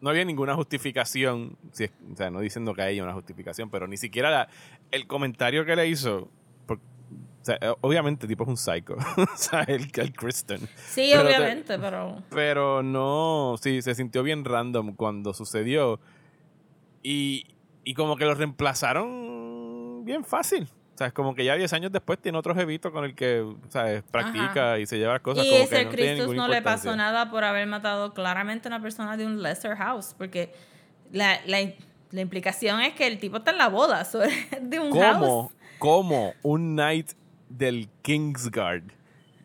no 0.00 0.10
había 0.10 0.24
ninguna 0.24 0.54
justificación, 0.54 1.56
si 1.72 1.84
es- 1.84 1.92
o 2.12 2.16
sea, 2.16 2.30
no 2.30 2.40
diciendo 2.40 2.74
que 2.74 2.82
haya 2.82 3.02
una 3.02 3.12
justificación, 3.14 3.70
pero 3.70 3.86
ni 3.86 3.96
siquiera 3.96 4.30
la- 4.30 4.48
el 4.90 5.06
comentario 5.06 5.64
que 5.64 5.76
le 5.76 5.86
hizo, 5.88 6.28
por- 6.66 6.78
O 6.78 7.44
sea, 7.44 7.58
obviamente 7.80 8.26
el 8.26 8.28
tipo 8.28 8.42
es 8.44 8.48
un 8.50 8.56
psycho. 8.58 8.96
o 9.16 9.36
sea, 9.36 9.62
el, 9.62 9.90
el 9.94 10.12
Kristen. 10.12 10.60
Sí, 10.76 11.10
Pero 11.12 11.22
te- 11.22 11.36
obviamente, 11.36 11.78
pero... 11.78 12.22
Pero 12.30 12.82
no, 12.82 13.56
sí, 13.60 13.80
se 13.82 13.94
sintió 13.94 14.22
bien 14.22 14.44
random 14.44 14.94
cuando 14.94 15.32
sucedió. 15.32 16.00
Y, 17.02 17.46
y 17.84 17.94
como 17.94 18.16
que 18.16 18.26
lo 18.26 18.34
reemplazaron 18.34 20.04
bien 20.04 20.24
fácil. 20.24 20.68
Sea, 21.00 21.06
es 21.06 21.14
como 21.14 21.34
que 21.34 21.46
ya 21.46 21.56
10 21.56 21.72
años 21.72 21.92
después 21.92 22.18
tiene 22.18 22.36
otro 22.36 22.54
jevito 22.54 22.92
con 22.92 23.06
el 23.06 23.14
que, 23.14 23.42
¿sabes? 23.70 24.02
Practica 24.02 24.78
y 24.78 24.84
se 24.84 24.98
lleva 24.98 25.14
las 25.14 25.22
cosas 25.22 25.46
Y 25.46 25.48
como 25.48 25.62
ese 25.62 25.76
que 25.76 25.84
no 25.84 25.90
Christus 25.92 26.34
no 26.34 26.46
le 26.46 26.60
pasó 26.60 26.94
nada 26.94 27.30
por 27.30 27.42
haber 27.42 27.66
matado 27.66 28.12
claramente 28.12 28.68
a 28.68 28.70
una 28.70 28.82
persona 28.82 29.16
de 29.16 29.24
un 29.24 29.42
lesser 29.42 29.76
house, 29.76 30.14
porque 30.18 30.52
la, 31.10 31.40
la, 31.46 31.56
la 32.10 32.20
implicación 32.20 32.82
es 32.82 32.92
que 32.92 33.06
el 33.06 33.18
tipo 33.18 33.38
está 33.38 33.50
en 33.52 33.56
la 33.56 33.70
boda, 33.70 34.06
de 34.60 34.78
un 34.78 34.90
como, 34.90 35.00
house. 35.00 35.52
como 35.78 36.34
un 36.42 36.74
knight 36.74 37.12
del 37.48 37.88
Kingsguard 38.02 38.82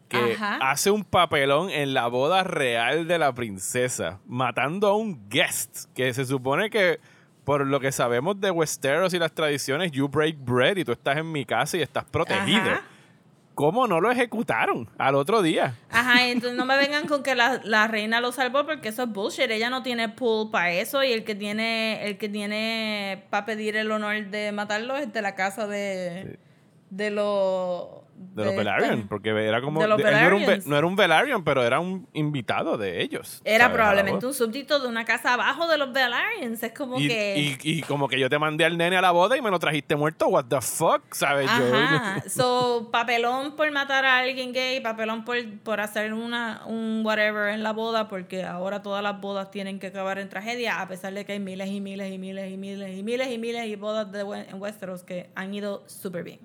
que 0.10 0.34
Ajá. 0.34 0.58
hace 0.62 0.91
un 0.91 1.06
papelón 1.06 1.70
en 1.70 1.93
la 1.93 2.08
boda 2.08 2.43
real 2.43 3.08
de 3.08 3.18
la 3.18 3.34
princesa, 3.34 4.20
matando 4.28 4.88
a 4.88 4.97
un 4.97 5.30
guest, 5.30 5.86
que 5.93 6.14
se 6.14 6.26
supone 6.26 6.70
que 6.70 6.99
por 7.46 7.66
lo 7.66 7.80
que 7.80 7.91
sabemos 7.91 8.41
de 8.41 8.52
Westeros 8.52 9.14
y 9.14 9.20
las 9.20 9.32
tradiciones, 9.32 9.91
you 9.91 10.10
break 10.10 10.38
bread 10.39 10.78
y 10.78 10.84
tú 10.84 10.91
estás 10.91 11.18
en 11.18 11.32
mi 11.32 11.46
casa 11.46 11.78
y 11.78 11.82
estás 11.82 12.04
protegido. 12.04 12.60
Ajá. 12.60 12.82
¿Cómo 13.54 13.88
no 13.88 14.02
lo 14.02 14.12
ejecutaron 14.12 14.89
al 14.98 15.16
otro 15.16 15.41
día? 15.41 15.76
Ajá, 15.89 16.28
entonces 16.28 16.58
no 16.58 16.66
me 16.66 16.76
vengan 16.76 17.08
con 17.08 17.24
que 17.24 17.36
la, 17.36 17.62
la 17.64 17.88
reina 17.88 18.20
lo 18.20 18.34
salvó 18.34 18.66
porque 18.66 18.89
eso 18.89 19.04
es 19.04 19.10
bullshit. 19.10 19.50
Ella 19.50 19.70
no 19.70 19.82
tiene 19.82 20.10
pool 20.10 20.52
para 20.52 20.74
eso 20.74 21.02
y 21.06 21.14
el 21.14 21.24
que 21.24 21.36
tiene 21.36 22.06
el 22.06 22.18
que 22.18 22.28
tiene 22.28 23.24
para 23.30 23.46
pedir 23.46 23.78
el 23.78 23.89
honor 23.91 24.26
de 24.26 24.52
matarlo 24.52 24.98
es 24.98 25.14
de 25.14 25.22
la 25.22 25.36
casa 25.36 25.68
de 25.68 26.38
de 26.89 27.12
los 27.12 28.05
De 28.18 28.45
los 28.45 28.55
Velaryon, 28.55 29.07
porque 29.09 29.30
era 29.30 29.61
como... 29.61 29.82
de 29.82 29.88
los 29.89 29.99
él 29.99 30.05
no, 30.05 30.09
era 30.11 30.36
un, 30.36 30.41
Velaryons. 30.41 30.68
no 30.68 30.78
era 30.78 30.88
un 30.88 30.95
Velaryon, 30.95 31.43
pero 31.43 31.63
era 31.63 31.80
un 31.82 32.07
invitado 32.13 32.78
de 32.78 33.01
ellos. 33.01 33.41
Era 33.43 33.72
probablemente 33.74 34.26
un 34.26 34.34
súbdito 34.34 34.80
de 34.80 34.88
una 34.88 35.03
casa 35.03 35.34
abajo 35.34 35.68
de 35.68 35.78
los 35.78 35.91
Velaryon. 35.91 36.53
Es 36.53 36.72
como 36.78 36.99
Y, 36.99 37.07
que. 37.09 37.57
y, 37.61 37.78
y 37.80 37.82
como 37.82 38.07
que 38.07 38.18
yo 38.20 38.30
te 38.30 38.39
mandé 38.39 38.63
al 38.66 38.78
nene 38.78 38.95
a 38.97 39.01
la 39.01 39.11
boda 39.11 39.36
y 39.38 39.41
me 39.41 39.51
lo 39.51 39.59
trajiste 39.59 39.95
muerto, 39.97 40.28
what 40.28 40.45
the 40.45 40.61
fuck, 40.61 41.01
¿sabes? 41.13 41.45
Yo- 41.57 41.76
Ajá. 41.76 42.24
So, 42.30 42.89
papelón 42.91 43.55
por 43.55 43.70
matar 43.72 44.05
a 44.05 44.20
alguien 44.20 44.53
gay, 44.53 44.80
papelón 44.80 45.26
por, 45.26 45.38
por 45.63 45.80
hacer 45.82 46.13
una, 46.13 46.61
un 46.66 47.01
whatever 47.05 47.49
en 47.53 47.63
la 47.63 47.74
boda, 47.74 48.07
porque 48.07 48.43
ahora 48.43 48.82
todas 48.82 49.03
las 49.03 49.20
bodas 49.20 49.51
tienen 49.51 49.80
que 49.80 49.88
acabar 49.88 50.20
en 50.20 50.30
tragedia, 50.30 50.80
a 50.82 50.88
pesar 50.88 51.13
de 51.13 51.26
que 51.26 51.34
hay 51.34 51.39
miles 51.39 51.70
y 51.70 51.82
miles 51.82 52.11
y 52.13 52.18
miles 52.18 52.51
y 52.51 52.57
miles 52.57 52.97
y 52.97 53.03
miles 53.03 53.32
y 53.32 53.38
miles 53.38 53.66
y 53.68 53.76
bodas 53.76 54.11
de, 54.11 54.22
en 54.22 54.61
Westeros 54.61 55.03
que 55.03 55.30
han 55.36 55.53
ido 55.53 55.84
súper 55.88 56.24
bien. 56.24 56.39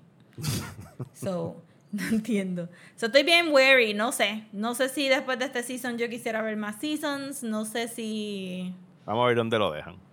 So, 1.15 1.63
no 1.93 2.03
entiendo. 2.09 2.69
So, 2.97 3.07
estoy 3.07 3.23
bien 3.23 3.53
wary, 3.53 3.95
no 3.95 4.13
sé. 4.13 4.45
No 4.53 4.75
sé 4.75 4.89
si 4.89 5.09
después 5.09 5.39
de 5.39 5.47
este 5.47 5.63
season 5.63 5.99
yo 5.99 6.09
quisiera 6.09 6.43
ver 6.43 6.57
más 6.57 6.77
seasons, 6.81 7.43
no 7.43 7.65
sé 7.65 7.89
si... 7.89 8.75
Vamos 9.07 9.25
a 9.25 9.29
ver 9.29 9.37
dónde 9.37 9.59
lo 9.59 9.73
dejan. 9.73 9.97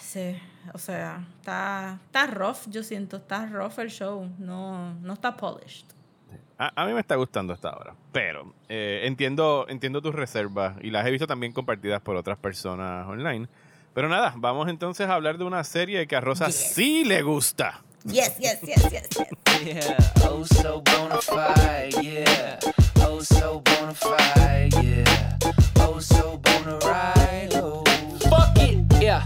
Sí, 0.00 0.36
o 0.72 0.78
sea, 0.78 1.26
está, 1.40 1.98
está 2.06 2.28
rough, 2.28 2.68
yo 2.70 2.84
siento, 2.84 3.16
está 3.16 3.46
rough 3.46 3.80
el 3.80 3.90
show, 3.90 4.30
no, 4.38 4.94
no 5.00 5.14
está 5.14 5.36
polished. 5.36 5.86
A, 6.56 6.70
a 6.80 6.86
mí 6.86 6.92
me 6.92 7.00
está 7.00 7.16
gustando 7.16 7.52
hasta 7.52 7.70
ahora, 7.70 7.96
pero 8.12 8.54
eh, 8.68 9.00
entiendo, 9.06 9.66
entiendo 9.68 10.00
tus 10.00 10.14
reservas 10.14 10.76
y 10.82 10.90
las 10.90 11.04
he 11.04 11.10
visto 11.10 11.26
también 11.26 11.52
compartidas 11.52 12.00
por 12.00 12.14
otras 12.14 12.38
personas 12.38 13.08
online. 13.08 13.48
Pero 13.92 14.08
nada, 14.08 14.34
vamos 14.36 14.68
entonces 14.68 15.08
a 15.08 15.14
hablar 15.14 15.36
de 15.36 15.42
una 15.44 15.64
serie 15.64 16.06
que 16.06 16.14
a 16.14 16.20
Rosa 16.20 16.46
Yes. 16.46 16.74
sí 16.74 17.04
le 17.04 17.22
gusta. 17.22 17.82
Yes, 18.06 18.36
yes, 18.38 18.58
yes, 18.62 18.92
yes, 18.92 19.08
yes. 19.16 19.30
Yeah, 19.64 20.10
oh 20.28 20.44
so 20.44 20.80
bona 20.82 21.20
fide, 21.22 21.94
yeah. 22.02 22.60
Oh 22.98 23.20
so 23.20 23.60
bona 23.60 23.94
fide, 23.94 24.74
yeah. 24.84 25.38
Oh 25.78 25.98
so 25.98 26.36
bona 26.38 26.78
ride, 26.84 27.48
oh. 27.54 27.82
Fuck 28.28 28.58
it, 28.58 28.78
yeah. 29.02 29.22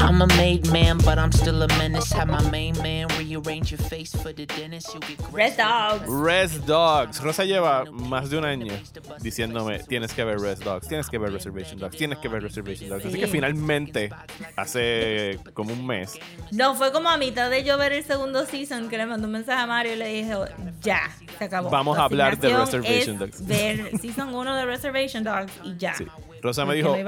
I'm 0.00 0.22
a 0.22 0.26
made 0.36 0.70
man, 0.70 0.98
but 0.98 1.18
I'm 1.18 1.32
still 1.32 1.62
a 1.62 1.68
menace. 1.78 2.12
Have 2.12 2.28
my 2.28 2.40
main 2.50 2.76
man 2.82 3.08
rearrange 3.18 3.72
your 3.72 3.80
face 3.80 4.14
for 4.14 4.32
the 4.32 4.46
dentist. 4.46 4.94
You 4.94 5.00
get 5.00 5.18
Red 5.32 5.56
Dogs. 5.56 6.04
Res 6.08 6.64
Dogs. 6.66 7.20
Rosa 7.20 7.44
lleva 7.44 7.84
más 7.90 8.30
de 8.30 8.38
un 8.38 8.44
año 8.44 8.72
diciéndome, 9.20 9.80
tienes 9.80 10.12
que 10.12 10.24
ver 10.24 10.38
Res 10.40 10.60
Dogs, 10.60 10.86
tienes 10.88 11.08
que 11.10 11.18
ver 11.18 11.32
Reservation 11.32 11.78
Dogs, 11.80 11.96
tienes 11.96 12.18
que 12.18 12.28
ver 12.28 12.42
Reservation 12.42 12.88
Dogs. 12.88 13.04
Así 13.04 13.14
Sí. 13.14 13.20
que 13.20 13.26
finalmente, 13.26 14.10
hace 14.56 15.38
como 15.54 15.72
un 15.72 15.86
mes, 15.86 16.18
No, 16.52 16.74
fue 16.74 16.92
como 16.92 17.08
a 17.08 17.16
mitad 17.16 17.50
de 17.50 17.64
yo 17.64 17.76
ver 17.76 17.92
el 17.92 18.04
segundo 18.04 18.46
season 18.46 18.88
que 18.88 18.98
le 18.98 19.06
mandó 19.06 19.26
un 19.26 19.32
mensaje 19.32 19.62
a 19.62 19.66
Mario 19.66 19.94
y 19.94 19.96
le 19.96 20.08
dije, 20.08 20.34
ya, 20.80 21.10
se 21.38 21.44
acabó. 21.44 21.70
Vamos 21.70 21.98
a 21.98 22.04
hablar 22.04 22.38
de 22.38 22.56
Reservation 22.56 23.14
es 23.14 23.18
Dogs. 23.18 23.46
Ver 23.46 23.90
season 24.00 24.32
1 24.34 24.56
de 24.56 24.64
Reservation 24.64 25.24
Dogs 25.24 25.52
y 25.64 25.76
ya. 25.76 25.94
Sí. 25.94 26.06
Rosa 26.42 26.64
me 26.64 26.74
dijo, 26.74 26.96
yo 26.96 27.04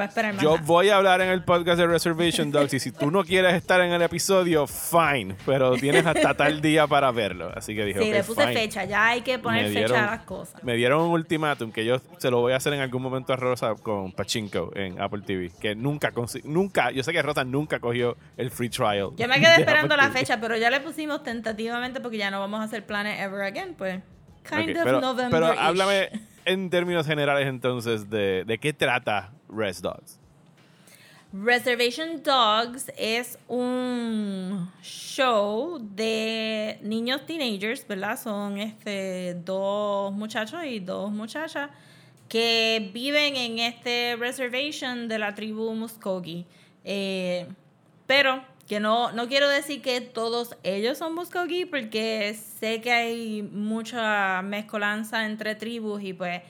nada". 0.56 0.62
voy 0.64 0.88
a 0.88 0.96
hablar 0.96 1.20
en 1.20 1.28
el 1.28 1.42
podcast 1.44 1.78
de 1.78 1.86
Reservation 1.86 2.50
Dogs 2.50 2.74
y 2.74 2.80
si 2.80 2.92
tú 2.92 3.10
no 3.10 3.24
quieres 3.24 3.54
estar 3.54 3.80
en 3.80 3.92
el 3.92 4.02
episodio, 4.02 4.66
fine, 4.66 5.36
pero 5.46 5.72
tienes 5.76 6.04
hasta 6.06 6.34
tal 6.34 6.60
día 6.60 6.86
para 6.86 7.10
verlo. 7.12 7.50
Así 7.54 7.74
que 7.74 7.84
dije, 7.84 8.00
Sí, 8.00 8.08
"Ok, 8.08 8.14
le 8.14 8.24
puse 8.24 8.40
fine". 8.42 8.52
fecha, 8.54 8.84
ya 8.84 9.08
hay 9.08 9.20
que 9.22 9.38
poner 9.38 9.72
fecha 9.72 10.08
a 10.08 10.10
las 10.16 10.24
cosas. 10.24 10.62
Me 10.64 10.74
dieron 10.76 11.02
un 11.02 11.10
ultimátum 11.10 11.70
que 11.72 11.84
yo 11.84 12.00
se 12.18 12.30
lo 12.30 12.40
voy 12.40 12.52
a 12.52 12.56
hacer 12.56 12.72
en 12.72 12.80
algún 12.80 13.02
momento 13.02 13.32
a 13.32 13.36
Rosa 13.36 13.74
con 13.74 14.12
Pachinko 14.12 14.72
en 14.74 15.00
Apple 15.00 15.22
TV, 15.26 15.50
que 15.60 15.74
nunca, 15.74 16.12
nunca, 16.44 16.90
yo 16.90 17.02
sé 17.02 17.12
que 17.12 17.22
Rosa 17.22 17.44
nunca 17.44 17.78
cogió 17.80 18.16
el 18.36 18.50
free 18.50 18.68
trial. 18.70 19.10
Yo 19.16 19.28
me 19.28 19.40
quedé 19.40 19.56
esperando 19.60 19.96
la 19.96 20.10
fecha, 20.10 20.40
pero 20.40 20.56
ya 20.56 20.70
le 20.70 20.80
pusimos 20.80 21.22
tentativamente 21.22 22.00
porque 22.00 22.18
ya 22.18 22.30
no 22.30 22.40
vamos 22.40 22.60
a 22.60 22.64
hacer 22.64 22.84
planes 22.84 23.20
ever 23.20 23.42
again, 23.42 23.74
pues. 23.76 24.00
Kind 24.48 24.76
of 24.76 24.84
pero, 24.84 25.00
November. 25.02 25.30
pero 25.30 25.60
háblame 25.60 26.08
en 26.44 26.70
términos 26.70 27.06
generales 27.06 27.46
entonces 27.46 28.08
de, 28.08 28.58
qué 28.60 28.72
trata 28.72 29.32
Res 29.48 29.80
Dogs. 29.80 30.18
Reservation 31.32 32.22
Dogs 32.24 32.90
es 32.96 33.38
un 33.46 34.68
show 34.82 35.78
de 35.78 36.78
niños 36.82 37.24
teenagers, 37.24 37.86
¿verdad? 37.86 38.18
Son 38.20 38.58
este 38.58 39.34
dos 39.34 40.12
muchachos 40.12 40.64
y 40.64 40.80
dos 40.80 41.12
muchachas 41.12 41.70
que 42.28 42.90
viven 42.92 43.36
en 43.36 43.58
este 43.60 44.16
reservation 44.16 45.06
de 45.06 45.18
la 45.18 45.34
tribu 45.34 45.72
Muskogee. 45.74 46.46
Eh, 46.84 47.46
pero 48.06 48.42
que 48.70 48.78
no, 48.78 49.10
no 49.10 49.26
quiero 49.26 49.48
decir 49.48 49.82
que 49.82 50.00
todos 50.00 50.56
ellos 50.62 50.96
son 50.96 51.16
Muskogee 51.16 51.66
porque 51.66 52.36
sé 52.60 52.80
que 52.80 52.92
hay 52.92 53.42
mucha 53.42 54.42
mezcolanza 54.42 55.26
entre 55.26 55.56
tribus 55.56 56.00
y 56.04 56.12
pues 56.12 56.40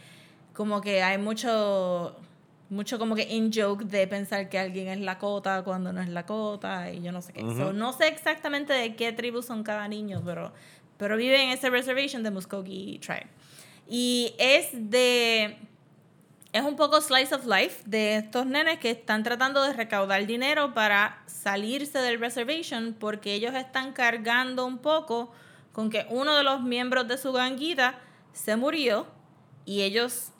como 0.52 0.82
que 0.82 1.02
hay 1.02 1.16
mucho 1.16 2.14
mucho 2.68 2.98
como 2.98 3.14
que 3.14 3.22
in 3.22 3.50
joke 3.50 3.86
de 3.86 4.06
pensar 4.06 4.50
que 4.50 4.58
alguien 4.58 4.88
es 4.88 5.00
Lakota 5.00 5.62
cuando 5.64 5.94
no 5.94 6.02
es 6.02 6.10
Lakota 6.10 6.92
y 6.92 7.00
yo 7.00 7.10
no 7.10 7.22
sé 7.22 7.32
qué. 7.32 7.40
So, 7.40 7.72
no 7.72 7.94
sé 7.94 8.08
exactamente 8.08 8.74
de 8.74 8.96
qué 8.96 9.14
tribu 9.14 9.40
son 9.40 9.62
cada 9.62 9.88
niño, 9.88 10.20
pero, 10.22 10.52
pero 10.98 11.16
vive 11.16 11.42
en 11.42 11.48
ese 11.48 11.70
reservation 11.70 12.22
de 12.22 12.30
Muskogee 12.32 12.98
Tribe. 12.98 13.28
Y 13.88 14.34
es 14.36 14.68
de... 14.72 15.56
Es 16.52 16.64
un 16.64 16.74
poco 16.74 17.00
slice 17.00 17.32
of 17.32 17.46
life 17.46 17.82
de 17.86 18.16
estos 18.16 18.44
nenes 18.44 18.80
que 18.80 18.90
están 18.90 19.22
tratando 19.22 19.62
de 19.62 19.72
recaudar 19.72 20.26
dinero 20.26 20.74
para 20.74 21.22
salirse 21.26 21.98
del 21.98 22.18
reservation 22.18 22.96
porque 22.98 23.34
ellos 23.34 23.54
están 23.54 23.92
cargando 23.92 24.66
un 24.66 24.78
poco 24.78 25.32
con 25.72 25.90
que 25.90 26.06
uno 26.10 26.36
de 26.36 26.42
los 26.42 26.60
miembros 26.62 27.06
de 27.06 27.18
su 27.18 27.32
ganguita 27.32 28.00
se 28.32 28.56
murió 28.56 29.06
y 29.64 29.82
ellos 29.82 30.32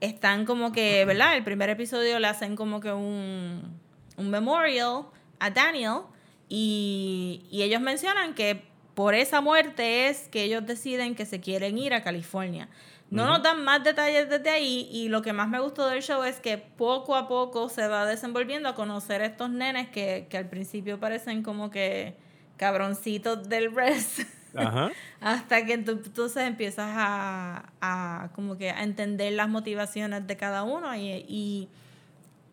están 0.00 0.44
como 0.44 0.70
que, 0.70 1.02
¿verdad? 1.06 1.34
El 1.34 1.44
primer 1.44 1.70
episodio 1.70 2.18
le 2.18 2.26
hacen 2.26 2.56
como 2.56 2.80
que 2.80 2.92
un, 2.92 3.80
un 4.18 4.30
memorial 4.30 5.06
a 5.38 5.48
Daniel 5.48 6.00
y, 6.46 7.46
y 7.50 7.62
ellos 7.62 7.80
mencionan 7.80 8.34
que 8.34 8.62
por 8.94 9.14
esa 9.14 9.40
muerte 9.40 10.08
es 10.08 10.28
que 10.28 10.42
ellos 10.42 10.66
deciden 10.66 11.14
que 11.14 11.24
se 11.24 11.40
quieren 11.40 11.78
ir 11.78 11.94
a 11.94 12.02
California. 12.02 12.68
No 13.10 13.26
nos 13.26 13.42
dan 13.42 13.62
más 13.62 13.84
detalles 13.84 14.28
desde 14.28 14.50
ahí 14.50 14.88
y 14.90 15.08
lo 15.08 15.22
que 15.22 15.32
más 15.32 15.48
me 15.48 15.60
gustó 15.60 15.86
del 15.86 16.02
show 16.02 16.24
es 16.24 16.40
que 16.40 16.58
poco 16.58 17.14
a 17.14 17.28
poco 17.28 17.68
se 17.68 17.86
va 17.86 18.06
desenvolviendo 18.06 18.68
a 18.68 18.74
conocer 18.74 19.22
a 19.22 19.26
estos 19.26 19.50
nenes 19.50 19.88
que, 19.88 20.26
que 20.28 20.36
al 20.36 20.48
principio 20.48 20.98
parecen 20.98 21.42
como 21.42 21.70
que 21.70 22.16
cabroncitos 22.56 23.48
del 23.48 23.74
res. 23.74 24.26
Ajá. 24.56 24.90
Hasta 25.20 25.64
que 25.64 25.74
entonces 25.74 26.44
empiezas 26.44 26.90
a, 26.92 27.72
a 27.80 28.30
como 28.34 28.56
que 28.56 28.70
a 28.70 28.82
entender 28.82 29.32
las 29.32 29.48
motivaciones 29.48 30.26
de 30.26 30.36
cada 30.36 30.62
uno 30.62 30.94
y, 30.96 31.24
y, 31.28 31.68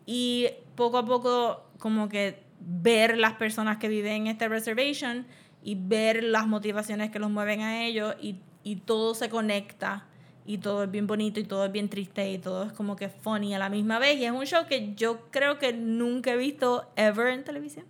y 0.06 0.48
poco 0.74 0.98
a 0.98 1.04
poco 1.04 1.64
como 1.78 2.08
que 2.08 2.42
ver 2.60 3.18
las 3.18 3.34
personas 3.34 3.78
que 3.78 3.88
viven 3.88 4.22
en 4.22 4.26
este 4.28 4.48
reservation 4.48 5.26
y 5.62 5.76
ver 5.76 6.22
las 6.22 6.46
motivaciones 6.46 7.10
que 7.10 7.18
los 7.18 7.30
mueven 7.30 7.60
a 7.60 7.84
ellos 7.84 8.14
y, 8.20 8.36
y 8.64 8.76
todo 8.76 9.14
se 9.14 9.28
conecta 9.28 10.06
y 10.44 10.58
todo 10.58 10.84
es 10.84 10.90
bien 10.90 11.06
bonito 11.06 11.40
y 11.40 11.44
todo 11.44 11.64
es 11.64 11.72
bien 11.72 11.88
triste 11.88 12.30
y 12.30 12.38
todo 12.38 12.64
es 12.64 12.72
como 12.72 12.96
que 12.96 13.08
funny 13.08 13.54
a 13.54 13.58
la 13.58 13.68
misma 13.68 13.98
vez 13.98 14.18
y 14.18 14.24
es 14.24 14.32
un 14.32 14.44
show 14.44 14.66
que 14.66 14.94
yo 14.94 15.30
creo 15.30 15.58
que 15.58 15.72
nunca 15.72 16.32
he 16.32 16.36
visto 16.36 16.88
ever 16.96 17.28
en 17.28 17.44
televisión. 17.44 17.86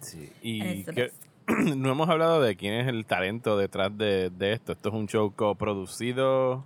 Sí. 0.00 0.30
¿Y 0.42 0.82
best. 0.84 1.24
no 1.76 1.92
hemos 1.92 2.08
hablado 2.08 2.40
de 2.40 2.56
quién 2.56 2.74
es 2.74 2.88
el 2.88 3.04
talento 3.04 3.56
detrás 3.56 3.96
de, 3.96 4.30
de 4.30 4.52
esto. 4.52 4.72
Esto 4.72 4.88
es 4.88 4.94
un 4.94 5.06
show 5.06 5.32
coproducido 5.34 6.64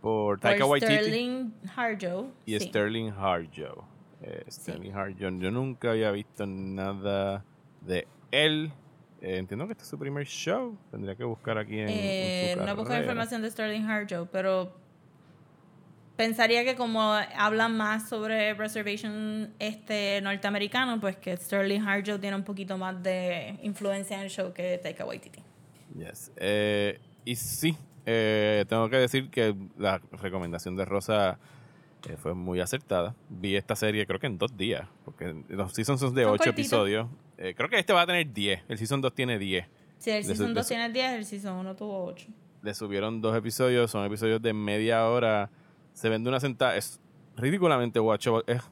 por 0.00 0.40
Taika 0.40 0.64
Por 0.64 0.72
Waititi 0.72 0.94
Sterling 0.94 1.52
Harjo. 1.74 2.28
y 2.46 2.58
sí. 2.58 2.66
Sterling 2.68 3.10
Harjo. 3.10 3.84
Eh, 4.22 4.44
Sterling 4.48 4.92
Harjo, 4.92 5.18
yo 5.18 5.50
nunca 5.50 5.90
había 5.90 6.10
visto 6.10 6.46
nada 6.46 7.44
de 7.82 8.06
él. 8.30 8.72
Eh, 9.26 9.38
entiendo 9.38 9.66
que 9.66 9.72
este 9.72 9.82
es 9.82 9.90
su 9.90 9.98
primer 9.98 10.24
show. 10.24 10.78
Tendría 10.92 11.16
que 11.16 11.24
buscar 11.24 11.58
aquí 11.58 11.80
en, 11.80 11.88
en 11.88 11.98
Eh, 11.98 12.54
su 12.56 12.64
no 12.64 12.76
busco 12.76 12.96
información 12.96 13.42
de 13.42 13.50
Sterling 13.50 13.82
Harjo, 13.82 14.26
pero 14.30 14.72
pensaría 16.16 16.64
que 16.64 16.76
como 16.76 17.12
hablan 17.36 17.76
más 17.76 18.08
sobre 18.08 18.54
reservation 18.54 19.52
este 19.58 20.20
norteamericano, 20.20 21.00
pues 21.00 21.16
que 21.16 21.36
Sterling 21.36 21.80
Harjo 21.80 22.20
tiene 22.20 22.36
un 22.36 22.44
poquito 22.44 22.78
más 22.78 23.02
de 23.02 23.58
influencia 23.64 24.16
en 24.16 24.22
el 24.22 24.30
show 24.30 24.52
que 24.52 24.78
Taika 24.78 25.04
Waititi. 25.04 25.42
Yes. 25.98 26.30
Eh, 26.36 27.00
y 27.24 27.34
sí, 27.34 27.76
eh, 28.04 28.64
tengo 28.68 28.88
que 28.88 28.98
decir 28.98 29.28
que 29.28 29.56
la 29.76 30.00
recomendación 30.12 30.76
de 30.76 30.84
Rosa 30.84 31.40
eh, 32.08 32.16
fue 32.16 32.32
muy 32.34 32.60
acertada. 32.60 33.16
Vi 33.28 33.56
esta 33.56 33.74
serie 33.74 34.06
creo 34.06 34.20
que 34.20 34.28
en 34.28 34.38
dos 34.38 34.56
días, 34.56 34.86
porque 35.04 35.34
los 35.48 35.72
seasons 35.72 35.98
son 35.98 36.14
de 36.14 36.26
ocho 36.26 36.50
episodios. 36.50 37.08
Eh, 37.38 37.54
creo 37.56 37.68
que 37.68 37.78
este 37.78 37.92
va 37.92 38.02
a 38.02 38.06
tener 38.06 38.32
10. 38.32 38.62
El 38.68 38.78
season 38.78 39.00
2 39.00 39.14
tiene 39.14 39.38
10. 39.38 39.66
Si 39.98 40.10
el 40.10 40.24
season 40.24 40.48
de 40.48 40.54
2 40.54 40.66
su- 40.66 40.68
tiene 40.74 40.90
10, 40.90 41.12
el 41.12 41.24
season 41.24 41.56
1 41.58 41.74
tuvo 41.76 42.04
8. 42.04 42.26
Le 42.62 42.74
subieron 42.74 43.20
dos 43.20 43.36
episodios, 43.36 43.90
son 43.90 44.04
episodios 44.04 44.40
de 44.42 44.52
media 44.52 45.06
hora. 45.06 45.50
Se 45.92 46.08
vende 46.08 46.28
una 46.28 46.40
sentada. 46.40 46.76
Es 46.76 47.00
ridículamente 47.36 48.00
watchable. 48.00 48.42
Es, 48.46 48.62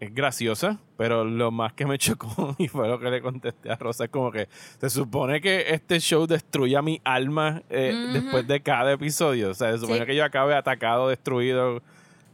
es 0.00 0.12
graciosa, 0.14 0.78
pero 0.98 1.24
lo 1.24 1.50
más 1.50 1.72
que 1.72 1.86
me 1.86 1.96
chocó 1.98 2.54
y 2.58 2.68
fue 2.68 2.88
lo 2.88 2.98
que 2.98 3.10
le 3.10 3.22
contesté 3.22 3.70
a 3.70 3.76
Rosa 3.76 4.04
es 4.04 4.10
como 4.10 4.30
que 4.32 4.48
se 4.80 4.90
supone 4.90 5.40
que 5.40 5.66
este 5.70 6.00
show 6.00 6.26
destruya 6.26 6.82
mi 6.82 7.00
alma 7.04 7.62
eh, 7.70 7.94
después 8.12 8.46
de 8.46 8.60
cada 8.60 8.92
episodio. 8.92 9.50
O 9.50 9.54
sea, 9.54 9.72
se 9.72 9.78
supone 9.78 10.00
Sí. 10.00 10.06
que 10.06 10.16
yo 10.16 10.24
acabe 10.24 10.54
atacado, 10.54 11.08
destruido. 11.08 11.82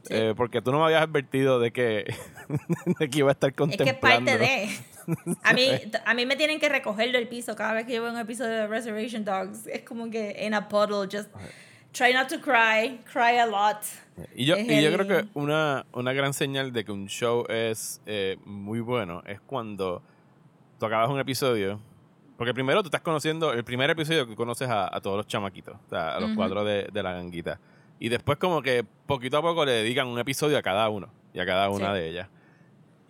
Sí. 0.05 0.15
eh, 0.15 0.35
porque 0.37 0.61
tú 0.61 0.73
no 0.73 0.79
me 0.81 0.87
habías 0.87 1.03
advertido 1.03 1.61
de 1.61 1.71
que, 1.71 2.13
de 2.99 3.09
que 3.09 3.19
iba 3.21 3.29
a 3.29 3.33
estar 3.33 3.51
Es 3.51 3.57
que 3.57 3.63
es 3.65 3.69
contemplando. 3.77 4.33
parte 4.33 4.39
de. 4.39 4.69
A 5.43 5.53
mí, 5.53 5.69
a 6.07 6.15
mí 6.15 6.27
me 6.27 6.37
tienen 6.37 6.59
que 6.61 6.69
recoger 6.69 7.13
del 7.13 7.29
piso 7.29 7.55
cada 7.57 7.73
vez 7.73 7.87
que 7.87 7.95
yo 7.95 8.03
veo 8.03 8.13
un 8.13 8.19
episodio 8.19 8.51
de 8.53 8.67
Reservation 8.67 9.25
Dogs. 9.25 9.67
Es 9.67 9.83
como 9.83 10.11
que 10.11 10.35
en 10.47 10.55
a 10.55 10.69
puddle, 10.69 11.09
just 11.11 11.31
try 11.93 12.13
not 12.15 12.29
to 12.29 12.41
cry, 12.41 13.01
cry 13.13 13.39
a 13.39 13.47
lot. 13.47 13.79
Y 14.35 14.45
yo, 14.45 14.57
y 14.59 14.83
yo 14.83 14.93
creo 14.93 15.07
que 15.07 15.29
una, 15.35 15.87
una 15.93 16.13
gran 16.13 16.33
señal 16.35 16.73
de 16.73 16.85
que 16.85 16.93
un 16.93 17.07
show 17.09 17.45
es 17.49 18.01
eh, 18.07 18.37
muy 18.45 18.81
bueno 18.81 19.23
es 19.27 19.41
cuando 19.41 20.03
tú 20.79 20.87
acabas 20.87 21.09
un 21.11 21.19
episodio. 21.21 21.81
Porque 22.37 22.55
primero 22.55 22.83
tú 22.83 22.89
estás 22.89 23.03
conociendo, 23.03 23.53
el 23.53 23.63
primer 23.63 23.89
episodio 23.91 24.27
que 24.27 24.35
conoces 24.35 24.69
a, 24.69 24.95
a 24.95 25.01
todos 25.01 25.17
los 25.17 25.27
chamaquitos, 25.29 25.77
o 25.87 25.89
sea, 25.91 26.17
a 26.17 26.21
los 26.21 26.31
Ujú. 26.31 26.37
cuatro 26.37 26.65
de, 26.65 26.89
de 26.93 27.03
la 27.03 27.13
ganguita. 27.13 27.61
Y 28.01 28.09
después 28.09 28.37
como 28.39 28.63
que 28.63 28.85
poquito 29.07 29.37
a 29.39 29.43
poco 29.43 29.65
le 29.65 29.73
dedican 29.73 30.09
un 30.09 30.19
episodio 30.19 30.59
a 30.59 30.63
cada 30.63 30.89
uno 30.89 31.09
y 31.33 31.39
a 31.39 31.47
cada 31.47 31.71
una 31.71 31.93
Sí. 31.95 32.01
de 32.01 32.09
ellas. 32.09 32.29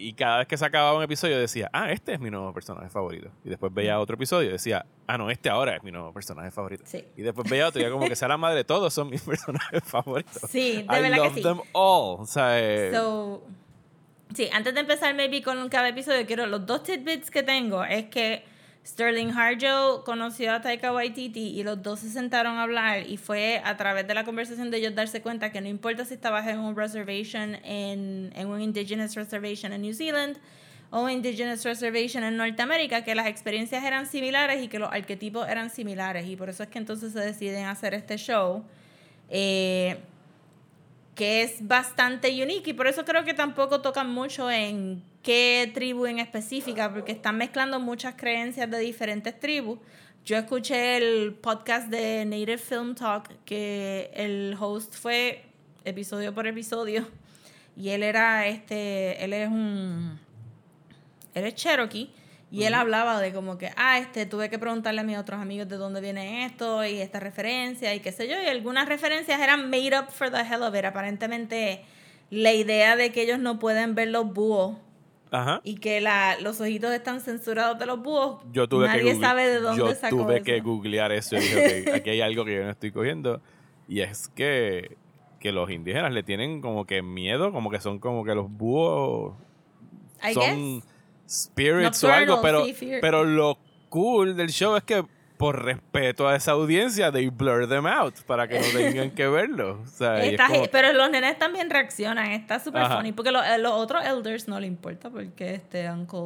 Y 0.02 0.14
cada 0.14 0.38
vez 0.38 0.48
que 0.48 0.56
se 0.56 0.64
acababa 0.64 0.96
un 0.96 1.02
episodio 1.04 1.38
decía, 1.38 1.70
ah, 1.72 1.92
este 1.92 2.14
es 2.14 2.18
mi 2.20 2.28
nuevo 2.28 2.52
personaje 2.52 2.88
favorito. 2.88 3.30
Y 3.44 3.48
después 3.50 3.72
veía 3.72 4.00
otro 4.00 4.16
episodio 4.16 4.48
y 4.48 4.52
decía, 4.52 4.84
ah, 5.06 5.16
no, 5.16 5.30
este 5.30 5.48
ahora 5.48 5.76
es 5.76 5.82
mi 5.84 5.92
nuevo 5.92 6.12
personaje 6.12 6.50
favorito. 6.50 6.82
Sí. 6.86 7.04
Y 7.16 7.22
después 7.22 7.48
veía 7.48 7.68
otro 7.68 7.80
y 7.80 7.84
era 7.84 7.92
como 7.92 8.08
que 8.08 8.16
sea 8.16 8.26
la 8.26 8.36
madre, 8.36 8.64
todos 8.64 8.92
son 8.92 9.10
mis 9.10 9.22
personajes 9.22 9.82
favoritos. 9.84 10.42
Sí, 10.50 10.82
de 10.88 10.98
I 10.98 11.02
verdad 11.02 11.16
love 11.18 11.28
que 11.28 11.34
sí. 11.34 11.42
them 11.42 11.60
all. 11.72 12.16
O 12.20 12.26
sea, 12.26 12.58
eh, 12.60 12.90
So, 12.92 13.44
sí, 14.34 14.50
antes 14.52 14.74
de 14.74 14.80
empezar 14.80 15.14
maybe 15.14 15.40
con 15.40 15.68
cada 15.68 15.88
episodio, 15.88 16.26
quiero 16.26 16.46
los 16.46 16.66
dos 16.66 16.82
tidbits 16.82 17.30
que 17.30 17.44
tengo 17.44 17.84
es 17.84 18.06
que 18.06 18.44
Sterling 18.84 19.30
Harjo 19.30 20.02
conoció 20.04 20.52
a 20.52 20.60
Taika 20.60 20.92
Waititi 20.92 21.50
y 21.50 21.62
los 21.62 21.82
dos 21.82 22.00
se 22.00 22.10
sentaron 22.10 22.56
a 22.56 22.64
hablar 22.64 23.06
y 23.08 23.16
fue 23.16 23.62
a 23.64 23.76
través 23.76 24.08
de 24.08 24.14
la 24.14 24.24
conversación 24.24 24.70
de 24.70 24.78
ellos 24.78 24.94
darse 24.94 25.22
cuenta 25.22 25.52
que 25.52 25.60
no 25.60 25.68
importa 25.68 26.04
si 26.04 26.14
estabas 26.14 26.48
en 26.48 26.58
un 26.58 26.74
reservation 26.74 27.54
en, 27.64 28.32
en 28.34 28.48
un 28.48 28.60
indigenous 28.60 29.14
reservation 29.14 29.72
en 29.72 29.82
New 29.82 29.94
Zealand 29.94 30.36
o 30.90 31.02
un 31.02 31.10
indigenous 31.10 31.64
reservation 31.64 32.24
en 32.24 32.36
Norteamérica, 32.36 33.02
que 33.02 33.14
las 33.14 33.26
experiencias 33.26 33.84
eran 33.84 34.06
similares 34.06 34.62
y 34.62 34.68
que 34.68 34.78
los 34.78 34.92
arquetipos 34.92 35.48
eran 35.48 35.70
similares 35.70 36.26
y 36.26 36.36
por 36.36 36.50
eso 36.50 36.64
es 36.64 36.68
que 36.68 36.78
entonces 36.78 37.12
se 37.12 37.20
deciden 37.20 37.66
hacer 37.66 37.94
este 37.94 38.16
show. 38.18 38.64
Eh, 39.30 39.96
que 41.14 41.42
es 41.42 41.66
bastante 41.66 42.28
unique 42.42 42.70
y 42.70 42.72
por 42.72 42.86
eso 42.86 43.04
creo 43.04 43.24
que 43.24 43.34
tampoco 43.34 43.80
tocan 43.80 44.10
mucho 44.10 44.50
en 44.50 45.02
qué 45.22 45.70
tribu 45.72 46.06
en 46.06 46.18
específica, 46.18 46.92
porque 46.92 47.12
están 47.12 47.36
mezclando 47.38 47.80
muchas 47.80 48.14
creencias 48.16 48.70
de 48.70 48.78
diferentes 48.78 49.38
tribus. 49.38 49.78
Yo 50.24 50.36
escuché 50.36 50.96
el 50.96 51.34
podcast 51.34 51.88
de 51.88 52.24
Native 52.24 52.58
Film 52.58 52.94
Talk, 52.94 53.28
que 53.44 54.10
el 54.14 54.56
host 54.58 54.94
fue 54.94 55.44
episodio 55.84 56.34
por 56.34 56.46
episodio, 56.46 57.08
y 57.76 57.90
él 57.90 58.02
era 58.02 58.46
este, 58.46 59.24
él 59.24 59.32
es 59.32 59.48
un, 59.48 60.18
él 61.34 61.44
es 61.44 61.54
Cherokee, 61.54 62.10
y 62.52 62.64
él 62.64 62.74
hablaba 62.74 63.18
de 63.18 63.32
como 63.32 63.56
que, 63.56 63.70
ah, 63.76 63.98
este, 63.98 64.26
tuve 64.26 64.50
que 64.50 64.58
preguntarle 64.58 65.00
a 65.00 65.04
mis 65.04 65.16
otros 65.16 65.40
amigos 65.40 65.68
de 65.68 65.78
dónde 65.78 66.02
viene 66.02 66.44
esto 66.44 66.84
y 66.84 67.00
esta 67.00 67.18
referencia 67.18 67.94
y 67.94 68.00
qué 68.00 68.12
sé 68.12 68.28
yo. 68.28 68.34
Y 68.42 68.46
algunas 68.46 68.86
referencias 68.86 69.40
eran 69.40 69.70
made 69.70 69.98
up 69.98 70.10
for 70.10 70.30
the 70.30 70.40
hell 70.40 70.62
of 70.62 70.74
it. 70.74 70.84
Aparentemente, 70.84 71.82
la 72.28 72.52
idea 72.52 72.94
de 72.94 73.10
que 73.10 73.22
ellos 73.22 73.38
no 73.38 73.58
pueden 73.58 73.94
ver 73.94 74.08
los 74.08 74.30
búhos 74.30 74.76
ajá. 75.32 75.60
y 75.64 75.74
que 75.78 76.00
la, 76.00 76.36
los 76.40 76.60
ojitos 76.60 76.92
están 76.92 77.20
censurados 77.20 77.76
de 77.80 77.86
los 77.86 78.00
búhos, 78.00 78.42
Yo 78.52 78.68
tuve 78.68 78.86
nadie 78.86 79.02
que 79.02 79.14
google- 79.14 79.26
sabe 79.26 79.48
de 79.48 79.60
dónde 79.60 79.78
yo 79.80 79.94
sacó 79.94 80.16
tuve 80.18 80.36
eso. 80.36 80.44
que 80.44 80.60
googlear 80.60 81.10
eso 81.10 81.34
y 81.36 81.40
dije, 81.40 81.84
ok, 81.88 81.94
aquí 81.96 82.10
hay 82.10 82.20
algo 82.20 82.44
que 82.44 82.54
yo 82.54 82.62
no 82.62 82.70
estoy 82.70 82.92
cogiendo. 82.92 83.40
Y 83.88 84.00
es 84.00 84.28
que, 84.28 84.96
que 85.40 85.50
los 85.50 85.68
indígenas 85.70 86.12
le 86.12 86.22
tienen 86.22 86.60
como 86.60 86.84
que 86.86 87.02
miedo, 87.02 87.50
como 87.50 87.68
que 87.70 87.80
son 87.80 87.98
como 87.98 88.24
que 88.24 88.34
los 88.36 88.48
búhos 88.48 89.34
I 90.22 90.34
son 90.34 90.76
guess. 90.80 90.84
spirits 91.26 92.04
o 92.04 92.08
Nocturnal, 92.08 92.22
algo, 92.22 92.42
pero, 92.42 92.64
sí, 92.66 92.90
pero 93.00 93.24
lo 93.24 93.58
cool 93.88 94.36
del 94.36 94.50
show 94.50 94.76
es 94.76 94.84
que 94.84 95.04
por 95.42 95.64
respeto 95.64 96.28
a 96.28 96.36
esa 96.36 96.52
audiencia, 96.52 97.10
they 97.10 97.28
blur 97.28 97.68
them 97.68 97.84
out 97.84 98.14
para 98.26 98.46
que 98.46 98.60
no 98.60 98.66
tengan 98.78 99.10
que 99.10 99.26
verlo. 99.26 99.80
O 99.82 99.86
sea, 99.86 100.18
y 100.24 100.28
es 100.28 100.32
Está 100.34 100.46
como- 100.46 100.62
ge- 100.62 100.68
pero 100.70 100.92
los 100.92 101.10
nenes 101.10 101.36
también 101.38 101.68
reaccionan, 101.68 102.30
está 102.30 102.60
súper 102.60 102.86
funny, 102.86 103.10
porque 103.12 103.32
lo- 103.32 103.42
eh, 103.42 103.58
los 103.58 103.72
otros 103.72 104.04
elders 104.04 104.46
no 104.46 104.60
le 104.60 104.68
importa 104.68 105.10
porque 105.10 105.54
este 105.54 105.90
uncle, 105.90 106.18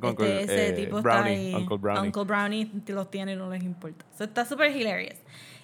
Uncle, 0.00 0.40
este, 0.40 0.42
ese 0.42 0.68
eh, 0.68 0.72
tipo 0.72 1.00
Brownie, 1.00 1.46
está 1.46 1.56
ahí, 1.56 1.62
Uncle 1.62 1.78
Brownie. 1.78 2.06
Uncle 2.08 2.24
Brownie 2.24 2.66
t- 2.84 2.92
los 2.92 3.10
tiene 3.10 3.32
y 3.32 3.36
no 3.36 3.48
les 3.50 3.62
importa. 3.62 4.04
So, 4.16 4.24
está 4.24 4.44
súper 4.44 4.76
hilarious. 4.76 5.16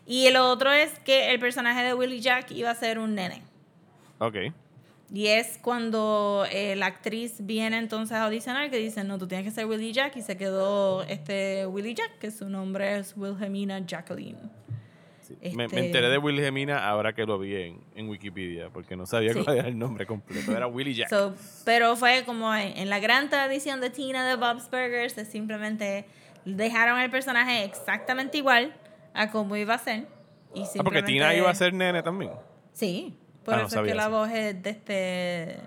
Y 0.07 0.27
el 0.27 0.37
otro 0.37 0.71
es 0.73 0.99
que 1.01 1.31
el 1.33 1.39
personaje 1.41 1.83
de 1.85 1.93
Willie 1.93 2.21
Jack 2.21 2.51
iba 2.53 2.71
a 2.71 2.75
ser 2.75 2.99
un 2.99 3.15
nene. 3.15 3.43
Ok. 4.21 4.37
Y 5.13 5.29
es 5.29 5.59
cuando 5.63 6.45
eh, 6.51 6.77
la 6.77 6.87
actriz 6.87 7.37
viene 7.41 7.79
entonces 7.79 8.15
a 8.17 8.25
audicionar 8.25 8.71
que 8.71 8.77
dice, 8.77 9.05
no, 9.05 9.17
tú 9.19 9.27
tienes 9.27 9.47
que 9.47 9.51
ser 9.53 9.65
Willie 9.67 9.93
Jack. 9.93 10.17
Y 10.17 10.23
se 10.23 10.37
quedó 10.37 11.03
este 11.05 11.67
Willie 11.67 11.95
Jack, 11.95 12.19
que 12.19 12.31
su 12.31 12.49
nombre 12.51 12.99
es 12.99 13.15
Wilhelmina 13.17 13.81
Jacqueline. 13.87 14.37
Sí. 15.23 15.35
Me, 15.43 15.57
me 15.57 15.65
Este- 15.67 15.87
enteré 15.87 16.09
de 16.11 16.19
Willy 16.19 16.43
Gemina 16.43 16.89
ahora 16.89 17.15
que 17.15 17.25
lo 17.27 17.39
vi 17.39 17.55
en, 17.57 17.81
en 17.95 18.09
Wikipedia, 18.09 18.71
porque 18.71 18.97
no 18.97 19.07
sabía 19.07 19.33
Sí. 19.35 19.41
cuál 19.45 19.59
era 19.59 19.69
el 19.69 19.79
nombre 19.79 20.05
completo. 20.07 20.55
Era 20.57 20.67
Willy 20.67 20.95
Jack. 20.95 21.09
So, 21.11 21.35
pero 21.65 21.97
fue 21.97 22.25
como 22.25 22.55
en, 22.55 22.77
en 22.79 22.89
la 22.91 22.99
gran 22.99 23.29
tradición 23.31 23.81
de 23.81 23.91
Tina 23.91 24.27
de 24.29 24.37
Bob's 24.37 24.71
Burgers, 24.71 25.17
es 25.19 25.29
simplemente 25.29 26.07
dejaron 26.45 26.99
el 27.01 27.11
personaje 27.11 27.65
exactamente 27.65 28.39
igual 28.39 28.75
a 29.15 29.31
como 29.31 29.55
iba 29.57 29.75
a 29.75 29.79
ser. 29.79 30.07
Y 30.55 30.63
ah, 30.63 30.83
porque 30.83 31.03
Tina 31.03 31.35
iba 31.35 31.51
a 31.51 31.55
ser 31.55 31.75
nene 31.75 32.03
también. 32.03 32.33
Sí, 32.73 33.15
por 33.49 33.55
Ah, 33.55 33.63
no 33.63 33.67
eso 33.67 33.69
es 33.69 33.75
sabía 33.75 33.93
que 33.93 33.97
la 33.97 34.03
eso. 34.05 34.11
voz 34.11 34.31
es 34.31 34.63
de 34.63 34.71
este... 34.71 35.61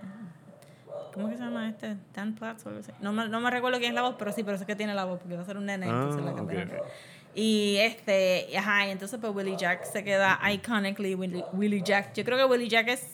¿Cómo 1.13 1.29
que 1.29 1.35
se 1.35 1.43
llama 1.43 1.67
este? 1.67 1.97
Dan 2.13 2.35
Platz 2.35 2.65
o 2.65 2.69
algo 2.69 2.81
así. 2.81 2.91
No 3.01 3.11
me, 3.11 3.27
no 3.27 3.41
me 3.41 3.49
recuerdo 3.51 3.79
quién 3.79 3.89
es 3.91 3.95
la 3.95 4.01
voz, 4.03 4.15
pero 4.17 4.31
sí, 4.31 4.43
por 4.43 4.53
eso 4.53 4.63
es 4.63 4.67
que 4.67 4.75
tiene 4.77 4.93
la 4.93 5.03
voz, 5.05 5.19
porque 5.19 5.35
va 5.35 5.41
a 5.41 5.45
ser 5.45 5.57
un 5.57 5.65
nene, 5.65 5.87
entonces 5.87 6.21
la 6.23 6.29
Ah, 6.29 6.33
ok, 6.33 6.37
cambiaron. 6.37 6.77
ok. 6.79 6.85
Y 7.35 7.77
este, 7.77 8.47
ajá, 8.57 8.87
y 8.87 8.91
entonces 8.91 9.19
pues 9.19 9.33
Willie 9.33 9.57
Jack 9.57 9.83
se 9.85 10.03
queda 10.03 10.39
iconically 10.53 11.15
Willie, 11.15 11.43
Willie 11.53 11.81
Jack. 11.81 12.13
Yo 12.13 12.23
creo 12.23 12.37
que 12.37 12.45
Willie 12.45 12.69
Jack 12.69 12.87
es 12.89 13.07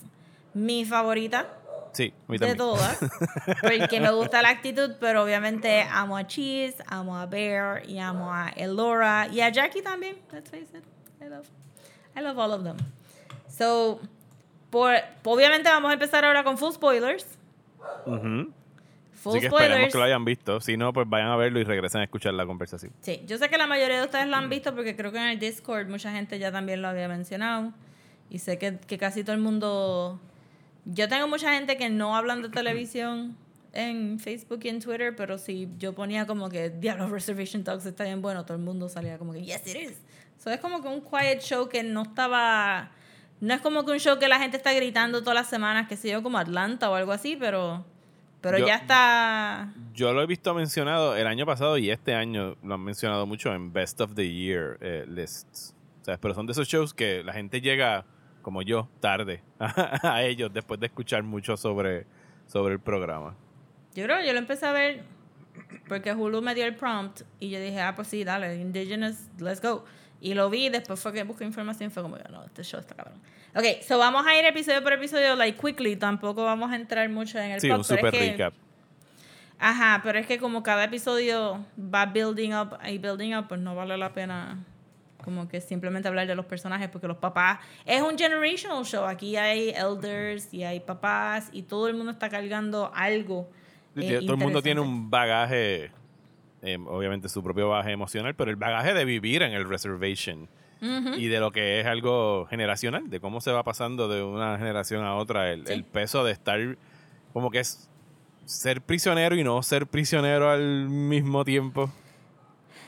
mi 0.54 0.86
favorita 0.86 1.48
Sí, 1.94 2.14
mí 2.28 2.38
de 2.38 2.54
todas. 2.54 3.00
Porque 3.62 4.00
me 4.00 4.12
gusta 4.12 4.42
la 4.44 4.50
actitud, 4.50 4.92
pero 5.00 5.24
obviamente 5.24 5.82
amo 5.90 6.18
a 6.18 6.28
Cheese, 6.28 6.84
amo 6.86 7.18
a 7.18 7.26
Bear 7.26 7.90
y 7.90 7.98
amo 7.98 8.32
a 8.32 8.50
Elora 8.50 9.28
y 9.32 9.42
a 9.42 9.50
Jackie 9.50 9.82
también. 9.82 10.18
Let's 10.32 10.52
face 10.52 10.68
it. 10.78 10.84
I 11.20 11.26
love, 11.30 11.48
I 12.16 12.22
love 12.22 12.38
all 12.38 12.52
of 12.54 12.64
them. 12.64 12.78
So, 13.50 14.00
por, 14.70 14.94
obviamente 15.24 15.70
vamos 15.70 15.90
a 15.90 15.94
empezar 15.94 16.26
ahora 16.26 16.44
con 16.44 16.58
full 16.58 16.74
spoilers. 16.74 17.26
Ujú. 18.06 18.52
Full 19.14 19.32
Así 19.32 19.40
que 19.40 19.48
esperemos 19.48 19.50
spoilers. 19.50 19.92
que 19.94 19.98
lo 19.98 20.04
hayan 20.04 20.26
visto. 20.26 20.62
Si 20.62 20.78
no, 20.78 20.94
pues 20.94 21.10
vayan 21.10 21.30
a 21.30 21.36
verlo 21.36 21.60
y 21.60 21.64
regresen 21.64 22.02
a 22.02 22.04
escuchar 22.04 22.34
la 22.34 22.46
conversación. 22.46 22.92
Sí, 23.02 23.24
yo 23.26 23.38
sé 23.38 23.50
que 23.50 23.58
la 23.58 23.68
mayoría 23.68 24.00
de 24.00 24.06
ustedes 24.06 24.28
lo 24.28 24.36
han 24.36 24.50
visto 24.50 24.74
porque 24.76 24.96
creo 24.96 25.12
que 25.12 25.18
en 25.18 25.28
el 25.30 25.40
Discord 25.40 25.88
mucha 25.88 26.12
gente 26.12 26.38
ya 26.40 26.52
también 26.52 26.82
lo 26.82 26.88
había 26.88 27.08
mencionado. 27.08 27.74
Y 28.30 28.40
sé 28.40 28.58
que, 28.58 28.78
que 28.78 28.98
casi 28.98 29.24
todo 29.24 29.36
el 29.36 29.42
mundo... 29.42 30.20
Yo 30.86 31.10
tengo 31.10 31.28
mucha 31.28 31.54
gente 31.54 31.78
que 31.78 31.90
no 31.90 32.16
hablan 32.16 32.42
de 32.42 32.50
televisión 32.50 33.36
en 33.74 34.20
Facebook 34.20 34.60
y 34.64 34.70
en 34.70 34.80
Twitter, 34.80 35.16
pero 35.16 35.38
si 35.38 35.70
yo 35.78 35.94
ponía 35.94 36.26
como 36.26 36.50
que 36.50 36.70
Diablo 36.70 37.10
Reservation 37.10 37.64
Dogs 37.64 37.86
está 37.86 38.04
bien 38.06 38.22
bueno, 38.22 38.46
todo 38.46 38.58
el 38.58 38.64
mundo 38.64 38.88
salía 38.88 39.18
como 39.18 39.34
que 39.34 39.42
yes 39.44 39.68
it 39.68 39.76
is. 39.76 40.02
So 40.38 40.50
es 40.50 40.60
como 40.60 40.82
que 40.82 40.88
un 40.88 41.02
quiet 41.02 41.42
show 41.42 41.68
que 41.68 41.84
no 41.84 42.04
estaba 42.04 42.92
no 43.40 43.54
es 43.54 43.62
como 43.62 43.86
que 43.86 43.92
un 43.92 44.00
show 44.00 44.18
que 44.20 44.28
la 44.28 44.40
gente 44.40 44.58
está 44.58 44.74
gritando 44.74 45.22
todas 45.22 45.36
las 45.36 45.48
semanas, 45.48 45.88
que 45.88 45.96
sé 45.96 46.10
yo, 46.10 46.24
como 46.24 46.38
Atlanta 46.38 46.90
o 46.90 46.96
algo 46.96 47.12
así, 47.12 47.36
pero 47.40 47.86
pero 48.42 48.60
Yo- 48.60 48.68
ya 48.68 48.76
está 48.76 49.74
Yo 49.94 50.14
lo 50.14 50.22
he 50.22 50.26
visto 50.28 50.54
mencionado 50.54 51.16
el 51.16 51.26
año 51.28 51.46
pasado 51.46 51.78
y 51.78 51.90
este 51.90 52.14
año 52.14 52.56
lo 52.64 52.76
han 52.76 52.82
mencionado 52.82 53.26
mucho 53.26 53.54
en 53.54 53.74
Best 53.74 54.00
of 54.02 54.14
the 54.16 54.32
Year 54.32 54.78
eh, 54.82 55.06
lists. 55.08 55.74
O 56.02 56.06
sea, 56.06 56.18
pero 56.18 56.34
son 56.34 56.46
de 56.46 56.52
esos 56.54 56.68
shows 56.68 56.94
que 56.94 57.24
la 57.24 57.34
gente 57.34 57.60
llega, 57.62 58.06
como 58.42 58.62
yo, 58.62 58.88
tarde 59.02 59.44
a, 59.60 60.00
a 60.16 60.24
ellos 60.24 60.52
después 60.54 60.80
de 60.80 60.86
escuchar 60.86 61.24
mucho 61.24 61.58
sobre, 61.58 62.06
sobre 62.46 62.74
el 62.76 62.80
programa. 62.80 63.36
Yo 63.96 64.04
creo 64.06 64.20
que 64.20 64.28
yo 64.28 64.34
lo 64.34 64.40
empecé 64.40 64.66
a 64.68 64.72
ver 64.72 65.04
porque 65.88 66.14
Hulu 66.14 66.42
me 66.42 66.54
dio 66.54 66.66
el 66.66 66.76
prompt 66.76 67.22
y 67.40 67.50
yo 67.50 67.60
dije, 67.60 67.82
ah, 67.82 67.96
pues 67.96 68.08
sí, 68.08 68.24
dale, 68.24 68.56
Indigenous, 68.58 69.16
let's 69.40 69.60
go. 69.62 69.84
Y 70.20 70.34
lo 70.34 70.50
vi, 70.50 70.70
después 70.70 71.00
fue 71.00 71.14
que 71.14 71.24
busqué 71.24 71.44
información 71.46 71.90
y 71.90 71.94
fue 71.94 72.02
como, 72.04 72.18
no, 72.32 72.46
este 72.46 72.64
show 72.64 72.80
está 72.80 72.96
cabrón. 72.96 73.20
Ok, 73.56 73.82
so 73.88 73.98
vamos 73.98 74.26
a 74.26 74.36
ir 74.38 74.46
episodio 74.46 74.82
por 74.84 74.94
episodio, 74.94 75.36
like, 75.36 75.60
quickly. 75.60 75.96
Tampoco 75.96 76.44
vamos 76.44 76.72
a 76.72 76.76
entrar 76.76 77.08
mucho 77.10 77.38
en 77.40 77.52
el 77.52 77.62
Sí, 77.62 77.70
un 77.70 77.84
super 77.84 78.06
es 78.06 78.12
que- 78.12 78.32
recap. 78.32 78.54
Ajá, 79.60 80.02
pero 80.04 80.20
es 80.20 80.28
que 80.28 80.38
como 80.38 80.62
cada 80.62 80.84
episodio 80.84 81.66
va 81.80 82.06
building 82.06 82.54
up 82.54 82.78
y 82.88 83.00
building 83.00 83.34
up, 83.36 83.48
pues 83.48 83.60
no 83.60 83.76
vale 83.76 83.98
la 83.98 84.14
pena 84.14 84.64
como 85.24 85.48
que 85.50 85.60
simplemente 85.62 86.08
hablar 86.08 86.28
de 86.28 86.36
los 86.36 86.46
personajes 86.46 86.90
porque 86.90 87.08
los 87.08 87.18
papás 87.18 87.60
es 87.86 88.02
un 88.02 88.18
generational 88.18 88.86
show. 88.86 89.06
Aquí 89.06 89.36
hay 89.36 89.70
elders 89.72 90.54
y 90.54 90.64
hay 90.64 90.80
papás 90.80 91.50
y 91.52 91.64
todo 91.64 91.88
el 91.88 91.96
mundo 91.96 92.12
está 92.12 92.30
cargando 92.30 92.92
algo. 92.94 93.50
eh, 93.96 94.20
Todo 94.22 94.34
el 94.34 94.38
mundo 94.40 94.62
tiene 94.62 94.80
un 94.80 95.10
bagaje, 95.10 95.92
eh, 96.62 96.78
obviamente 96.88 97.30
su 97.30 97.44
propio 97.44 97.70
bagaje 97.70 97.92
emocional, 97.92 98.36
pero 98.36 98.50
el 98.52 98.58
bagaje 98.58 98.94
de 98.94 99.06
vivir 99.06 99.42
en 99.44 99.54
el 99.54 99.68
reservation 99.68 100.50
y 101.18 101.26
de 101.28 101.40
lo 101.40 101.52
que 101.52 101.80
es 101.80 101.88
algo 101.88 102.46
generacional, 102.52 103.10
de 103.10 103.20
cómo 103.20 103.42
se 103.42 103.52
va 103.52 103.64
pasando 103.64 104.08
de 104.08 104.22
una 104.22 104.60
generación 104.60 105.04
a 105.04 105.16
otra, 105.16 105.52
el, 105.52 105.66
Sí. 105.66 105.74
el 105.74 105.84
peso 105.84 106.24
de 106.24 106.32
estar 106.34 106.60
como 107.34 107.50
que 107.50 107.60
es 107.60 107.90
ser 108.46 108.82
prisionero 108.82 109.36
y 109.36 109.44
no 109.44 109.62
ser 109.64 109.88
prisionero 109.88 110.52
al 110.52 110.88
mismo 110.88 111.44
tiempo. 111.44 111.90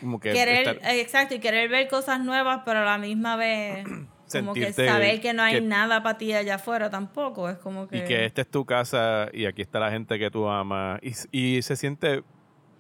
Como 0.02 0.20
que 0.20 0.32
querer, 0.32 0.68
estar- 0.68 0.92
exacto, 0.96 1.36
y 1.36 1.40
querer 1.40 1.68
ver 1.70 1.88
cosas 1.88 2.20
nuevas, 2.24 2.62
pero 2.64 2.80
a 2.80 2.86
la 2.86 2.98
misma 3.00 3.36
vez 3.36 3.86
como 4.32 4.54
que 4.54 4.72
saber 4.72 5.20
que 5.20 5.34
no 5.34 5.42
hay 5.44 5.56
que- 5.56 5.62
nada 5.62 6.04
para 6.04 6.18
ti 6.18 6.32
allá 6.34 6.56
afuera 6.56 6.90
tampoco. 6.92 7.50
Es 7.50 7.58
como 7.58 7.88
que... 7.88 7.98
y 7.98 8.02
que 8.06 8.24
esta 8.26 8.42
es 8.42 8.48
tu 8.52 8.66
casa 8.66 9.30
y 9.34 9.46
aquí 9.46 9.64
está 9.64 9.80
la 9.80 9.90
gente 9.90 10.18
que 10.20 10.30
tú 10.30 10.48
amas 10.48 11.00
y, 11.02 11.14
y 11.58 11.62
se 11.64 11.76
siente 11.76 12.24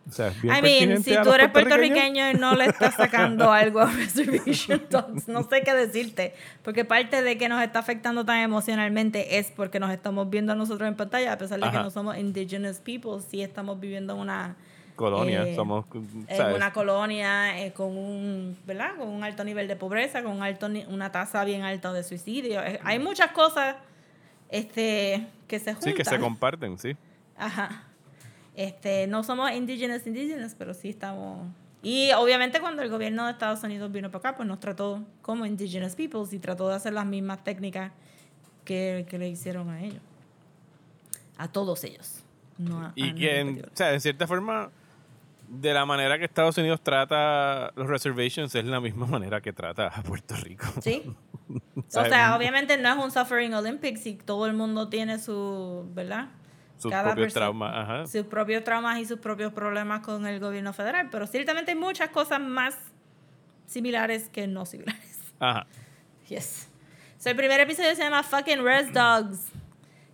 o 0.10 0.12
sea, 0.12 0.34
bien 0.42 0.56
I 0.56 0.62
mean, 0.62 1.04
si 1.04 1.16
tú 1.22 1.32
eres 1.32 1.50
puertorriqueño 1.52 2.32
y 2.32 2.34
no 2.34 2.56
le 2.56 2.66
estás 2.66 2.96
sacando 2.96 3.52
algo 3.52 3.80
a 3.80 3.92
Reservation 3.92 4.84
Dogs, 4.90 5.28
no 5.28 5.44
sé 5.44 5.62
qué 5.62 5.74
decirte. 5.74 6.34
Porque 6.64 6.84
parte 6.84 7.22
de 7.22 7.38
que 7.38 7.48
nos 7.48 7.62
está 7.62 7.80
afectando 7.80 8.26
tan 8.26 8.40
emocionalmente 8.40 9.38
es 9.38 9.52
porque 9.52 9.80
nos 9.80 9.92
estamos 9.92 10.30
viendo 10.30 10.54
a 10.54 10.56
nosotros 10.56 10.88
en 10.88 10.96
pantalla, 10.96 11.34
a 11.34 11.38
pesar 11.38 11.60
de 11.60 11.70
que 11.70 11.78
no 11.78 11.92
somos 11.92 12.18
indigenous 12.18 12.80
people, 12.80 13.22
sí 13.30 13.42
estamos 13.42 13.80
viviendo 13.80 14.14
en 14.16 14.20
una, 14.20 14.56
colonia 14.96 15.44
eh, 15.44 15.56
somos 15.56 15.86
en 15.94 16.28
¿sabes? 16.28 16.58
una 16.58 16.74
colonia 16.74 17.64
eh, 17.64 17.72
con 17.72 17.96
un, 17.96 18.58
¿verdad? 18.66 18.98
Con 18.98 19.08
un 19.08 19.24
alto 19.24 19.46
nivel 19.46 19.68
de 19.68 19.78
pobreza, 19.78 20.24
con 20.24 20.34
un 20.34 20.44
alto 20.44 20.68
una 20.90 21.12
tasa 21.12 21.46
bien 21.46 21.62
alta 21.62 21.94
de 21.94 22.04
suicidio. 22.04 22.62
Eh, 22.62 22.80
hay 22.84 23.00
muchas 23.00 23.32
cosas 23.32 23.78
este, 24.50 25.28
que 25.48 25.60
se 25.60 25.74
juntan. 25.74 25.92
sí 25.92 25.96
que 25.96 26.04
se 26.04 26.20
comparten 26.20 26.78
sí 26.78 26.98
Ajá. 27.38 27.89
Este, 28.60 29.08
no 29.08 29.24
somos 29.24 29.50
indigenous 29.54 30.06
indígenas, 30.06 30.54
pero 30.58 30.74
sí 30.74 30.90
estamos. 30.90 31.48
Y 31.82 32.12
obviamente 32.12 32.60
cuando 32.60 32.82
el 32.82 32.90
gobierno 32.90 33.26
de 33.26 33.32
Estados 33.32 33.64
Unidos 33.64 33.90
vino 33.90 34.12
para 34.12 34.20
acá, 34.32 34.36
pues 34.36 34.48
nos 34.50 34.60
trató 34.60 35.02
como 35.22 35.46
indigenous 35.46 35.96
peoples 35.96 36.34
y 36.34 36.40
trató 36.40 36.68
de 36.68 36.76
hacer 36.76 36.92
las 36.92 37.06
mismas 37.06 37.42
técnicas 37.44 37.94
que, 38.66 39.06
que 39.10 39.18
le 39.18 39.30
hicieron 39.30 39.70
a 39.70 39.82
ellos. 39.82 40.02
A 41.38 41.48
todos 41.48 41.86
ellos. 41.86 42.22
No 42.58 42.82
a- 42.82 42.88
a 42.88 42.92
y 42.96 43.16
que 43.16 43.40
en, 43.40 43.64
o 43.66 43.70
sea, 43.78 43.94
en 43.94 44.02
cierta 44.02 44.28
forma 44.28 44.72
de 45.48 45.74
la 45.74 45.86
manera 45.86 46.20
que 46.20 46.26
Estados 46.26 46.58
Unidos 46.58 46.82
trata 46.84 47.72
los 47.78 47.88
reservations 47.88 48.54
es 48.54 48.66
la 48.66 48.82
misma 48.82 49.06
manera 49.08 49.40
que 49.40 49.54
trata 49.54 49.88
a 49.88 50.04
Puerto 50.04 50.36
Rico 50.36 50.66
Sí. 50.84 51.04
O 51.96 52.06
sea, 52.06 52.36
obviamente 52.36 52.78
no 52.78 52.90
es 52.90 53.04
un 53.06 53.10
Suffering 53.10 53.54
Olympics 53.54 54.06
y 54.06 54.14
todo 54.16 54.46
el 54.48 54.54
mundo 54.54 54.90
tiene 54.90 55.18
su, 55.18 55.90
¿verdad? 55.96 56.28
Sus 56.80 56.92
Cada 56.92 57.14
propios 57.14 57.34
traumas 57.34 57.76
ajá. 57.76 58.08
sus 58.08 58.26
propios 58.26 58.64
traumas 58.64 59.00
y 59.00 59.06
sus 59.06 59.20
propios 59.20 59.54
problemas 59.54 60.00
con 60.00 60.26
el 60.26 60.40
gobierno 60.40 60.74
federal, 60.74 61.10
pero 61.12 61.28
ciertamente 61.28 61.72
hay 61.72 61.78
muchas 61.78 62.10
cosas 62.10 62.40
más 62.42 62.76
similares 63.68 64.30
que 64.30 64.48
no 64.48 64.66
similares. 64.66 65.20
ajá 65.40 65.68
Yes. 66.30 66.70
So, 67.18 67.32
el 67.32 67.36
primer 67.36 67.60
episodio 67.60 67.96
se 67.96 68.04
llama 68.04 68.22
Fucking 68.22 68.64
Res 68.64 68.94
Dogs. 68.94 69.48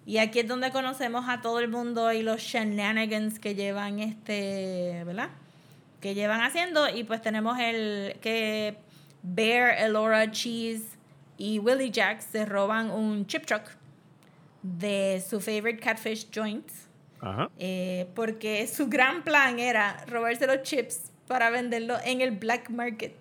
Y 0.05 0.17
aquí 0.17 0.39
es 0.39 0.47
donde 0.47 0.71
conocemos 0.71 1.25
a 1.27 1.41
todo 1.41 1.59
el 1.59 1.67
mundo 1.67 2.11
y 2.13 2.21
los 2.21 2.39
shenanigans 2.41 3.37
que 3.37 3.53
llevan 3.53 3.99
este, 3.99 5.03
¿verdad? 5.05 5.29
Que 5.99 6.13
llevan 6.13 6.41
haciendo. 6.41 6.87
Y 6.87 7.03
pues 7.03 7.21
tenemos 7.21 7.59
el 7.59 8.15
que 8.21 8.77
Bear, 9.23 9.77
Elora, 9.77 10.31
Cheese 10.31 10.97
y 11.37 11.59
Willie 11.59 11.91
Jack 11.91 12.21
se 12.21 12.45
roban 12.45 12.91
un 12.91 13.27
chip 13.27 13.45
truck 13.45 13.63
de 14.77 15.23
su 15.27 15.39
favorite 15.39 15.79
catfish 15.79 16.27
joint. 16.31 16.67
ajá 17.21 17.49
eh, 17.57 18.07
porque 18.15 18.67
su 18.67 18.87
gran 18.87 19.23
plan 19.23 19.59
era 19.59 20.03
robarse 20.07 20.47
los 20.47 20.61
chips 20.63 21.11
para 21.27 21.49
venderlo 21.49 21.95
en 22.03 22.21
el 22.21 22.31
black 22.31 22.69
market. 22.69 23.15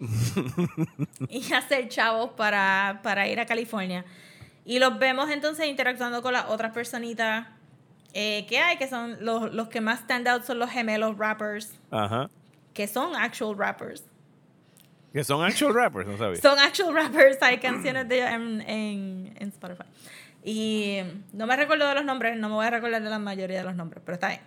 y 1.28 1.52
hacer 1.52 1.88
chavos 1.88 2.30
para, 2.30 3.00
para 3.02 3.28
ir 3.28 3.38
a 3.38 3.44
California. 3.44 4.04
Y 4.64 4.78
los 4.78 4.98
vemos 4.98 5.28
entonces 5.30 5.66
interactuando 5.66 6.22
con 6.22 6.32
las 6.32 6.46
otras 6.46 6.72
personitas 6.72 7.48
eh, 8.14 8.46
que 8.48 8.58
hay, 8.58 8.78
que 8.78 8.88
son 8.88 9.18
los, 9.20 9.52
los 9.52 9.68
que 9.68 9.80
más 9.80 10.00
stand 10.00 10.26
out 10.26 10.44
son 10.44 10.58
los 10.58 10.70
gemelos 10.70 11.18
rappers, 11.18 11.74
ajá 11.90 12.30
que 12.72 12.86
son 12.86 13.14
actual 13.14 13.56
rappers. 13.56 14.04
que 15.12 15.24
son 15.24 15.42
actual 15.42 15.74
rappers 15.74 16.06
no 16.06 16.16
sabía 16.16 16.40
Son 16.40 16.58
actual 16.58 16.94
rappers, 16.94 17.42
hay 17.42 17.58
canciones 17.58 18.08
de 18.08 18.18
ellos 18.18 18.30
en, 18.30 18.60
en, 18.62 19.36
en 19.36 19.48
Spotify. 19.48 19.84
Y 20.44 20.98
no 21.32 21.46
me 21.46 21.56
recuerdo 21.56 21.86
de 21.88 21.94
los 21.94 22.04
nombres, 22.04 22.36
no 22.38 22.48
me 22.48 22.54
voy 22.54 22.66
a 22.66 22.70
recordar 22.70 23.02
de 23.02 23.10
la 23.10 23.18
mayoría 23.18 23.58
de 23.58 23.64
los 23.64 23.76
nombres, 23.76 24.02
pero 24.04 24.14
está 24.14 24.28
bien. 24.28 24.40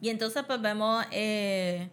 Y 0.00 0.08
entonces 0.08 0.42
pues 0.46 0.60
vemos 0.60 1.04
eh, 1.10 1.88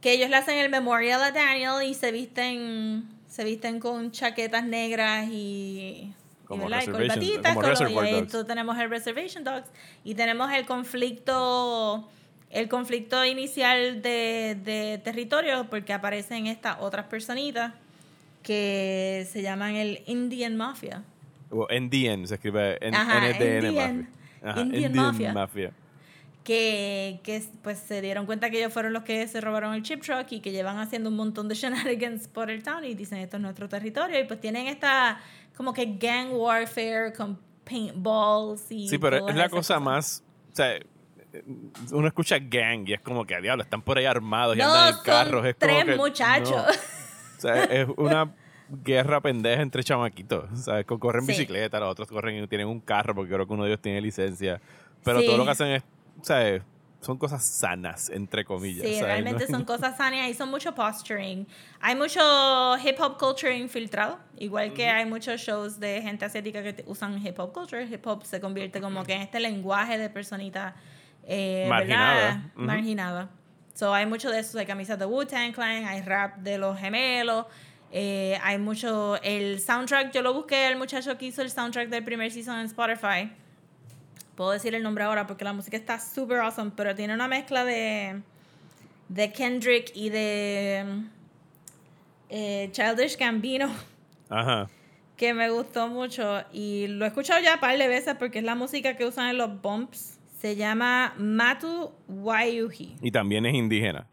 que 0.00 0.12
ellos 0.12 0.30
le 0.30 0.36
hacen 0.36 0.58
el 0.58 0.70
memorial 0.70 1.22
a 1.22 1.30
Daniel 1.30 1.82
y 1.86 1.94
se 1.94 2.10
visten, 2.10 3.04
se 3.28 3.44
visten 3.44 3.78
con 3.78 4.10
chaquetas 4.10 4.64
negras 4.64 5.28
y, 5.30 6.14
Como 6.46 6.68
y 6.68 6.86
corbatitas. 6.86 7.54
como 7.54 7.94
con 7.94 8.06
y 8.06 8.10
entonces 8.10 8.46
tenemos 8.46 8.78
el 8.78 8.88
Reservation 8.88 9.44
Dogs 9.44 9.68
y 10.04 10.14
tenemos 10.14 10.50
el 10.52 10.64
conflicto 10.64 12.08
el 12.48 12.68
conflicto 12.68 13.24
inicial 13.24 14.02
de, 14.02 14.58
de 14.62 15.00
territorio 15.02 15.68
porque 15.70 15.94
aparecen 15.94 16.46
estas 16.46 16.76
otras 16.80 17.06
personitas 17.06 17.72
que 18.42 19.26
se 19.30 19.40
llaman 19.40 19.76
el 19.76 20.02
Indian 20.06 20.56
Mafia. 20.56 21.02
NDN 21.52 22.26
se 22.26 22.34
escribe 22.34 22.78
N- 22.80 22.96
Ajá, 22.96 23.20
NDN 23.28 23.66
Indian- 23.66 23.96
Mafia. 23.98 24.50
Ajá, 24.50 24.60
Indian 24.62 24.94
Mafia. 24.94 25.32
Mafia. 25.32 25.72
que, 26.44 27.20
que 27.22 27.40
pues 27.62 27.78
se 27.78 28.00
dieron 28.02 28.26
cuenta 28.26 28.50
que 28.50 28.58
ellos 28.58 28.72
fueron 28.72 28.92
los 28.92 29.04
que 29.04 29.26
se 29.28 29.40
robaron 29.40 29.74
el 29.74 29.82
chip 29.82 30.02
truck 30.02 30.26
y 30.32 30.40
que 30.40 30.50
llevan 30.50 30.78
haciendo 30.78 31.08
un 31.10 31.16
montón 31.16 31.48
de 31.48 31.54
shenanigans 31.56 32.26
por 32.28 32.50
el 32.50 32.62
town 32.62 32.84
y 32.84 32.94
dicen 32.94 33.18
esto 33.18 33.36
es 33.36 33.42
nuestro 33.42 33.68
territorio 33.68 34.18
y 34.18 34.24
pues 34.24 34.40
tienen 34.40 34.66
esta 34.66 35.20
como 35.56 35.72
que 35.72 35.96
gang 36.00 36.32
warfare 36.32 37.12
con 37.16 37.38
paintballs 37.64 38.70
y 38.72 38.88
Sí, 38.88 38.98
pero 38.98 39.28
es 39.28 39.34
la 39.36 39.48
cosa 39.48 39.74
cosas. 39.76 39.82
más. 39.82 40.24
O 40.52 40.56
sea, 40.56 40.78
uno 41.92 42.08
escucha 42.08 42.38
gang 42.40 42.86
y 42.88 42.94
es 42.94 43.00
como 43.00 43.24
que, 43.24 43.40
diablo, 43.40 43.62
están 43.62 43.80
por 43.82 43.96
ahí 43.98 44.04
armados 44.04 44.56
y 44.56 44.60
andan 44.60 44.94
en 44.94 45.00
carros. 45.04 45.46
Es 45.46 45.54
como 45.54 45.72
tres 45.72 45.84
que, 45.84 45.96
muchachos. 45.96 46.50
no. 46.50 46.62
O 47.38 47.40
sea, 47.40 47.64
es 47.64 47.88
una 47.96 48.34
guerra 48.84 49.20
pendeja 49.20 49.62
entre 49.62 49.84
chamaquitos. 49.84 50.44
¿Sabes? 50.64 50.86
Corren 50.86 51.24
Sí. 51.26 51.32
bicicleta, 51.32 51.78
los 51.80 51.90
otros 51.90 52.08
corren 52.08 52.42
y 52.42 52.46
tienen 52.46 52.66
un 52.68 52.80
carro 52.80 53.14
porque 53.14 53.32
creo 53.32 53.46
que 53.46 53.52
uno 53.52 53.64
de 53.64 53.70
ellos 53.70 53.82
tiene 53.82 54.00
licencia. 54.00 54.60
Pero 55.04 55.20
Sí. 55.20 55.26
todo 55.26 55.36
lo 55.38 55.44
que 55.44 55.50
hacen 55.50 55.68
es. 55.68 55.82
¿Sabes? 56.22 56.62
Son 57.00 57.18
cosas 57.18 57.44
sanas, 57.44 58.10
entre 58.10 58.44
comillas. 58.44 58.86
Sí, 58.86 58.92
¿sabes? 58.94 59.06
realmente 59.06 59.46
No- 59.48 59.56
son 59.56 59.64
cosas 59.64 59.96
sanas 59.96 60.28
y 60.30 60.34
son 60.34 60.48
mucho 60.50 60.72
posturing. 60.72 61.46
Hay 61.80 61.96
mucho 61.96 62.20
hip 62.78 62.94
hop 63.00 63.18
culture 63.18 63.56
infiltrado, 63.56 64.20
igual 64.38 64.72
que 64.72 64.88
hay 64.88 65.04
muchos 65.04 65.40
shows 65.40 65.80
de 65.80 66.00
gente 66.00 66.24
asiática 66.24 66.62
que 66.62 66.84
usan 66.86 67.18
hip 67.26 67.36
hop 67.40 67.52
culture. 67.52 67.84
Hip 67.84 68.06
hop 68.06 68.24
se 68.24 68.40
convierte 68.40 68.80
como 68.80 69.02
que 69.02 69.14
en 69.14 69.22
este 69.22 69.40
lenguaje 69.40 69.98
de 69.98 70.10
personita 70.10 70.76
eh, 71.26 71.66
Marginada. 71.68 72.50
Marginada. 72.54 73.30
So, 73.74 73.92
hay 73.94 74.06
mucho 74.06 74.30
de 74.30 74.38
eso, 74.40 74.58
hay 74.58 74.66
camisas 74.66 74.98
de 74.98 75.06
Wu-Tang 75.06 75.52
Clan, 75.52 75.84
hay 75.86 76.02
rap 76.02 76.36
de 76.38 76.58
los 76.58 76.78
gemelos, 76.78 77.46
eh, 77.94 78.38
hay 78.42 78.58
mucho, 78.58 79.20
el 79.22 79.60
soundtrack, 79.60 80.12
yo 80.12 80.22
lo 80.22 80.32
busqué, 80.32 80.66
el 80.66 80.76
muchacho 80.76 81.18
que 81.18 81.26
hizo 81.26 81.42
el 81.42 81.50
soundtrack 81.50 81.90
del 81.90 82.02
primer 82.02 82.30
season 82.32 82.58
en 82.58 82.66
Spotify, 82.66 83.30
puedo 84.34 84.50
decir 84.50 84.74
el 84.74 84.82
nombre 84.82 85.04
ahora 85.04 85.26
porque 85.26 85.44
la 85.44 85.52
música 85.52 85.76
está 85.76 86.00
super 86.00 86.38
awesome, 86.38 86.72
pero 86.74 86.94
tiene 86.94 87.12
una 87.12 87.28
mezcla 87.28 87.66
de, 87.66 88.22
de 89.10 89.32
Kendrick 89.32 89.92
y 89.94 90.08
de 90.08 90.86
eh, 92.30 92.70
Childish 92.72 93.18
Gambino 93.18 93.70
Ajá. 94.30 94.70
que 95.18 95.34
me 95.34 95.50
gustó 95.50 95.88
mucho 95.88 96.42
y 96.50 96.86
lo 96.86 97.04
he 97.04 97.08
escuchado 97.08 97.40
ya 97.42 97.54
un 97.54 97.60
par 97.60 97.76
de 97.76 97.88
veces 97.88 98.16
porque 98.18 98.38
es 98.38 98.44
la 98.44 98.54
música 98.54 98.96
que 98.96 99.04
usan 99.04 99.28
en 99.28 99.36
los 99.36 99.60
bumps. 99.60 100.18
Se 100.40 100.56
llama 100.56 101.14
Matu 101.18 101.92
Wayuhi. 102.08 102.96
Y 103.00 103.12
también 103.12 103.46
es 103.46 103.54
indígena. 103.54 104.08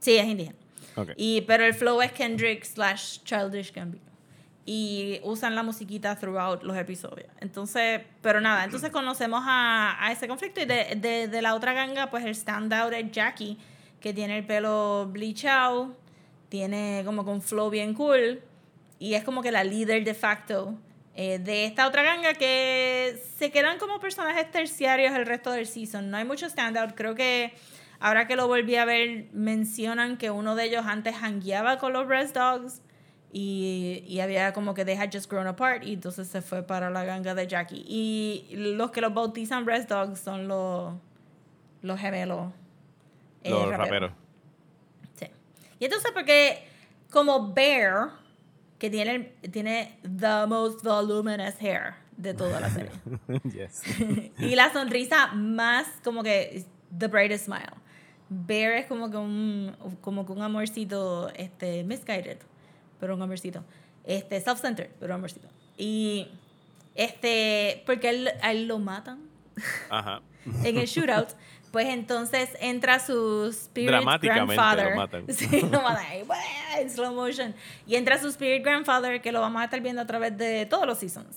Sí, 0.00 0.18
es 0.18 0.26
indígena. 0.26 0.58
Ok. 0.96 1.10
Y, 1.16 1.42
pero 1.42 1.64
el 1.64 1.74
flow 1.74 2.00
es 2.02 2.12
Kendrick 2.12 2.64
slash 2.64 3.18
Childish 3.24 3.72
Gambino. 3.72 4.10
Y 4.66 5.20
usan 5.24 5.54
la 5.54 5.62
musiquita 5.62 6.16
throughout 6.16 6.62
los 6.62 6.76
episodios. 6.76 7.28
Entonces, 7.40 8.02
pero 8.22 8.40
nada, 8.40 8.64
entonces 8.64 8.90
conocemos 8.90 9.42
a, 9.44 9.96
a 9.98 10.12
ese 10.12 10.28
conflicto. 10.28 10.60
Y 10.60 10.64
de, 10.66 10.96
de, 10.96 11.28
de 11.28 11.42
la 11.42 11.54
otra 11.54 11.72
ganga, 11.72 12.10
pues 12.10 12.24
el 12.24 12.34
standout 12.34 12.92
es 12.92 13.10
Jackie, 13.10 13.58
que 14.00 14.12
tiene 14.12 14.38
el 14.38 14.46
pelo 14.46 15.08
bleachado, 15.10 15.96
tiene 16.48 17.02
como 17.04 17.24
con 17.24 17.42
flow 17.42 17.70
bien 17.70 17.94
cool. 17.94 18.42
Y 18.98 19.14
es 19.14 19.24
como 19.24 19.42
que 19.42 19.50
la 19.50 19.64
líder 19.64 20.04
de 20.04 20.14
facto 20.14 20.78
eh, 21.16 21.38
de 21.38 21.64
esta 21.64 21.88
otra 21.88 22.02
ganga 22.02 22.34
que 22.34 23.20
se 23.38 23.50
quedan 23.50 23.78
como 23.78 23.98
personajes 23.98 24.50
terciarios 24.50 25.14
el 25.14 25.26
resto 25.26 25.50
del 25.50 25.66
season. 25.66 26.10
No 26.10 26.16
hay 26.16 26.24
mucho 26.24 26.48
standout. 26.48 26.94
Creo 26.94 27.14
que 27.14 27.54
ahora 28.00 28.26
que 28.26 28.34
lo 28.36 28.48
volví 28.48 28.76
a 28.76 28.84
ver, 28.84 29.28
mencionan 29.32 30.16
que 30.16 30.30
uno 30.30 30.54
de 30.56 30.64
ellos 30.64 30.84
antes 30.86 31.14
hangueaba 31.22 31.78
con 31.78 31.92
los 31.92 32.06
Res 32.08 32.32
Dogs 32.32 32.82
y, 33.32 34.02
y 34.08 34.20
había 34.20 34.52
como 34.52 34.74
que 34.74 34.84
they 34.84 34.96
had 34.96 35.10
just 35.12 35.30
grown 35.30 35.46
apart 35.46 35.84
y 35.84 35.92
entonces 35.94 36.26
se 36.28 36.42
fue 36.42 36.62
para 36.64 36.90
la 36.90 37.04
ganga 37.04 37.34
de 37.34 37.46
Jackie. 37.46 37.84
Y 37.86 38.46
los 38.56 38.90
que 38.90 39.00
los 39.00 39.14
bautizan 39.14 39.66
Res 39.66 39.86
Dogs 39.86 40.18
son 40.20 40.48
los, 40.48 40.94
los 41.82 42.00
gemelos. 42.00 42.52
eh, 43.44 43.50
Los 43.50 43.62
raperos. 43.68 43.78
raperos. 43.78 44.12
Sí. 45.14 45.26
Y 45.78 45.84
entonces, 45.84 46.10
porque 46.12 46.66
como 47.10 47.52
Bear, 47.52 48.10
que 48.78 48.90
tiene, 48.90 49.32
tiene 49.52 49.98
the 50.02 50.46
most 50.48 50.82
voluminous 50.82 51.54
hair 51.60 51.94
de 52.16 52.34
toda 52.34 52.60
la 52.60 52.68
serie. 52.70 52.90
yes. 53.44 53.82
y 54.38 54.54
la 54.56 54.72
sonrisa 54.72 55.28
más 55.34 55.86
como 56.02 56.22
que 56.22 56.64
the 56.98 57.06
brightest 57.06 57.44
smile. 57.46 57.72
Bear 58.30 58.74
es 58.74 58.86
como 58.86 59.10
que 59.10 59.16
un, 59.16 59.76
como 60.00 60.24
que 60.24 60.30
un 60.32 60.40
amorcito 60.40 61.30
este, 61.34 61.82
misguided, 61.82 62.38
pero 63.00 63.16
un 63.16 63.22
amorcito. 63.22 63.64
Este, 64.04 64.40
self-centered, 64.40 64.90
pero 65.00 65.12
un 65.14 65.18
amorcito. 65.18 65.48
Y 65.76 66.28
este, 66.94 67.82
porque 67.86 68.06
a 68.06 68.10
él, 68.10 68.30
a 68.40 68.52
él 68.52 68.66
lo 68.66 68.78
matan 68.78 69.18
Ajá. 69.90 70.22
en 70.64 70.78
el 70.78 70.86
shootout, 70.86 71.30
pues 71.72 71.88
entonces 71.88 72.50
entra 72.60 73.00
su 73.00 73.46
spirit 73.46 73.90
Dramáticamente 73.90 74.54
grandfather. 74.54 74.90
lo 74.90 74.96
matan. 74.96 75.24
Sí, 75.28 75.60
lo 75.62 75.82
matan 75.82 76.06
ahí, 76.06 76.24
en 76.78 76.88
slow 76.88 77.12
motion. 77.12 77.54
Y 77.86 77.96
entra 77.96 78.18
su 78.18 78.28
spirit 78.28 78.64
grandfather, 78.64 79.20
que 79.20 79.32
lo 79.32 79.40
vamos 79.40 79.60
a 79.60 79.64
estar 79.64 79.80
viendo 79.80 80.02
a 80.02 80.06
través 80.06 80.36
de 80.38 80.66
todos 80.66 80.86
los 80.86 80.98
seasons. 80.98 81.36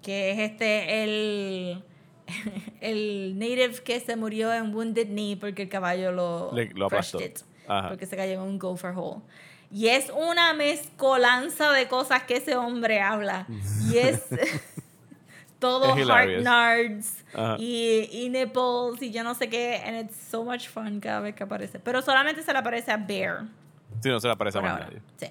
Que 0.00 0.32
es 0.32 0.38
este, 0.38 1.04
el, 1.04 1.84
el 2.80 3.38
native 3.38 3.82
que 3.84 4.00
se 4.00 4.16
murió 4.16 4.52
en 4.52 4.74
Wounded 4.74 5.08
Knee 5.08 5.36
porque 5.36 5.62
el 5.62 5.68
caballo 5.68 6.12
lo, 6.12 6.52
Le- 6.52 6.70
lo 6.74 6.86
aplastó. 6.86 7.20
it, 7.20 7.38
porque 7.88 8.06
se 8.06 8.16
cayó 8.16 8.34
en 8.34 8.40
un 8.40 8.58
gopher 8.58 8.92
hole. 8.96 9.20
Y 9.70 9.88
es 9.88 10.10
una 10.10 10.52
mezcolanza 10.52 11.72
de 11.72 11.88
cosas 11.88 12.24
que 12.24 12.36
ese 12.36 12.56
hombre 12.56 13.00
habla. 13.00 13.46
Y 13.90 13.96
es 13.96 14.22
todo 15.58 15.96
Es 15.96 16.06
heart 16.06 16.46
Ajá. 17.34 17.56
y, 17.58 18.08
y 18.12 18.28
nipples 18.28 19.00
y 19.00 19.10
yo 19.12 19.22
no 19.24 19.34
sé 19.34 19.48
qué. 19.48 19.80
And 19.84 20.04
it's 20.04 20.16
so 20.16 20.44
much 20.44 20.68
fun 20.68 21.00
cada 21.00 21.20
vez 21.20 21.34
que 21.34 21.44
aparece. 21.44 21.78
Pero 21.78 22.02
solamente 22.02 22.42
se 22.42 22.52
le 22.52 22.58
aparece 22.58 22.90
a 22.90 22.96
Bear. 22.96 23.44
Si 24.02 24.08
no 24.08 24.18
se 24.20 24.26
le 24.26 24.32
aparece 24.34 24.58
a 24.58 24.60
más 24.60 24.72
ahora. 24.72 24.84
nadie. 24.86 25.00
Sí. 25.16 25.26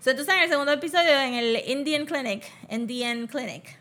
So, 0.00 0.10
entonces 0.10 0.34
en 0.34 0.40
el 0.42 0.48
segundo 0.48 0.72
episodio, 0.72 1.10
en 1.20 1.34
el 1.34 1.56
Indian 1.68 2.04
Clinic, 2.06 2.44
Indian 2.70 3.26
Clinic, 3.26 3.78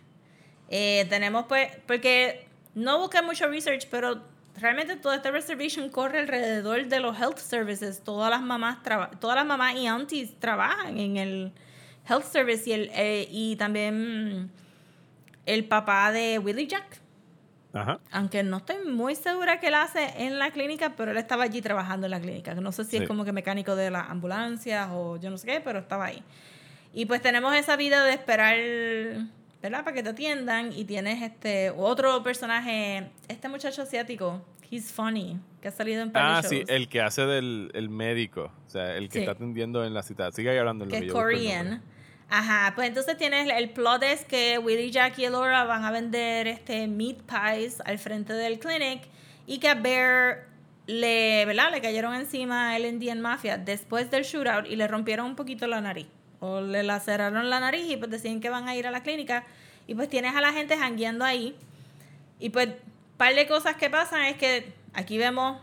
eh, 0.70 1.05
tenemos 1.09 1.45
pues, 1.47 1.70
porque 1.86 2.46
no 2.78 2.99
busqué 2.99 3.21
mucho 3.21 3.47
research, 3.47 3.88
pero 3.89 4.21
realmente 4.59 4.95
toda 4.95 5.15
esta 5.15 5.32
reservation 5.32 5.89
corre 5.89 6.19
alrededor 6.19 6.86
de 6.88 6.99
los 6.99 7.19
health 7.19 7.38
services. 7.39 8.03
Todas 8.03 8.30
las 8.30 8.41
mamás, 8.41 8.78
todas 9.19 9.36
las 9.36 9.45
mamás 9.45 9.75
y 9.75 9.88
aunties 9.88 10.39
trabajan 10.39 10.97
en 10.99 11.17
el 11.17 11.51
health 12.07 12.25
service 12.25 12.69
y, 12.69 12.73
el, 12.73 12.89
eh, 12.93 13.28
y 13.32 13.55
también 13.55 14.51
el 15.45 15.65
papá 15.65 16.11
de 16.11 16.39
Willie 16.39 16.67
Jack. 16.67 17.01
Ajá. 17.73 17.99
Aunque 18.11 18.43
no 18.43 18.57
estoy 18.57 18.78
muy 18.86 19.13
segura 19.15 19.59
que 19.59 19.67
él 19.67 19.75
hace 19.75 20.13
en 20.23 20.39
la 20.39 20.51
clínica, 20.51 20.95
pero 20.95 21.11
él 21.11 21.17
estaba 21.17 21.43
allí 21.43 21.61
trabajando 21.61 22.07
en 22.07 22.11
la 22.11 22.19
clínica. 22.19 22.55
No 22.55 22.71
sé 22.71 22.86
si 22.86 22.91
Sí. 22.91 22.97
es 22.97 23.07
como 23.07 23.25
que 23.25 23.32
mecánico 23.34 23.75
de 23.75 23.91
las 23.91 24.09
ambulancias 24.09 24.89
o 24.91 25.17
yo 25.17 25.30
no 25.30 25.38
sé 25.38 25.47
qué, 25.47 25.61
pero 25.61 25.80
estaba 25.80 26.05
ahí. 26.05 26.23
Y 26.93 27.05
pues 27.05 27.21
tenemos 27.21 27.53
esa 27.55 27.75
vida 27.75 28.03
de 28.03 28.13
esperar, 28.13 28.55
¿verdad? 29.70 29.84
Para 29.84 29.95
que 29.95 30.03
te 30.03 30.09
atiendan. 30.09 30.72
Y 30.74 30.86
tienes 30.86 31.22
este 31.22 31.70
otro 31.72 32.24
personaje, 32.24 33.09
este 33.28 33.47
muchacho 33.49 33.82
asiático, 33.84 34.41
he's 34.72 34.91
funny, 34.91 35.39
que 35.61 35.68
ha 35.68 35.72
salido 35.72 36.01
en 36.03 36.11
Ah, 36.13 36.41
sí, 36.43 36.57
shows, 36.59 36.70
el 36.70 36.89
que 36.89 37.01
hace 37.01 37.26
del 37.26 37.72
el 37.74 37.89
médico. 37.89 38.51
O 38.65 38.70
sea, 38.70 38.95
el 38.95 39.07
que 39.09 39.13
Sí. 39.13 39.20
está 39.20 39.32
atendiendo 39.32 39.86
en 39.86 39.93
la 39.93 40.03
cita. 40.03 40.32
Sigue 40.32 40.49
ahí 40.49 40.57
hablando 40.57 40.84
en 40.86 40.89
lo 40.89 40.93
que 40.95 41.01
que 41.01 41.07
es 41.07 41.13
Korean. 41.13 41.82
Ajá, 42.30 42.74
pues 42.76 42.89
entonces 42.89 43.15
tienes 43.18 43.49
el 43.49 43.70
plot 43.70 44.03
es 44.03 44.26
que 44.26 44.57
Willie, 44.59 44.91
Jack 44.91 45.18
y 45.20 45.30
Laura 45.30 45.63
van 45.63 45.86
a 45.86 45.91
vender 45.91 46.47
este 46.47 46.86
meat 46.88 47.20
pies 47.22 47.82
al 47.86 47.97
frente 47.99 48.34
del 48.34 48.59
clinic 48.59 49.03
y 49.45 49.59
que 49.59 49.70
a 49.70 49.76
Bear 49.76 50.45
le, 50.88 51.45
¿verdad? 51.45 51.72
le 51.72 51.80
cayeron 51.82 52.13
encima 52.15 52.76
el 52.76 52.86
Indian 52.86 53.22
Mafia 53.22 53.57
después 53.57 54.11
del 54.11 54.24
shootout 54.24 54.68
y 54.70 54.76
le 54.76 54.88
rompieron 54.89 55.26
un 55.26 55.36
poquito 55.38 55.68
la 55.68 55.80
nariz 55.80 56.07
o 56.39 56.61
le 56.61 56.83
laceraron 56.83 57.49
la 57.49 57.59
nariz 57.59 57.89
y 57.89 57.97
pues 57.97 58.11
deciden 58.11 58.39
que 58.39 58.49
van 58.49 58.67
a 58.67 58.75
ir 58.75 58.88
a 58.88 58.91
la 58.91 59.03
clínica 59.03 59.43
y 59.88 59.95
pues 59.95 60.09
tienes 60.09 60.35
a 60.35 60.41
la 60.41 60.53
gente 60.53 60.77
jangueando 60.77 61.25
ahí 61.25 61.55
y 62.39 62.49
pues 62.49 62.69
par 63.17 63.33
de 63.33 63.47
cosas 63.47 63.75
que 63.75 63.89
pasan 63.89 64.23
es 64.25 64.38
que 64.38 64.73
aquí 64.93 65.17
vemos 65.17 65.59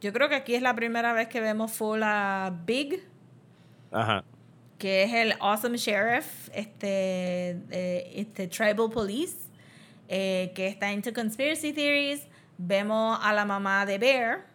yo 0.00 0.12
creo 0.12 0.28
que 0.28 0.36
aquí 0.36 0.54
es 0.54 0.62
la 0.62 0.74
primera 0.74 1.12
vez 1.12 1.28
que 1.28 1.40
vemos 1.40 1.72
full 1.72 2.00
a 2.02 2.54
Big 2.64 3.02
Ajá. 3.90 4.22
que 4.78 5.02
es 5.02 5.12
el 5.12 5.34
Awesome 5.40 5.76
Sheriff, 5.76 6.48
este, 6.54 7.58
eh, 7.70 8.12
este 8.14 8.46
Tribal 8.46 8.90
Police, 8.90 9.36
eh, 10.08 10.52
que 10.54 10.68
está 10.68 10.92
into 10.92 11.12
conspiracy 11.12 11.72
theories. 11.72 12.28
Vemos 12.58 13.18
a 13.22 13.32
la 13.32 13.44
mamá 13.44 13.86
de 13.86 13.98
Bear, 13.98 14.46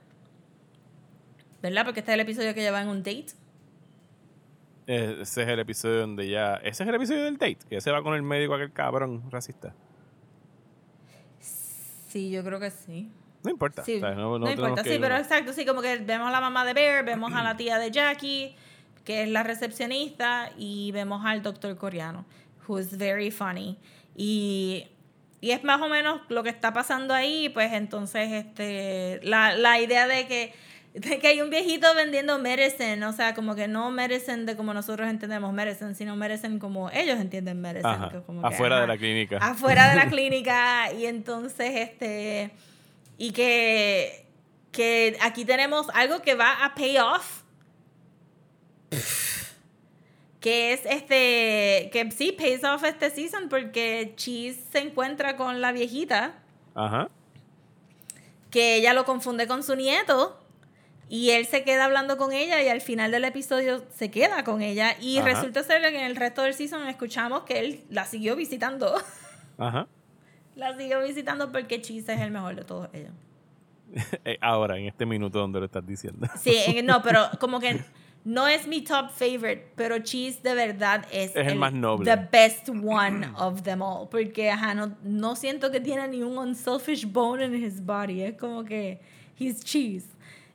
¿verdad? 1.61 1.83
Porque 1.83 1.99
este 1.99 2.11
es 2.11 2.15
el 2.15 2.21
episodio 2.21 2.53
que 2.53 2.61
lleva 2.61 2.81
en 2.81 2.87
un 2.87 3.03
date. 3.03 3.33
Eh, 4.87 5.19
Ese 5.21 5.43
es 5.43 5.47
el 5.47 5.59
episodio 5.59 6.01
donde 6.01 6.27
ya. 6.27 6.55
Ese 6.55 6.83
es 6.83 6.89
el 6.89 6.95
episodio 6.95 7.23
del 7.23 7.37
date. 7.37 7.59
Que 7.69 7.81
se 7.81 7.91
va 7.91 8.03
con 8.03 8.13
el 8.15 8.21
médico 8.21 8.53
aquel 8.53 8.71
cabrón 8.71 9.23
racista. 9.31 9.73
Sí, 11.39 12.29
yo 12.29 12.43
creo 12.43 12.59
que 12.59 12.69
sí. 12.69 13.09
No 13.43 13.51
importa. 13.51 13.83
Sí, 13.83 13.97
o 13.97 13.99
sea, 13.99 14.11
no, 14.11 14.21
no, 14.21 14.39
no 14.39 14.45
tenemos 14.45 14.69
importa, 14.69 14.89
sí, 14.89 14.97
pero 15.01 15.17
exacto, 15.17 15.51
sí, 15.51 15.65
como 15.65 15.81
que 15.81 15.97
vemos 15.97 16.27
a 16.27 16.31
la 16.31 16.39
mamá 16.39 16.63
de 16.63 16.73
Bear, 16.73 17.03
vemos 17.03 17.33
a 17.33 17.43
la 17.43 17.57
tía 17.57 17.77
de 17.77 17.91
Jackie, 17.91 18.55
que 19.03 19.23
es 19.23 19.29
la 19.29 19.43
recepcionista, 19.43 20.51
y 20.57 20.91
vemos 20.91 21.25
al 21.25 21.41
doctor 21.41 21.75
coreano, 21.75 22.25
who 22.67 22.79
is 22.79 22.97
very 22.97 23.31
funny. 23.31 23.77
Y, 24.15 24.87
y 25.41 25.51
es 25.51 25.63
más 25.63 25.81
o 25.81 25.89
menos 25.89 26.21
lo 26.29 26.43
que 26.43 26.49
está 26.49 26.71
pasando 26.71 27.13
ahí, 27.13 27.49
pues 27.49 27.73
entonces 27.73 28.31
este 28.31 29.19
la, 29.23 29.55
la 29.55 29.81
idea 29.81 30.07
de 30.07 30.27
que, 30.27 30.53
de 30.93 31.19
que 31.19 31.27
hay 31.27 31.41
un 31.41 31.49
viejito 31.49 31.93
vendiendo 31.95 32.37
medicine, 32.39 33.03
o 33.05 33.13
sea, 33.13 33.33
como 33.33 33.55
que 33.55 33.67
no 33.67 33.89
medicine 33.91 34.45
de 34.45 34.55
como 34.55 34.73
nosotros 34.73 35.09
entendemos 35.09 35.51
medicine, 35.53 35.95
sino 35.95 36.15
medicine 36.15 36.59
como 36.59 36.89
ellos 36.91 37.19
entienden 37.19 37.61
medicine. 37.61 37.89
Ajá, 37.93 38.09
que 38.09 38.21
como 38.21 38.41
que, 38.41 38.47
afuera 38.47 38.75
de 38.77 38.81
ajá 38.83 38.93
la 38.93 38.97
clínica. 38.97 39.37
afuera 39.37 39.89
de 39.89 39.95
la 39.95 40.07
clínica 40.09 40.91
y 40.93 41.05
entonces 41.05 41.71
este 41.89 42.51
y 43.17 43.31
que 43.31 44.25
que 44.71 45.17
aquí 45.21 45.45
tenemos 45.45 45.87
algo 45.93 46.21
que 46.21 46.35
va 46.35 46.63
a 46.65 46.73
pay 46.75 46.97
off 46.97 47.41
que 50.39 50.73
es 50.73 50.81
este 50.85 51.89
que 51.91 52.11
sí 52.15 52.31
pays 52.33 52.63
off 52.63 52.83
este 52.83 53.09
season 53.11 53.49
porque 53.49 54.13
Cheese 54.15 54.59
se 54.71 54.79
encuentra 54.79 55.35
con 55.37 55.61
la 55.61 55.71
viejita 55.71 56.33
Ajá. 56.75 57.09
que 58.49 58.75
ella 58.75 58.93
lo 58.93 59.05
confunde 59.05 59.47
con 59.47 59.63
su 59.63 59.75
nieto 59.75 60.42
y 61.15 61.29
él 61.29 61.45
se 61.45 61.63
queda 61.63 61.85
hablando 61.85 62.17
con 62.17 62.33
ella 62.33 62.63
y 62.63 62.69
al 62.69 62.81
final 62.81 63.11
del 63.11 63.23
episodio 63.23 63.83
se 63.93 64.09
queda 64.09 64.43
con 64.43 64.63
ella 64.63 64.95
y 64.99 65.19
Ajá. 65.19 65.27
resulta 65.27 65.61
ser 65.61 65.81
que 65.83 65.99
en 65.99 66.05
el 66.05 66.15
resto 66.15 66.41
del 66.41 66.55
season 66.55 66.87
escuchamos 66.87 67.43
que 67.43 67.59
él 67.59 67.83
la 67.91 68.05
siguió 68.05 68.35
visitando 68.35 68.95
Ajá. 69.59 69.87
La 70.55 70.75
sigo 70.75 71.01
visitando 71.03 71.51
porque 71.51 71.79
Cheese 71.81 72.13
es 72.13 72.19
el 72.19 72.31
mejor 72.31 72.55
de 72.55 72.63
todos 72.63 72.89
ellos. 72.93 73.11
Eh, 74.25 74.39
Ahora, 74.41 74.79
en 74.79 74.87
este 74.87 75.05
minuto 75.05 75.37
donde 75.37 75.59
lo 75.59 75.65
estás 75.67 75.85
diciendo. 75.85 76.27
Sí, 76.41 76.55
en- 76.65 76.87
no, 76.87 77.03
pero 77.03 77.29
como 77.39 77.59
que 77.59 77.83
no 78.25 78.47
es 78.47 78.65
mi 78.65 78.81
top 78.81 79.11
favorite, 79.11 79.67
pero 79.75 79.99
Cheese 79.99 80.41
de 80.41 80.55
verdad 80.55 81.05
es, 81.11 81.35
Es 81.35 81.47
el 81.47 81.57
más 81.57 81.73
noble. 81.73 82.09
The 82.09 82.27
best 82.31 82.69
one 82.83 83.27
of 83.37 83.61
them 83.61 83.83
all. 83.83 84.07
Porque, 84.09 84.49
ajá, 84.49 84.73
no, 84.73 84.97
no 85.03 85.35
siento 85.35 85.69
que 85.69 85.79
tiene 85.79 86.07
ni 86.07 86.23
un 86.23 86.39
unselfish 86.39 87.05
bone 87.05 87.45
in 87.45 87.53
his 87.63 87.85
body. 87.85 88.23
Es 88.23 88.35
como 88.35 88.63
que 88.63 88.99
he's 89.37 89.63
Cheese. 89.63 90.07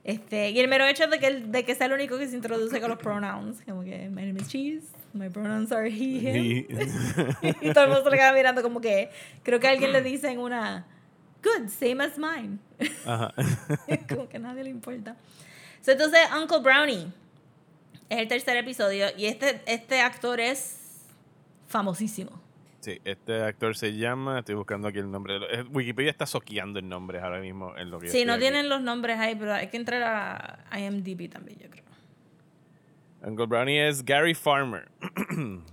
Este, 0.09 0.49
y 0.49 0.59
el 0.59 0.67
mero 0.67 0.85
hecho 0.85 1.07
de 1.07 1.19
que, 1.19 1.29
de 1.31 1.63
que 1.63 1.75
sea 1.75 1.85
el 1.85 1.93
único 1.93 2.17
que 2.17 2.27
se 2.27 2.35
introduce 2.35 2.79
con 2.81 2.89
los 2.89 2.97
pronouns. 2.99 3.61
Como 3.65 3.83
que, 3.83 4.09
my 4.09 4.23
name 4.25 4.39
is 4.41 4.47
Cheese, 4.47 4.87
my 5.13 5.29
pronouns 5.29 5.71
are 5.71 5.87
he, 5.87 6.17
him. 6.19 6.35
Y- 6.35 6.67
y 7.69 7.73
todo 7.73 7.83
el 7.83 7.89
mundo 7.91 8.03
se 8.03 8.09
le 8.09 8.17
queda 8.17 8.33
mirando 8.33 8.61
como 8.63 8.81
que, 8.81 9.09
creo 9.43 9.59
que 9.59 9.67
alguien 9.67 9.91
le 9.91 10.01
dice 10.01 10.29
en 10.31 10.39
una, 10.39 10.87
good, 11.43 11.67
same 11.69 12.03
as 12.03 12.17
mine. 12.17 12.57
Ajá. 13.05 13.33
como 14.09 14.27
que 14.27 14.37
a 14.37 14.39
nadie 14.39 14.63
le 14.63 14.71
importa. 14.71 15.15
So, 15.81 15.91
entonces, 15.91 16.19
Uncle 16.35 16.59
Brownie 16.59 17.07
es 18.09 18.17
el 18.17 18.27
tercer 18.27 18.57
episodio 18.57 19.07
y 19.15 19.27
este, 19.27 19.61
este 19.67 20.01
actor 20.01 20.39
es 20.39 20.77
famosísimo. 21.67 22.38
Sí, 22.81 22.99
este 23.03 23.41
actor 23.43 23.75
se 23.75 23.95
llama, 23.97 24.39
estoy 24.39 24.55
buscando 24.55 24.87
aquí 24.87 24.99
el 24.99 25.11
nombre. 25.11 25.37
Wikipedia 25.71 26.11
está 26.11 26.25
soqueando 26.25 26.79
en 26.79 26.87
nombres 26.87 27.21
ahora 27.21 27.39
mismo 27.41 27.75
en 27.77 27.89
lo 27.91 27.99
que 27.99 28.07
Sí, 28.07 28.23
no 28.23 28.33
aquí. 28.33 28.41
tienen 28.41 28.69
los 28.69 28.81
nombres 28.81 29.19
ahí, 29.19 29.35
pero 29.35 29.53
hay 29.53 29.67
que 29.67 29.75
entrar 29.77 30.01
a 30.71 30.79
IMDb 30.79 31.29
también, 31.29 31.59
yo 31.59 31.69
creo. 31.69 31.83
Uncle 33.21 33.47
Brownie 33.47 33.85
es 33.85 34.05
Gary 34.05 34.33
Farmer. 34.33 34.87
es 35.01 35.15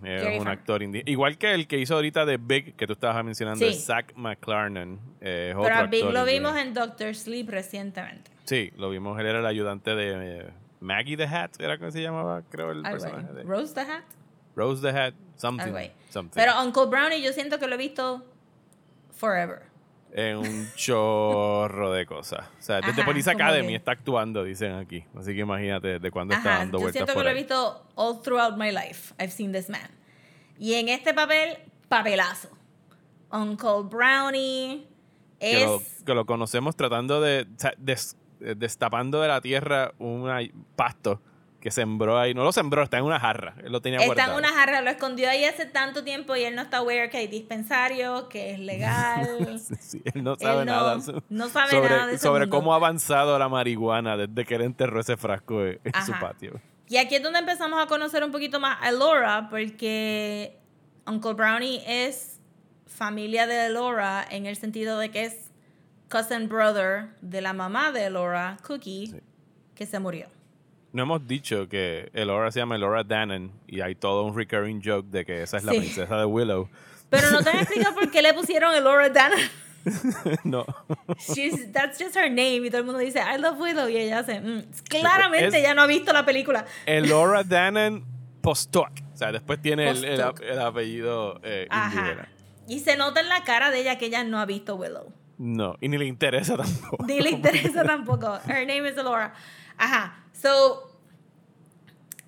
Gary 0.03 0.39
un 0.39 0.45
Farmer. 0.45 0.49
actor 0.49 0.83
indie. 0.83 1.05
Igual 1.07 1.39
que 1.39 1.55
el 1.55 1.69
que 1.69 1.79
hizo 1.79 1.95
ahorita 1.95 2.27
de 2.27 2.39
Big, 2.39 2.75
que 2.75 2.89
tú 2.89 2.95
estabas 2.95 3.25
mencionando, 3.25 3.65
Sí. 3.65 3.71
es 3.71 3.85
Zach 3.85 4.13
McClarnon. 4.17 4.99
eh, 5.21 5.51
es 5.51 5.55
Pero 5.55 5.61
otro 5.61 5.75
a 5.75 5.87
Big 5.87 6.05
lo 6.07 6.25
vimos 6.25 6.57
en 6.57 6.75
Doctor 6.75 7.15
Sleep 7.15 7.49
recientemente. 7.49 8.33
Sí, 8.45 8.73
lo 8.77 8.91
vimos. 8.91 9.17
Él 9.21 9.27
era 9.27 9.39
el 9.39 9.47
ayudante 9.47 9.95
de 9.95 10.41
eh, 10.41 10.51
Maggie 10.81 11.17
the 11.17 11.25
Hat, 11.29 11.53
¿era 11.61 11.79
como 11.79 11.93
se 11.93 12.03
llamaba? 12.03 12.43
Creo 12.51 12.73
el 12.73 12.83
personaje. 12.83 13.33
De 13.33 13.43
Rose 13.45 13.75
the 13.75 13.81
Hat. 13.83 14.03
Rose 14.57 14.83
the 14.83 14.99
Hat, 14.99 15.15
something. 15.37 15.73
Something. 16.17 16.35
Pero 16.35 16.61
Uncle 16.63 16.87
Brownie 16.87 17.23
yo 17.23 17.33
siento 17.33 17.59
que 17.59 17.67
lo 17.67 17.75
he 17.75 17.79
visto 17.79 18.25
forever. 19.13 19.63
en 20.13 20.37
un 20.39 20.69
chorro 20.77 21.93
de 21.93 22.07
cosas. 22.07 22.47
O 22.59 22.63
sea, 22.63 22.77
desde 22.81 23.03
Ajá, 23.03 23.05
Police 23.05 23.31
Academy 23.31 23.69
que- 23.69 23.75
está 23.77 23.93
actuando, 23.93 24.45
dicen 24.45 24.73
aquí. 24.75 25.05
Así 25.19 25.35
que 25.35 25.41
imagínate 25.41 25.99
de 25.99 26.11
cuándo 26.11 26.35
está 26.35 26.59
dando 26.59 26.79
yo 26.79 26.83
vueltas 26.83 26.93
siento 27.01 27.13
que 27.13 27.15
por 27.17 27.25
lo 27.25 27.29
he 27.29 27.33
ahí. 27.33 27.39
visto 27.39 27.87
all 27.97 28.23
throughout 28.23 28.57
my 28.57 28.71
life. 28.71 29.13
I've 29.21 29.31
seen 29.33 29.53
this 29.53 29.69
man. 29.69 29.91
Y 30.59 30.75
en 30.75 30.89
este 30.89 31.13
papel, 31.13 31.59
papelazo. 31.89 32.49
Uncle 33.31 33.83
Brownie 33.91 34.87
que, 35.39 35.65
lo, 35.65 35.77
es... 35.77 36.03
que 36.07 36.15
lo 36.15 36.25
conocemos 36.25 36.77
tratando 36.77 37.21
de, 37.21 37.47
des- 37.77 38.17
eh, 38.41 38.55
destapando 38.57 39.21
de 39.21 39.29
la 39.29 39.41
tierra 39.43 39.93
un 39.99 40.31
pasto 40.77 41.21
que 41.67 41.73
sembró 41.73 42.17
ahí. 42.17 42.33
No 42.33 42.45
lo 42.45 42.53
sembró, 42.53 42.85
está 42.85 42.99
en 42.99 43.05
una 43.05 43.19
jarra. 43.19 43.57
Él 43.65 43.73
lo 43.73 43.81
tenía 43.83 43.99
Está 43.99 44.27
en 44.27 44.35
una 44.37 44.53
jarra, 44.53 44.83
lo 44.83 44.91
escondió 44.91 45.29
ahí 45.29 45.45
hace 45.45 45.67
tanto 45.67 46.05
tiempo 46.05 46.37
y 46.37 46.45
él 46.45 46.55
no 46.55 46.63
está 46.63 46.77
aware 46.77 47.11
que 47.11 47.17
hay 47.17 47.27
dispensario, 47.27 48.29
que 48.29 48.53
es 48.53 48.61
legal. 48.61 49.27
Sí, 49.59 49.75
sí, 49.81 50.03
él 50.15 50.23
no 50.23 50.37
sabe 50.37 50.61
Él 50.61 50.67
no- 50.67 50.73
nada. 50.73 50.99
no 51.29 51.49
sabe 51.49 51.71
sobre, 51.73 51.89
nada 51.91 52.07
de 52.07 52.19
sobre 52.19 52.43
mundo. 52.47 52.57
cómo 52.57 52.73
ha 52.73 52.77
avanzado 52.77 53.37
la 53.37 53.49
marihuana 53.49 54.17
desde 54.17 54.45
que 54.45 54.55
él 54.55 54.63
enterró 54.63 55.01
ese 55.01 55.17
frasco 55.17 55.65
en, 55.65 55.81
en 55.83 56.07
su 56.07 56.13
patio. 56.21 56.61
Y 56.89 56.99
aquí 56.99 57.17
es 57.17 57.23
donde 57.25 57.41
empezamos 57.41 57.83
a 57.83 57.89
conocer 57.89 58.23
un 58.23 58.31
poquito 58.31 58.61
más 58.61 58.79
a 58.81 58.93
Laura, 58.93 59.49
porque 59.51 60.57
Uncle 61.05 61.33
Brownie 61.35 61.83
es 61.85 62.39
familia 62.87 63.49
de 63.49 63.71
Laura 63.71 64.25
en 64.31 64.47
el 64.47 64.55
sentido 64.55 65.01
de 65.01 65.11
que 65.11 65.25
es 65.25 65.51
cousin 66.09 66.49
brother 66.49 67.09
de 67.23 67.41
la 67.41 67.53
mamá 67.53 67.91
de 67.91 68.09
Laura, 68.09 68.57
Cookie, 68.65 69.09
Sí. 69.09 69.21
que 69.75 69.85
se 69.85 69.99
murió. 69.99 70.29
No 70.97 71.03
hemos 71.03 71.29
dicho 71.29 71.69
que 71.69 72.09
Elora 72.15 72.51
se 72.51 72.59
llama 72.61 72.77
Elora 72.77 73.05
Dannon 73.05 73.53
y 73.67 73.83
hay 73.83 73.95
todo 73.95 74.23
un 74.25 74.35
recurring 74.35 74.81
joke 74.83 75.07
de 75.11 75.27
que 75.27 75.43
esa 75.43 75.59
es 75.59 75.65
la 75.65 75.73
Sí. 75.73 75.79
princesa 75.81 76.17
de 76.17 76.25
Willow. 76.25 76.71
Pero 77.11 77.31
no 77.33 77.43
te 77.43 77.51
han 77.51 77.59
explicado 77.59 77.95
por 77.95 78.11
qué 78.11 78.23
le 78.23 78.33
pusieron 78.33 78.73
a 78.75 78.81
Laura 78.81 79.11
Dannon. 79.11 79.39
no. 80.45 80.65
She's, 81.19 81.71
that's 81.71 81.99
just 82.03 82.17
her 82.17 82.31
name. 82.31 82.67
Y 82.67 82.71
todo 82.71 82.79
el 82.79 82.85
mundo 82.87 82.99
dice, 83.01 83.21
I 83.21 83.39
love 83.39 83.61
Willow. 83.61 83.91
Y 83.91 83.97
ella 83.99 84.21
hace, 84.21 84.41
"Mm". 84.41 84.63
claramente 84.89 85.49
Es- 85.49 85.55
ella 85.55 85.75
no 85.75 85.83
ha 85.83 85.87
visto 85.87 86.15
la 86.15 86.25
película. 86.25 86.65
Elora 86.87 87.45
Dannon 87.45 88.03
Postock. 88.41 88.91
O 89.13 89.17
sea, 89.19 89.33
después 89.33 89.61
tiene 89.61 89.91
el, 89.91 90.03
el- 90.03 90.21
el 90.49 90.61
apellido 90.61 91.39
eh. 91.43 91.67
Ajá. 91.69 92.27
Y 92.69 92.81
se 92.81 92.97
nota 92.97 93.21
en 93.21 93.29
la 93.29 93.45
cara 93.45 93.71
de 93.71 93.81
ella 93.81 93.99
que 93.99 94.07
ella 94.07 94.25
no 94.25 94.41
ha 94.41 94.47
visto 94.47 94.77
Willow. 94.77 95.13
No, 95.37 95.77
y 95.83 95.89
ni 95.91 95.99
le 95.99 96.07
interesa 96.07 96.57
tampoco. 96.57 97.05
Ni 97.07 97.21
le 97.21 97.31
interesa 97.31 97.85
tampoco. 97.85 98.39
Her 98.49 98.67
name 98.67 98.89
is 98.89 98.97
Laura. 98.97 99.35
Ajá. 99.77 100.23
So, 100.47 100.91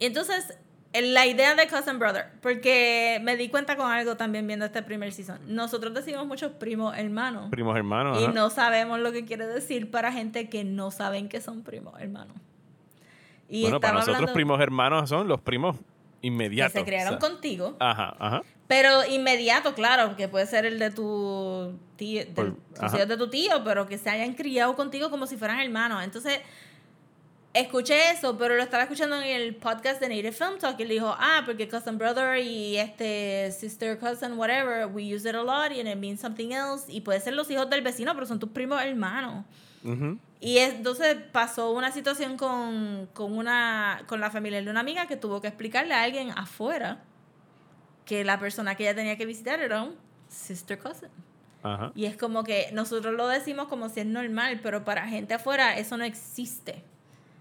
entonces, 0.00 0.56
en 0.92 1.14
la 1.14 1.26
idea 1.26 1.54
de 1.54 1.66
Cousin 1.68 1.98
Brother, 1.98 2.26
porque 2.40 3.20
me 3.22 3.36
di 3.36 3.48
cuenta 3.48 3.76
con 3.76 3.90
algo 3.90 4.16
también 4.16 4.46
viendo 4.46 4.64
este 4.64 4.82
primer 4.82 5.12
season. 5.12 5.38
Nosotros 5.46 5.94
decimos 5.94 6.26
muchos 6.26 6.52
primos 6.52 6.96
hermanos. 6.96 7.50
Primos 7.50 7.76
hermanos. 7.76 8.20
Y 8.20 8.24
ajá. 8.24 8.32
no 8.32 8.50
sabemos 8.50 8.98
lo 9.00 9.12
que 9.12 9.24
quiere 9.24 9.46
decir 9.46 9.90
para 9.90 10.12
gente 10.12 10.48
que 10.48 10.64
no 10.64 10.90
saben 10.90 11.28
que 11.28 11.40
son 11.40 11.62
primos 11.62 11.94
hermanos. 12.00 12.36
Y 13.48 13.62
bueno, 13.62 13.80
para 13.80 13.94
nosotros 13.94 14.16
hablando 14.16 14.34
primos 14.34 14.60
hermanos 14.60 15.08
son 15.08 15.26
los 15.28 15.40
primos 15.40 15.76
que 15.76 16.26
inmediatos. 16.26 16.72
se 16.72 16.84
criaron 16.84 17.14
o 17.14 17.20
sea. 17.20 17.28
contigo. 17.30 17.76
Ajá, 17.78 18.16
ajá. 18.18 18.42
Pero 18.66 19.06
inmediato, 19.06 19.74
claro, 19.74 20.14
que 20.16 20.28
puede 20.28 20.46
ser 20.46 20.66
el 20.66 20.78
de 20.78 20.90
tu 20.90 21.78
tío, 21.96 22.24
del- 22.26 22.34
Por- 22.34 23.06
de 23.06 23.16
tu 23.16 23.30
tío, 23.30 23.64
pero 23.64 23.86
que 23.86 23.96
se 23.96 24.10
hayan 24.10 24.34
criado 24.34 24.74
contigo 24.76 25.10
como 25.10 25.26
si 25.26 25.36
fueran 25.36 25.60
hermanos. 25.60 26.04
Entonces, 26.04 26.40
escuché 27.60 28.10
eso, 28.10 28.36
pero 28.38 28.56
lo 28.56 28.62
estaba 28.62 28.82
escuchando 28.84 29.16
en 29.16 29.22
el 29.24 29.54
podcast 29.56 30.00
de 30.00 30.08
Native 30.08 30.32
Film 30.32 30.58
Talk 30.58 30.78
y 30.78 30.82
él 30.82 30.88
dijo, 30.88 31.14
ah, 31.18 31.42
porque 31.46 31.68
cousin 31.68 31.98
brother 31.98 32.38
y 32.38 32.76
este 32.76 33.50
sister 33.52 33.98
cousin, 33.98 34.32
whatever, 34.38 34.86
we 34.86 35.02
use 35.14 35.28
it 35.28 35.34
a 35.34 35.42
lot 35.42 35.70
and 35.70 35.88
it 35.88 35.96
means 35.96 36.20
something 36.20 36.50
else. 36.52 36.84
Y 36.92 37.00
puede 37.00 37.20
ser 37.20 37.34
los 37.34 37.50
hijos 37.50 37.68
del 37.70 37.82
vecino, 37.82 38.14
pero 38.14 38.26
son 38.26 38.38
tus 38.38 38.50
primos 38.50 38.82
hermanos. 38.82 39.44
Y 40.40 40.58
es- 40.58 40.74
entonces 40.74 41.16
pasó 41.32 41.70
una 41.72 41.92
situación 41.92 42.36
con, 42.36 43.08
con, 43.12 43.36
una, 43.36 44.02
con 44.06 44.20
la 44.20 44.30
familia 44.30 44.60
de 44.62 44.70
una 44.70 44.80
amiga 44.80 45.06
que 45.06 45.16
tuvo 45.16 45.40
que 45.40 45.48
explicarle 45.48 45.94
a 45.94 46.02
alguien 46.02 46.30
afuera 46.36 47.02
que 48.04 48.24
la 48.24 48.38
persona 48.38 48.74
que 48.74 48.84
ella 48.84 48.94
tenía 48.94 49.16
que 49.16 49.26
visitar 49.26 49.60
era 49.60 49.82
un 49.82 49.96
sister 50.28 50.78
cousin. 50.78 51.08
Ajá. 51.62 51.92
Y 51.94 52.04
es 52.06 52.16
como 52.16 52.44
que 52.44 52.70
nosotros 52.72 53.14
lo 53.14 53.26
decimos 53.28 53.68
como 53.68 53.88
si 53.88 54.00
es 54.00 54.06
normal, 54.06 54.60
pero 54.62 54.84
para 54.84 55.06
gente 55.08 55.34
afuera 55.34 55.76
eso 55.78 55.96
no 55.96 56.04
existe. 56.04 56.84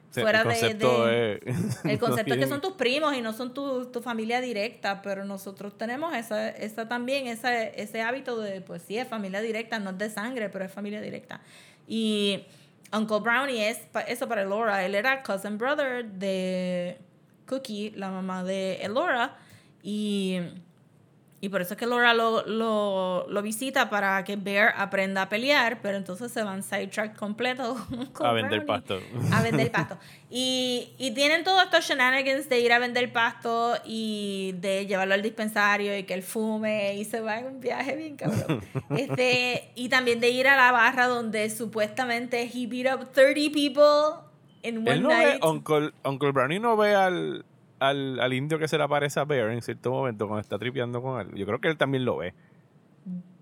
Sí, 0.09 0.21
Fuera 0.21 0.41
el 0.41 0.47
de- 0.47 0.53
concepto 0.53 1.05
de- 1.05 1.41
es- 1.45 1.85
El 1.85 1.99
concepto 1.99 2.33
es 2.33 2.39
que 2.39 2.47
son 2.47 2.61
tus 2.61 2.73
primos 2.73 3.13
y 3.15 3.21
no 3.21 3.33
son 3.33 3.53
tu, 3.53 3.85
tu 3.91 4.01
familia 4.01 4.39
directa, 4.41 5.01
pero 5.01 5.25
nosotros 5.25 5.77
tenemos 5.77 6.15
esa, 6.15 6.49
esa 6.49 6.87
también, 6.87 7.27
esa, 7.27 7.61
ese 7.63 8.01
hábito 8.01 8.39
de, 8.39 8.61
pues 8.61 8.81
sí, 8.83 8.97
es 8.97 9.07
familia 9.07 9.41
directa, 9.41 9.79
no 9.79 9.89
es 9.91 9.97
de 9.97 10.09
sangre, 10.09 10.49
pero 10.49 10.65
es 10.65 10.71
familia 10.71 11.01
directa. 11.01 11.41
Y 11.87 12.45
Uncle 12.93 13.19
Brownie 13.19 13.67
es 13.69 13.79
eso 14.07 14.27
para 14.29 14.43
Elora. 14.43 14.85
Él 14.85 14.95
era 14.95 15.21
cousin 15.23 15.57
brother 15.57 16.05
de 16.05 16.97
Cookie, 17.47 17.91
la 17.91 18.09
mamá 18.09 18.43
de 18.43 18.75
Elora, 18.77 19.35
y, 19.83 20.39
y 21.39 21.49
por 21.49 21.61
eso 21.61 21.75
es 21.75 21.79
que 21.79 21.85
Laura 21.85 22.15
lo, 22.15 22.43
lo, 22.47 23.27
lo 23.29 23.41
visita 23.43 23.91
para 23.91 24.23
que 24.23 24.37
Bear 24.37 24.73
aprenda 24.75 25.21
a 25.21 25.29
pelear, 25.29 25.79
pero 25.83 25.95
entonces 25.97 26.31
se 26.31 26.41
van 26.41 26.63
sidetrack 26.63 27.15
completo 27.15 27.75
con 28.13 28.25
A 28.25 28.31
vender 28.31 28.65
Brownie 28.65 28.65
pasto. 28.65 28.99
a 29.31 29.43
vender 29.43 29.71
pasto. 29.71 29.97
Y, 30.31 30.93
y 30.97 31.11
tienen 31.11 31.43
todos 31.43 31.63
estos 31.63 31.85
shenanigans 31.85 32.49
de 32.49 32.59
ir 32.59 32.73
a 32.73 32.79
vender 32.79 33.13
pasto 33.13 33.75
y 33.85 34.55
de 34.57 34.87
llevarlo 34.87 35.13
al 35.13 35.21
dispensario 35.21 35.95
y 35.95 36.03
que 36.03 36.15
él 36.15 36.23
fume 36.23 36.95
y 36.95 37.05
se 37.05 37.21
va 37.21 37.37
en 37.39 37.45
un 37.45 37.59
viaje 37.59 37.95
bien 37.95 38.15
cabrón. 38.17 38.61
Este, 38.97 39.69
y 39.75 39.89
también 39.89 40.19
de 40.19 40.29
ir 40.29 40.47
a 40.47 40.55
la 40.57 40.71
barra 40.71 41.05
donde 41.05 41.49
supuestamente 41.51 42.49
he 42.51 42.65
beat 42.65 42.91
up 42.91 43.11
30 43.13 43.51
people 43.53 44.23
in 44.63 44.79
one 44.79 44.91
Él 44.91 45.03
no 45.03 45.09
ve, 45.09 45.15
night. 45.15 45.43
Uncle, 45.43 45.91
Uncle 46.03 46.31
Brownie 46.31 46.59
no 46.59 46.75
ve 46.75 46.95
al, 46.95 47.45
al, 47.79 48.19
al 48.19 48.33
indio 48.33 48.59
que 48.59 48.67
se 48.67 48.77
le 48.77 48.83
aparece 48.83 49.19
a 49.19 49.25
Bear 49.25 49.51
en 49.51 49.61
cierto 49.61 49.91
momento 49.91 50.27
cuando 50.27 50.41
está 50.41 50.57
tripeando 50.57 51.01
con 51.01 51.21
él. 51.21 51.35
Yo 51.35 51.45
creo 51.45 51.59
que 51.59 51.67
él 51.67 51.77
también 51.77 52.05
lo 52.05 52.17
ve. 52.17 52.33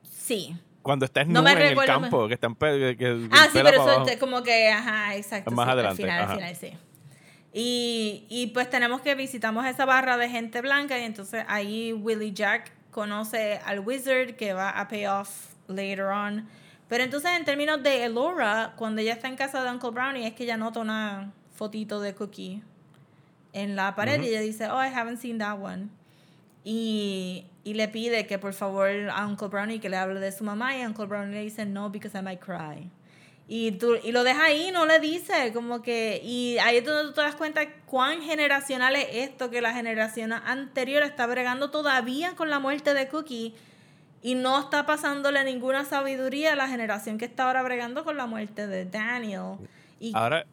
Sí. 0.03 0.55
Cuando 0.81 1.05
está 1.05 1.23
No 1.23 1.47
en 1.47 1.57
el 1.57 1.77
campo, 1.85 2.27
que 2.27 2.35
está 2.35 2.47
en 2.47 2.55
que, 2.55 2.95
que 2.97 3.27
Ah, 3.31 3.47
sí, 3.51 3.59
pero 3.63 3.69
eso 3.69 4.05
es 4.07 4.17
como 4.17 4.43
que, 4.43 4.69
ajá, 4.69 5.15
exacto. 5.15 5.49
Más 5.51 5.65
sí, 5.65 5.71
adelante, 5.71 6.03
Al 6.03 6.09
final, 6.09 6.23
ajá. 6.23 6.31
al 6.33 6.37
final, 6.37 6.55
sí. 6.55 6.77
Y, 7.53 8.25
y 8.29 8.47
pues 8.47 8.69
tenemos 8.69 9.01
que 9.01 9.15
visitamos 9.15 9.65
esa 9.65 9.85
barra 9.85 10.17
de 10.17 10.29
gente 10.29 10.61
blanca 10.61 10.99
y 10.99 11.03
entonces 11.03 11.45
ahí 11.47 11.93
Willie 11.93 12.33
Jack 12.33 12.71
conoce 12.91 13.59
al 13.65 13.79
wizard 13.79 14.35
que 14.35 14.53
va 14.53 14.69
a 14.69 14.87
pay 14.87 15.05
off 15.05 15.53
later 15.67 16.05
on. 16.05 16.47
Pero 16.87 17.03
entonces 17.03 17.31
en 17.35 17.45
términos 17.45 17.81
de 17.81 18.03
Elora, 18.03 18.73
cuando 18.75 19.01
ella 19.01 19.13
está 19.13 19.27
en 19.27 19.37
casa 19.37 19.63
de 19.63 19.71
Uncle 19.71 19.89
Brownie, 19.91 20.27
es 20.27 20.33
que 20.33 20.43
ella 20.43 20.57
nota 20.57 20.81
una 20.81 21.31
fotito 21.55 21.99
de 22.01 22.13
Cookie 22.13 22.61
en 23.55 23.75
la 23.75 23.95
pared 23.95 24.21
y 24.21 24.27
ella 24.27 24.41
dice, 24.41 24.67
oh, 24.69 24.83
I 24.83 24.89
haven't 24.93 25.17
seen 25.17 25.39
that 25.39 25.57
one. 25.57 25.89
Y, 26.65 27.45
y 27.63 27.73
le 27.73 27.87
pide 27.87 28.27
que 28.27 28.37
por 28.37 28.53
favor 28.53 28.89
a 29.09 29.25
Uncle 29.25 29.47
Brownie 29.47 29.79
que 29.79 29.89
le 29.89 29.97
hable 29.97 30.19
de 30.19 30.31
su 30.31 30.43
mamá 30.43 30.77
y 30.77 30.85
Uncle 30.85 31.05
Brownie 31.05 31.33
le 31.33 31.41
dice, 31.43 31.65
no, 31.65 31.89
because 31.89 32.17
I 32.17 32.21
might 32.21 32.39
cry. 32.39 32.89
Y, 33.47 33.73
tú, 33.73 33.95
y 34.03 34.11
lo 34.11 34.23
deja 34.23 34.45
ahí, 34.45 34.71
no 34.71 34.85
le 34.85 34.99
dice, 34.99 35.53
como 35.53 35.81
que, 35.81 36.19
y 36.23 36.57
ahí 36.57 36.77
es 36.77 36.85
donde 36.85 37.03
tú 37.03 37.13
te 37.13 37.21
das 37.21 37.35
cuenta 37.35 37.61
cuán 37.85 38.21
generacional 38.23 38.95
es 38.95 39.07
esto, 39.11 39.51
que 39.51 39.61
la 39.61 39.71
generación 39.71 40.33
anterior 40.33 41.03
está 41.03 41.27
bregando 41.27 41.69
todavía 41.69 42.35
con 42.35 42.49
la 42.49 42.59
muerte 42.59 42.93
de 42.93 43.07
Cookie 43.07 43.53
y 44.23 44.33
no 44.33 44.59
está 44.59 44.87
pasándole 44.87 45.43
ninguna 45.43 45.85
sabiduría 45.85 46.53
a 46.53 46.55
la 46.55 46.67
generación 46.67 47.19
que 47.19 47.25
está 47.25 47.45
ahora 47.45 47.61
bregando 47.61 48.03
con 48.03 48.17
la 48.17 48.25
muerte 48.25 48.65
de 48.65 48.85
Daniel. 48.85 49.57
Y 49.99 50.11
Ahora, 50.15 50.45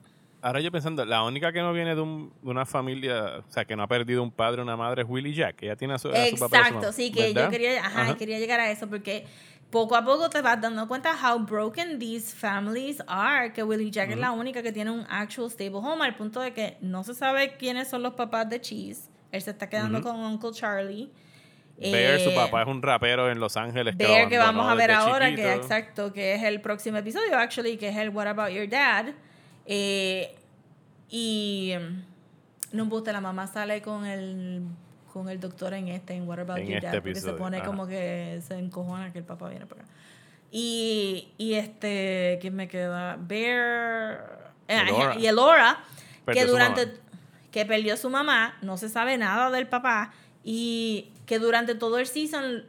ahora 0.43 0.61
yo 0.61 0.71
pensando, 0.71 1.05
la 1.05 1.23
única 1.23 1.53
que 1.53 1.61
no 1.61 1.73
viene 1.73 1.95
de, 1.95 2.01
un- 2.01 2.33
de 2.43 2.51
una 2.51 2.67
familia, 2.67 3.39
o 3.39 3.51
sea, 3.51 3.65
que 3.65 3.75
no 3.77 3.83
ha 3.85 3.89
perdido 3.89 4.23
un 4.23 4.31
padre 4.31 4.61
o 4.61 4.65
una 4.65 4.77
madre 4.77 5.03
es 5.03 5.09
Willie 5.09 5.33
Jack. 5.33 5.63
Ella 5.63 5.77
tiene 5.77 5.95
a 5.95 5.99
su, 5.99 6.09
a 6.11 6.27
su 6.27 6.37
papá 6.37 6.59
Exacto, 6.59 6.93
sí, 6.93 7.11
que 7.11 7.29
¿verdad? 7.33 7.45
yo 7.45 7.51
quería, 7.51 7.81
ajá, 7.85 8.03
Ajá. 8.03 8.17
quería 8.17 8.39
llegar 8.39 8.61
a 8.61 8.71
eso 8.71 8.89
porque 8.89 9.25
poco 9.71 9.97
a 9.97 10.05
poco 10.05 10.29
te 10.29 10.43
vas 10.43 10.61
dando 10.61 10.87
cuenta 10.87 11.15
how 11.15 11.39
broken 11.39 11.99
these 11.99 12.35
families 12.37 13.03
are, 13.07 13.53
que 13.55 13.63
Willie 13.63 13.91
Jack 13.91 14.11
es 14.11 14.19
la 14.19 14.31
única 14.33 14.63
que 14.63 14.71
tiene 14.73 14.91
un 14.91 15.07
actual 15.09 15.51
stable 15.51 15.79
home 15.79 16.05
al 16.05 16.15
punto 16.15 16.41
de 16.41 16.53
que 16.53 16.77
no 16.83 17.03
se 17.05 17.15
sabe 17.15 17.57
quiénes 17.57 17.89
son 17.89 18.03
los 18.03 18.13
papás 18.15 18.49
de 18.51 18.61
Cheese. 18.61 19.09
Él 19.31 19.41
se 19.41 19.51
está 19.53 19.71
quedando 19.71 20.03
con 20.03 20.17
Uncle 20.21 20.51
Charlie. 20.53 21.11
Bear, 21.79 22.21
su 22.21 22.29
Eh, 22.31 22.35
papá 22.35 22.63
es 22.63 22.69
un 22.69 22.83
rapero 22.83 23.31
en 23.31 23.41
Los 23.41 23.57
Ángeles. 23.57 23.97
Bear 23.97 24.29
que 24.29 24.37
vamos 24.37 24.69
a 24.71 24.75
ver 24.75 24.91
ahora, 24.91 25.35
que 25.35 25.55
exacto, 25.55 26.13
que 26.13 26.35
es 26.35 26.43
el 26.43 26.61
próximo 26.61 26.99
episodio, 26.99 27.39
actually, 27.39 27.79
que 27.79 27.89
es 27.89 27.97
el 27.97 28.11
What 28.11 28.27
About 28.27 28.51
Your 28.51 28.69
Dad. 28.69 29.07
Eh, 29.67 30.35
y 31.09 31.73
mm, 31.79 32.77
no 32.77 32.85
me 32.85 32.91
gusta, 32.91 33.13
la 33.13 33.21
mamá 33.21 33.47
sale 33.47 33.83
con 33.83 34.07
el 34.07 34.63
con 35.13 35.29
el 35.29 35.39
doctor 35.41 35.75
en 35.75 35.89
este, 35.89 36.15
en 36.15 36.27
What 36.27 36.41
About 36.41 36.59
En 36.59 36.67
Your 36.69 36.75
este 36.77 36.87
Dad, 36.87 37.03
porque 37.03 37.21
se 37.21 37.33
pone 37.35 37.59
ajá. 37.59 37.67
como 37.67 37.87
que 37.87 38.41
se 38.47 38.59
encojona 38.59 39.13
que 39.13 39.19
el 39.19 39.25
papá 39.25 39.51
viene 39.51 39.67
para 39.67 39.83
acá. 39.83 39.91
Y, 40.51 41.29
y 41.37 41.53
este, 41.55 42.39
¿quién 42.41 42.55
me 42.57 42.67
queda? 42.67 43.17
Bear. 43.21 44.53
eh, 44.69 44.81
Elora. 44.89 45.19
y 45.19 45.27
Elora, 45.27 45.81
Perdió 46.25 46.43
que 46.45 46.49
durante. 46.51 46.95
que 47.51 47.67
perdió 47.67 47.97
su 47.99 48.09
mamá, 48.09 48.57
no 48.63 48.79
se 48.79 48.89
sabe 48.89 49.19
nada 49.19 49.51
del 49.51 49.67
papá. 49.67 50.13
Y 50.45 51.11
que 51.27 51.39
durante 51.39 51.75
todo 51.75 51.99
el 51.99 52.07
season, 52.07 52.65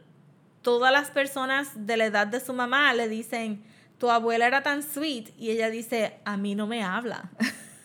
todas 0.60 0.92
las 0.92 1.10
personas 1.10 1.70
de 1.86 1.96
la 1.96 2.04
edad 2.06 2.26
de 2.26 2.40
su 2.40 2.52
mamá 2.52 2.92
le 2.92 3.08
dicen: 3.08 3.62
Tu 4.04 4.10
abuela 4.10 4.46
era 4.46 4.62
tan 4.62 4.82
sweet. 4.82 5.30
Y 5.38 5.48
ella 5.50 5.70
dice: 5.70 6.18
A 6.26 6.36
mí 6.36 6.54
no 6.54 6.66
me 6.66 6.84
habla. 6.84 7.30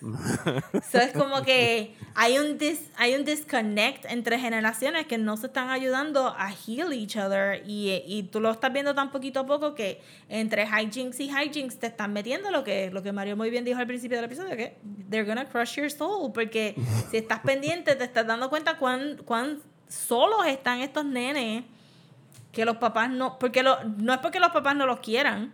so 0.91 0.97
es 0.97 1.13
como 1.13 1.43
que 1.43 1.95
hay 2.13 2.37
un, 2.39 2.57
dis- 2.57 2.89
hay 2.97 3.15
un 3.15 3.23
disconnect 3.23 4.03
entre 4.09 4.37
generaciones 4.37 5.07
que 5.07 5.17
no 5.17 5.37
se 5.37 5.47
están 5.47 5.69
ayudando 5.69 6.35
a 6.37 6.51
heal 6.51 6.91
each 6.91 7.15
other 7.15 7.63
y, 7.65 8.03
y 8.05 8.23
tú 8.23 8.41
lo 8.41 8.51
estás 8.51 8.73
viendo 8.73 8.93
tan 8.95 9.11
poquito 9.11 9.39
a 9.41 9.45
poco 9.45 9.75
que 9.75 10.01
entre 10.27 10.63
hijinks 10.63 11.21
y 11.21 11.29
hijinks 11.29 11.79
te 11.79 11.87
están 11.87 12.11
metiendo 12.11 12.51
lo 12.51 12.65
que, 12.65 12.91
lo 12.91 13.01
que 13.01 13.13
Mario 13.13 13.37
muy 13.37 13.49
bien 13.49 13.63
dijo 13.63 13.79
al 13.79 13.87
principio 13.87 14.17
del 14.17 14.25
episodio, 14.25 14.57
que 14.57 14.77
they're 15.09 15.25
gonna 15.25 15.47
crush 15.47 15.75
your 15.77 15.89
soul, 15.89 16.33
porque 16.33 16.75
si 17.09 17.15
estás 17.17 17.39
pendiente 17.39 17.95
te 17.95 18.03
estás 18.03 18.27
dando 18.27 18.49
cuenta 18.49 18.77
cuán, 18.77 19.21
cuán 19.23 19.59
solos 19.87 20.45
están 20.47 20.81
estos 20.81 21.05
nenes 21.05 21.63
que 22.51 22.65
los 22.65 22.75
papás 22.75 23.09
no, 23.09 23.37
porque 23.39 23.63
lo, 23.63 23.81
no 23.85 24.13
es 24.13 24.19
porque 24.19 24.41
los 24.41 24.51
papás 24.51 24.75
no 24.75 24.85
los 24.85 24.99
quieran 24.99 25.53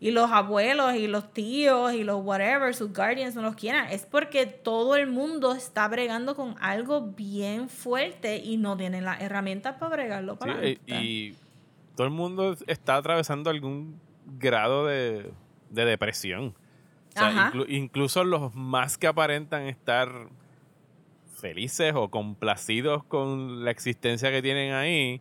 y 0.00 0.10
los 0.10 0.30
abuelos 0.30 0.94
y 0.94 1.06
los 1.06 1.32
tíos 1.32 1.94
y 1.94 2.04
los 2.04 2.22
whatever, 2.24 2.74
sus 2.74 2.92
guardians 2.92 3.34
no 3.34 3.42
los 3.42 3.54
quieran, 3.54 3.88
es 3.90 4.04
porque 4.04 4.44
todo 4.46 4.96
el 4.96 5.06
mundo 5.06 5.54
está 5.54 5.88
bregando 5.88 6.34
con 6.34 6.56
algo 6.60 7.00
bien 7.02 7.68
fuerte 7.68 8.36
y 8.36 8.56
no 8.56 8.76
tienen 8.76 9.04
las 9.04 9.20
herramientas 9.22 9.76
para 9.78 9.96
bregarlo 9.96 10.32
Sí, 10.34 10.38
para 10.40 10.52
y, 10.52 10.56
adelante. 10.56 10.82
y 11.04 11.34
todo 11.96 12.06
el 12.06 12.12
mundo 12.12 12.56
está 12.66 12.96
atravesando 12.96 13.50
algún 13.50 13.98
grado 14.38 14.86
de, 14.86 15.30
de 15.70 15.84
depresión. 15.84 16.54
O 17.16 17.18
sea, 17.18 17.50
inclu- 17.52 17.66
incluso 17.68 18.24
los 18.24 18.54
más 18.54 18.98
que 18.98 19.06
aparentan 19.06 19.62
estar 19.68 20.10
felices 21.36 21.92
o 21.94 22.08
complacidos 22.10 23.04
con 23.04 23.64
la 23.64 23.70
existencia 23.70 24.30
que 24.30 24.42
tienen 24.42 24.72
ahí, 24.72 25.20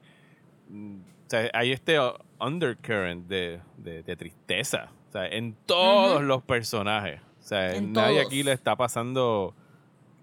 mm, 0.69 0.95
o 0.95 1.30
sea, 1.30 1.49
hay 1.53 1.71
este 1.71 1.97
undercurrent 2.45 3.27
de, 3.27 3.61
de- 3.77 4.03
de 4.03 4.15
tristeza 4.15 4.91
o 5.09 5.11
sea, 5.11 5.27
en 5.27 5.55
todos 5.65 6.17
Ujú. 6.17 6.25
los 6.25 6.41
personajes. 6.43 7.21
O 7.39 7.43
sea, 7.45 7.75
En 7.75 7.91
nadie 7.93 8.15
todos. 8.17 8.27
aquí 8.27 8.41
le 8.43 8.51
está 8.53 8.75
pasando 8.75 9.53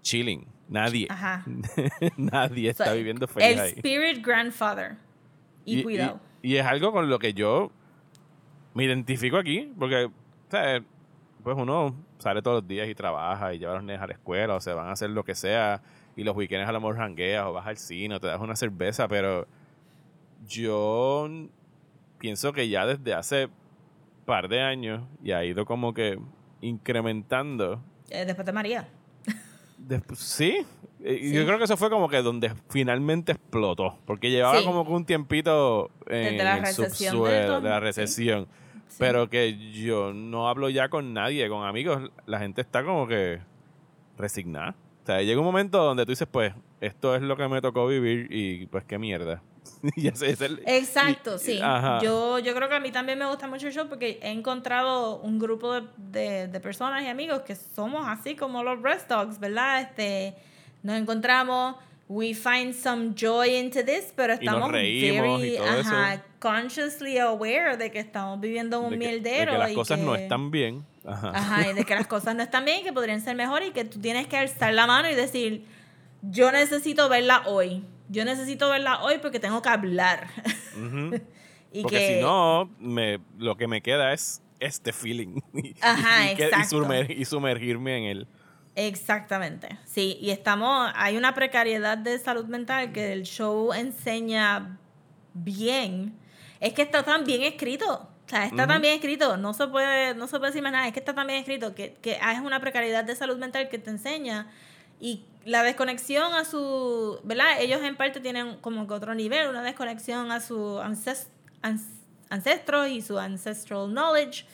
chilling. 0.01 0.45
Nadie. 0.67 1.07
Ajá. 1.09 1.43
nadie 2.17 2.71
O 2.71 2.73
sea, 2.73 2.85
está 2.87 2.93
viviendo 2.93 3.27
feliz 3.27 3.47
el 3.51 3.59
ahí. 3.59 3.71
spirit 3.77 4.25
grandfather. 4.25 4.97
Y, 5.65 5.83
cuidado. 5.83 6.19
y 6.41 6.55
es 6.57 6.65
algo 6.65 6.91
con 6.91 7.09
lo 7.09 7.19
que 7.19 7.33
yo 7.33 7.71
me 8.73 8.83
identifico 8.85 9.37
aquí, 9.37 9.71
porque, 9.77 10.05
o 10.05 10.11
sea, 10.49 10.81
pues 11.43 11.55
uno 11.57 11.95
sale 12.17 12.41
todos 12.41 12.61
los 12.61 12.67
días 12.67 12.87
y 12.89 12.95
trabaja 12.95 13.53
y 13.53 13.59
lleva 13.59 13.73
a 13.73 13.75
los 13.75 13.83
nenes 13.83 14.01
a 14.01 14.07
la 14.07 14.13
escuela 14.13 14.55
o 14.55 14.59
se 14.61 14.73
van 14.73 14.87
a 14.87 14.91
hacer 14.93 15.09
lo 15.11 15.23
que 15.23 15.35
sea 15.35 15.81
y 16.15 16.23
los 16.23 16.35
weekends 16.35 16.67
a 16.67 16.71
lo 16.71 16.79
mejor 16.81 16.97
jangueas 16.97 17.45
o 17.45 17.53
vas 17.53 17.67
al 17.67 17.77
cine 17.77 18.15
o 18.15 18.19
te 18.19 18.27
das 18.27 18.39
una 18.41 18.55
cerveza, 18.55 19.07
pero 19.07 19.47
yo 20.47 21.29
pienso 22.21 22.53
que 22.53 22.69
ya 22.69 22.85
desde 22.85 23.13
hace 23.13 23.49
par 24.25 24.47
de 24.47 24.61
años 24.61 25.01
y 25.23 25.31
ha 25.31 25.43
ido 25.43 25.65
como 25.65 25.93
que 25.93 26.17
incrementando 26.61 27.81
Eh, 28.09 28.23
después 28.25 28.45
de 28.45 28.53
María. 28.53 28.87
Sí, 30.15 30.65
Eh, 31.03 31.17
Sí. 31.19 31.33
yo 31.33 31.43
creo 31.47 31.57
que 31.57 31.63
eso 31.63 31.75
fue 31.77 31.89
como 31.89 32.07
que 32.07 32.21
donde 32.21 32.51
finalmente 32.69 33.31
explotó, 33.31 33.97
porque 34.05 34.29
llevaba 34.29 34.59
Sí. 34.59 34.65
como 34.65 34.85
que 34.85 34.91
un 34.91 35.03
tiempito 35.05 35.89
en 36.05 36.23
Desde 36.35 36.43
la 36.43 36.57
el 36.57 36.61
recesión 36.61 36.89
subsuelo 37.15 37.59
de 37.61 37.69
la 37.69 37.79
recesión, 37.79 38.47
Sí. 38.87 38.97
pero 38.99 39.27
que 39.27 39.57
yo 39.71 40.13
no 40.13 40.47
hablo 40.47 40.69
ya 40.69 40.89
con 40.89 41.13
nadie, 41.15 41.49
con 41.49 41.65
amigos, 41.65 42.11
la 42.27 42.37
gente 42.37 42.61
está 42.61 42.83
como 42.83 43.07
que 43.07 43.39
resignada. 44.19 44.75
O 45.01 45.05
sea, 45.07 45.23
llega 45.23 45.39
un 45.39 45.45
momento 45.47 45.79
donde 45.83 46.05
tú 46.05 46.11
dices, 46.11 46.27
pues, 46.31 46.53
esto 46.81 47.15
es 47.15 47.23
lo 47.23 47.35
que 47.35 47.47
me 47.47 47.59
tocó 47.61 47.87
vivir 47.87 48.27
y 48.29 48.67
pues 48.67 48.83
qué 48.85 48.99
mierda. 48.99 49.41
Y 49.95 50.07
ese 50.07 50.29
es 50.31 50.41
el- 50.41 50.61
Exacto, 50.65 51.35
y- 51.35 51.39
sí. 51.39 51.59
ajá. 51.61 51.99
Yo, 52.01 52.39
yo 52.39 52.53
creo 52.53 52.69
que 52.69 52.75
a 52.75 52.79
mí 52.79 52.91
también 52.91 53.17
me 53.19 53.25
gusta 53.27 53.47
mucho 53.47 53.67
el 53.67 53.73
show 53.73 53.87
porque 53.87 54.19
he 54.21 54.29
encontrado 54.31 55.17
un 55.19 55.39
grupo 55.39 55.73
de, 55.73 55.87
de- 55.97 56.47
de 56.47 56.59
personas 56.59 57.03
y 57.03 57.07
amigos 57.07 57.41
que 57.41 57.55
somos 57.55 58.07
así 58.07 58.35
como 58.35 58.63
los 58.63 58.81
Rest 58.81 59.09
Dogs, 59.09 59.39
¿verdad? 59.39 59.81
Este, 59.81 60.35
nos 60.83 60.97
encontramos, 60.97 61.75
we 62.07 62.33
find 62.33 62.73
some 62.73 63.13
joy 63.15 63.55
into 63.55 63.83
this, 63.85 64.11
pero 64.15 64.33
estamos 64.33 64.71
very, 64.71 65.57
ajá, 65.57 66.23
consciously 66.39 67.17
aware 67.19 67.77
de 67.77 67.91
que 67.91 67.99
estamos 67.99 68.39
viviendo 68.39 68.81
un 68.81 68.91
de 68.91 68.99
que, 68.99 69.05
de 69.19 69.45
que 69.53 69.57
las 69.57 69.71
y 69.71 69.75
cosas 69.75 69.99
no 69.99 70.15
están 70.15 70.51
bien. 70.51 70.85
Ajá. 71.05 71.31
Ajá, 71.33 71.69
y 71.71 71.73
de 71.73 71.83
que 71.85 71.95
las 71.95 72.07
cosas 72.07 72.35
no 72.35 72.43
están 72.43 72.65
bien 72.65 72.79
y 72.81 72.83
que 72.83 72.93
podrían 72.93 73.21
ser 73.21 73.35
mejor 73.35 73.63
y 73.63 73.71
que 73.71 73.85
tú 73.85 73.99
tienes 73.99 74.27
que 74.27 74.37
alzar 74.37 74.73
la 74.73 74.85
mano 74.85 75.09
y 75.09 75.15
decir, 75.15 75.65
yo 76.21 76.51
necesito 76.51 77.09
verla 77.09 77.43
hoy. 77.47 77.83
Yo 78.11 78.25
necesito 78.25 78.69
verla 78.69 79.01
hoy 79.03 79.19
porque 79.21 79.39
tengo 79.39 79.61
que 79.61 79.69
hablar. 79.69 80.27
Ujú. 80.75 81.15
y 81.71 81.81
Porque 81.81 81.97
que, 81.99 82.07
si 82.15 82.21
no, 82.21 82.69
me, 82.79 83.19
lo 83.37 83.55
que 83.55 83.67
me 83.67 83.81
queda 83.81 84.11
es 84.13 84.41
este 84.59 84.91
feeling. 84.93 85.39
Ajá, 85.81 86.31
y, 86.31 86.35
que- 86.35 86.43
y 86.43 86.45
exacto. 86.45 86.69
sumer- 86.83 87.09
y 87.11 87.25
sumergirme 87.25 87.97
en 87.97 88.03
él. 88.03 88.27
Exactamente, 88.75 89.77
sí, 89.85 90.17
y 90.21 90.29
estamos, 90.31 90.91
hay 90.95 91.17
una 91.17 91.33
precariedad 91.33 91.97
de 91.97 92.17
salud 92.19 92.45
mental 92.45 92.93
que 92.93 93.11
el 93.11 93.23
show 93.23 93.73
enseña 93.73 94.77
bien. 95.33 96.17
Es 96.61 96.73
que 96.73 96.81
está 96.83 97.03
tan 97.03 97.25
bien 97.25 97.41
escrito, 97.43 98.09
o 98.25 98.29
sea, 98.29 98.45
está 98.45 98.67
tan 98.67 98.77
Ujú. 98.77 98.81
bien 98.81 98.93
escrito, 98.95 99.35
no 99.37 99.53
se 99.53 99.67
puede, 99.67 100.15
no 100.15 100.27
se 100.27 100.37
puede 100.37 100.51
decir 100.51 100.63
más 100.63 100.71
nada, 100.71 100.87
es 100.87 100.93
que 100.93 100.99
está 100.99 101.13
tan 101.13 101.27
bien 101.27 101.39
escrito 101.39 101.75
que, 101.75 101.95
que 102.01 102.13
es 102.13 102.39
una 102.41 102.59
precariedad 102.61 103.03
de 103.03 103.15
salud 103.15 103.37
mental 103.37 103.67
que 103.69 103.77
te 103.77 103.89
enseña 103.89 104.49
y 105.01 105.25
la 105.43 105.63
desconexión 105.63 106.33
a 106.33 106.45
su, 106.45 107.19
¿verdad? 107.23 107.59
Ellos 107.59 107.81
en 107.81 107.97
parte 107.97 108.19
tienen 108.21 108.57
como 108.61 108.87
que 108.87 108.93
otro 108.93 109.13
nivel, 109.15 109.49
una 109.49 109.63
desconexión 109.63 110.31
a 110.31 110.39
su 110.39 110.77
ances- 110.79 111.27
ans- 111.63 111.89
ancestros 112.29 112.87
y 112.89 113.01
su 113.01 113.17
ancestral 113.19 113.89
knowledge 113.91 114.45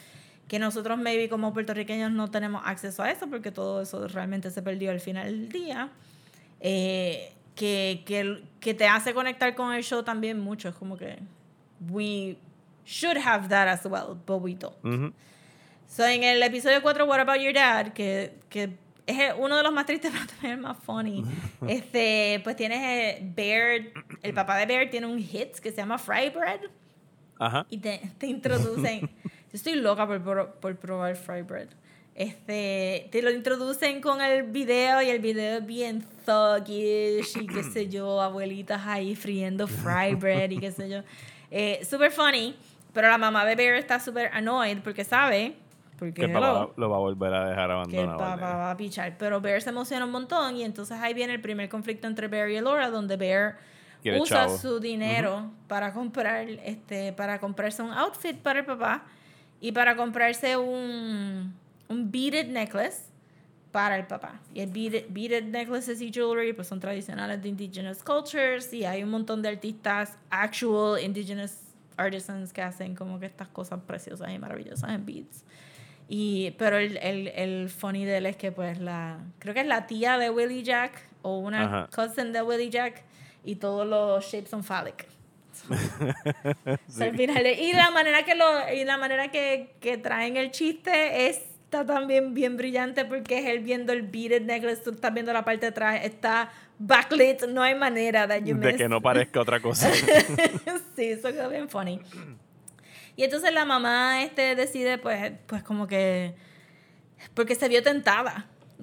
que 0.48 0.58
nosotros 0.58 0.96
maybe 0.98 1.28
como 1.28 1.52
puertorriqueños 1.52 2.10
no 2.10 2.30
tenemos 2.30 2.62
acceso 2.64 3.02
a 3.02 3.10
eso 3.10 3.28
porque 3.28 3.52
todo 3.52 3.82
eso 3.82 4.08
realmente 4.08 4.50
se 4.50 4.62
perdió 4.62 4.90
al 4.90 5.00
final 5.00 5.26
del 5.26 5.48
día. 5.50 5.90
Eh, 6.60 7.34
que, 7.54 8.02
que, 8.06 8.42
que 8.60 8.72
te 8.72 8.86
hace 8.86 9.12
conectar 9.12 9.54
con 9.54 9.74
el 9.74 9.82
show 9.82 10.02
también 10.02 10.40
mucho. 10.40 10.68
Es 10.70 10.74
como 10.76 10.96
que 10.96 11.18
we 11.90 12.36
should 12.86 13.18
have 13.18 13.48
that 13.48 13.68
as 13.68 13.84
well, 13.84 14.16
but 14.26 14.40
we 14.42 14.54
don't. 14.54 14.74
Ujú. 14.84 15.12
So, 15.86 16.06
en 16.06 16.22
el 16.22 16.42
episodio 16.42 16.80
4, 16.82 17.04
What 17.04 17.20
About 17.20 17.38
Your 17.40 17.52
Dad, 17.52 17.92
que, 17.92 18.32
que 18.48 18.76
es 19.08 19.32
uno 19.38 19.56
de 19.56 19.62
los 19.62 19.72
más 19.72 19.86
tristes, 19.86 20.10
pero 20.12 20.26
también 20.26 20.52
el 20.52 20.60
más 20.60 20.76
funny. 20.78 21.24
este, 21.66 22.40
pues 22.44 22.56
tienes 22.56 23.18
Bear, 23.34 23.80
el 24.22 24.34
papá 24.34 24.56
de 24.58 24.66
Bear 24.66 24.90
tiene 24.90 25.06
un 25.06 25.18
hit 25.18 25.58
que 25.58 25.70
se 25.70 25.78
llama 25.78 25.98
Fry 25.98 26.30
Bread 26.30 26.60
Ajá. 27.38 27.66
y 27.70 27.78
te, 27.78 28.00
te 28.18 28.26
introducen. 28.26 29.00
Yo 29.50 29.54
estoy 29.54 29.76
loca 29.76 30.06
por, 30.06 30.22
por, 30.22 30.52
por 30.54 30.76
probar 30.76 31.16
fry 31.16 31.40
bread. 31.40 31.68
Este, 32.14 33.08
te 33.10 33.22
lo 33.22 33.30
introducen 33.30 34.02
con 34.02 34.20
el 34.20 34.42
video 34.42 35.00
y 35.00 35.08
el 35.08 35.20
video 35.20 35.58
es 35.58 35.66
bien 35.66 36.04
thuggish 36.26 37.38
y 37.40 37.46
qué 37.46 37.62
sé 37.62 37.88
yo, 37.88 38.20
abuelitas 38.20 38.86
ahí 38.86 39.14
friendo 39.14 39.66
fry 39.66 40.16
bread 40.16 40.50
y 40.50 40.58
qué 40.58 40.70
sé 40.70 40.90
yo. 40.90 41.02
Eh, 41.50 41.80
super 41.88 42.10
funny, 42.10 42.56
pero 42.92 43.08
la 43.08 43.16
mamá 43.16 43.46
de 43.46 43.54
Bear 43.54 43.76
está 43.76 44.00
súper 44.00 44.30
annoyed 44.34 44.78
porque 44.82 45.04
sabe 45.04 45.54
Porque 45.98 46.12
Que 46.12 46.28
papá 46.28 46.70
lo 46.76 46.90
va 46.90 46.96
a 46.96 47.00
volver 47.00 47.34
a 47.34 47.48
dejar 47.48 47.66
que 47.68 47.72
abandonado. 47.72 48.18
papá 48.18 48.32
al 48.34 48.40
nene. 48.40 48.52
va 48.52 48.70
a 48.70 48.76
pichar. 48.76 49.16
Pero 49.18 49.40
Bear 49.40 49.60
se 49.60 49.70
emociona 49.70 50.04
un 50.04 50.12
montón 50.12 50.56
y 50.56 50.62
entonces 50.64 50.98
ahí 51.00 51.12
viene 51.14 51.34
el 51.34 51.40
primer 51.40 51.68
conflicto 51.68 52.06
entre 52.06 52.28
Bear 52.28 52.48
y 52.50 52.60
Laura, 52.60 52.88
donde 52.90 53.16
Bear 53.16 53.58
Quiere 54.02 54.20
usa 54.20 54.46
chavo. 54.46 54.58
su 54.58 54.78
dinero 54.80 55.50
para 55.66 55.92
comprar 55.92 56.48
este 56.48 57.12
para 57.12 57.40
comprarse 57.40 57.82
un 57.82 57.90
outfit 57.90 58.36
para 58.38 58.60
el 58.60 58.64
papá 58.64 59.04
y 59.60 59.72
para 59.72 59.96
comprarse 59.96 60.56
un, 60.56 61.52
un 61.88 62.10
beaded 62.12 62.46
necklace 62.48 63.02
para 63.72 63.96
el 63.96 64.06
papá. 64.06 64.40
Y 64.54 64.60
el 64.60 64.70
beaded, 64.70 65.06
beaded 65.10 65.44
necklaces 65.44 66.00
y 66.00 66.12
jewelry 66.12 66.52
pues 66.52 66.68
son 66.68 66.78
tradicionales 66.80 67.42
de 67.42 67.48
indigenous 67.48 68.02
cultures 68.04 68.72
y 68.72 68.84
hay 68.84 69.02
un 69.02 69.10
montón 69.10 69.42
de 69.42 69.48
artistas 69.48 70.16
actual 70.30 71.02
indigenous 71.02 71.58
artisans 71.96 72.52
que 72.52 72.62
hacen 72.62 72.94
como 72.94 73.18
que 73.18 73.26
estas 73.26 73.48
cosas 73.48 73.80
preciosas 73.84 74.30
y 74.32 74.38
maravillosas 74.38 74.90
en 74.90 75.04
beads. 75.04 75.44
Y, 76.08 76.52
pero 76.52 76.78
el, 76.78 76.96
el, 76.98 77.28
el 77.28 77.68
funny 77.68 78.04
de 78.06 78.16
él 78.16 78.26
es 78.26 78.36
que 78.36 78.50
pues 78.50 78.78
la, 78.78 79.18
creo 79.38 79.52
que 79.54 79.60
es 79.60 79.66
la 79.66 79.86
tía 79.86 80.16
de 80.16 80.30
Willie 80.30 80.62
Jack 80.62 80.92
o 81.22 81.38
una 81.38 81.64
Ajá. 81.64 81.88
cousin 81.94 82.32
de 82.32 82.40
Willie 82.42 82.70
Jack 82.70 83.02
y 83.44 83.56
todos 83.56 83.86
los 83.86 84.24
shapes 84.24 84.48
son 84.50 84.64
phallic. 84.64 85.06
Final, 86.88 87.46
y 87.46 87.72
la 87.72 87.90
manera 87.90 88.24
que 88.24 88.34
lo 88.34 88.44
y 88.72 88.84
la 88.84 88.96
manera 88.96 89.28
que, 89.30 89.74
que 89.80 89.98
traen 89.98 90.36
el 90.36 90.50
chiste 90.50 91.28
está 91.28 91.84
también 91.84 92.32
bien 92.32 92.56
brillante 92.56 93.04
porque 93.04 93.38
es 93.40 93.46
él 93.46 93.58
viendo 93.60 93.92
el 93.92 94.02
beaded 94.02 94.42
necklace, 94.42 94.82
tú 94.82 94.90
estás 94.90 95.12
viendo 95.12 95.32
la 95.32 95.44
parte 95.44 95.62
de 95.62 95.66
atrás, 95.68 96.00
está 96.04 96.50
backlit, 96.78 97.42
no 97.48 97.62
hay 97.62 97.74
manera 97.74 98.26
De 98.26 98.40
miss. 98.40 98.76
que 98.76 98.88
no 98.88 99.00
parezca 99.00 99.40
otra 99.40 99.60
cosa. 99.60 99.92
sí, 100.96 101.04
eso 101.06 101.28
quedó 101.32 101.50
bien 101.50 101.68
funny. 101.68 102.00
Y 103.18 103.24
entonces 103.24 103.52
la 103.52 103.64
mamá 103.64 104.22
este 104.22 104.54
decide, 104.54 104.96
pues, 104.96 105.32
pues 105.46 105.64
como 105.64 105.88
que. 105.88 106.36
Porque 107.34 107.56
se 107.56 107.68
vio 107.68 107.82
tentada. 107.82 108.46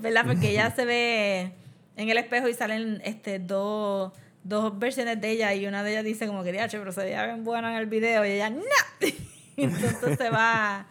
¿Verdad? 0.00 0.24
Porque 0.24 0.48
ella 0.48 0.74
se 0.74 0.86
ve 0.86 1.52
en 1.94 2.08
el 2.08 2.16
espejo 2.16 2.48
y 2.48 2.54
salen 2.54 3.02
este, 3.04 3.38
dos, 3.38 4.14
dos 4.42 4.78
versiones 4.78 5.20
de 5.20 5.30
ella 5.30 5.52
y 5.52 5.66
una 5.66 5.82
de 5.82 5.90
ellas 5.90 6.04
dice 6.04 6.26
como 6.26 6.42
que, 6.42 6.52
diache, 6.52 6.78
pero 6.78 6.90
se 6.90 7.02
veía 7.02 7.26
bien 7.26 7.44
buena 7.44 7.70
en 7.72 7.76
el 7.76 7.84
video 7.84 8.24
y 8.24 8.30
ella, 8.30 8.48
¡no! 8.48 8.62
Entonces 9.58 10.16
se 10.16 10.30
va 10.30 10.86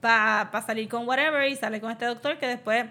para 0.00 0.60
salir 0.66 0.88
con 0.88 1.06
whatever 1.06 1.48
y 1.48 1.54
sale 1.54 1.80
con 1.80 1.92
este 1.92 2.04
doctor 2.04 2.36
que 2.38 2.48
después... 2.48 2.86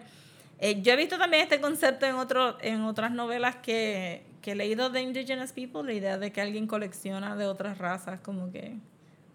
eh, 0.60 0.82
yo 0.82 0.94
he 0.94 0.96
visto 0.96 1.18
también 1.18 1.44
este 1.44 1.60
concepto 1.60 2.06
en, 2.06 2.16
otro, 2.16 2.58
en 2.62 2.84
otras 2.84 3.12
novelas 3.12 3.58
que, 3.58 4.24
que 4.42 4.54
he 4.54 4.56
leído 4.56 4.90
de 4.90 5.02
Indigenous 5.02 5.52
People, 5.52 5.84
la 5.84 5.92
idea 5.92 6.18
de 6.18 6.32
que 6.32 6.40
alguien 6.40 6.66
colecciona 6.66 7.36
de 7.36 7.46
otras 7.46 7.78
razas, 7.78 8.22
como 8.22 8.50
que, 8.50 8.78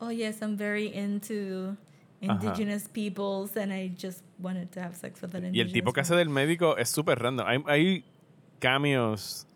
oh 0.01 0.11
yes, 0.11 0.40
I'm 0.42 0.57
very 0.57 0.86
into 0.94 1.76
Indigenous 2.20 2.88
peoples 2.88 3.57
and 3.57 3.72
I 3.72 3.88
just 3.96 4.22
wanted 4.38 4.70
to 4.72 4.80
have 4.80 4.94
sex 4.94 5.20
with 5.20 5.34
an 5.34 5.44
Y 5.44 5.49
Indigenous 5.49 5.68
el 5.68 5.72
tipo 5.72 5.92
que 5.92 6.01
hace 6.03 6.12
woman." 6.12 6.26
del 6.26 6.34
médico 6.34 6.76
es 6.76 6.88
súper 6.88 7.18
random. 7.18 7.46
Hay, 7.46 7.62
hay 7.66 8.05
cameos 8.61 9.46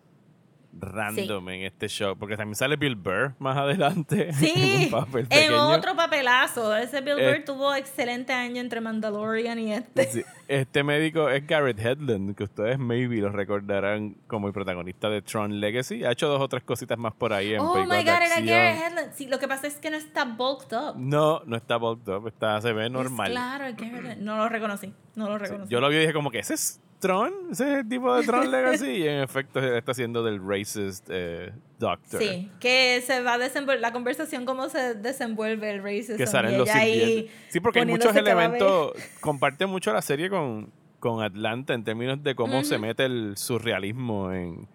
random 0.72 1.48
en 1.50 1.62
este 1.62 1.88
show. 1.88 2.16
Porque 2.16 2.36
también 2.36 2.54
sale 2.56 2.76
Bill 2.76 2.96
Burr 2.96 3.34
más 3.38 3.56
adelante. 3.56 4.28
en 4.28 4.34
Sí, 4.34 4.82
un 4.86 4.90
papel 4.90 5.22
en 5.22 5.28
pequeño. 5.28 5.68
otro 5.70 5.94
papelazo. 5.96 6.74
Ese 6.76 7.00
Bill 7.00 7.18
Eh, 7.18 7.28
Burr 7.34 7.44
tuvo 7.44 7.74
excelente 7.74 8.32
año 8.32 8.60
entre 8.60 8.80
Mandalorian 8.80 9.58
y 9.58 9.72
este. 9.72 10.04
Sí, 10.10 10.22
Este 10.48 10.82
médico 10.82 11.28
es 11.28 11.46
Garrett 11.46 11.78
Hedlund, 11.78 12.34
que 12.34 12.44
ustedes 12.44 12.78
maybe 12.78 13.16
lo 13.16 13.30
recordarán 13.30 14.16
como 14.26 14.48
el 14.48 14.52
protagonista 14.52 15.08
de 15.08 15.22
Tron 15.22 15.60
Legacy. 15.60 16.04
Ha 16.04 16.12
hecho 16.12 16.28
dos 16.28 16.40
o 16.40 16.48
tres 16.48 16.62
cositas 16.64 16.98
más 16.98 17.14
por 17.14 17.32
ahí 17.32 17.54
en 17.54 17.60
Oh 17.60 17.74
my 17.76 17.84
god, 17.84 17.92
era. 17.92 18.02
Garrett 18.02 18.48
Hedlund. 18.48 19.12
Sí, 19.14 19.26
lo 19.28 19.38
que 19.38 19.48
pasa 19.48 19.66
es 19.66 19.76
que 19.76 19.90
no 19.90 19.96
está 19.96 20.24
bulked 20.24 20.76
up. 20.76 20.94
No, 20.98 21.42
no 21.46 21.56
está 21.56 21.76
bulked 21.76 22.12
up, 22.12 22.28
está, 22.28 22.60
se 22.60 22.72
ve 22.72 22.86
Es 22.86 22.90
normal. 22.90 23.30
claro, 23.30 23.64
es 23.66 23.76
Garrett. 23.76 24.18
No 24.18 24.36
lo 24.36 24.48
reconocí. 24.48 24.92
No 25.14 25.28
lo 25.28 25.38
Sí, 25.38 25.44
reconocí. 25.44 25.70
Yo 25.72 25.80
lo 25.80 25.88
vi 25.88 25.96
y 25.96 26.00
dije 26.00 26.12
como 26.12 26.30
que 26.30 26.38
ese 26.40 26.54
es 26.54 26.80
Tron, 27.02 27.32
ese 27.50 27.64
es 27.72 27.78
el 27.80 27.88
tipo 27.88 28.14
de 28.14 28.22
Tron 28.24 28.48
Legacy 28.50 28.86
y 28.90 29.08
en 29.08 29.22
efecto 29.22 29.58
está 29.60 29.90
haciendo 29.90 30.22
del 30.22 30.40
racist 30.40 31.08
eh, 31.10 31.52
doctor. 31.78 32.22
Sí, 32.22 32.48
que 32.60 33.02
se 33.04 33.20
va 33.22 33.34
a 33.34 33.38
desenvolver, 33.38 33.80
la 33.80 33.92
conversación, 33.92 34.44
cómo 34.46 34.68
se 34.68 34.94
desenvuelve 34.94 35.68
el 35.72 35.82
racism. 35.82 36.16
que 36.16 36.28
salen 36.28 36.56
los 36.56 36.70
ahí. 36.70 37.28
Sí, 37.48 37.58
porque 37.58 37.80
hay 37.80 37.86
muchos 37.86 38.14
elementos, 38.14 38.92
comparte 39.20 39.66
mucho 39.66 39.92
la 39.92 40.00
serie 40.00 40.30
con, 40.30 40.70
con 41.00 41.22
Atlanta 41.24 41.74
en 41.74 41.82
términos 41.82 42.22
de 42.22 42.36
cómo 42.36 42.62
se 42.62 42.78
mete 42.78 43.04
el 43.04 43.36
surrealismo 43.36 44.32
en, 44.32 44.68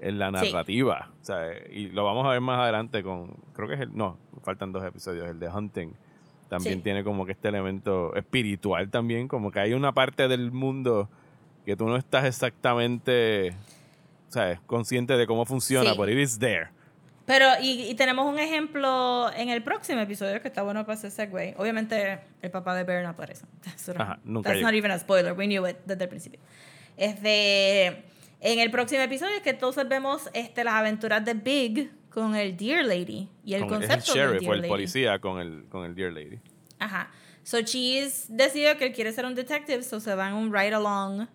en 0.00 0.18
la 0.18 0.26
Sí. 0.28 0.32
narrativa. 0.52 1.10
O 1.22 1.24
sea, 1.24 1.46
y 1.72 1.88
lo 1.88 2.04
vamos 2.04 2.26
a 2.26 2.30
ver 2.30 2.42
más 2.42 2.60
adelante 2.60 3.02
con, 3.02 3.34
creo 3.54 3.66
que 3.68 3.74
es 3.74 3.80
el, 3.80 3.96
no, 3.96 4.18
faltan 4.44 4.70
dos 4.70 4.84
episodios, 4.84 5.26
el 5.28 5.40
de 5.40 5.48
Hunting. 5.48 5.88
También 6.50 6.76
Sí. 6.78 6.82
tiene 6.82 7.04
como 7.04 7.24
que 7.24 7.32
este 7.32 7.48
elemento 7.48 8.14
espiritual 8.16 8.90
también, 8.90 9.28
como 9.28 9.50
que 9.50 9.60
hay 9.60 9.72
una 9.72 9.92
parte 9.92 10.28
del 10.28 10.52
mundo 10.52 11.08
que 11.64 11.76
tú 11.76 11.86
no 11.88 11.96
estás 11.96 12.24
exactamente, 12.24 13.54
¿sabes? 14.28 14.60
Consciente 14.66 15.16
de 15.16 15.26
cómo 15.26 15.44
funciona, 15.46 15.92
Sí. 15.92 15.96
but 15.96 16.08
it 16.08 16.18
is 16.18 16.38
there. 16.38 16.68
Pero, 17.26 17.46
y, 17.62 17.82
y 17.84 17.94
tenemos 17.94 18.26
un 18.26 18.38
ejemplo 18.40 19.30
en 19.36 19.50
el 19.50 19.62
próximo 19.62 20.00
episodio 20.00 20.40
que 20.42 20.48
está 20.48 20.62
bueno 20.62 20.84
para 20.84 20.98
ese 20.98 21.10
segue. 21.12 21.54
Obviamente, 21.58 22.18
el 22.42 22.50
papá 22.50 22.74
de 22.74 22.82
Bear 22.84 23.04
no 23.04 23.10
aparece. 23.10 23.44
No- 23.94 24.02
Ajá, 24.02 24.18
nunca 24.24 24.50
That's 24.50 24.62
not 24.62 24.74
even 24.74 24.90
a 24.90 24.98
spoiler. 24.98 25.32
We 25.34 25.46
knew 25.46 25.64
it 25.68 25.76
desde 25.86 26.04
el 26.04 26.08
principio. 26.08 26.40
Este, 26.96 27.86
en 28.40 28.58
el 28.58 28.70
próximo 28.70 29.00
episodio 29.02 29.36
es 29.36 29.42
que 29.42 29.50
entonces 29.50 29.88
vemos 29.88 30.28
este, 30.34 30.64
las 30.64 30.74
aventuras 30.74 31.24
de 31.24 31.34
Big 31.34 31.90
con 32.10 32.34
el 32.34 32.56
Dear 32.56 32.84
Lady. 32.84 33.28
Y 33.44 33.54
el 33.54 33.66
Con- 33.66 33.82
es 33.82 33.88
concepto 33.88 34.12
el 34.12 34.18
del 34.18 34.26
sheriff 34.28 34.40
Dear 34.40 34.50
o 34.50 34.54
el 34.54 34.60
Lady. 34.62 34.68
policía 34.68 35.18
con 35.20 35.40
el, 35.40 35.64
con 35.68 35.84
el 35.84 35.94
Dear 35.94 36.12
Lady. 36.12 36.38
Ajá. 36.78 37.10
So 37.42 37.62
Cheese 37.62 38.26
decidió 38.28 38.76
que 38.76 38.86
él 38.86 38.92
quiere 38.92 39.12
ser 39.12 39.24
un 39.24 39.34
detective, 39.34 39.82
so 39.82 39.98
se 40.00 40.14
van 40.14 40.34
un 40.34 40.52
ride 40.52 40.74
along 40.74 41.26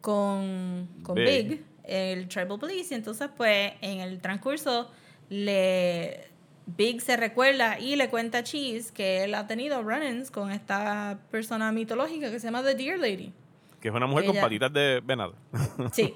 con, 0.00 0.88
con 1.02 1.14
Big. 1.14 1.48
Big. 1.48 1.64
el 1.84 2.28
tribal 2.28 2.58
police, 2.58 2.92
y 2.94 2.96
entonces 2.96 3.28
pues 3.36 3.72
en 3.80 4.00
el 4.00 4.20
transcurso 4.20 4.90
le 5.28 6.28
Big 6.66 7.00
se 7.00 7.16
recuerda 7.16 7.78
y 7.80 7.96
le 7.96 8.08
cuenta 8.08 8.38
a 8.38 8.42
Cheese 8.44 8.92
que 8.92 9.24
él 9.24 9.34
ha 9.34 9.46
tenido 9.46 9.82
run-ins 9.82 10.30
con 10.30 10.50
esta 10.52 11.18
persona 11.30 11.72
mitológica 11.72 12.30
que 12.30 12.38
se 12.38 12.46
llama 12.46 12.62
The 12.62 12.74
Dear 12.76 12.98
Lady. 12.98 13.32
Que 13.80 13.88
es 13.88 13.94
una 13.94 14.06
mujer 14.06 14.26
con 14.26 14.34
Ella- 14.36 14.42
patitas 14.42 14.72
de 14.72 15.00
venado. 15.04 15.34
Sí. 15.92 16.14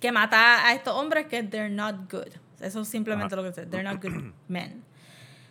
que 0.00 0.10
mata 0.12 0.66
a 0.66 0.74
estos 0.74 0.94
hombres 0.94 1.26
que 1.26 1.42
they're 1.44 1.70
not 1.72 2.10
good. 2.10 2.32
Eso 2.60 2.80
es 2.80 2.88
simplemente 2.88 3.34
Ajá. 3.34 3.42
lo 3.42 3.48
que 3.48 3.54
sé. 3.54 3.66
They're 3.66 3.88
not 3.88 4.02
good 4.02 4.32
men. 4.48 4.82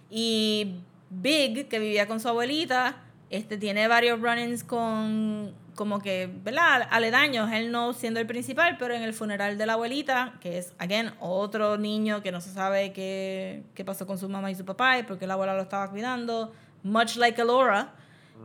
Y 0.10 0.76
Big, 1.10 1.68
que 1.70 1.80
vivía 1.80 2.08
con 2.08 2.20
su 2.20 2.28
abuelita, 2.28 2.98
este 3.36 3.58
tiene 3.58 3.88
varios 3.88 4.20
run-ins 4.22 4.64
con 4.64 5.54
como 5.76 6.00
que, 6.00 6.30
¿verdad? 6.44 6.88
Aledaños, 6.92 7.52
él 7.52 7.72
no 7.72 7.94
siendo 7.94 8.20
el 8.20 8.28
principal, 8.28 8.78
pero 8.78 8.94
en 8.94 9.02
el 9.02 9.14
funeral 9.14 9.58
de 9.58 9.66
la 9.66 9.74
abuelita, 9.74 10.34
que 10.40 10.60
es, 10.60 10.74
again, 10.78 11.12
otro 11.20 11.78
niño 11.78 12.22
que 12.22 12.32
no 12.32 12.42
se 12.42 12.52
sabe 12.52 12.94
qué, 12.94 13.64
qué 13.74 13.84
pasó 13.84 14.06
con 14.06 14.18
su 14.20 14.30
mamá 14.30 14.52
y 14.52 14.56
su 14.56 14.66
papá 14.66 15.00
y 15.00 15.04
porque 15.04 15.26
la 15.26 15.34
abuela 15.34 15.56
lo 15.56 15.64
estaba 15.64 15.90
cuidando, 15.90 16.54
much 16.84 17.16
like 17.16 17.42
Alora, 17.42 17.94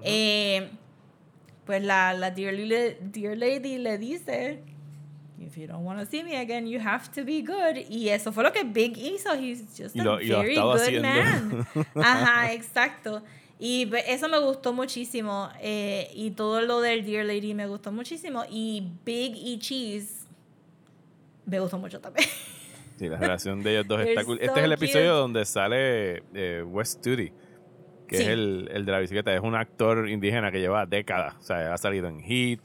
eh, 0.02 0.70
pues 1.66 1.82
la, 1.82 2.14
la 2.14 2.30
dear, 2.30 2.54
Lady, 2.54 2.96
dear 3.02 3.36
Lady 3.36 3.76
le 3.76 3.98
dice, 3.98 4.62
if 5.38 5.56
you 5.56 5.66
don't 5.66 5.84
want 5.84 6.00
to 6.00 6.06
see 6.06 6.22
me 6.22 6.36
again, 6.36 6.66
you 6.66 6.80
have 6.80 7.10
to 7.12 7.24
be 7.24 7.42
good. 7.42 7.76
Y 7.90 8.08
eso 8.08 8.32
fue 8.32 8.42
lo 8.42 8.52
que 8.52 8.64
Big 8.64 8.96
hizo. 8.96 9.34
He's 9.34 9.64
just 9.76 9.96
a 9.98 10.02
lo- 10.02 10.16
very 10.16 10.54
good 10.56 10.80
haciendo. 10.80 11.02
man. 11.02 11.66
Ajá, 11.94 12.52
exacto. 12.52 13.22
Y 13.58 13.90
eso 14.06 14.28
me 14.28 14.38
gustó 14.38 14.72
muchísimo. 14.72 15.48
eh, 15.60 16.10
y 16.14 16.30
todo 16.32 16.60
lo 16.62 16.80
del 16.80 17.04
Dear 17.04 17.24
Lady 17.26 17.54
me 17.54 17.66
gustó 17.66 17.90
muchísimo. 17.92 18.44
Y 18.50 18.92
Big 19.04 19.34
y 19.36 19.58
Cheese 19.58 20.26
me 21.46 21.58
gustó 21.60 21.78
mucho 21.78 22.00
también. 22.00 22.28
Sí, 22.98 23.08
la 23.08 23.16
relación 23.16 23.62
de 23.62 23.72
ellos 23.72 23.86
dos 23.88 24.00
está 24.06 24.24
cool. 24.24 24.36
Este 24.40 24.46
so 24.52 24.56
es 24.58 24.64
el 24.64 24.72
episodio 24.72 25.04
cute. 25.10 25.18
donde 25.20 25.44
sale 25.44 26.22
eh, 26.34 26.62
Wes 26.66 26.90
Studi, 26.90 27.32
que 28.06 28.16
Sí. 28.16 28.22
es 28.22 28.28
el, 28.28 28.68
el 28.72 28.84
de 28.84 28.92
la 28.92 28.98
bicicleta. 29.00 29.34
Es 29.34 29.40
un 29.40 29.54
actor 29.54 30.08
indígena 30.08 30.50
que 30.52 30.60
lleva 30.60 30.84
décadas. 30.86 31.34
O 31.38 31.42
sea, 31.42 31.72
ha 31.74 31.78
salido 31.78 32.08
en 32.08 32.20
Heat, 32.20 32.60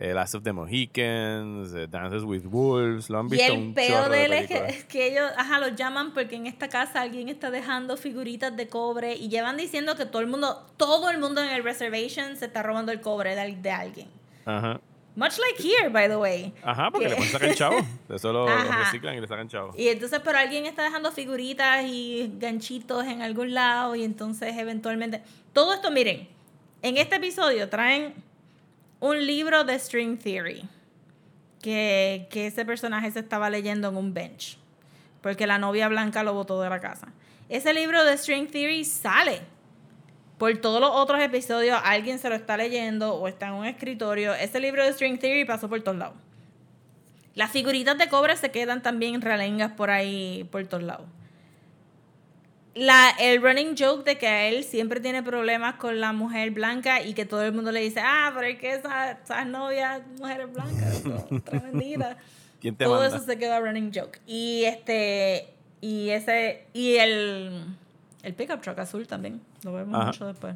eh, 0.00 0.14
Last 0.14 0.34
of 0.34 0.42
the 0.42 0.52
Mohicans, 0.52 1.74
eh, 1.74 1.86
Dances 1.88 2.24
with 2.24 2.44
Wolves. 2.46 3.10
Lo 3.10 3.18
han 3.20 3.26
Y 3.26 3.30
visto 3.30 3.52
el 3.52 3.58
un 3.58 3.74
peo 3.74 3.88
chorro 4.02 4.10
de 4.12 4.24
él 4.24 4.32
es 4.32 4.40
que, 4.48 4.54
películas. 4.54 4.76
es 4.76 4.84
que 4.84 5.06
ellos, 5.12 5.30
ajá, 5.36 5.58
los 5.60 5.76
llaman 5.76 6.12
porque 6.14 6.36
en 6.36 6.46
esta 6.46 6.68
casa 6.68 7.02
alguien 7.02 7.28
está 7.28 7.50
dejando 7.50 7.96
figuritas 7.96 8.56
de 8.56 8.66
cobre 8.68 9.14
y 9.14 9.28
llevan 9.28 9.56
diciendo 9.58 9.94
que 9.96 10.06
todo 10.06 10.22
el 10.22 10.28
mundo, 10.28 10.66
todo 10.76 11.10
el 11.10 11.18
mundo 11.18 11.42
en 11.42 11.50
el 11.50 11.62
reservation 11.62 12.36
se 12.36 12.46
está 12.46 12.62
robando 12.62 12.90
el 12.92 13.00
cobre 13.00 13.36
de, 13.36 13.56
de 13.56 13.70
alguien. 13.70 14.08
Ajá. 14.46 14.80
Much 15.16 15.38
like 15.38 15.60
here, 15.62 15.88
by 15.90 16.08
the 16.08 16.16
way. 16.16 16.54
Ajá, 16.62 16.90
porque 16.90 17.06
Que- 17.06 17.10
le 17.10 17.16
pueden 17.16 17.32
sacar 17.32 17.54
chavo. 17.54 17.76
De 18.08 18.16
eso 18.16 18.32
lo, 18.32 18.46
reciclan 18.46 19.16
y 19.16 19.20
le 19.20 19.26
sacan 19.26 19.48
chavo. 19.48 19.72
Y 19.76 19.88
entonces, 19.88 20.20
pero 20.24 20.38
alguien 20.38 20.64
está 20.66 20.82
dejando 20.84 21.12
figuritas 21.12 21.84
y 21.84 22.32
ganchitos 22.38 23.04
en 23.06 23.20
algún 23.20 23.52
lado 23.52 23.94
y 23.96 24.04
entonces 24.04 24.56
eventualmente... 24.56 25.20
Todo 25.52 25.74
esto, 25.74 25.90
miren, 25.90 26.28
en 26.80 26.96
este 26.96 27.16
episodio 27.16 27.68
traen 27.68 28.14
un 29.00 29.26
libro 29.26 29.64
de 29.64 29.78
String 29.78 30.18
Theory 30.18 30.68
que, 31.62 32.28
que 32.30 32.46
ese 32.46 32.64
personaje 32.64 33.10
se 33.10 33.20
estaba 33.20 33.50
leyendo 33.50 33.88
en 33.88 33.96
un 33.96 34.14
bench 34.14 34.58
porque 35.22 35.46
la 35.46 35.58
novia 35.58 35.88
blanca 35.88 36.22
lo 36.22 36.34
botó 36.34 36.60
de 36.62 36.70
la 36.70 36.80
casa. 36.80 37.08
Ese 37.48 37.74
libro 37.74 38.04
de 38.04 38.16
String 38.16 38.48
Theory 38.48 38.84
sale 38.84 39.40
por 40.38 40.56
todos 40.58 40.80
los 40.80 40.90
otros 40.90 41.20
episodios 41.20 41.78
alguien 41.84 42.18
se 42.18 42.30
lo 42.30 42.34
está 42.34 42.56
leyendo 42.56 43.14
o 43.14 43.28
está 43.28 43.48
en 43.48 43.54
un 43.54 43.66
escritorio. 43.66 44.34
Ese 44.34 44.60
libro 44.60 44.84
de 44.84 44.92
String 44.92 45.18
Theory 45.18 45.44
pasó 45.44 45.68
por 45.68 45.82
todos 45.82 45.98
lados. 45.98 46.16
Las 47.34 47.50
figuritas 47.50 47.98
de 47.98 48.08
cobre 48.08 48.36
se 48.36 48.50
quedan 48.50 48.82
también 48.82 49.20
ralengas 49.20 49.72
por 49.72 49.90
ahí, 49.90 50.48
por 50.50 50.66
todos 50.66 50.82
lados. 50.82 51.06
La, 52.74 53.10
el 53.18 53.42
running 53.42 53.74
joke 53.76 54.04
de 54.04 54.16
que 54.16 54.48
él 54.48 54.62
siempre 54.62 55.00
tiene 55.00 55.22
problemas 55.22 55.74
con 55.74 55.98
la 56.00 56.12
mujer 56.12 56.52
blanca 56.52 57.02
y 57.02 57.14
que 57.14 57.24
todo 57.24 57.42
el 57.42 57.52
mundo 57.52 57.72
le 57.72 57.80
dice, 57.80 58.00
ah, 58.02 58.30
pero 58.34 58.46
es 58.46 58.58
que 58.58 58.74
esas, 58.74 59.18
esas 59.24 59.46
novias, 59.46 60.02
mujeres 60.18 60.52
blancas. 60.52 61.02
¿Quién 62.60 62.76
te 62.76 62.84
todo 62.84 63.00
manda? 63.00 63.16
eso 63.16 63.24
se 63.24 63.38
queda 63.38 63.58
running 63.58 63.90
joke. 63.92 64.20
Y 64.26 64.64
este, 64.64 65.48
y 65.80 66.10
ese, 66.10 66.66
y 66.72 66.96
el, 66.96 67.64
el 68.22 68.34
pickup 68.34 68.60
truck 68.60 68.78
azul 68.78 69.06
también, 69.06 69.40
lo 69.62 69.72
vemos 69.72 69.94
Ajá. 69.94 70.06
mucho 70.06 70.26
después. 70.26 70.54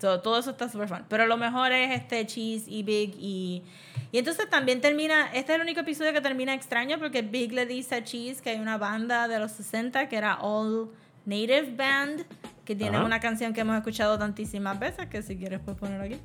So, 0.00 0.20
todo 0.20 0.38
eso 0.38 0.50
está 0.50 0.68
súper 0.68 0.88
fun. 0.88 1.04
Pero 1.08 1.26
lo 1.26 1.36
mejor 1.36 1.72
es 1.72 1.94
este 1.94 2.26
Cheese 2.26 2.64
y 2.68 2.82
Big 2.82 3.14
y... 3.18 3.62
Y 4.10 4.18
entonces 4.18 4.48
también 4.48 4.80
termina, 4.80 5.26
este 5.32 5.52
es 5.52 5.56
el 5.56 5.62
único 5.62 5.80
episodio 5.80 6.12
que 6.12 6.20
termina 6.20 6.54
extraño 6.54 6.98
porque 6.98 7.22
Big 7.22 7.52
le 7.52 7.66
dice 7.66 7.96
a 7.96 8.04
Cheese 8.04 8.42
que 8.42 8.50
hay 8.50 8.60
una 8.60 8.78
banda 8.78 9.26
de 9.28 9.38
los 9.40 9.52
60 9.52 10.08
que 10.08 10.16
era 10.16 10.38
All 10.40 10.88
Native 11.26 11.74
Band, 11.76 12.24
que 12.64 12.74
tiene 12.76 12.96
Ajá. 12.96 13.06
una 13.06 13.20
canción 13.20 13.52
que 13.52 13.60
hemos 13.62 13.76
escuchado 13.76 14.18
tantísimas 14.18 14.78
veces, 14.78 15.06
que 15.08 15.22
si 15.22 15.36
quieres 15.36 15.60
puedes 15.60 15.78
poner 15.78 16.00
aquí. 16.00 16.16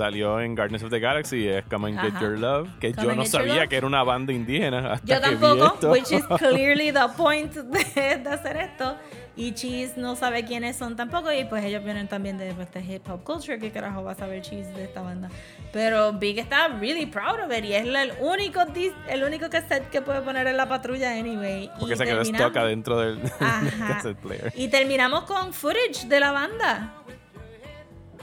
Salió 0.00 0.40
en 0.40 0.54
Guardians 0.54 0.82
of 0.82 0.88
the 0.88 0.98
Galaxy, 0.98 1.46
es 1.46 1.62
Come 1.66 1.90
and 1.90 2.00
Get 2.00 2.14
Ajá. 2.14 2.20
Your 2.22 2.38
Love, 2.38 2.68
que 2.80 2.94
Come 2.94 3.06
yo 3.08 3.14
no 3.14 3.26
sabía 3.26 3.66
que 3.66 3.76
era 3.76 3.86
una 3.86 4.02
banda 4.02 4.32
indígena 4.32 4.92
hasta 4.94 5.06
Yo 5.06 5.20
que 5.20 5.28
vi 5.28 5.36
tampoco, 5.36 5.74
esto. 5.74 5.90
which 5.90 6.10
is 6.10 6.24
clearly 6.38 6.90
the 6.90 7.06
point 7.18 7.52
de, 7.52 8.16
de 8.16 8.30
hacer 8.30 8.56
esto. 8.56 8.96
Y 9.36 9.52
Cheese 9.52 9.98
no 9.98 10.16
sabe 10.16 10.46
quiénes 10.46 10.76
son 10.76 10.96
tampoco. 10.96 11.30
Y 11.30 11.44
pues 11.44 11.64
ellos 11.64 11.84
vienen 11.84 12.08
también 12.08 12.38
de 12.38 12.54
pues, 12.54 12.72
de 12.72 12.80
hip 12.80 13.08
hop 13.10 13.24
culture. 13.24 13.58
¿Qué 13.58 13.70
carajo 13.70 14.02
va 14.02 14.12
a 14.12 14.14
saber 14.14 14.40
Cheese 14.40 14.72
de 14.72 14.84
esta 14.84 15.02
banda? 15.02 15.28
Pero 15.70 16.14
Big 16.14 16.38
está 16.38 16.68
really 16.68 17.04
proud 17.04 17.38
of 17.44 17.54
it. 17.54 17.64
Y 17.64 17.74
es 17.74 17.86
el 17.86 18.12
único, 18.20 18.60
el 19.06 19.22
único 19.22 19.50
cassette 19.50 19.90
que 19.90 20.00
puede 20.00 20.22
poner 20.22 20.46
en 20.46 20.56
la 20.56 20.66
patrulla 20.66 21.12
anyway. 21.12 21.70
Porque 21.78 21.94
y 21.94 21.96
se 21.98 22.04
quedó 22.04 22.22
stock 22.22 22.56
adentro 22.56 22.98
del 22.98 23.20
cassette 23.38 24.16
player. 24.18 24.50
Y 24.56 24.68
terminamos 24.68 25.24
con 25.24 25.52
footage 25.52 26.06
de 26.08 26.20
la 26.20 26.32
banda. 26.32 26.94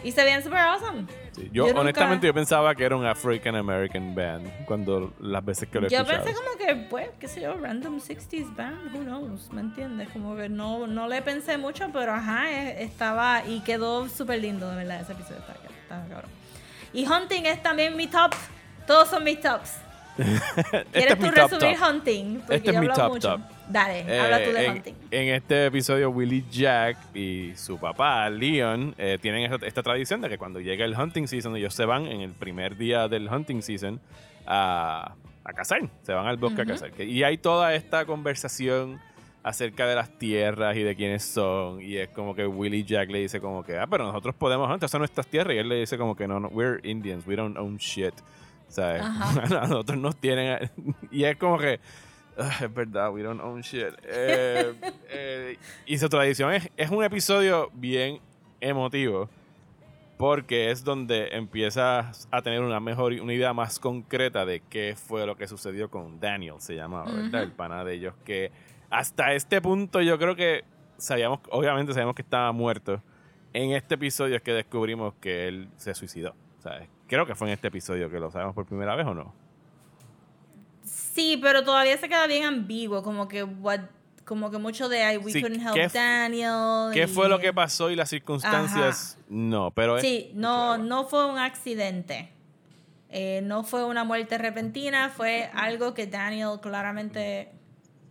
Y 0.04 0.12
se 0.12 0.24
veían 0.24 0.44
super 0.44 0.60
awesome. 0.60 1.06
Sí, 1.38 1.50
Yo, 1.54 1.68
nunca- 1.68 1.80
honestamente 1.82 2.26
yo 2.28 2.34
pensaba 2.34 2.74
que 2.76 2.84
era 2.84 2.96
un 2.96 3.06
African 3.06 3.56
American 3.56 4.16
band 4.16 4.66
cuando 4.66 5.14
las 5.22 5.46
veces 5.46 5.70
que 5.70 5.80
lo 5.80 5.86
he 5.88 5.90
Yo 5.90 6.00
escuchado. 6.00 6.26
pensé 6.26 6.40
como 6.42 6.58
que, 6.58 6.76
pues, 6.90 7.10
qué 7.20 7.28
sé 7.28 7.42
yo, 7.42 7.54
random 7.56 8.00
60s 8.00 8.56
band, 8.56 8.94
who 8.94 9.04
knows, 9.04 9.52
¿me 9.54 9.62
entiendes? 9.62 10.10
Como 10.10 10.36
que 10.36 10.50
no, 10.50 10.88
no 10.88 11.08
le 11.08 11.22
pensé 11.22 11.58
mucho, 11.58 11.90
pero 11.94 12.14
ajá, 12.14 12.52
eh, 12.52 12.82
estaba 12.84 13.46
y 13.46 13.60
quedó 13.60 14.10
súper 14.10 14.42
lindo, 14.42 14.68
de 14.70 14.78
verdad, 14.78 15.02
ese 15.02 15.12
episodio 15.14 15.38
está, 15.38 15.54
está 15.54 16.06
cabrón. 16.10 16.32
Y 16.92 17.06
Hunting 17.08 17.46
es 17.46 17.62
también 17.62 17.96
mi 17.96 18.08
top, 18.08 18.34
todos 18.88 19.08
son 19.10 19.24
mis 19.24 19.40
tops. 19.40 19.74
Este 20.18 20.86
¿Quieres 20.92 21.14
es 21.14 21.20
mi 21.20 21.30
tú 21.30 21.36
top 21.36 21.52
resumir 21.52 21.78
top. 21.78 21.88
Hunting? 21.90 22.40
Porque 22.40 22.56
Este 22.56 22.70
es 22.70 22.74
yo 22.76 22.80
he 22.82 22.82
mi 22.82 22.94
top 22.94 23.10
mucho. 23.10 23.30
top. 23.38 23.42
Dale, 23.70 24.06
Eh, 24.08 24.20
habla 24.20 24.44
tú 24.44 24.52
de 24.52 24.66
en, 24.66 24.72
Hunting. 24.72 24.94
en 25.12 25.28
este 25.34 25.66
episodio, 25.66 26.10
Willie 26.10 26.44
Jack 26.50 26.98
y 27.14 27.54
su 27.56 27.78
papá, 27.78 28.30
Leon, 28.30 28.96
eh, 28.98 29.18
tienen 29.22 29.52
esta, 29.52 29.66
esta 29.66 29.84
tradición 29.84 30.22
de 30.22 30.30
que 30.30 30.38
cuando 30.38 30.60
llega 30.60 30.86
el 30.86 30.98
hunting 30.98 31.28
season, 31.28 31.56
ellos 31.58 31.74
se 31.74 31.86
van 31.86 32.06
en 32.08 32.22
el 32.22 32.32
primer 32.32 32.78
día 32.78 33.08
del 33.08 33.28
hunting 33.32 33.62
season 33.62 34.00
a, 34.46 35.16
a 35.44 35.54
cazar. 35.54 35.82
Se 36.04 36.14
van 36.14 36.28
al 36.28 36.38
bosque 36.38 36.62
a 36.62 36.66
cazar. 36.66 36.92
Y 37.02 37.24
hay 37.24 37.38
toda 37.38 37.76
esta 37.76 38.06
conversación 38.06 39.00
acerca 39.44 39.88
de 39.88 39.96
las 39.96 40.18
tierras 40.18 40.76
y 40.76 40.84
de 40.84 40.96
quiénes 40.96 41.24
son. 41.24 41.82
Y 41.82 41.98
es 41.98 42.10
como 42.10 42.36
que 42.36 42.46
Willie 42.46 42.84
Jack 42.84 43.10
le 43.10 43.20
dice 43.20 43.40
como 43.40 43.64
que, 43.64 43.78
ah, 43.78 43.88
pero 43.88 44.06
nosotros 44.06 44.36
podemos 44.36 44.70
huntar, 44.70 44.90
son 44.90 45.00
nuestras 45.00 45.28
tierras. 45.28 45.56
Y 45.56 45.58
él 45.60 45.70
le 45.70 45.76
dice 45.76 45.98
como 45.98 46.16
que 46.16 46.28
no, 46.28 46.40
no 46.40 46.48
we're 46.50 46.80
Indians, 46.88 47.26
we 47.26 47.36
don't 47.36 47.58
own 47.58 47.78
shit. 47.78 48.14
Nosotros 49.50 49.98
nos 49.98 50.16
tienen... 50.18 50.70
Y 51.12 51.24
es 51.24 51.38
como 51.38 51.58
que... 51.58 51.80
"Ah, 52.38 52.66
es 52.66 52.74
verdad, 52.74 53.12
we 53.12 53.24
don't 53.24 53.42
own 53.42 53.62
shit. 53.62 53.94
Eh, 54.04 54.74
eh, 55.10 55.58
y 55.86 55.98
su 55.98 56.08
tradición 56.10 56.54
es, 56.54 56.70
es 56.78 56.90
un 56.90 57.04
episodio 57.04 57.70
bien 57.74 58.20
emotivo 58.62 59.30
porque 60.18 60.72
es 60.72 60.84
donde 60.84 61.30
empiezas 61.34 62.28
a 62.32 62.42
tener 62.42 62.62
una 62.62 62.80
mejor 62.80 63.14
una 63.14 63.34
idea 63.34 63.54
más 63.54 63.80
concreta 63.80 64.46
de 64.46 64.62
qué 64.68 64.96
fue 64.96 65.26
lo 65.26 65.38
que 65.38 65.48
sucedió 65.48 65.90
con 65.90 66.20
Daniel, 66.20 66.56
se 66.58 66.76
llamaba, 66.76 67.12
¿verdad? 67.12 67.44
El 67.44 67.52
pana 67.52 67.84
de 67.84 67.94
ellos 67.94 68.16
que 68.26 68.52
hasta 68.90 69.34
este 69.34 69.62
punto 69.62 70.02
yo 70.02 70.18
creo 70.18 70.36
que 70.36 70.64
sabíamos, 70.98 71.40
obviamente 71.52 71.94
sabíamos 71.94 72.16
que 72.16 72.24
estaba 72.24 72.52
muerto. 72.52 73.02
En 73.54 73.72
este 73.72 73.96
episodio 73.96 74.36
es 74.36 74.42
que 74.42 74.54
descubrimos 74.54 75.14
que 75.16 75.48
él 75.48 75.70
se 75.78 75.94
suicidó, 75.94 76.36
¿sabes? 76.60 76.90
Creo 77.08 77.26
que 77.26 77.36
fue 77.36 77.48
en 77.48 77.54
este 77.54 77.68
episodio 77.68 78.10
que 78.10 78.20
lo 78.20 78.32
sabemos 78.32 78.56
por 78.56 78.66
primera 78.66 78.96
vez 78.96 79.06
o 79.06 79.14
no. 79.14 79.34
Sí, 80.88 81.38
pero 81.42 81.64
todavía 81.64 81.98
se 81.98 82.08
queda 82.08 82.26
bien 82.28 82.46
ambiguo, 82.46 83.04
como 83.04 83.28
que 83.28 83.44
what, 83.44 83.82
como 84.26 84.50
que 84.52 84.58
mucho 84.58 84.88
de 84.90 85.14
I, 85.14 85.18
we 85.18 85.32
Sí, 85.32 85.42
couldn't 85.42 85.62
help 85.62 85.74
¿qué 85.76 85.88
Daniel. 85.88 86.92
¿Qué 86.94 87.04
y- 87.04 87.08
fue 87.08 87.28
lo 87.30 87.40
que 87.40 87.54
pasó 87.54 87.92
y 87.92 87.96
las 87.96 88.10
circunstancias? 88.10 89.18
No, 89.30 89.72
pero 89.72 89.98
es- 89.98 90.02
Sí, 90.04 90.32
no, 90.34 90.78
no 90.78 91.06
fue 91.06 91.26
un 91.30 91.38
accidente. 91.38 92.32
Eh, 93.10 93.42
no 93.44 93.64
fue 93.64 93.86
una 93.86 94.04
muerte 94.04 94.38
repentina, 94.38 95.10
fue 95.10 95.50
algo 95.54 95.94
que 95.94 96.08
Daniel 96.08 96.60
claramente. 96.62 97.52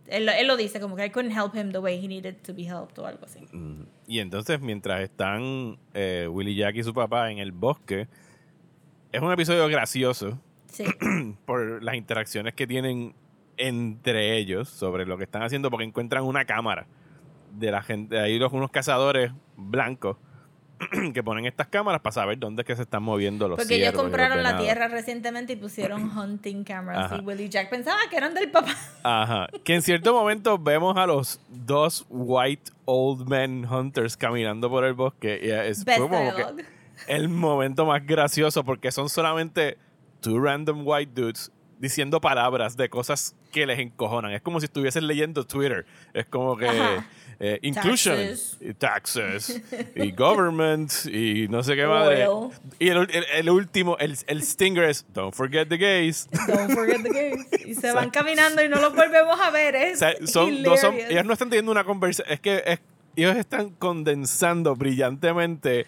Él, 0.07 0.25
lo- 0.25 0.31
él 0.31 0.47
lo 0.47 0.55
dice, 0.57 0.79
como 0.79 0.95
que 0.95 1.05
I 1.05 1.09
couldn't 1.09 1.35
help 1.37 1.53
him 1.55 1.71
the 1.71 1.79
way 1.79 2.03
he 2.03 2.07
needed 2.07 2.35
to 2.43 2.53
be 2.53 2.63
helped 2.63 2.97
o 2.97 3.05
algo 3.05 3.25
así. 3.25 3.39
Mm, 3.51 3.83
Y 4.07 4.19
entonces, 4.19 4.59
mientras 4.61 5.01
están 5.01 5.77
eh, 5.93 6.27
Willie 6.31 6.55
Jack 6.55 6.75
y 6.77 6.83
su 6.83 6.93
papá 6.93 7.29
en 7.31 7.39
el 7.39 7.51
bosque, 7.51 8.07
es 9.11 9.21
un 9.21 9.31
episodio 9.31 9.67
gracioso 9.67 10.39
Sí. 10.71 10.85
por 11.45 11.83
las 11.83 11.95
interacciones 11.95 12.53
que 12.53 12.67
tienen 12.67 13.15
entre 13.57 14.37
ellos 14.37 14.69
sobre 14.69 15.05
lo 15.05 15.17
que 15.17 15.23
están 15.23 15.41
haciendo, 15.41 15.71
porque 15.71 15.85
encuentran 15.85 16.23
una 16.23 16.45
cámara 16.45 16.87
de 17.51 17.71
la 17.71 17.81
gente, 17.81 18.19
ahí 18.19 18.37
los 18.37 18.53
unos 18.53 18.71
cazadores 18.71 19.31
blancos 19.55 20.17
que 21.13 21.23
ponen 21.23 21.45
estas 21.45 21.67
cámaras 21.67 22.01
para 22.01 22.13
saber 22.13 22.37
dónde 22.37 22.61
es 22.61 22.67
que 22.67 22.75
se 22.75 22.83
están 22.83 23.01
moviendo 23.01 23.47
los 23.47 23.57
Porque 23.57 23.75
ellos 23.75 23.93
compraron 23.93 24.43
la 24.43 24.57
tierra 24.57 24.87
recientemente 24.87 25.53
y 25.53 25.55
pusieron 25.55 26.11
hunting 26.17 26.63
cameras. 26.63 27.05
Ajá. 27.05 27.17
Y 27.17 27.25
Willie 27.25 27.49
Jack 27.49 27.69
pensaba 27.69 27.97
que 28.09 28.17
eran 28.17 28.33
del 28.33 28.51
papá. 28.51 28.75
Ajá. 29.03 29.47
Que 29.63 29.75
en 29.75 29.81
cierto 29.81 30.13
momento 30.13 30.59
vemos 30.59 30.95
a 30.97 31.07
los 31.07 31.39
dos 31.49 32.05
white 32.09 32.71
old 32.85 33.27
men 33.27 33.65
hunters 33.65 34.15
caminando 34.15 34.69
por 34.69 34.85
el 34.85 34.93
bosque. 34.93 35.39
Y 35.41 35.49
es 35.49 35.83
fue 35.83 35.97
como 35.97 36.35
que 36.35 36.65
el 37.07 37.29
momento 37.29 37.85
más 37.85 38.05
gracioso 38.05 38.63
porque 38.63 38.91
son 38.91 39.09
solamente 39.09 39.77
two 40.27 40.39
random 40.39 40.81
white 40.85 41.11
dudes 41.13 41.51
diciendo 41.79 42.19
palabras 42.19 42.75
de 42.75 42.89
cosas 42.89 43.35
que 43.51 43.65
les 43.67 43.77
encojonan. 43.79 44.31
Es 44.31 44.41
como 44.41 44.59
si 44.59 44.65
estuviesen 44.65 45.05
leyendo 45.07 45.45
Twitter. 45.45 45.85
Es 46.13 46.25
como 46.25 46.57
que 46.57 46.67
eh, 47.39 47.59
inclusion, 47.61 48.15
Taxes. 48.17 48.57
y 48.61 48.73
taxes, 48.73 49.61
y 49.95 50.11
government, 50.11 50.91
y 51.05 51.47
no 51.49 51.61
sé 51.61 51.75
qué 51.75 51.85
madre. 51.85 52.27
Oil. 52.27 52.49
Y 52.79 52.89
el, 52.89 52.97
el- 52.97 53.25
el 53.31 53.49
último, 53.51 53.95
el, 53.99 54.17
el 54.25 54.41
stinger 54.43 54.85
es 54.85 55.05
don't 55.13 55.35
forget 55.35 55.67
the 55.69 55.77
gays. 55.77 56.27
Don't 56.47 56.71
forget 56.73 57.03
the 57.03 57.09
game. 57.09 57.45
Y 57.67 57.75
se 57.75 57.91
van 57.93 58.09
caminando 58.19 58.63
y 58.63 58.69
no 58.69 58.77
los 58.81 58.95
volvemos 58.95 59.39
a 59.39 59.51
ver. 59.51 59.75
Es 59.75 59.97
O 59.97 59.99
sea, 59.99 60.13
son, 60.25 60.63
no 60.63 60.75
son, 60.77 60.95
ellos 60.95 61.25
no 61.25 61.33
están 61.33 61.49
teniendo 61.51 61.71
una 61.71 61.83
conversación. 61.83 62.33
Es 62.33 62.39
que 62.39 62.63
es- 62.65 62.79
ellos 63.15 63.35
están 63.35 63.69
condensando 63.71 64.75
brillantemente 64.75 65.85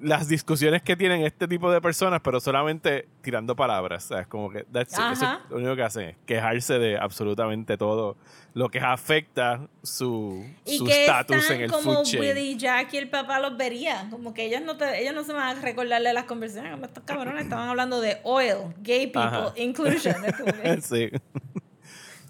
las 0.00 0.28
discusiones 0.28 0.82
que 0.82 0.96
tienen 0.96 1.22
este 1.22 1.48
tipo 1.48 1.70
de 1.72 1.80
personas, 1.80 2.20
pero 2.22 2.38
solamente 2.40 3.08
tirando 3.20 3.56
palabras. 3.56 4.04
O 4.04 4.08
sea, 4.08 4.20
es 4.20 4.26
como 4.28 4.50
que 4.50 4.64
that's 4.72 4.92
it. 4.92 4.98
Eso 5.12 5.24
es 5.24 5.50
lo 5.50 5.56
único 5.56 5.74
que 5.76 5.82
hacen 5.82 6.08
es 6.10 6.16
quejarse 6.24 6.78
de 6.78 6.96
absolutamente 6.98 7.76
todo 7.76 8.16
lo 8.54 8.68
que 8.70 8.78
afecta 8.80 9.66
su 9.82 10.44
estatus 10.64 11.50
en 11.50 11.60
el 11.62 11.70
como 11.70 11.94
food 11.94 12.04
chain. 12.04 12.20
Willie 12.22 12.56
Jack 12.56 12.94
y 12.94 12.96
el 12.98 13.08
papá 13.10 13.40
los 13.40 13.56
verían 13.56 14.10
como 14.10 14.32
que 14.34 14.46
ellos 14.46 14.62
no 14.62 14.76
te- 14.76 15.02
ellos 15.02 15.14
no 15.14 15.24
se 15.24 15.32
van 15.32 15.56
a 15.58 15.60
recordarle 15.60 16.12
las 16.12 16.24
conversaciones 16.24 16.72
como 16.72 16.86
estos 16.86 17.04
cabrones 17.04 17.42
estaban 17.44 17.68
hablando 17.68 18.00
de 18.00 18.18
oil 18.24 18.74
gay 18.82 19.06
people 19.08 19.22
Ajá. 19.22 19.52
inclusion 19.56 20.14
sí. 20.82 21.10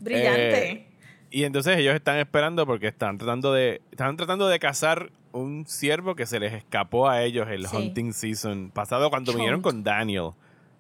brillante 0.01 0.71
Eh, 0.71 0.85
y 1.31 1.45
entonces 1.45 1.77
ellos 1.77 1.95
están 1.95 2.17
esperando 2.19 2.65
porque 2.67 2.89
están 2.89 3.19
tratando 3.19 3.53
de 3.53 3.83
están 3.91 4.17
tratando 4.17 4.49
de 4.49 4.59
cazar 4.59 5.11
un 5.33 5.67
ciervo 5.67 6.15
que 6.15 6.27
se 6.27 6.41
les 6.41 6.53
escapó 6.53 7.09
a 7.09 7.23
ellos 7.23 7.49
el 7.49 7.67
Sí. 7.67 7.77
hunting 7.77 8.13
season 8.13 8.71
pasado 8.73 9.11
cuando 9.11 9.33
vinieron 9.33 9.61
con 9.63 9.83
Daniel 9.85 10.31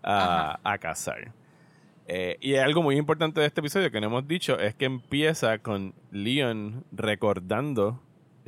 a, 0.03 0.59
a 0.65 0.79
cazar. 0.79 1.33
Eh, 2.07 2.39
y 2.41 2.55
algo 2.55 2.83
muy 2.83 2.97
importante 2.97 3.41
de 3.41 3.47
este 3.47 3.61
episodio 3.61 3.91
que 3.91 4.01
no 4.01 4.07
hemos 4.07 4.27
dicho 4.27 4.59
es 4.59 4.75
que 4.75 4.87
empieza 4.87 5.59
con 5.59 5.95
Leon 6.11 6.85
recordando. 6.93 8.01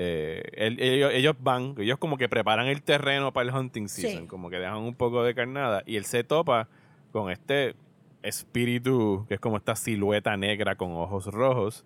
eh, 0.03 0.43
él- 0.55 0.81
ellos, 0.81 1.13
ellos 1.13 1.37
van, 1.41 1.75
ellos 1.77 1.99
como 1.99 2.17
que 2.17 2.27
preparan 2.27 2.67
el 2.69 2.81
terreno 2.83 3.35
para 3.35 3.51
el 3.51 3.55
hunting 3.55 3.87
Sí. 3.87 4.01
season, 4.03 4.27
como 4.29 4.49
que 4.49 4.57
dejan 4.57 4.79
un 4.79 4.95
poco 4.95 5.23
de 5.23 5.35
carnada 5.35 5.83
y 5.85 5.97
él 5.97 6.07
se 6.07 6.25
topa 6.25 6.69
con 7.13 7.31
este 7.31 7.75
espíritu 8.23 9.27
que 9.29 9.35
es 9.35 9.41
como 9.41 9.59
esta 9.59 9.77
silueta 9.77 10.37
negra 10.39 10.77
con 10.77 10.93
ojos 10.93 11.27
rojos 11.27 11.85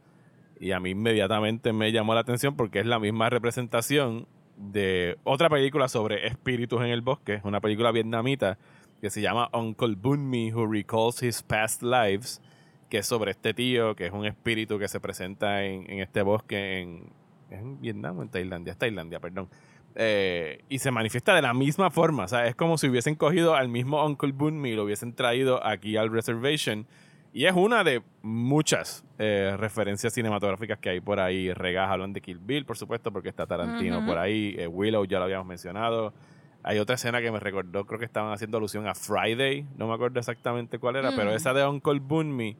y 0.58 0.72
a 0.72 0.80
mí 0.80 0.90
inmediatamente 0.90 1.72
me 1.72 1.92
llamó 1.92 2.14
la 2.14 2.20
atención 2.20 2.56
porque 2.56 2.80
es 2.80 2.86
la 2.86 2.98
misma 2.98 3.30
representación 3.30 4.26
de 4.56 5.18
otra 5.24 5.48
película 5.48 5.88
sobre 5.88 6.26
espíritus 6.26 6.80
en 6.82 6.88
el 6.88 7.00
bosque, 7.00 7.40
una 7.44 7.60
película 7.60 7.90
vietnamita 7.90 8.58
que 9.00 9.10
se 9.10 9.20
llama 9.20 9.50
Uncle 9.52 9.96
Bunmi 9.96 10.52
Who 10.52 10.66
Recalls 10.66 11.22
His 11.22 11.42
Past 11.42 11.82
Lives, 11.82 12.40
que 12.88 12.98
es 12.98 13.06
sobre 13.06 13.32
este 13.32 13.52
tío, 13.52 13.94
que 13.96 14.06
es 14.06 14.12
un 14.12 14.24
espíritu 14.24 14.78
que 14.78 14.88
se 14.88 15.00
presenta 15.00 15.64
en, 15.64 15.90
en 15.90 16.00
este 16.00 16.22
bosque 16.22 16.80
en, 16.80 17.12
¿es 17.50 17.58
en 17.58 17.80
Vietnam 17.80 18.18
o 18.18 18.22
en 18.22 18.28
Tailandia, 18.28 18.72
es 18.72 18.78
Tailandia, 18.78 19.20
perdón. 19.20 19.48
Eh, 19.96 20.64
y 20.68 20.80
se 20.80 20.90
manifiesta 20.90 21.34
de 21.34 21.42
la 21.42 21.54
misma 21.54 21.90
forma, 21.90 22.24
o 22.24 22.28
sea, 22.28 22.46
es 22.46 22.56
como 22.56 22.78
si 22.78 22.88
hubiesen 22.88 23.14
cogido 23.14 23.54
al 23.54 23.68
mismo 23.68 24.04
Uncle 24.04 24.32
Bunmi 24.32 24.70
y 24.70 24.74
lo 24.74 24.84
hubiesen 24.84 25.14
traído 25.14 25.64
aquí 25.64 25.96
al 25.96 26.10
reservation. 26.10 26.86
Y 27.36 27.46
es 27.46 27.52
una 27.56 27.82
de 27.82 28.00
muchas 28.22 29.04
eh, 29.18 29.56
referencias 29.58 30.12
cinematográficas 30.14 30.78
que 30.78 30.88
hay 30.90 31.00
por 31.00 31.18
ahí. 31.18 31.52
Regas 31.52 31.90
hablan 31.90 32.12
de 32.12 32.20
Kill 32.20 32.38
Bill, 32.38 32.64
por 32.64 32.76
supuesto, 32.78 33.10
porque 33.12 33.28
está 33.28 33.44
Tarantino 33.44 34.06
por 34.06 34.18
ahí. 34.18 34.54
Eh, 34.56 34.68
Willow 34.68 35.04
ya 35.04 35.18
lo 35.18 35.24
habíamos 35.24 35.46
mencionado. 35.48 36.14
Hay 36.62 36.78
otra 36.78 36.94
escena 36.94 37.20
que 37.20 37.32
me 37.32 37.40
recordó, 37.40 37.84
creo 37.86 37.98
que 37.98 38.04
estaban 38.06 38.32
haciendo 38.32 38.58
alusión 38.58 38.86
a 38.86 38.94
Friday. 38.94 39.66
No 39.76 39.88
me 39.88 39.94
acuerdo 39.94 40.20
exactamente 40.20 40.78
cuál 40.78 40.94
era, 40.96 41.10
pero 41.16 41.32
Mm. 41.32 41.34
esa 41.34 41.52
de 41.52 41.66
Uncle 41.66 41.98
Bunmi, 41.98 42.56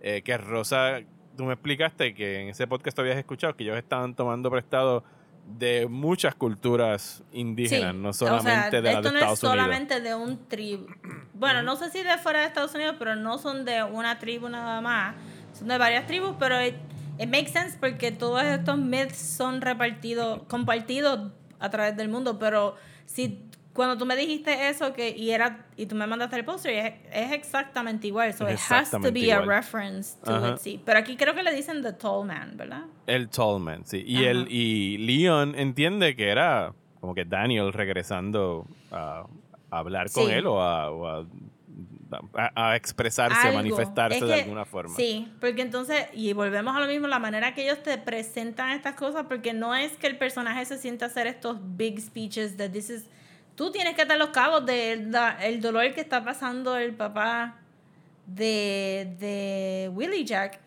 eh, 0.00 0.22
que 0.22 0.38
Rosa, 0.38 1.00
tú 1.36 1.44
me 1.44 1.52
explicaste 1.52 2.14
que 2.14 2.40
en 2.40 2.48
ese 2.48 2.66
podcast 2.66 2.98
habías 2.98 3.18
escuchado 3.18 3.54
que 3.54 3.62
ellos 3.64 3.76
estaban 3.76 4.14
tomando 4.14 4.50
prestado 4.50 5.04
de 5.46 5.86
muchas 5.88 6.34
culturas 6.34 7.22
indígenas, 7.32 7.92
Sí, 7.92 7.98
no 7.98 8.08
o 8.08 8.12
sea, 8.12 8.28
solamente 8.28 8.82
de 8.82 8.90
esto 8.90 9.02
de 9.02 9.12
no 9.12 9.18
Estados 9.18 9.38
es 9.38 9.44
Unidos. 9.44 9.56
solamente 9.64 10.00
de 10.00 10.14
un 10.14 10.48
tribu. 10.48 10.86
Bueno, 11.34 11.62
no 11.62 11.76
sé 11.76 11.90
si 11.90 12.02
de 12.02 12.16
fuera 12.18 12.40
de 12.40 12.46
Estados 12.46 12.74
Unidos, 12.74 12.96
pero 12.98 13.14
no 13.14 13.38
son 13.38 13.64
de 13.64 13.82
una 13.82 14.18
tribu 14.18 14.48
nada 14.48 14.80
más. 14.80 15.14
Son 15.52 15.68
de 15.68 15.78
varias 15.78 16.06
tribus, 16.06 16.34
pero 16.38 16.60
it, 16.64 16.74
it 17.18 17.28
makes 17.28 17.52
sense 17.52 17.76
porque 17.78 18.10
todos 18.10 18.42
estos 18.42 18.78
myths 18.78 19.16
son 19.16 19.60
repartidos, 19.60 20.42
compartidos 20.48 21.30
a 21.60 21.70
través 21.70 21.96
del 21.96 22.08
mundo. 22.08 22.38
Pero 22.38 22.74
si 23.06 23.40
cuando 23.74 23.98
tú 23.98 24.06
me 24.06 24.16
dijiste 24.16 24.68
eso 24.70 24.94
que 24.94 25.10
y 25.10 25.32
era 25.32 25.66
y 25.76 25.84
tú 25.86 25.94
me 25.96 26.06
mandaste 26.06 26.36
el 26.36 26.44
póster, 26.44 26.72
es, 26.72 26.94
es 27.12 27.32
exactamente 27.32 28.06
igual. 28.06 28.32
So 28.32 28.48
it 28.48 28.58
has 28.70 28.90
to 28.90 29.00
be 29.12 29.32
a 29.32 29.42
igual. 29.42 29.46
reference 29.48 30.16
to 30.24 30.32
Ajá. 30.34 30.50
it, 30.52 30.58
sí. 30.58 30.80
Pero 30.84 30.98
aquí 31.00 31.16
creo 31.16 31.34
que 31.34 31.42
le 31.42 31.52
dicen 31.52 31.82
the 31.82 31.92
tall 31.92 32.24
man, 32.24 32.56
¿verdad? 32.56 32.84
El 33.06 33.28
Tallman, 33.28 33.84
sí. 33.84 34.02
Y, 34.06 34.18
Ajá. 34.22 34.30
el, 34.30 34.46
y 34.50 34.96
Leon 34.98 35.54
entiende 35.56 36.16
que 36.16 36.28
era 36.30 36.72
como 37.00 37.14
que 37.14 37.24
Daniel 37.24 37.72
regresando 37.72 38.64
a, 38.90 39.26
a 39.70 39.78
hablar 39.78 40.10
con 40.10 40.26
Sí. 40.26 40.32
él 40.32 40.46
o 40.46 40.62
a, 40.62 40.90
o 40.90 41.06
a- 41.06 41.26
a- 42.36 42.70
a 42.70 42.76
expresarse, 42.76 43.36
a 43.36 43.42
algo. 43.48 43.56
manifestarse 43.58 44.18
Es 44.18 44.24
de 44.24 44.34
que- 44.34 44.42
alguna 44.42 44.64
forma. 44.64 44.94
Sí, 44.94 45.28
porque 45.40 45.62
entonces, 45.62 46.06
y 46.12 46.32
volvemos 46.32 46.76
a 46.76 46.80
lo 46.80 46.86
mismo, 46.86 47.08
la 47.08 47.18
manera 47.18 47.54
que 47.54 47.64
ellos 47.64 47.82
te 47.82 47.98
presentan 47.98 48.70
estas 48.70 48.94
cosas, 48.94 49.26
porque 49.28 49.52
no 49.52 49.74
es 49.74 49.96
que 49.96 50.06
el 50.06 50.16
personaje 50.16 50.64
se 50.64 50.78
sienta 50.78 51.06
a 51.06 51.08
hacer 51.08 51.26
estos 51.26 51.58
big 51.76 52.00
speeches 52.00 52.56
de 52.56 52.68
this 52.68 52.88
is. 52.90 53.10
Tú 53.54 53.70
tienes 53.70 53.94
que 53.94 54.02
estar 54.02 54.18
los 54.18 54.30
cabos 54.30 54.66
del 54.66 55.14
el 55.42 55.60
dolor 55.60 55.92
que 55.94 56.00
está 56.00 56.24
pasando 56.24 56.76
el 56.76 56.94
papá 56.94 57.56
de, 58.26 59.14
de 59.20 59.90
Willie 59.94 60.24
Jack. 60.24 60.58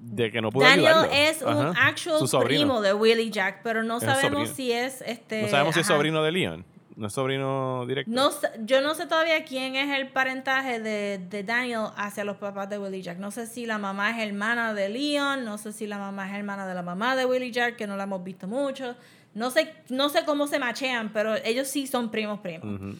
De 0.00 0.30
que 0.30 0.40
no 0.42 0.50
pudo 0.50 0.64
Daniel 0.64 0.88
ayudarlo. 0.88 1.12
es 1.12 1.42
un 1.42 1.76
actual 1.76 2.44
primo 2.44 2.80
de 2.80 2.92
Willie 2.92 3.30
Jack, 3.30 3.60
pero 3.62 3.82
no 3.82 3.98
Es 3.98 4.02
sabemos 4.04 4.48
sobrino. 4.48 4.54
si 4.54 4.72
es 4.72 5.00
este. 5.06 5.42
No 5.42 5.48
sabemos 5.48 5.74
si 5.74 5.80
es 5.80 5.86
sobrino 5.86 6.22
de 6.22 6.32
Leon. 6.32 6.64
No 6.96 7.06
es 7.06 7.12
sobrino 7.14 7.86
directo. 7.86 8.10
No, 8.12 8.30
sé- 8.30 8.50
yo 8.64 8.82
no 8.82 8.94
sé 8.94 9.06
todavía 9.06 9.44
quién 9.44 9.76
es 9.76 9.96
el 9.98 10.08
parentaje 10.08 10.78
de, 10.80 11.18
de 11.30 11.42
Daniel 11.42 11.86
hacia 11.96 12.24
los 12.24 12.36
papás 12.36 12.68
de 12.68 12.78
Willie 12.78 13.00
Jack. 13.00 13.18
No 13.18 13.30
sé 13.30 13.46
si 13.46 13.64
la 13.64 13.78
mamá 13.78 14.10
es 14.10 14.26
hermana 14.28 14.74
de 14.74 14.88
Leon, 14.90 15.44
no 15.44 15.56
sé 15.56 15.72
si 15.72 15.86
la 15.86 15.96
mamá 15.98 16.28
es 16.30 16.36
hermana 16.36 16.66
de 16.66 16.74
la 16.74 16.82
mamá 16.82 17.16
de 17.16 17.24
Willie 17.24 17.50
Jack, 17.50 17.76
que 17.76 17.86
no 17.86 17.96
la 17.96 18.02
hemos 18.02 18.22
visto 18.22 18.46
mucho. 18.46 18.94
No 19.34 19.50
sé, 19.50 19.74
no 19.88 20.08
sé 20.08 20.24
cómo 20.24 20.46
se 20.46 20.58
machean, 20.58 21.12
pero 21.12 21.34
ellos 21.36 21.68
sí 21.68 21.86
son 21.86 22.10
primos 22.10 22.40
primos. 22.40 22.96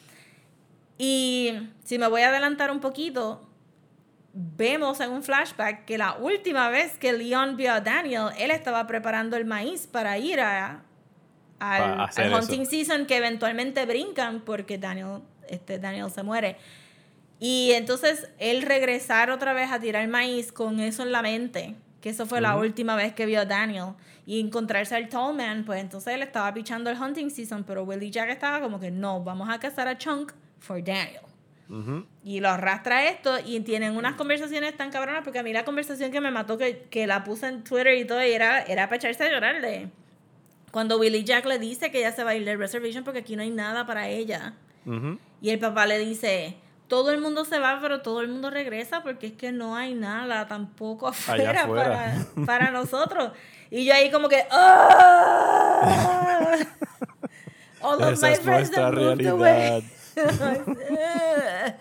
Y 0.98 1.52
si 1.84 1.98
me 1.98 2.08
voy 2.08 2.22
a 2.22 2.28
adelantar 2.28 2.70
un 2.70 2.80
poquito, 2.80 3.46
vemos 4.32 5.00
en 5.00 5.10
un 5.10 5.22
flashback 5.22 5.84
que 5.84 5.98
la 5.98 6.14
última 6.14 6.70
vez 6.70 6.96
que 6.98 7.12
Leon 7.12 7.56
vio 7.56 7.72
a 7.72 7.80
Daniel, 7.80 8.28
él 8.38 8.50
estaba 8.50 8.86
preparando 8.86 9.36
el 9.36 9.44
maíz 9.44 9.86
para 9.86 10.16
ir 10.18 10.40
a, 10.40 10.82
al, 11.58 12.08
eso. 12.08 12.36
hunting 12.36 12.66
season 12.66 13.06
que 13.06 13.16
eventualmente 13.16 13.84
brincan 13.84 14.40
porque 14.40 14.78
Daniel, 14.78 15.20
este, 15.48 15.78
Daniel 15.78 16.10
se 16.10 16.22
muere. 16.22 16.56
Y 17.38 17.72
entonces 17.72 18.28
él 18.38 18.62
regresar 18.62 19.30
otra 19.30 19.52
vez 19.52 19.70
a 19.70 19.80
tirar 19.80 20.06
maíz 20.08 20.52
con 20.52 20.80
eso 20.80 21.02
en 21.02 21.12
la 21.12 21.22
mente, 21.22 21.74
que 22.02 22.10
eso 22.10 22.26
fue 22.26 22.42
la 22.42 22.56
última 22.56 22.96
vez 22.96 23.14
que 23.14 23.24
vio 23.24 23.40
a 23.40 23.44
Daniel, 23.46 23.94
y 24.26 24.40
encontrarse 24.40 24.94
al 24.94 25.08
Tall 25.08 25.34
Man, 25.34 25.64
pues 25.64 25.80
entonces 25.80 26.14
él 26.14 26.22
estaba 26.22 26.52
pichando 26.52 26.90
el 26.90 27.00
hunting 27.00 27.30
season, 27.30 27.64
pero 27.64 27.84
Willie 27.84 28.10
Jack 28.10 28.28
estaba 28.28 28.60
como 28.60 28.78
que 28.78 28.90
no, 28.90 29.22
vamos 29.22 29.48
a 29.48 29.58
cazar 29.58 29.88
a 29.88 29.96
Chunk 29.96 30.32
for 30.58 30.82
Daniel. 30.84 31.22
Y 32.22 32.40
lo 32.40 32.50
arrastra 32.50 32.98
a 32.98 33.08
esto 33.08 33.38
y 33.46 33.60
tienen 33.60 33.96
unas 33.96 34.16
conversaciones 34.16 34.76
tan 34.76 34.90
cabronas, 34.90 35.22
porque 35.24 35.38
a 35.38 35.42
mí 35.42 35.54
la 35.54 35.64
conversación 35.64 36.12
que 36.12 36.20
me 36.20 36.30
mató, 36.30 36.58
que, 36.58 36.86
que 36.90 37.06
la 37.06 37.24
puse 37.24 37.46
en 37.46 37.64
Twitter 37.64 37.96
y 37.96 38.04
todo, 38.04 38.22
y 38.22 38.32
era, 38.32 38.60
era 38.64 38.88
para 38.88 38.96
echarse 38.96 39.24
a 39.24 39.30
llorarle. 39.30 39.88
Cuando 40.70 40.98
Willie 40.98 41.24
Jack 41.24 41.46
le 41.46 41.58
dice 41.58 41.90
que 41.90 41.98
ella 41.98 42.12
se 42.12 42.24
va 42.24 42.30
a 42.30 42.34
ir 42.34 42.44
del 42.44 42.58
reservation 42.58 43.04
porque 43.04 43.20
aquí 43.20 43.36
no 43.36 43.42
hay 43.42 43.50
nada 43.50 43.86
para 43.86 44.08
ella. 44.08 44.54
Y 45.40 45.50
el 45.50 45.58
papá 45.58 45.86
le 45.86 45.98
dice, 45.98 46.56
todo 46.92 47.10
el 47.10 47.22
mundo 47.22 47.46
se 47.46 47.58
va, 47.58 47.78
pero 47.80 48.02
todo 48.02 48.20
el 48.20 48.28
mundo 48.28 48.50
regresa 48.50 49.02
porque 49.02 49.28
es 49.28 49.32
que 49.32 49.50
no 49.50 49.74
hay 49.76 49.94
nada 49.94 50.46
tampoco 50.46 51.08
afuera, 51.08 51.62
afuera. 51.62 52.26
Para, 52.34 52.46
para 52.46 52.70
nosotros. 52.78 53.32
Y 53.70 53.86
yo 53.86 53.94
ahí 53.94 54.10
como 54.10 54.28
que, 54.28 54.44
¡ah! 54.50 55.78
All 57.80 58.02
of 58.02 58.12
Esa 58.12 58.26
my 58.26 58.32
es 58.34 58.44
nuestra 58.44 58.92
moved 58.92 59.26
away. 59.26 59.82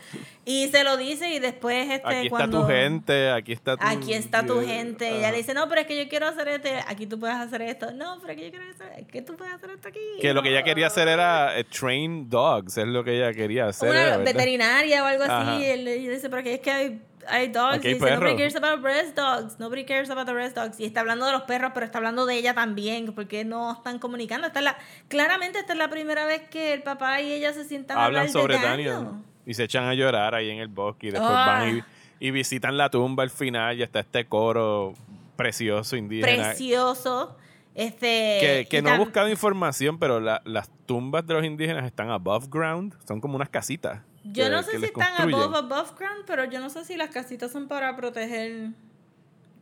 y 0.46 0.68
se 0.70 0.84
lo 0.84 0.98
dice 0.98 1.30
y 1.30 1.40
después 1.40 1.90
este 1.90 2.08
Aquí 2.08 2.28
está 2.28 2.50
tu 2.50 2.64
gente, 2.66 3.32
aquí 3.32 3.52
está 3.54 3.78
tu... 3.78 3.86
aquí 3.86 4.14
está 4.14 4.46
tu 4.46 4.62
gente 4.62 5.12
y 5.12 5.16
ella 5.18 5.32
le 5.32 5.38
dice 5.38 5.54
no 5.54 5.68
pero 5.70 5.82
es 5.82 5.88
que 5.88 6.04
yo 6.04 6.10
quiero 6.10 6.28
hacer 6.28 6.48
este 6.48 6.76
aquí 6.88 7.06
tú 7.08 7.20
puedes 7.20 7.36
hacer 7.36 7.62
esto 7.62 7.92
no 7.92 8.20
pero 8.22 8.34
es 8.34 8.40
que 8.40 8.46
yo 8.46 8.52
quiero 8.52 8.66
hacer 8.70 9.00
es 9.00 9.08
que 9.08 9.22
tú 9.22 9.36
puedes 9.36 9.54
hacer 9.54 9.72
esto 9.72 9.88
aquí 9.88 10.00
Que 10.20 10.34
lo 10.34 10.42
que 10.42 10.50
ella 10.50 10.64
quería 10.64 10.88
hacer 10.88 11.08
era 11.08 11.58
eh, 11.58 11.64
train 11.66 12.30
dogs, 12.30 12.78
es 12.78 12.88
lo 12.88 13.04
que 13.04 13.18
ella 13.18 13.34
quería 13.34 13.68
hacer. 13.68 13.90
una 13.90 14.18
veterinaria 14.18 15.04
o 15.04 15.08
algo 15.08 15.24
Ajá. 15.24 15.54
así 15.54 15.64
y 15.64 15.66
él 15.66 15.86
dice 15.86 16.30
pero 16.30 16.44
que 16.44 16.56
es 16.56 16.60
que 16.60 16.72
hay 16.72 17.02
hay 17.28 17.48
dogs 17.50 17.84
y 17.86 17.94
dice 17.94 18.12
nobody 18.12 18.36
cares 18.38 18.56
about 18.56 18.82
breast 18.82 19.16
dogs 19.18 19.60
nobody 19.60 19.86
cares 19.86 20.10
about 20.10 20.26
the 20.26 20.34
breast 20.34 20.56
dogs 20.56 20.80
y 20.80 20.86
está 20.86 21.02
hablando 21.02 21.26
de 21.26 21.32
los 21.32 21.44
perros 21.44 21.72
pero 21.74 21.86
está 21.86 21.98
hablando 22.00 22.26
de 22.26 22.36
ella 22.36 22.54
también 22.54 23.14
porque 23.14 23.44
no 23.46 23.72
están 23.74 24.00
comunicando 24.00 24.48
esta 24.48 24.60
es 24.60 24.66
la 24.66 24.78
claramente 25.08 25.60
esta 25.60 25.74
es 25.74 25.80
la 25.80 25.90
primera 25.90 26.26
vez 26.26 26.42
que 26.50 26.74
el 26.74 26.84
papá 26.84 27.22
y 27.22 27.32
ella 27.32 27.54
se 27.54 27.66
sientan 27.66 27.98
a 27.98 28.06
Hablan 28.06 28.22
hablar 28.28 28.32
sobre 28.34 28.58
de 28.58 28.64
Daniel. 28.66 28.94
Daniel 28.94 29.12
y 29.46 29.54
se 29.54 29.64
echan 29.64 29.86
a 29.86 29.94
llorar 29.94 30.36
ahí 30.36 30.50
en 30.50 30.60
el 30.60 30.68
bosque 30.68 31.08
y 31.08 31.12
después 31.12 31.32
Ah. 31.34 31.46
van 31.64 31.78
y, 31.78 32.28
y 32.28 32.32
visitan 32.32 32.78
la 32.78 32.90
tumba 32.90 33.24
al 33.24 33.30
final 33.32 33.78
y 33.80 33.84
está 33.84 34.00
este 34.02 34.26
coro 34.26 34.94
precioso 35.36 35.96
indígena. 35.96 36.44
precioso 36.50 37.36
este 37.74 38.68
que, 38.70 38.82
no 38.82 38.94
he 38.94 38.98
buscado 38.98 39.30
información, 39.30 39.98
pero 39.98 40.20
la- 40.20 40.42
las 40.46 40.70
tumbas 40.86 41.26
de 41.26 41.34
los 41.34 41.46
indígenas 41.46 41.86
están 41.86 42.10
above 42.10 42.48
ground, 42.50 42.94
son 43.08 43.22
como 43.22 43.36
unas 43.38 43.50
casitas. 43.50 44.02
Yo 44.24 44.50
no 44.50 44.62
sé 44.64 44.78
si 44.80 44.86
están 44.86 45.16
construyen. 45.16 45.36
above, 45.44 45.56
above 45.56 45.98
ground, 45.98 46.24
pero 46.28 46.46
yo 46.46 46.60
no 46.60 46.70
sé 46.70 46.86
si 46.86 46.96
las 46.96 47.10
casitas 47.10 47.52
son 47.52 47.68
para 47.68 47.96
proteger 47.96 48.70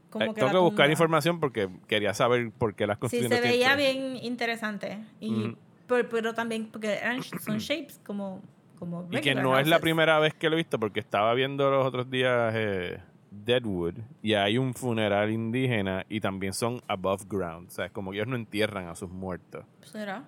como 0.10 0.26
Eh, 0.26 0.28
que 0.30 0.34
tengo 0.42 0.52
que 0.52 0.58
buscar 0.58 0.86
tumba. 0.88 0.92
información 0.92 1.40
porque 1.40 1.70
quería 1.88 2.14
saber 2.14 2.52
por 2.52 2.76
qué 2.76 2.86
las 2.88 2.98
Sí, 2.98 3.00
construyen. 3.02 3.30
se 3.30 3.42
veía 3.42 3.76
bien 3.76 4.18
interesante. 4.18 5.00
Y, 5.22 5.56
pero, 5.88 6.10
pero 6.10 6.34
también 6.34 6.68
porque 6.72 6.94
eran, 6.96 7.22
son 7.24 7.58
shapes 7.60 8.00
como, 8.06 8.42
como 8.78 9.08
Y 9.12 9.22
que 9.22 9.34
no 9.36 9.58
es 9.58 9.68
la 9.68 9.76
houses. 9.76 9.82
primera 9.82 10.20
vez 10.20 10.34
que 10.34 10.50
lo 10.50 10.56
he 10.56 10.58
visto 10.58 10.80
porque 10.80 11.00
estaba 11.00 11.34
viendo 11.36 11.70
los 11.72 11.86
otros 11.86 12.10
días 12.10 12.52
eh, 12.56 13.00
Deadwood 13.32 13.94
y 14.24 14.34
hay 14.34 14.58
un 14.58 14.74
funeral 14.74 15.30
indígena 15.32 16.06
y 16.10 16.20
también 16.20 16.54
son 16.54 16.82
above 16.88 17.26
ground. 17.30 17.68
O 17.70 17.72
sea, 17.72 17.86
es 17.86 17.92
como 17.92 18.12
que 18.12 18.18
ellos 18.18 18.28
no 18.28 18.36
entierran 18.36 18.88
a 18.88 18.96
sus 18.96 19.10
muertos. 19.10 19.64
¿Será? 19.84 20.24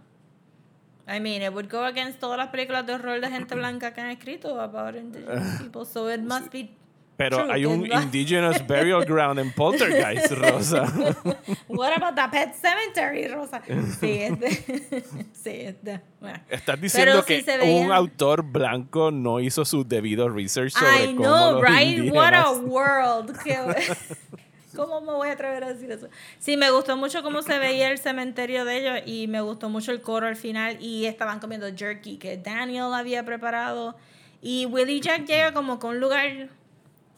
I 1.13 1.19
mean, 1.19 1.41
it 1.41 1.51
would 1.53 1.69
go 1.69 1.83
against 1.83 2.19
todas 2.19 2.37
las 2.37 2.47
películas 2.49 2.85
de 2.85 2.93
horror 2.93 3.19
de 3.19 3.29
gente 3.29 3.55
blanca 3.55 3.93
que 3.93 4.01
han 4.01 4.11
escrito 4.11 4.59
about 4.61 4.95
indigenous 4.95 5.59
people, 5.59 5.85
so 5.85 6.07
it 6.09 6.21
must 6.21 6.51
be 6.51 6.69
Pero 7.17 7.37
true, 7.43 7.51
hay 7.53 7.65
un 7.65 7.87
no- 7.87 8.01
indigenous 8.01 8.65
burial 8.65 9.05
ground 9.05 9.37
en 9.39 9.51
Poltergeist, 9.51 10.31
Rosa. 10.31 10.83
What 11.67 11.93
about 11.97 12.15
the 12.15 12.27
pet 12.31 12.55
cemetery, 12.55 13.27
Rosa? 13.27 13.61
Sí, 13.99 14.21
es 14.23 14.39
de... 14.39 14.49
sí, 15.33 15.49
es 15.61 15.83
de... 15.83 15.99
Bueno. 16.19 16.39
Estás 16.49 16.81
diciendo 16.81 17.23
que 17.23 17.43
veía- 17.43 17.85
un 17.85 17.91
autor 17.91 18.41
blanco 18.43 19.11
no 19.11 19.39
hizo 19.39 19.65
su 19.65 19.83
debido 19.87 20.29
research 20.29 20.71
sobre 20.71 21.03
I 21.11 21.15
cómo 21.15 21.27
know, 21.27 21.51
los 21.61 21.63
right? 21.69 22.11
What 22.11 22.33
a 22.33 22.45
indígenas- 22.45 22.63
world. 22.63 23.37
¿Cómo 24.75 25.01
me 25.01 25.11
voy 25.13 25.29
a 25.29 25.33
atrever 25.33 25.63
a 25.63 25.69
decir 25.73 25.91
eso? 25.91 26.07
Sí, 26.39 26.57
me 26.57 26.69
gustó 26.71 26.97
mucho 26.97 27.23
cómo 27.23 27.41
se 27.41 27.57
veía 27.59 27.89
el 27.91 27.97
cementerio 27.97 28.65
de 28.65 28.77
ellos 28.77 28.99
y 29.07 29.27
me 29.27 29.41
gustó 29.41 29.69
mucho 29.69 29.91
el 29.91 30.01
coro 30.01 30.27
al 30.27 30.35
final 30.35 30.77
y 30.81 31.05
estaban 31.05 31.39
comiendo 31.39 31.67
jerky 31.75 32.17
que 32.17 32.37
Daniel 32.37 32.93
había 32.93 33.23
preparado 33.25 33.95
y 34.41 34.65
Willie 34.65 34.99
Jack 35.01 35.25
llega 35.25 35.53
como 35.53 35.79
con 35.79 35.91
un 35.91 35.99
lugar 35.99 36.49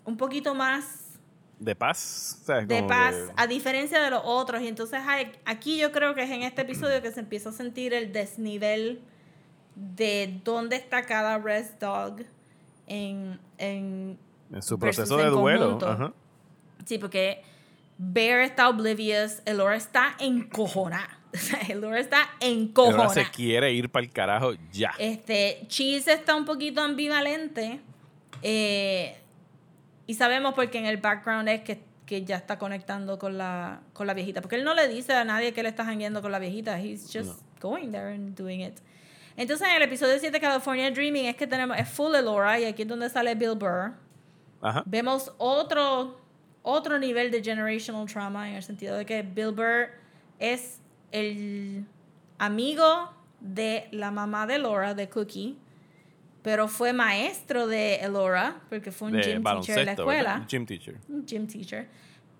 un 0.06 0.18
poquito 0.18 0.54
más 0.56 1.00
de 1.60 1.76
paz. 1.76 2.42
¿sabes? 2.46 2.68
de 2.68 2.76
Como 2.76 2.88
paz, 2.90 3.16
que- 3.16 3.32
a 3.38 3.48
diferencia 3.48 4.02
de 4.02 4.10
los 4.10 4.22
otros. 4.26 4.62
Y 4.62 4.68
entonces 4.68 5.00
hay- 5.08 5.32
aquí 5.46 5.78
yo 5.78 5.92
creo 5.94 6.14
que 6.14 6.24
es 6.24 6.30
en 6.30 6.44
este 6.44 6.64
episodio 6.64 7.02
que 7.02 7.12
se 7.12 7.22
empieza 7.22 7.50
a 7.50 7.54
sentir 7.54 7.94
el 7.94 8.12
desnivel 8.12 9.00
de 9.76 10.40
dónde 10.44 10.76
está 10.76 11.06
cada 11.06 11.38
Rest 11.38 11.80
Dog 11.82 12.18
en, 12.88 13.40
en 13.58 14.20
en 14.52 14.62
su 14.62 14.78
proceso 14.78 15.18
de 15.18 15.24
en 15.24 15.32
duelo. 15.32 15.80
Ajá. 15.82 16.14
Sí, 16.86 16.98
porque 16.98 17.42
Bear 17.98 18.42
está 18.42 18.70
oblivious, 18.70 19.42
Elora 19.46 19.76
está 19.76 20.16
encojonada. 20.20 21.20
Elora 21.68 22.00
está 22.00 22.30
encojonada. 22.40 23.10
ahora 23.10 23.24
se 23.26 23.32
quiere 23.32 23.72
ir 23.74 23.90
para 23.90 24.06
el 24.06 24.12
carajo 24.12 24.54
ya. 24.72 24.94
Este, 25.00 25.64
Cheese 25.68 26.14
está 26.14 26.36
un 26.36 26.46
poquito 26.46 26.82
ambivalente. 26.82 27.80
eh, 28.42 29.18
y 30.06 30.16
sabemos 30.16 30.54
porque 30.54 30.78
en 30.78 30.86
el 30.86 30.98
background 30.98 31.48
es 31.48 31.62
que, 31.62 31.82
que 32.06 32.26
ya 32.26 32.36
está 32.36 32.60
conectando 32.60 33.18
con 33.18 33.38
la, 33.38 33.80
con 33.94 34.06
la 34.06 34.14
viejita. 34.14 34.42
Porque 34.42 34.58
él 34.58 34.66
no 34.66 34.74
le 34.74 34.88
dice 34.90 35.14
a 35.14 35.24
nadie 35.24 35.54
que 35.54 35.62
él 35.62 35.66
está 35.66 35.86
jangueando 35.86 36.22
con 36.22 36.32
la 36.32 36.40
viejita. 36.40 36.78
He's 36.80 37.10
just 37.12 37.42
going 37.62 37.92
there 37.92 38.14
and 38.14 38.36
doing 38.36 38.60
it. 38.62 38.80
Entonces 39.38 39.68
en 39.68 39.76
el 39.78 39.82
episodio 39.84 40.20
7 40.20 40.40
California 40.40 40.92
Dreaming 40.92 41.26
es 41.26 41.36
que 41.38 41.48
tenemos, 41.48 41.78
es 41.78 41.88
full 41.90 42.14
Elora 42.14 42.60
y 42.60 42.66
aquí 42.66 42.82
es 42.84 42.88
donde 42.88 43.10
sale 43.10 43.34
Bill 43.34 43.56
Burr. 43.56 43.94
Ajá. 44.62 44.84
Vemos 44.86 45.32
otro, 45.38 46.20
otro 46.64 46.98
nivel 46.98 47.30
de 47.30 47.44
generational 47.44 48.06
trauma 48.08 48.50
en 48.50 48.56
el 48.56 48.64
sentido 48.64 48.98
de 48.98 49.06
que 49.06 49.22
Bill 49.22 49.52
Burr 49.52 49.90
es 50.40 50.80
el 51.12 51.86
amigo 52.40 53.14
de 53.40 53.88
la 53.92 54.10
mamá 54.12 54.48
de 54.48 54.58
Laura, 54.60 54.94
de 54.94 55.08
Cookie, 55.10 55.58
pero 56.42 56.68
fue 56.68 56.92
maestro 56.94 57.68
de 57.68 57.96
Elora, 57.98 58.62
porque 58.70 58.92
fue 58.92 59.10
un 59.10 59.14
De 59.16 59.22
gym 59.24 59.44
teacher 59.44 59.80
en 59.80 59.86
la 59.86 59.92
escuela. 59.94 60.46
Gym 60.48 60.66
teacher. 60.66 60.98
un 61.10 61.26
gym 61.26 61.48
teacher. 61.48 61.88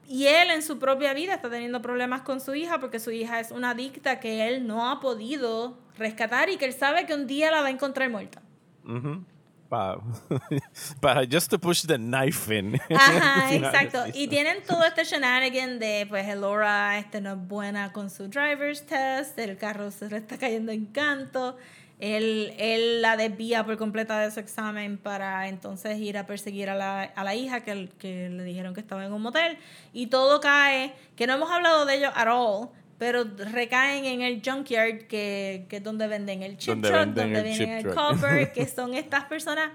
Y 0.08 0.26
él 0.28 0.50
en 0.50 0.62
su 0.62 0.80
propia 0.80 1.14
vida 1.14 1.34
está 1.34 1.50
teniendo 1.50 1.82
problemas 1.82 2.22
con 2.24 2.42
su 2.42 2.54
hija 2.56 2.80
porque 2.80 3.00
su 3.00 3.12
hija 3.12 3.40
es 3.40 3.52
una 3.52 3.70
adicta 3.70 4.20
que 4.20 4.50
él 4.50 4.68
no 4.68 4.90
ha 4.90 5.00
podido 5.00 5.78
rescatar 5.98 6.50
y 6.50 6.58
que 6.58 6.66
él 6.66 6.74
sabe 6.74 7.06
que 7.06 7.14
un 7.14 7.26
día 7.28 7.52
la 7.52 7.62
va 7.62 7.68
a 7.68 7.72
encontrar 7.72 8.10
muerta. 8.10 8.42
Ujú. 8.86 9.24
Pa- 9.24 9.33
para 11.02 11.26
just 11.26 11.50
to 11.50 11.60
push 11.60 11.84
the 11.84 11.98
knife 11.98 12.50
in. 12.50 12.80
Ajá, 12.90 13.54
exacto. 13.54 14.06
Y 14.14 14.28
tienen 14.28 14.64
todo 14.64 14.84
este 14.86 15.04
shenanigan 15.04 15.80
de, 15.80 16.06
pues, 16.08 16.28
Elora 16.28 16.98
este, 17.00 17.22
no 17.22 17.34
es 17.34 17.48
buena 17.48 17.92
con 17.92 18.10
su 18.10 18.28
driver's 18.28 18.86
test, 18.86 19.38
el 19.40 19.58
carro 19.58 19.92
se 19.92 20.10
le 20.10 20.18
está 20.18 20.38
cayendo 20.38 20.72
en 20.72 20.86
canto, 20.88 21.58
él, 22.00 22.54
él 22.58 23.02
la 23.02 23.16
desvía 23.16 23.64
por 23.64 23.78
completa 23.78 24.20
de 24.20 24.30
su 24.32 24.40
examen 24.40 24.98
para 24.98 25.48
entonces 25.48 25.98
ir 26.00 26.18
a 26.18 26.26
perseguir 26.26 26.70
a 26.70 26.76
la, 26.76 27.04
a 27.04 27.24
la 27.24 27.34
hija 27.36 27.62
que, 27.62 27.90
que 27.98 28.30
le 28.30 28.44
dijeron 28.44 28.74
que 28.74 28.82
estaba 28.82 29.06
en 29.06 29.14
un 29.14 29.22
motel. 29.22 29.58
Y 29.94 30.08
todo 30.08 30.42
cae, 30.42 30.94
que 31.16 31.28
no 31.28 31.34
hemos 31.34 31.50
hablado 31.50 31.86
de 31.86 31.96
ello 31.96 32.12
at 32.14 32.28
all, 32.28 32.70
pero 32.98 33.24
recaen 33.24 34.06
en 34.06 34.22
el 34.22 34.42
junkyard, 34.44 35.08
que, 35.08 35.66
que 35.70 35.78
es 35.78 35.84
donde 35.84 36.08
venden 36.08 36.44
el 36.44 36.58
chip 36.58 36.74
Donde 36.74 36.90
truck, 36.90 37.00
venden 37.00 37.34
donde 37.34 37.52
el 37.52 37.58
chip 37.58 37.70
el 37.70 37.94
copper, 37.94 38.52
que 38.54 38.66
son 38.68 38.94
estas 38.94 39.26
personas 39.26 39.72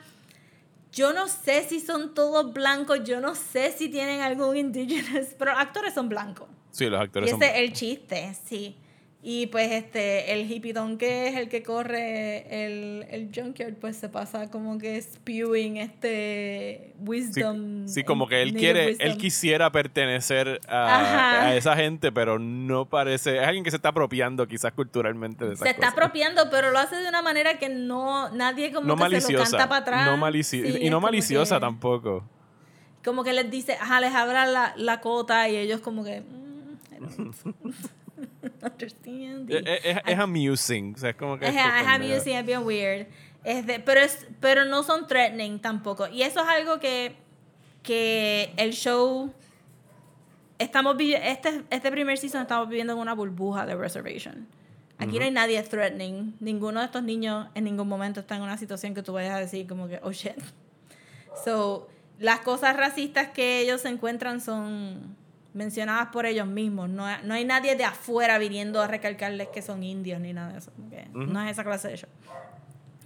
yo 0.92 1.12
no 1.12 1.28
sé 1.28 1.64
si 1.68 1.80
son 1.80 2.14
todos 2.14 2.52
blancos, 2.52 3.04
yo 3.04 3.20
no 3.20 3.34
sé 3.34 3.72
si 3.72 3.88
tienen 3.88 4.20
algún 4.20 4.56
indigenous, 4.56 5.28
pero 5.38 5.52
actores 5.52 5.94
son 5.94 6.08
blancos. 6.08 6.48
Sí, 6.70 6.86
los 6.86 7.00
Y 7.00 7.04
actores 7.04 7.30
son. 7.30 7.42
ese 7.42 7.52
es 7.52 7.58
el 7.60 7.72
chiste, 7.72 8.34
sí. 8.46 8.76
Y 9.20 9.48
pues 9.48 9.72
este, 9.72 10.32
el 10.32 10.50
hippitón 10.50 10.96
que 10.96 11.26
es 11.26 11.34
el 11.36 11.48
que 11.48 11.64
corre 11.64 12.64
el, 12.66 13.04
el 13.10 13.30
junkyard, 13.34 13.74
pues 13.74 13.96
se 13.96 14.08
pasa 14.08 14.48
como 14.48 14.78
que 14.78 15.02
spewing 15.02 15.76
este 15.78 16.94
wisdom. 17.04 17.88
sí, 17.88 18.04
como 18.04 18.28
que 18.28 18.42
él 18.42 18.54
quiere, 18.54 18.86
wisdom. 18.90 19.06
él 19.08 19.16
quisiera 19.18 19.72
pertenecer 19.72 20.60
a, 20.68 21.46
a 21.48 21.56
esa 21.56 21.74
gente, 21.74 22.12
pero 22.12 22.38
no 22.38 22.86
parece, 22.88 23.38
es 23.38 23.44
alguien 23.44 23.64
que 23.64 23.70
se 23.70 23.76
está 23.76 23.88
apropiando 23.88 24.46
quizás 24.46 24.72
culturalmente 24.72 25.44
de 25.46 25.54
esas 25.54 25.64
Se 25.66 25.74
está 25.74 25.88
apropiando, 25.88 26.48
pero 26.48 26.70
lo 26.70 26.78
hace 26.78 26.94
de 26.94 27.08
una 27.08 27.20
manera 27.20 27.58
que 27.58 27.68
no 27.68 28.30
nadie 28.30 28.72
como 28.72 28.86
no 28.86 28.94
que 28.94 28.98
se 29.02 29.04
lo 29.04 29.10
maliciosa, 29.10 29.50
canta 29.58 29.68
para 29.68 29.80
atrás. 29.80 30.06
no 30.06 30.16
malici- 30.16 30.62
Sí, 30.74 30.78
y 30.80 30.90
no 30.90 31.00
maliciosa 31.00 31.56
que- 31.56 31.60
tampoco. 31.62 32.22
como 33.04 33.24
que 33.24 33.32
les 33.32 33.50
dice, 33.50 33.72
ajá, 33.80 34.00
les 34.00 34.14
abra 34.14 34.46
la, 34.46 34.74
la 34.76 35.00
cota 35.00 35.48
y 35.48 35.56
ellos 35.56 35.80
como 35.80 36.04
que, 36.04 36.20
mm, 36.20 37.30
understand. 38.62 39.50
Es, 39.50 39.62
es- 39.84 39.98
es 40.06 40.18
amusing, 40.18 40.94
o 40.94 40.98
sea, 40.98 41.10
es 41.10 41.16
como 41.16 41.38
que 41.38 41.48
Es, 41.48 41.56
amusing, 41.56 42.34
es 42.36 42.46
bien 42.46 42.62
weird. 42.64 43.06
Es 43.44 43.66
de- 43.66 43.80
pero, 43.80 44.00
es, 44.00 44.26
pero 44.40 44.64
no 44.64 44.82
son 44.82 45.06
threatening 45.06 45.60
tampoco. 45.60 46.06
Y 46.08 46.22
eso 46.22 46.40
es 46.42 46.48
algo 46.48 46.78
que, 46.80 47.16
que 47.82 48.52
el 48.56 48.72
show... 48.72 49.32
Estamos 50.58 50.96
este, 50.98 51.62
este 51.70 51.90
primer 51.92 52.18
season 52.18 52.42
estamos 52.42 52.68
viviendo 52.68 52.92
en 52.94 52.98
una 52.98 53.14
burbuja 53.14 53.64
de 53.64 53.76
reservation. 53.76 54.48
Aquí 54.98 55.16
no 55.20 55.24
hay 55.24 55.30
nadie 55.30 55.62
threatening. 55.62 56.34
Ninguno 56.40 56.80
de 56.80 56.86
estos 56.86 57.04
niños 57.04 57.46
en 57.54 57.62
ningún 57.62 57.86
momento 57.86 58.18
está 58.18 58.34
en 58.34 58.42
una 58.42 58.58
situación 58.58 58.92
que 58.92 59.04
tú 59.04 59.12
vayas 59.12 59.34
a 59.34 59.38
decir 59.38 59.68
como 59.68 59.86
que, 59.86 60.00
oh 60.02 60.10
shit. 60.10 60.32
So, 61.44 61.86
las 62.18 62.40
cosas 62.40 62.76
racistas 62.76 63.28
que 63.28 63.60
ellos 63.60 63.82
se 63.82 63.88
encuentran 63.88 64.40
son 64.40 65.16
mencionadas 65.58 66.08
por 66.08 66.24
ellos 66.24 66.46
mismos. 66.46 66.88
No, 66.88 67.04
hay- 67.04 67.18
no 67.24 67.34
hay 67.34 67.44
nadie 67.44 67.76
de 67.76 67.84
afuera 67.84 68.38
viniendo 68.38 68.80
a 68.80 68.86
recalcarles 68.86 69.48
que 69.48 69.60
son 69.60 69.82
indios 69.82 70.20
ni 70.20 70.32
nada 70.32 70.52
de 70.52 70.58
eso. 70.58 70.70
como 70.74 70.88
que 70.88 71.06
No 71.12 71.42
es 71.42 71.50
esa 71.50 71.64
clase 71.64 71.88
de 71.88 71.96
show. 71.98 72.08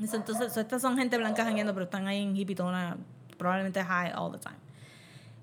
Entonces, 0.01 0.53
so, 0.53 0.61
estas 0.61 0.83
son 0.83 0.97
gente 0.99 1.17
blanca 1.17 1.45
jangueando, 1.45 1.73
pero 1.75 1.85
están 1.85 2.07
ahí 2.09 2.23
en 2.23 2.37
hippitona, 2.37 2.97
probablemente 3.39 3.83
high 3.85 4.13
all 4.17 4.33
the 4.33 4.39
time. 4.39 4.57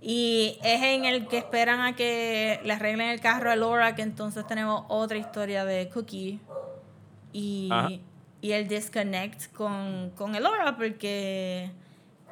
Y 0.02 0.58
es 0.64 0.82
en 0.82 1.06
el 1.06 1.28
que 1.28 1.38
esperan 1.40 1.82
a 1.82 1.96
que 1.96 2.60
le 2.64 2.74
arreglen 2.74 3.10
el 3.10 3.20
carro 3.20 3.52
a 3.52 3.56
Laura, 3.56 3.96
que 3.96 4.02
entonces 4.02 4.46
tenemos 4.48 4.84
otra 4.88 5.18
historia 5.18 5.66
de 5.66 5.90
Cookie 5.90 6.40
y, 7.34 7.70
y 8.42 8.52
el 8.54 8.68
disconnect 8.68 9.52
con, 9.54 10.12
con 10.16 10.36
Elora, 10.36 10.76
porque 10.78 11.70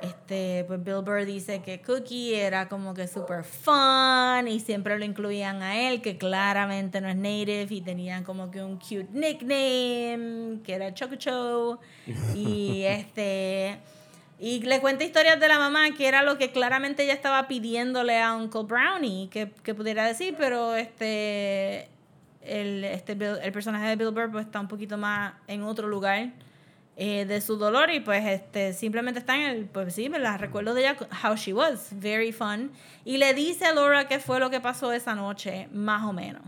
este, 0.01 0.63
pues 0.67 0.83
Bill 0.83 1.01
Burr 1.03 1.25
dice 1.25 1.61
que 1.61 1.81
Cookie 1.81 2.35
era 2.35 2.69
como 2.69 2.93
que 2.93 3.07
super 3.07 3.43
fun 3.43 4.47
y 4.47 4.59
siempre 4.59 4.97
lo 4.99 5.05
incluían 5.05 5.61
a 5.63 5.77
él, 5.89 6.01
que 6.01 6.17
claramente 6.17 7.01
no 7.01 7.09
es 7.09 7.15
native 7.15 7.67
y 7.69 7.81
tenían 7.81 8.23
como 8.23 8.51
que 8.51 8.61
un 8.63 8.77
cute 8.77 9.07
nickname, 9.11 10.61
que 10.63 10.73
era 10.73 10.93
Chococho. 10.93 11.79
Y 12.35 12.83
este. 12.85 13.77
Y 14.39 14.59
le 14.61 14.79
cuenta 14.81 15.03
historias 15.03 15.39
de 15.39 15.47
la 15.47 15.57
mamá, 15.57 15.87
que 15.97 16.07
era 16.07 16.21
lo 16.21 16.37
que 16.37 16.51
claramente 16.51 17.03
ella 17.03 17.13
estaba 17.13 17.47
pidiéndole 17.47 18.19
a 18.21 18.35
Uncle 18.35 18.63
Brownie 18.65 19.29
que, 19.29 19.49
que 19.63 19.73
pudiera 19.73 20.05
decir, 20.05 20.35
pero 20.37 20.75
este 20.75 21.89
el, 22.43 22.83
este 22.83 23.15
Bill- 23.15 23.39
el 23.41 23.51
personaje 23.51 23.87
de 23.87 23.95
Bill 23.95 24.11
Burr 24.11 24.31
pues, 24.31 24.45
está 24.45 24.59
un 24.59 24.67
poquito 24.67 24.95
más 24.95 25.33
en 25.47 25.63
otro 25.63 25.87
lugar 25.87 26.29
eh, 26.99 27.25
de 27.25 27.41
su 27.41 27.57
dolor 27.57 27.91
y 27.91 27.99
pues 27.99 28.25
este 28.25 28.73
simplemente 28.73 29.19
está 29.19 29.35
en 29.35 29.43
el, 29.43 29.65
pues 29.65 29.93
sí, 29.93 30.09
me 30.09 30.17
la 30.17 30.35
recuerdo 30.35 30.73
de 30.73 30.81
ella, 30.81 30.97
how 31.23 31.35
she 31.35 31.53
was, 31.53 31.89
very 31.91 32.31
fun. 32.31 32.71
Y 33.05 33.17
le 33.17 33.35
dice 33.35 33.65
a 33.65 33.73
Laura 33.73 34.07
qué 34.07 34.19
fue 34.19 34.39
lo 34.39 34.49
que 34.49 34.59
pasó 34.59 34.91
esa 34.91 35.13
noche, 35.13 35.69
más 35.71 36.03
o 36.03 36.11
menos. 36.11 36.41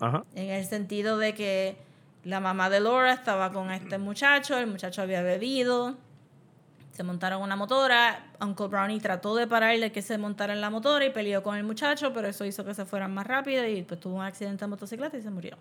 Ajá. 0.00 0.24
En 0.34 0.50
el 0.50 0.64
sentido 0.64 1.18
de 1.18 1.34
que 1.34 1.76
la 2.24 2.40
mamá 2.40 2.68
de 2.68 2.80
Laura 2.80 3.12
estaba 3.12 3.52
con 3.52 3.70
este 3.70 3.96
muchacho, 3.98 4.58
el 4.58 4.66
muchacho 4.66 5.02
había 5.02 5.22
bebido, 5.22 5.96
se 6.90 7.04
montaron 7.04 7.38
en 7.38 7.44
una 7.44 7.54
motora, 7.54 8.26
Uncle 8.40 8.66
Brownie 8.66 8.98
trató 8.98 9.36
de 9.36 9.46
pararle 9.46 9.92
que 9.92 10.02
se 10.02 10.18
montara 10.18 10.52
en 10.52 10.60
la 10.60 10.70
motora 10.70 11.04
y 11.04 11.10
peleó 11.10 11.44
con 11.44 11.56
el 11.56 11.62
muchacho, 11.62 12.12
pero 12.12 12.26
eso 12.26 12.44
hizo 12.44 12.64
que 12.64 12.74
se 12.74 12.86
fueran 12.86 13.14
más 13.14 13.26
rápido 13.26 13.64
y 13.68 13.82
pues 13.82 14.00
tuvo 14.00 14.16
un 14.16 14.22
accidente 14.22 14.64
de 14.64 14.68
motocicleta 14.68 15.16
y 15.16 15.22
se 15.22 15.30
murió. 15.30 15.56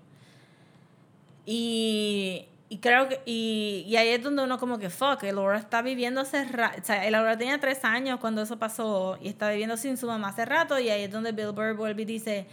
Y, 1.46 2.48
y 2.68 2.80
creo 2.80 3.08
que, 3.08 3.22
y, 3.26 3.86
y 3.88 3.96
ahí 3.96 4.10
es 4.10 4.24
donde 4.24 4.44
uno 4.44 4.58
como 4.58 4.80
que, 4.80 4.90
fuck, 4.90 5.22
Laura 5.24 5.58
está 5.58 5.82
viviendo 5.82 6.22
hace 6.22 6.46
rato, 6.46 6.82
o 6.82 6.86
sea, 6.86 7.10
Laura 7.12 7.38
tenía 7.38 7.60
tres 7.60 7.84
años 7.86 8.20
cuando 8.20 8.42
eso 8.42 8.58
pasó 8.58 9.18
y 9.22 9.30
está 9.30 9.50
viviendo 9.52 9.78
sin 9.78 9.98
su 9.98 10.08
mamá 10.08 10.30
hace 10.30 10.46
rato 10.46 10.80
y 10.80 10.90
ahí 10.90 11.04
es 11.04 11.12
donde 11.12 11.32
Bill 11.32 11.52
Burr 11.52 11.76
vuelve 11.76 12.02
y 12.02 12.06
dice, 12.06 12.48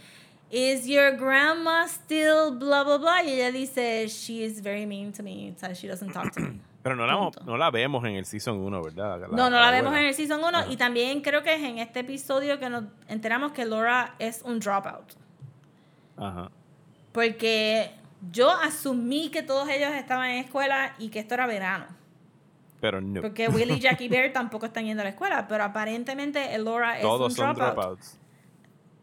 Is 0.51 0.85
your 0.85 1.17
grandma 1.17 1.87
still 1.87 2.51
blah, 2.51 2.83
blah, 2.83 2.99
blah? 2.99 3.23
Y 3.23 3.31
ella 3.31 3.51
dice, 3.51 4.07
she 4.07 4.43
is 4.43 4.61
very 4.61 4.85
mean 4.85 5.11
to 5.11 5.23
me, 5.23 5.51
o 5.51 5.59
sea, 5.59 5.73
she 5.73 5.87
doesn't 5.87 6.13
talk 6.13 6.31
to 6.31 6.41
me. 6.41 6.59
Pero 6.83 6.95
no 6.95 7.07
la, 7.07 7.31
no 7.43 7.57
la 7.57 7.71
vemos 7.71 8.03
en 8.05 8.15
el 8.15 8.25
season 8.25 8.59
1, 8.59 8.83
¿verdad? 8.83 9.17
No, 9.31 9.49
no 9.49 9.57
la 9.59 9.71
vemos 9.71 9.87
abuela. 9.87 10.01
en 10.01 10.07
el 10.09 10.13
season 10.13 10.43
1 10.43 10.57
Ajá. 10.57 10.67
y 10.69 10.77
también 10.77 11.21
creo 11.21 11.41
que 11.41 11.55
es 11.55 11.63
en 11.63 11.79
este 11.79 12.01
episodio 12.01 12.59
que 12.59 12.69
nos 12.69 12.83
enteramos 13.07 13.51
que 13.53 13.65
Laura 13.65 14.13
es 14.19 14.43
un 14.43 14.59
dropout. 14.59 15.13
Ajá. 16.17 16.51
Porque 17.13 17.89
yo 18.31 18.51
asumí 18.51 19.29
que 19.29 19.43
todos 19.43 19.67
ellos 19.69 19.91
estaban 19.91 20.29
en 20.29 20.45
escuela 20.45 20.93
y 20.99 21.09
que 21.09 21.19
esto 21.19 21.33
era 21.33 21.47
verano. 21.47 21.85
Pero 22.79 22.99
no. 22.99 23.21
Porque 23.21 23.47
Willie, 23.47 23.79
Jackie 23.79 24.09
Bear 24.09 24.31
tampoco 24.33 24.65
están 24.65 24.85
yendo 24.85 25.01
a 25.01 25.05
la 25.05 25.11
escuela, 25.11 25.47
pero 25.47 25.63
aparentemente 25.63 26.53
el 26.53 26.65
Laura 26.65 26.97
es 26.97 27.01
Todos 27.01 27.31
un 27.31 27.35
son 27.35 27.55
dropout. 27.55 27.75
dropouts. 27.75 28.17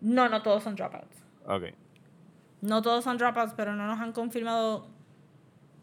No, 0.01 0.29
no 0.29 0.43
todos 0.43 0.63
son 0.63 0.77
dropouts. 0.77 1.17
Ok. 1.47 1.75
No 2.63 2.83
todos 2.83 3.05
son 3.05 3.17
dropouts, 3.17 3.55
pero 3.57 3.75
no 3.75 3.87
nos 3.87 4.01
han 4.01 4.13
confirmado 4.13 4.87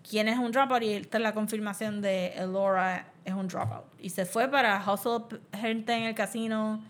quién 0.08 0.28
es 0.28 0.38
un 0.38 0.52
dropout 0.52 0.84
y 0.84 0.94
esta 0.94 1.18
es 1.18 1.24
la 1.24 1.34
confirmación 1.34 2.02
de 2.02 2.34
Elora 2.38 3.08
es 3.26 3.34
un 3.34 3.48
dropout. 3.48 3.86
Y 4.00 4.10
se 4.12 4.26
fue 4.26 4.48
para 4.48 4.82
hustle 4.86 5.40
gente 5.54 5.94
en 5.94 6.04
el 6.04 6.16
casino, 6.16 6.82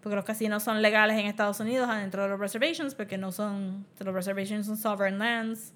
porque 0.00 0.16
los 0.16 0.24
casinos 0.24 0.62
son 0.62 0.80
legales 0.80 1.18
en 1.18 1.26
Estados 1.26 1.60
Unidos 1.60 1.88
adentro 1.88 2.22
de 2.22 2.28
los 2.28 2.40
reservations, 2.40 2.94
porque 2.94 3.18
no 3.18 3.30
son, 3.32 3.84
los 3.98 4.14
reservations 4.14 4.66
son 4.66 4.76
sovereign 4.76 5.18
lands, 5.18 5.74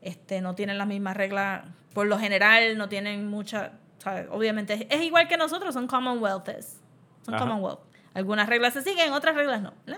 Este, 0.00 0.40
no 0.40 0.54
tienen 0.54 0.78
las 0.78 0.86
mismas 0.86 1.16
reglas, 1.16 1.64
por 1.94 2.06
lo 2.06 2.18
general 2.18 2.78
no 2.78 2.88
tienen 2.88 3.26
mucha, 3.26 3.72
¿sabes? 3.98 4.26
obviamente 4.30 4.74
es, 4.74 4.86
es 4.88 5.02
igual 5.02 5.28
que 5.28 5.36
nosotros, 5.36 5.74
son 5.74 5.86
commonwealths, 5.86 6.80
son 7.24 7.34
Ajá. 7.34 7.44
commonwealth. 7.44 7.80
Algunas 8.14 8.48
reglas 8.48 8.72
se 8.72 8.82
siguen, 8.82 9.12
otras 9.12 9.34
reglas 9.34 9.60
no. 9.62 9.74
¿no? 9.86 9.96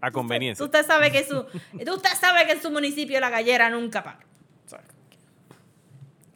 A 0.00 0.10
conveniencia. 0.10 0.64
Usted 0.64 0.86
sabe 0.86 1.10
que 1.12 1.24
su, 1.24 1.40
usted 1.72 2.10
sabe 2.18 2.46
que 2.46 2.52
en 2.52 2.62
su 2.62 2.70
municipio 2.70 3.20
la 3.20 3.30
gallera 3.30 3.68
nunca 3.70 4.02
paga. 4.02 4.20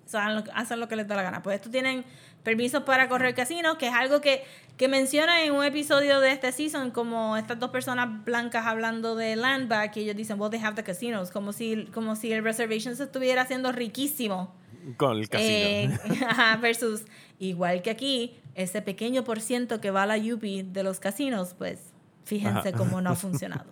Hacen, 0.06 0.34
lo, 0.36 0.44
hacen 0.55 0.80
lo 0.80 0.86
que 0.86 0.96
les 0.96 1.09
da 1.09 1.16
la 1.16 1.22
gana. 1.22 1.42
Pues 1.42 1.56
estos 1.56 1.72
tienen 1.72 2.05
permisos 2.44 2.84
para 2.84 3.09
correr 3.09 3.34
casinos, 3.34 3.76
que 3.78 3.88
es 3.88 3.94
algo 3.94 4.20
que, 4.20 4.44
que 4.76 4.88
menciona 4.88 5.44
en 5.44 5.52
un 5.52 5.64
episodio 5.64 6.20
de 6.20 6.32
este 6.32 6.51
season, 6.51 6.90
como 6.90 7.36
estas 7.36 7.60
dos 7.60 7.70
personas 7.70 8.24
blancas 8.24 8.66
hablando 8.66 9.14
de 9.14 9.36
land 9.36 9.68
back, 9.68 9.96
y 9.96 10.01
ellos 10.01 10.16
dicen, 10.16 10.40
well, 10.40 10.51
they 10.51 10.60
have 10.60 10.74
the 10.74 10.82
casinos, 10.82 11.30
como 11.30 11.52
si, 11.52 11.86
como 11.94 12.16
si 12.16 12.32
el 12.32 12.42
reservation 12.42 12.96
se 12.96 13.05
estuviera 13.05 13.42
haciendo 13.42 13.70
riquísimo. 13.70 14.52
Con 14.96 15.18
el 15.18 15.28
casino. 15.28 15.48
Eh, 15.48 15.98
versus, 16.60 17.05
igual 17.38 17.82
que 17.82 17.90
aquí, 17.90 18.36
ese 18.55 18.82
pequeño 18.82 19.24
por 19.24 19.40
ciento 19.40 19.80
que 19.80 19.90
va 19.90 20.02
a 20.02 20.06
la 20.06 20.18
Yupi 20.18 20.62
de 20.62 20.82
los 20.82 20.98
casinos, 21.01 21.55
pues 21.56 21.78
fíjense 22.24 22.70
Ajá. 22.70 22.72
cómo 22.72 23.01
no 23.01 23.10
ha 23.10 23.14
funcionado. 23.16 23.70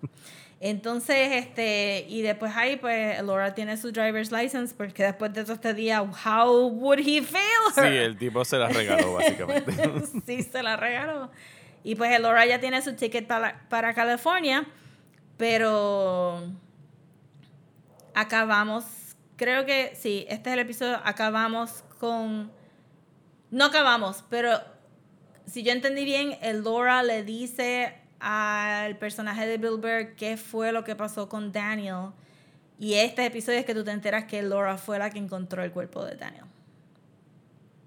Entonces, 0.65 1.33
este, 1.33 2.07
y 2.09 2.23
después 2.23 2.53
ahí, 2.55 2.77
pues, 2.77 3.21
Laura 3.21 3.53
tiene 3.53 3.77
su 3.77 3.91
driver's 3.91 4.31
license, 4.31 4.73
porque 4.73 5.03
después 5.03 5.35
de 5.35 5.43
todo 5.43 5.55
este 5.55 5.75
día, 5.75 6.01
how 6.03 6.69
would 6.69 7.01
he 7.01 7.21
fail 7.21 7.43
sí, 7.75 7.81
her? 7.81 7.93
el 7.93 8.17
tipo 8.17 8.45
se 8.45 8.59
la 8.59 8.69
regaló, 8.69 9.15
básicamente. 9.15 9.73
sí, 10.25 10.45
se 10.45 10.63
la 10.63 10.77
regaló. 10.77 11.33
Y 11.83 11.97
pues 11.97 12.21
Laura 12.21 12.47
ya 12.47 12.61
tiene 12.61 12.81
su 12.81 12.95
ticket 12.95 13.27
para, 13.27 13.61
para 13.69 13.93
California, 13.93 14.65
pero 15.37 16.45
acabamos, 18.15 18.85
creo 19.35 19.67
que 19.67 19.97
sí, 19.97 20.27
este 20.29 20.51
es 20.51 20.55
el 20.55 20.61
episodio, 20.61 21.01
acabamos 21.03 21.83
con, 21.99 22.53
no 23.51 23.65
acabamos, 23.65 24.23
pero 24.31 24.61
si 25.45 25.65
yo 25.65 25.73
entendí 25.73 26.05
bien, 26.05 26.39
el 26.41 26.63
Laura 26.63 27.03
le 27.03 27.25
dice 27.25 28.02
al 28.23 28.97
personaje 28.99 29.47
de 29.47 29.59
Bill 29.59 29.79
Burr 29.79 30.15
qué 30.17 30.37
fue 30.37 30.73
lo 30.73 30.85
que 30.85 30.95
pasó 30.97 31.29
con 31.29 31.51
Daniel. 31.53 32.11
Y 32.79 32.95
este 32.95 33.27
episodio 33.27 33.59
es 33.59 33.65
que 33.65 33.75
tú 33.75 33.85
te 33.85 33.91
enteras 33.91 34.25
que 34.25 34.43
Laura 34.43 34.77
fue 34.79 34.99
la 34.99 35.11
que 35.11 35.19
encontró 35.19 35.63
el 35.63 35.73
cuerpo 35.73 36.05
de 36.05 36.17
Daniel. 36.17 36.45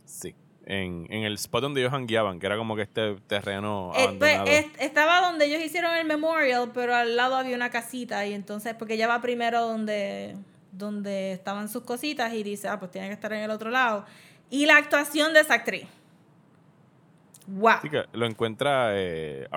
Sí. 0.06 0.36
En, 0.68 1.06
en 1.12 1.24
el 1.24 1.34
spot 1.36 1.62
donde 1.62 1.82
ellos 1.82 1.94
hangueaban, 1.94 2.40
que 2.40 2.48
era 2.48 2.58
como 2.58 2.76
que 2.76 2.82
este 2.84 3.16
terreno 3.28 3.92
Eh, 3.96 4.16
pues, 4.18 4.34
abandonado. 4.36 4.46
est- 4.48 4.82
estaba 4.82 5.22
donde 5.22 5.46
ellos 5.46 5.62
hicieron 5.64 5.96
el 5.96 6.06
memorial, 6.08 6.72
pero 6.74 6.96
al 6.96 7.16
lado 7.16 7.36
había 7.36 7.56
una 7.56 7.70
casita 7.70 8.26
y 8.26 8.34
entonces, 8.34 8.74
porque 8.74 8.96
ella 8.96 9.08
va 9.08 9.22
primero 9.22 9.62
donde, 9.62 10.36
donde 10.72 11.34
estaban 11.34 11.70
sus 11.70 11.84
cositas 11.84 12.34
y 12.34 12.42
dice, 12.42 12.68
ah, 12.68 12.80
pues 12.80 12.90
tiene 12.92 13.08
que 13.08 13.14
estar 13.14 13.32
en 13.34 13.42
el 13.44 13.52
otro 13.52 13.70
lado. 13.70 14.06
Y 14.50 14.66
la 14.66 14.78
actuación 14.78 15.34
de 15.34 15.42
esa 15.42 15.54
actriz. 15.56 15.86
¡Wow! 17.48 17.70
Así 17.70 17.90
que 17.90 18.04
lo 18.14 18.26
encuentra 18.26 18.90
eh, 18.94 19.48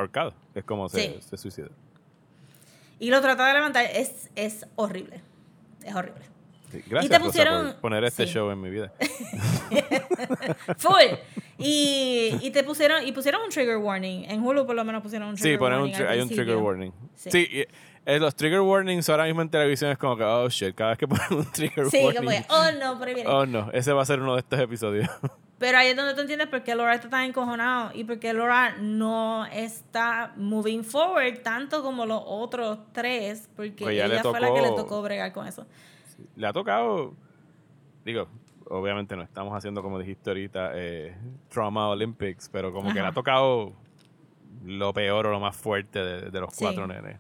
es 0.55 0.65
como 0.65 0.89
se, 0.89 1.01
Sí. 1.01 1.17
se 1.21 1.37
suicida. 1.37 1.69
Y 2.99 3.11
lo 3.11 3.21
trata 3.21 3.47
de 3.47 3.55
levantar, 3.55 3.85
es, 3.93 4.31
es 4.35 4.67
horrible. 4.77 5.21
Es 5.85 5.95
horrible. 5.95 6.23
Sí, 6.71 6.83
Gracias, 6.87 7.11
te 7.11 7.19
Rosa, 7.19 7.31
pusieron- 7.31 7.67
por 7.73 7.81
poner 7.81 8.05
este 8.05 8.27
sí. 8.27 8.33
show 8.35 8.51
en 8.51 8.61
mi 8.61 8.69
vida. 8.69 8.93
Full. 10.77 11.17
Y, 11.59 12.37
y 12.43 12.51
te 12.51 12.63
pusieron, 12.63 13.07
y 13.07 13.13
pusieron 13.13 13.41
un 13.43 13.49
trigger 13.51 13.79
warning. 13.79 14.25
En 14.29 14.43
Hulu 14.45 14.67
por 14.67 14.75
lo 14.77 14.85
menos 14.85 15.03
pusieron 15.03 15.29
un 15.29 15.35
trigger 15.37 15.59
Sí, 15.59 15.63
warning. 15.63 15.95
al 15.95 16.09
hay 16.09 16.21
un 16.21 16.29
trigger 16.29 16.57
warning. 16.57 16.93
Sí. 17.15 17.31
Sí, 17.31 17.49
y, 17.51 17.61
eh, 18.05 18.19
los 18.19 18.35
trigger 18.37 18.61
warnings 18.61 19.09
ahora 19.09 19.25
mismo 19.25 19.43
en 19.43 19.49
televisión 19.49 19.91
es 19.91 19.99
como 19.99 20.17
que, 20.17 20.25
oh 20.25 20.49
shit, 20.51 20.75
cada 20.75 20.91
vez 20.91 20.99
que 20.99 21.09
ponen 21.09 21.27
un 21.31 21.51
trigger 21.51 21.87
Sí, 21.91 21.99
warning. 22.05 22.17
como 22.19 22.31
que, 22.31 22.45
oh 22.51 22.67
no, 22.79 22.99
por 22.99 23.09
ahí 23.09 23.15
viene. 23.15 23.31
Oh 23.31 23.47
no, 23.47 23.71
ese 23.73 23.93
va 23.93 24.03
a 24.03 24.07
ser 24.07 24.21
uno 24.21 24.35
de 24.35 24.41
estos 24.41 24.59
episodios. 24.61 25.09
Pero 25.59 25.77
ahí 25.79 25.89
es 25.89 25.97
donde 25.97 26.15
tú 26.15 26.21
entiendes 26.21 26.47
por 26.49 26.63
qué 26.63 26.75
Laura 26.77 26.95
está 26.95 27.09
tan 27.09 27.25
encojonado 27.25 27.91
y 27.93 28.05
por 28.05 28.19
qué 28.21 28.33
Laura 28.33 28.77
no 28.79 29.45
está 29.47 30.33
moving 30.37 30.85
forward 30.85 31.41
tanto 31.43 31.83
como 31.83 32.07
los 32.07 32.23
otros 32.25 32.79
tres, 32.93 33.49
porque 33.57 33.85
Pues 33.85 33.95
ella 33.97 34.23
fue 34.23 34.39
la 34.41 34.55
que 34.55 34.61
le 34.63 34.69
tocó- 34.71 35.03
bregar 35.03 35.33
con 35.33 35.47
eso. 35.49 35.67
Le 36.37 36.47
ha 36.47 36.53
tocado, 36.53 37.13
digo, 38.05 38.29
obviamente 38.71 39.17
no 39.17 39.23
estamos 39.23 39.53
haciendo 39.57 39.83
como 39.83 39.99
dijiste 39.99 40.31
ahorita, 40.31 40.71
eh, 40.75 41.17
Trauma 41.49 41.89
Olympics, 41.89 42.49
pero 42.53 42.73
como 42.73 42.93
que 42.93 43.01
le 43.01 43.07
ha 43.07 43.13
tocado 43.13 43.73
lo 44.65 44.93
peor 44.93 45.27
o 45.27 45.31
lo 45.33 45.41
más 45.41 45.57
fuerte 45.57 45.99
de, 45.99 46.31
de 46.31 46.41
los 46.41 46.55
Sí. 46.55 46.65
cuatro 46.65 46.87
nenes. 46.87 47.19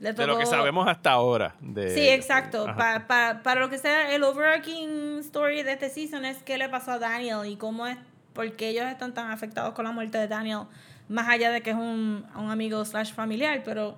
Le 0.00 0.12
De 0.14 0.26
lo 0.26 0.38
que 0.38 0.46
sabemos 0.46 0.88
hasta 0.88 1.12
ahora. 1.12 1.54
De, 1.60 1.94
Sí, 1.94 2.08
exacto. 2.08 2.64
Pa- 2.76 3.04
pa- 3.06 3.40
para 3.44 3.60
lo 3.60 3.68
que 3.70 3.78
sea, 3.78 4.14
el 4.14 4.22
overarching 4.24 5.18
story 5.20 5.62
de 5.62 5.72
este 5.72 5.90
season 5.90 6.24
es 6.24 6.42
qué 6.42 6.56
le 6.58 6.68
pasó 6.68 6.92
a 6.92 6.98
Daniel 6.98 7.44
y 7.46 7.56
cómo 7.56 7.86
es, 7.86 7.98
por 8.32 8.50
qué 8.52 8.70
ellos 8.70 8.86
están 8.86 9.12
tan 9.14 9.30
afectados 9.30 9.74
con 9.74 9.84
la 9.84 9.92
muerte 9.92 10.16
de 10.16 10.26
Daniel, 10.26 10.60
más 11.08 11.28
allá 11.28 11.50
de 11.50 11.60
que 11.60 11.70
es 11.70 11.76
un, 11.76 12.24
un 12.34 12.50
amigo 12.50 12.82
slash 12.84 13.12
familiar, 13.12 13.62
pero 13.64 13.96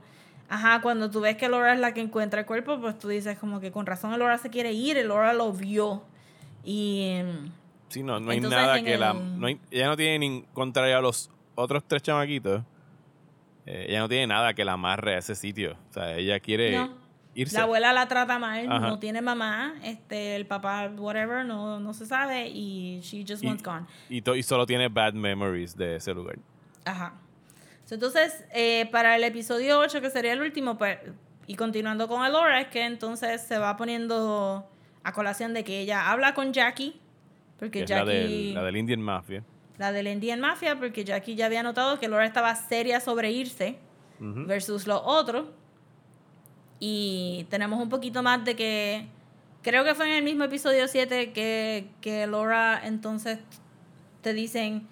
ajá, 0.49 0.81
cuando 0.83 1.09
tú 1.11 1.20
ves 1.20 1.37
que 1.37 1.49
Laura 1.49 1.73
es 1.73 1.79
la 1.81 1.95
que 1.95 2.01
encuentra 2.01 2.41
el 2.41 2.47
cuerpo, 2.47 2.81
pues 2.81 2.99
tú 2.99 3.09
dices 3.09 3.39
como 3.39 3.61
que 3.61 3.70
con 3.70 3.87
razón 3.87 4.11
Laura 4.19 4.37
se 4.39 4.51
quiere 4.51 4.73
ir, 4.73 4.97
y 4.97 5.05
Laura 5.05 5.33
lo 5.33 5.53
vio. 5.53 6.03
Y 6.65 7.20
Sí, 7.89 8.03
no, 8.03 8.19
no 8.20 8.31
hay 8.31 8.41
nada 8.41 8.83
que 8.83 8.97
la... 8.97 9.11
el- 9.12 9.39
No 9.41 9.47
hay- 9.47 9.61
ella 9.70 9.87
no 9.89 9.97
tiene, 9.97 10.19
ni, 10.19 10.43
contrario 10.53 10.97
a 10.99 11.01
los 11.01 11.31
otros 11.55 11.85
tres 11.87 12.03
chamaquitos, 12.03 12.62
eh, 13.67 13.87
ella 13.89 14.01
no 14.01 14.09
tiene 14.09 14.27
nada 14.27 14.55
que 14.55 14.65
la 14.65 14.73
amarre 14.73 15.15
a 15.15 15.19
ese 15.19 15.35
sitio. 15.35 15.77
O 15.91 15.93
sea, 15.93 16.17
ella 16.17 16.41
quiere 16.41 16.77
No. 16.77 16.97
irse. 17.35 17.57
la 17.57 17.63
abuela 17.65 17.93
la 17.93 18.09
trata 18.09 18.39
mal, 18.39 18.71
Ajá. 18.71 18.89
no 18.89 18.99
tiene 18.99 19.23
mamá, 19.23 19.75
este, 19.83 20.37
el 20.37 20.47
papá, 20.47 20.91
whatever, 20.97 21.45
no, 21.47 21.81
no 21.81 21.95
se 21.95 22.07
sabe, 22.07 22.49
y 22.49 23.01
she 23.03 23.25
just 23.27 23.43
y, 23.43 23.47
wants 23.47 23.63
gone. 23.63 23.87
y 24.11 24.23
y 24.37 24.43
solo 24.43 24.67
tiene 24.67 24.89
bad 24.89 25.15
memories 25.15 25.77
de 25.77 25.97
ese 25.97 26.13
lugar. 26.15 26.39
Ajá. 26.85 27.15
Entonces, 27.91 28.45
eh, 28.55 28.89
para 28.91 29.17
el 29.17 29.23
episodio 29.25 29.79
8, 29.79 30.01
que 30.01 30.09
sería 30.09 30.33
el 30.33 30.41
último, 30.41 30.79
pues, 30.79 30.99
y 31.47 31.57
continuando 31.57 32.09
con 32.09 32.25
Elora, 32.25 32.59
es 32.63 32.69
que 32.69 32.87
entonces 32.87 33.43
se 33.43 33.59
va 33.59 33.77
poniendo 33.77 34.67
a 35.05 35.13
colación 35.13 35.53
de 35.53 35.63
que 35.63 35.81
ella 35.81 36.11
habla 36.11 36.33
con 36.33 36.55
Jackie, 36.55 36.93
Que 36.93 36.99
porque 37.59 37.83
es 37.83 37.91
la 37.91 37.97
Jackie, 37.99 38.11
del, 38.13 38.55
la 38.55 38.63
del 38.65 38.77
Indian 38.79 39.01
Mafia. 39.03 39.45
La 39.83 39.91
del 39.91 40.07
Indian 40.07 40.39
Mafia, 40.39 40.79
porque 40.79 41.05
Jackie 41.05 41.35
ya 41.35 41.47
había 41.47 41.65
notado 41.65 41.99
que 41.99 42.07
Laura 42.07 42.25
estaba 42.25 42.55
seria 42.55 43.01
sobre 43.01 43.33
irse 43.33 43.79
versus 44.21 44.87
los 44.87 45.03
otros. 45.05 45.47
Y 46.79 47.47
tenemos 47.51 47.83
un 47.83 47.89
poquito 47.89 48.23
más 48.23 48.45
de 48.45 48.55
que, 48.55 49.09
creo 49.63 49.83
que 49.83 49.97
fue 49.97 50.07
en 50.07 50.15
el 50.15 50.23
mismo 50.23 50.45
episodio 50.45 50.87
7 50.87 51.33
que, 51.33 51.89
que 52.01 52.29
Laura 52.29 52.81
entonces 52.85 53.41
te 54.21 54.33
dicen, 54.33 54.87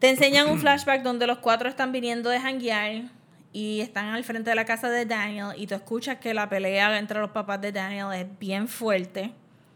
te 0.00 0.10
enseñan 0.10 0.50
un 0.50 0.58
flashback 0.60 1.02
donde 1.02 1.28
los 1.28 1.38
cuatro 1.38 1.68
están 1.68 1.92
viniendo 1.92 2.30
de 2.30 2.40
janguear 2.40 3.02
y 3.52 3.80
están 3.80 4.06
al 4.06 4.24
frente 4.24 4.50
de 4.50 4.56
la 4.56 4.64
casa 4.64 4.90
de 4.90 5.06
Daniel 5.06 5.52
y 5.56 5.68
tú 5.68 5.76
escuchas 5.76 6.18
que 6.18 6.34
la 6.34 6.48
pelea 6.48 6.98
entre 6.98 7.20
los 7.20 7.30
papás 7.30 7.60
de 7.60 7.70
Daniel 7.70 8.08
es 8.12 8.26
bien 8.40 8.66
fuerte. 8.66 9.32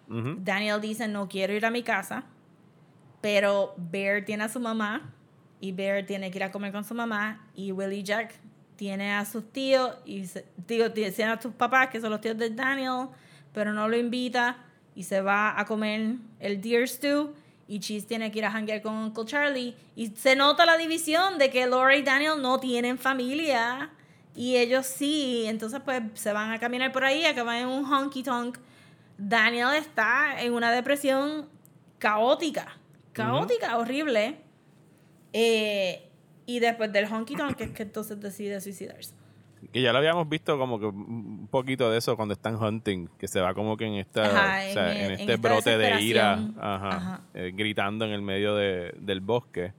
Daniel 0.08 0.80
dice, 0.80 1.06
no 1.06 1.28
quiero 1.28 1.52
ir 1.52 1.66
a 1.66 1.70
mi 1.70 1.82
casa, 1.82 2.24
pero 3.20 3.74
Bear 3.76 4.24
tiene 4.24 4.44
a 4.44 4.48
su 4.48 4.60
mamá 4.60 5.12
y 5.60 5.72
Bear 5.72 6.06
tiene 6.06 6.30
que 6.30 6.38
ir 6.38 6.44
a 6.44 6.52
comer 6.52 6.72
con 6.72 6.84
su 6.84 6.94
mamá 6.94 7.46
y 7.54 7.72
Willie 7.72 8.02
Jack 8.02 8.34
tiene 8.76 9.12
a 9.12 9.24
sus 9.24 9.52
tíos 9.52 9.96
y 10.04 10.24
digo, 10.66 10.92
tiene 10.92 11.24
a 11.24 11.40
sus 11.40 11.52
papás 11.54 11.88
que 11.88 12.00
son 12.00 12.10
los 12.10 12.20
tíos 12.20 12.38
de 12.38 12.50
Daniel, 12.50 13.08
pero 13.52 13.72
no 13.72 13.88
lo 13.88 13.96
invita 13.96 14.56
y 14.94 15.02
se 15.02 15.20
va 15.20 15.58
a 15.58 15.64
comer 15.64 16.16
el 16.38 16.60
deer 16.60 16.88
stew 16.88 17.34
y 17.66 17.80
Cheese 17.80 18.06
tiene 18.06 18.30
que 18.30 18.38
ir 18.38 18.44
a 18.44 18.50
janguear 18.50 18.80
con 18.80 18.94
Uncle 18.94 19.26
Charlie. 19.26 19.74
Y 19.94 20.06
se 20.08 20.34
nota 20.36 20.64
la 20.64 20.78
división 20.78 21.38
de 21.38 21.50
que 21.50 21.66
Laura 21.66 21.96
y 21.96 22.02
Daniel 22.02 22.40
no 22.40 22.58
tienen 22.58 22.96
familia 22.96 23.90
y 24.34 24.56
ellos 24.56 24.86
sí, 24.86 25.44
entonces 25.46 25.80
pues 25.84 26.02
se 26.14 26.32
van 26.32 26.52
a 26.52 26.58
caminar 26.58 26.92
por 26.92 27.04
ahí, 27.04 27.24
acaban 27.24 27.56
en 27.56 27.68
un 27.68 27.84
honky 27.84 28.22
tonk 28.22 28.58
Daniel 29.18 29.74
está 29.74 30.40
en 30.40 30.54
una 30.54 30.70
depresión 30.70 31.48
caótica, 31.98 32.78
caótica, 33.26 33.78
horrible. 33.78 34.36
Eh, 35.32 36.08
y 36.46 36.60
después 36.60 36.92
del 36.92 37.04
honky 37.06 37.36
tonk 37.36 37.60
es 37.60 37.70
que 37.70 37.82
entonces 37.82 38.18
decide 38.20 38.60
suicidarse. 38.60 39.14
Que 39.72 39.82
ya 39.82 39.92
lo 39.92 39.98
habíamos 39.98 40.28
visto 40.28 40.56
como 40.56 40.78
que 40.78 40.86
un 40.86 41.48
poquito 41.50 41.90
de 41.90 41.98
eso 41.98 42.16
cuando 42.16 42.32
están 42.32 42.54
hunting, 42.56 43.08
que 43.18 43.26
se 43.28 43.40
va 43.40 43.52
como 43.54 43.76
que 43.76 43.86
en 43.86 43.94
esta, 43.94 44.24
Ajá, 44.26 44.68
o 44.70 44.72
sea, 44.72 44.92
en- 44.92 44.96
en, 44.98 45.04
en 45.06 45.10
este 45.20 45.34
esta 45.34 45.48
brote 45.48 45.76
de 45.78 46.00
ira, 46.00 46.34
ajá, 46.58 46.88
Ajá. 46.88 47.20
eh, 47.34 47.52
gritando 47.54 48.04
en 48.04 48.12
el 48.12 48.22
medio 48.22 48.54
de- 48.54 48.94
del 48.98 49.20
bosque. 49.20 49.72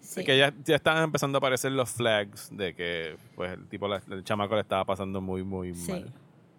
Sí. 0.00 0.24
Que 0.24 0.36
ya, 0.36 0.52
ya 0.64 0.76
estaban 0.76 1.04
empezando 1.04 1.36
a 1.36 1.38
aparecer 1.38 1.72
los 1.72 1.90
flags 1.90 2.54
de 2.54 2.74
que 2.74 3.16
pues 3.34 3.52
el 3.52 3.66
tipo, 3.68 3.88
la- 3.88 4.02
el 4.10 4.22
chamaco 4.24 4.54
le 4.56 4.60
estaba 4.60 4.84
pasando 4.84 5.20
muy, 5.20 5.42
muy 5.42 5.74
Sí. 5.74 5.90
mal. 5.92 6.12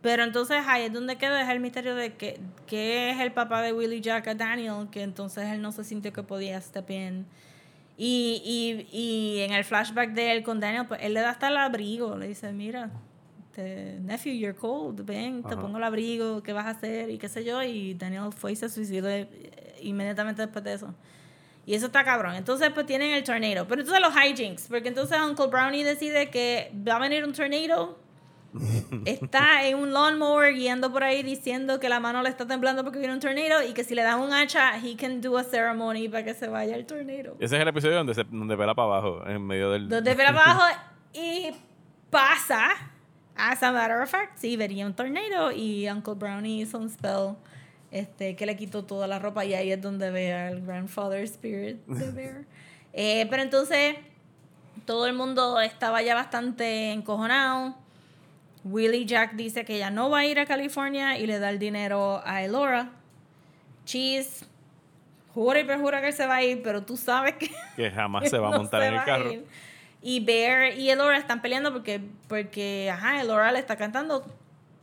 Pero 0.03 0.25
entonces 0.25 0.57
ahí 0.67 0.83
es 0.83 0.93
donde 0.93 1.15
queda 1.15 1.41
es 1.41 1.49
el 1.49 1.61
misterio 1.61 1.95
de 1.95 2.13
que, 2.13 2.39
que 2.67 3.09
es 3.09 3.21
el 3.21 3.31
papá 3.31 3.61
de 3.61 3.71
Willie 3.71 4.01
Jack 4.01 4.27
a 4.27 4.35
Daniel, 4.35 4.89
que 4.91 5.01
entonces 5.01 5.45
él 5.47 5.61
no 5.61 5.71
se 5.71 5.85
sintió 5.85 6.11
que 6.11 6.21
podía 6.21 6.59
step 6.59 6.91
in. 6.91 7.25
Y, 7.97 8.41
y, 8.91 8.97
y 8.97 9.39
en 9.39 9.53
el 9.53 9.63
flashback 9.63 10.11
de 10.11 10.33
él 10.33 10.43
con 10.43 10.59
Daniel, 10.59 10.87
pues 10.87 10.99
él 11.01 11.13
le 11.13 11.21
da 11.21 11.29
hasta 11.29 11.47
el 11.47 11.55
abrigo. 11.55 12.17
Le 12.17 12.27
dice, 12.27 12.51
mira, 12.51 12.91
este, 13.45 13.97
nephew, 14.01 14.33
you're 14.33 14.53
cold. 14.53 15.05
Ven, 15.05 15.41
te 15.41 15.53
Ajá. 15.53 15.61
pongo 15.61 15.77
el 15.77 15.83
abrigo, 15.85 16.43
¿qué 16.43 16.51
vas 16.51 16.65
a 16.65 16.71
hacer? 16.71 17.09
Y 17.09 17.17
qué 17.17 17.29
sé 17.29 17.45
yo. 17.45 17.63
Y 17.63 17.93
Daniel 17.93 18.33
fue 18.35 18.51
y 18.51 18.55
se 18.57 18.67
suicidó 18.67 19.07
eh, 19.09 19.29
inmediatamente 19.81 20.41
después 20.41 20.65
de 20.65 20.73
eso. 20.73 20.93
Y 21.65 21.75
eso 21.75 21.85
está 21.85 22.03
cabrón. 22.03 22.35
Entonces, 22.35 22.71
pues 22.73 22.85
tienen 22.85 23.13
el 23.13 23.23
tornado. 23.23 23.65
Pero 23.69 23.81
entonces 23.81 24.01
los 24.01 24.13
hijinks. 24.21 24.67
Porque 24.67 24.89
entonces 24.89 25.17
Uncle 25.17 25.47
Brownie 25.47 25.85
decide 25.85 26.29
que 26.29 26.73
va 26.85 26.97
a 26.97 26.99
venir 26.99 27.23
un 27.23 27.31
tornado. 27.31 28.02
Está 29.05 29.65
en 29.65 29.77
un 29.77 29.93
lawnmower 29.93 30.53
guiando 30.53 30.91
por 30.91 31.03
ahí 31.03 31.23
diciendo 31.23 31.79
que 31.79 31.89
la 31.89 31.99
mano 31.99 32.21
le 32.21 32.29
está 32.29 32.45
temblando 32.45 32.83
porque 32.83 32.99
viene 32.99 33.13
un 33.13 33.19
tornado 33.19 33.63
y 33.63 33.73
que 33.73 33.83
si 33.83 33.95
le 33.95 34.03
dan 34.03 34.19
un 34.19 34.31
hacha, 34.31 34.77
he 34.77 34.95
can 34.95 35.21
do 35.21 35.37
a 35.37 35.43
ceremony 35.43 36.07
para 36.07 36.23
que 36.23 36.33
se 36.33 36.47
vaya 36.47 36.75
el 36.75 36.85
tornado. 36.85 37.35
Ese 37.39 37.55
es 37.55 37.61
el 37.61 37.67
episodio 37.67 37.95
donde, 37.95 38.13
se, 38.13 38.23
donde 38.25 38.55
pela 38.55 38.75
para 38.75 38.87
abajo, 38.87 39.27
en 39.27 39.45
medio 39.45 39.71
del... 39.71 39.89
Donde 39.89 40.15
para 40.15 40.29
abajo 40.29 40.61
y 41.13 41.51
pasa. 42.09 42.69
As 43.35 43.63
a 43.63 43.71
matter 43.71 43.99
of 44.01 44.09
fact, 44.09 44.37
sí, 44.37 44.55
venía 44.55 44.85
un 44.85 44.93
tornado 44.93 45.51
y 45.51 45.89
Uncle 45.89 46.13
Brownie 46.13 46.61
hizo 46.61 46.77
un 46.77 46.87
spell 46.87 47.35
este, 47.89 48.35
que 48.35 48.45
le 48.45 48.55
quitó 48.55 48.85
toda 48.85 49.07
la 49.07 49.17
ropa 49.17 49.43
y 49.45 49.55
ahí 49.55 49.71
es 49.71 49.81
donde 49.81 50.11
ve 50.11 50.33
al 50.33 50.61
Grandfather 50.61 51.23
Spirit 51.23 51.83
de 51.87 52.11
Bear. 52.13 52.45
Eh, 52.93 53.25
pero 53.29 53.41
entonces 53.41 53.95
todo 54.85 55.07
el 55.07 55.13
mundo 55.13 55.59
estaba 55.59 56.01
ya 56.01 56.13
bastante 56.13 56.91
encojonado. 56.91 57.75
Willie 58.63 59.05
Jack 59.05 59.33
dice 59.33 59.65
que 59.65 59.77
ya 59.77 59.89
no 59.89 60.09
va 60.09 60.19
a 60.19 60.25
ir 60.25 60.39
a 60.39 60.45
California 60.45 61.17
y 61.17 61.27
le 61.27 61.39
da 61.39 61.49
el 61.49 61.59
dinero 61.59 62.21
a 62.25 62.43
Elora. 62.43 62.91
Cheese 63.85 64.45
jura 65.33 65.59
y 65.59 65.63
perjura 65.63 65.99
que 66.01 66.07
él 66.07 66.13
se 66.13 66.27
va 66.27 66.35
a 66.35 66.43
ir, 66.43 66.61
pero 66.61 66.83
tú 66.83 66.95
sabes 66.95 67.35
que 67.35 67.49
que 67.75 67.91
jamás 67.91 68.29
se 68.29 68.37
va 68.37 68.49
a 68.49 68.51
montar 68.57 68.83
en 68.83 68.93
el 68.93 69.03
carro. 69.03 69.31
Y 70.01 70.19
Bear 70.19 70.77
y 70.77 70.89
Elora 70.89 71.17
están 71.17 71.41
peleando 71.41 71.71
porque, 71.71 72.01
porque 72.27 72.89
ajá, 72.91 73.21
Elora 73.21 73.51
le 73.51 73.59
está 73.59 73.77
cantando, 73.77 74.25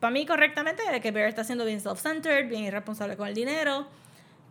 para 0.01 0.11
mí 0.11 0.25
correctamente, 0.25 0.83
de 0.91 1.01
que 1.01 1.11
Bear 1.11 1.29
está 1.29 1.45
siendo 1.45 1.65
bien 1.65 1.81
self-centered, 1.81 2.49
bien 2.49 2.65
irresponsable 2.65 3.17
con 3.17 3.29
el 3.29 3.35
dinero, 3.35 3.87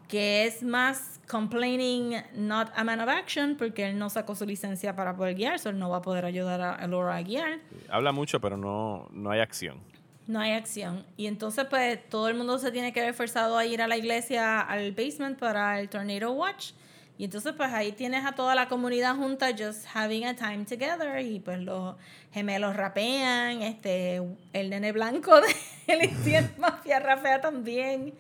que 0.09 0.45
es 0.45 0.63
más 0.63 1.21
complaining, 1.29 2.15
not 2.33 2.69
a 2.75 2.83
man 2.83 2.99
of 2.99 3.07
action, 3.07 3.55
porque 3.55 3.87
él 3.87 3.97
no 3.97 4.09
sacó 4.09 4.35
su 4.35 4.45
licencia 4.45 4.95
para 4.95 5.15
poder 5.15 5.35
guiar, 5.35 5.59
so 5.59 5.69
él 5.69 5.77
no 5.77 5.89
va 5.89 5.97
a 5.97 6.01
poder 6.01 6.25
ayudar 6.25 6.59
a 6.59 6.83
Elora 6.83 7.15
a 7.15 7.21
guiar. 7.21 7.59
Habla 7.89 8.11
mucho, 8.11 8.41
pero 8.41 8.57
no, 8.57 9.07
no 9.11 9.29
hay 9.29 9.39
acción. 9.39 9.77
No 10.25 10.39
hay 10.39 10.51
acción. 10.53 11.05
Y 11.15 11.27
entonces, 11.27 11.65
pues, 11.69 12.09
todo 12.09 12.27
el 12.27 12.35
mundo 12.35 12.57
se 12.57 12.71
tiene 12.71 12.91
que 12.91 13.01
ver 13.01 13.13
forzado 13.13 13.57
a 13.57 13.65
ir 13.65 13.81
a 13.81 13.87
la 13.87 13.97
iglesia, 13.97 14.59
al 14.61 14.91
basement 14.91 15.39
para 15.39 15.79
el 15.79 15.89
Tornado 15.89 16.31
Watch. 16.31 16.71
Y 17.19 17.25
entonces, 17.25 17.53
pues, 17.55 17.71
ahí 17.71 17.91
tienes 17.91 18.25
a 18.25 18.31
toda 18.31 18.55
la 18.55 18.67
comunidad 18.67 19.15
junta, 19.15 19.51
just 19.51 19.85
having 19.93 20.25
a 20.25 20.35
time 20.35 20.65
together. 20.65 21.19
Y 21.23 21.39
pues 21.39 21.59
los 21.59 21.95
gemelos 22.31 22.75
rapean, 22.75 23.61
este, 23.61 24.21
el 24.53 24.69
nene 24.69 24.91
blanco 24.91 25.39
de 25.87 26.49
Mafia 26.57 26.99
rapea 26.99 27.41
también. 27.41 28.13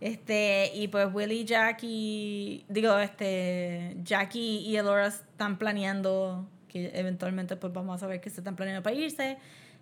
Este, 0.00 0.72
y 0.74 0.88
pues 0.88 1.08
Willie, 1.12 1.44
Jackie, 1.44 2.64
digo, 2.68 2.98
este, 2.98 3.96
Jackie 4.02 4.60
y 4.60 4.76
Elora 4.76 5.08
están 5.08 5.58
planeando 5.58 6.48
que 6.68 6.90
eventualmente 6.94 7.56
pues 7.56 7.72
vamos 7.72 7.96
a 7.96 7.98
saber 7.98 8.20
que 8.20 8.30
se 8.30 8.40
están 8.40 8.56
planeando 8.56 8.82
para 8.82 8.96
irse. 8.96 9.36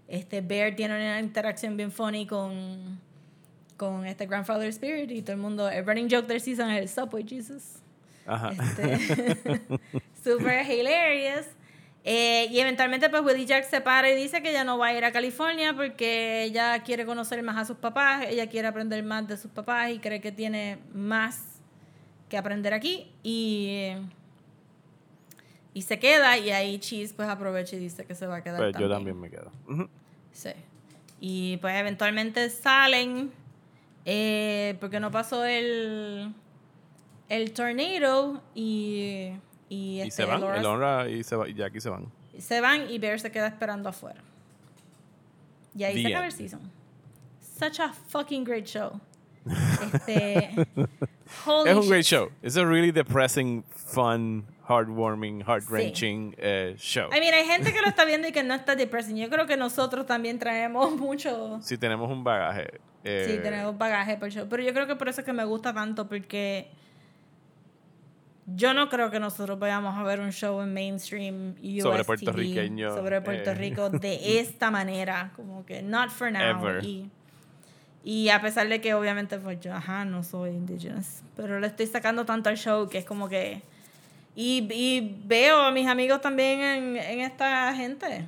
Este, 0.09 0.41
Bear 0.41 0.75
tiene 0.75 0.97
una 0.97 1.21
interacción 1.21 1.77
bien 1.77 1.93
funny 1.93 2.27
con, 2.27 2.99
con 3.77 4.07
este 4.07 4.27
Grandfather 4.27 4.69
Spirit 4.69 5.11
y 5.11 5.23
todo 5.23 5.35
el 5.35 5.43
mundo, 5.43 5.69
el 5.69 5.87
running 5.87 6.09
joke 6.11 6.27
del 6.27 6.41
season 6.41 6.71
es 6.71 6.83
el 6.83 6.89
Subway 6.89 7.25
Jesus. 7.29 7.75
Ajá. 8.27 8.53
Este, 8.53 9.61
super 10.25 10.67
hilarious. 10.69 11.47
Eh, 12.05 12.47
y 12.51 12.61
eventualmente 12.61 13.11
pues 13.11 13.23
Willie 13.23 13.45
Jack 13.45 13.69
se 13.69 13.81
para 13.81 14.09
y 14.11 14.15
dice 14.15 14.41
que 14.41 14.51
ella 14.51 14.65
no 14.65 14.79
va 14.79 14.87
a 14.87 14.95
ir 14.95 15.05
a 15.05 15.13
California 15.13 15.75
porque 15.75 16.45
ella 16.45 16.83
quiere 16.83 17.05
conocer 17.05 17.43
más 17.43 17.57
a 17.57 17.65
sus 17.65 17.77
papás, 17.77 18.25
ella 18.29 18.49
quiere 18.49 18.69
aprender 18.69 19.03
más 19.03 19.27
de 19.29 19.37
sus 19.37 19.51
papás 19.51 19.91
y 19.91 19.99
cree 19.99 20.21
que 20.21 20.33
tiene 20.33 20.79
más 20.95 21.61
que 22.29 22.39
aprender 22.39 22.73
aquí 22.73 23.11
y, 23.23 23.91
y 25.75 25.83
se 25.83 25.99
queda 25.99 26.39
y 26.39 26.51
ahí 26.51 26.79
Cheese 26.79 27.13
pues 27.15 27.29
aprovecha 27.29 27.77
y 27.77 27.81
dice 27.81 28.07
que 28.07 28.15
se 28.15 28.27
va 28.27 28.37
a 28.37 28.43
quedar 28.43 28.59
Pues 28.59 28.77
yo 28.79 28.89
también 28.89 29.21
me 29.21 29.29
quedo. 29.29 29.51
Sí. 30.33 30.51
Y 31.21 31.57
pues 31.59 31.75
eventualmente 31.77 32.49
salen 32.49 33.33
eh, 34.05 34.77
porque 34.81 35.01
no 35.01 35.11
pasó 35.11 35.45
el 35.45 36.33
el 37.29 37.53
tornado 37.53 38.43
y 38.55 39.33
y, 39.69 39.97
Y 39.97 40.01
este, 40.03 40.23
se 40.23 40.25
van, 40.25 40.41
Laura- 40.41 40.59
el 40.59 40.67
honra 40.67 41.09
y, 41.11 41.23
se 41.25 41.37
va, 41.37 41.49
y 41.49 41.55
Jackie 41.55 41.81
se 41.81 41.89
van. 41.91 42.07
se 42.39 42.61
van 42.61 42.91
y 42.91 42.99
Bear 42.99 43.19
se 43.21 43.31
queda 43.31 43.47
esperando 43.49 43.89
afuera. 43.89 44.21
Y 45.75 45.85
ahí 45.85 45.95
The 45.97 46.03
se 46.03 46.09
acaba 46.09 46.27
el 46.27 46.33
season. 46.33 46.61
Such 47.59 47.81
a 47.81 47.93
fucking 47.93 48.45
great 48.45 48.67
show. 48.67 49.01
Este, 49.93 50.51
holy 51.47 51.71
Es 51.71 51.77
un 51.77 51.83
shit. 51.83 51.91
great 51.91 52.05
show. 52.05 52.31
It's 52.43 52.57
a 52.57 52.65
really 52.65 52.91
depressing, 52.93 53.63
fun, 53.71 54.45
heartwarming, 54.69 55.43
heart-wrenching 55.45 56.35
eh, 56.39 56.75
show. 56.79 57.09
I 57.13 57.21
mean, 57.21 57.33
hay 57.35 57.45
gente 57.47 57.73
que 57.73 57.81
lo 57.81 57.89
está 57.89 58.05
viendo 58.05 58.29
y 58.29 58.33
que 58.33 58.43
no 58.43 58.55
está 58.55 58.77
depressing. 58.77 59.17
Yo 59.17 59.29
creo 59.31 59.47
que 59.47 59.57
nosotros 59.57 60.05
también 60.07 60.39
traemos 60.39 60.93
mucho. 60.97 61.59
Si 61.63 61.79
tenemos 61.79 62.11
un 62.11 62.23
bagaje. 62.25 62.81
eh, 63.05 63.25
Sí, 63.37 63.43
tenemos 63.43 63.77
bagaje 63.79 64.17
por 64.17 64.29
el 64.29 64.35
show. 64.35 64.47
Pero 64.49 64.63
yo 64.63 64.73
creo 64.75 64.87
que 64.87 64.97
por 64.97 65.09
eso 65.09 65.21
es 65.21 65.25
que 65.25 65.33
me 65.33 65.45
gusta 65.45 65.73
tanto, 65.73 66.07
porque 66.09 66.71
yo 68.57 68.73
no 68.73 68.89
creo 68.89 69.11
que 69.11 69.21
nosotros 69.21 69.59
vayamos 69.59 69.97
a 69.97 70.03
ver 70.05 70.21
un 70.21 70.33
show 70.33 70.61
en 70.63 70.73
mainstream 70.73 71.55
US 71.63 71.83
Sobre 71.83 71.97
TV 71.99 72.05
puertorriqueño, 72.05 72.95
sobre 72.95 73.21
Puerto 73.21 73.51
eh. 73.51 73.55
Rico 73.55 73.91
de 73.91 74.39
esta 74.41 74.71
manera, 74.71 75.33
como 75.37 75.67
que 75.67 75.83
not 75.83 76.11
for 76.11 76.33
now. 76.33 76.81
Y, 76.83 77.11
y 78.05 78.29
a 78.31 78.41
pesar 78.41 78.69
de 78.69 78.81
que 78.81 78.95
obviamente 78.95 79.39
pues 79.39 79.61
yo, 79.61 79.75
ajá, 79.75 80.05
no 80.05 80.23
soy 80.23 80.51
indigenous, 80.51 81.23
pero 81.37 81.61
le 81.61 81.67
estoy 81.67 81.87
sacando 81.87 82.25
tanto 82.25 82.49
al 82.49 82.57
show 82.57 82.89
que 82.89 82.99
es 82.99 83.05
como 83.05 83.29
que... 83.29 83.61
Y, 84.35 84.69
y 84.73 85.21
veo 85.27 85.61
a 85.61 85.73
mis 85.73 85.87
amigos 85.89 86.21
también 86.21 86.61
en, 86.61 86.97
en 86.97 87.21
esta 87.21 87.75
gente. 87.75 88.25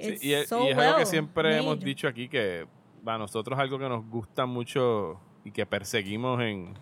sí, 0.00 0.16
y, 0.22 0.32
es- 0.32 0.48
so 0.48 0.64
y 0.66 0.70
es 0.70 0.78
algo 0.78 0.98
que 0.98 1.06
siempre 1.06 1.58
hemos 1.58 1.76
made. 1.76 1.84
dicho 1.84 2.08
aquí 2.08 2.28
que 2.28 2.66
a 3.04 3.18
nosotros 3.18 3.58
algo 3.58 3.78
que 3.78 3.88
nos 3.88 4.04
gusta 4.06 4.46
mucho 4.46 5.20
y 5.44 5.50
que 5.50 5.66
perseguimos 5.66 6.40
en, 6.40 6.74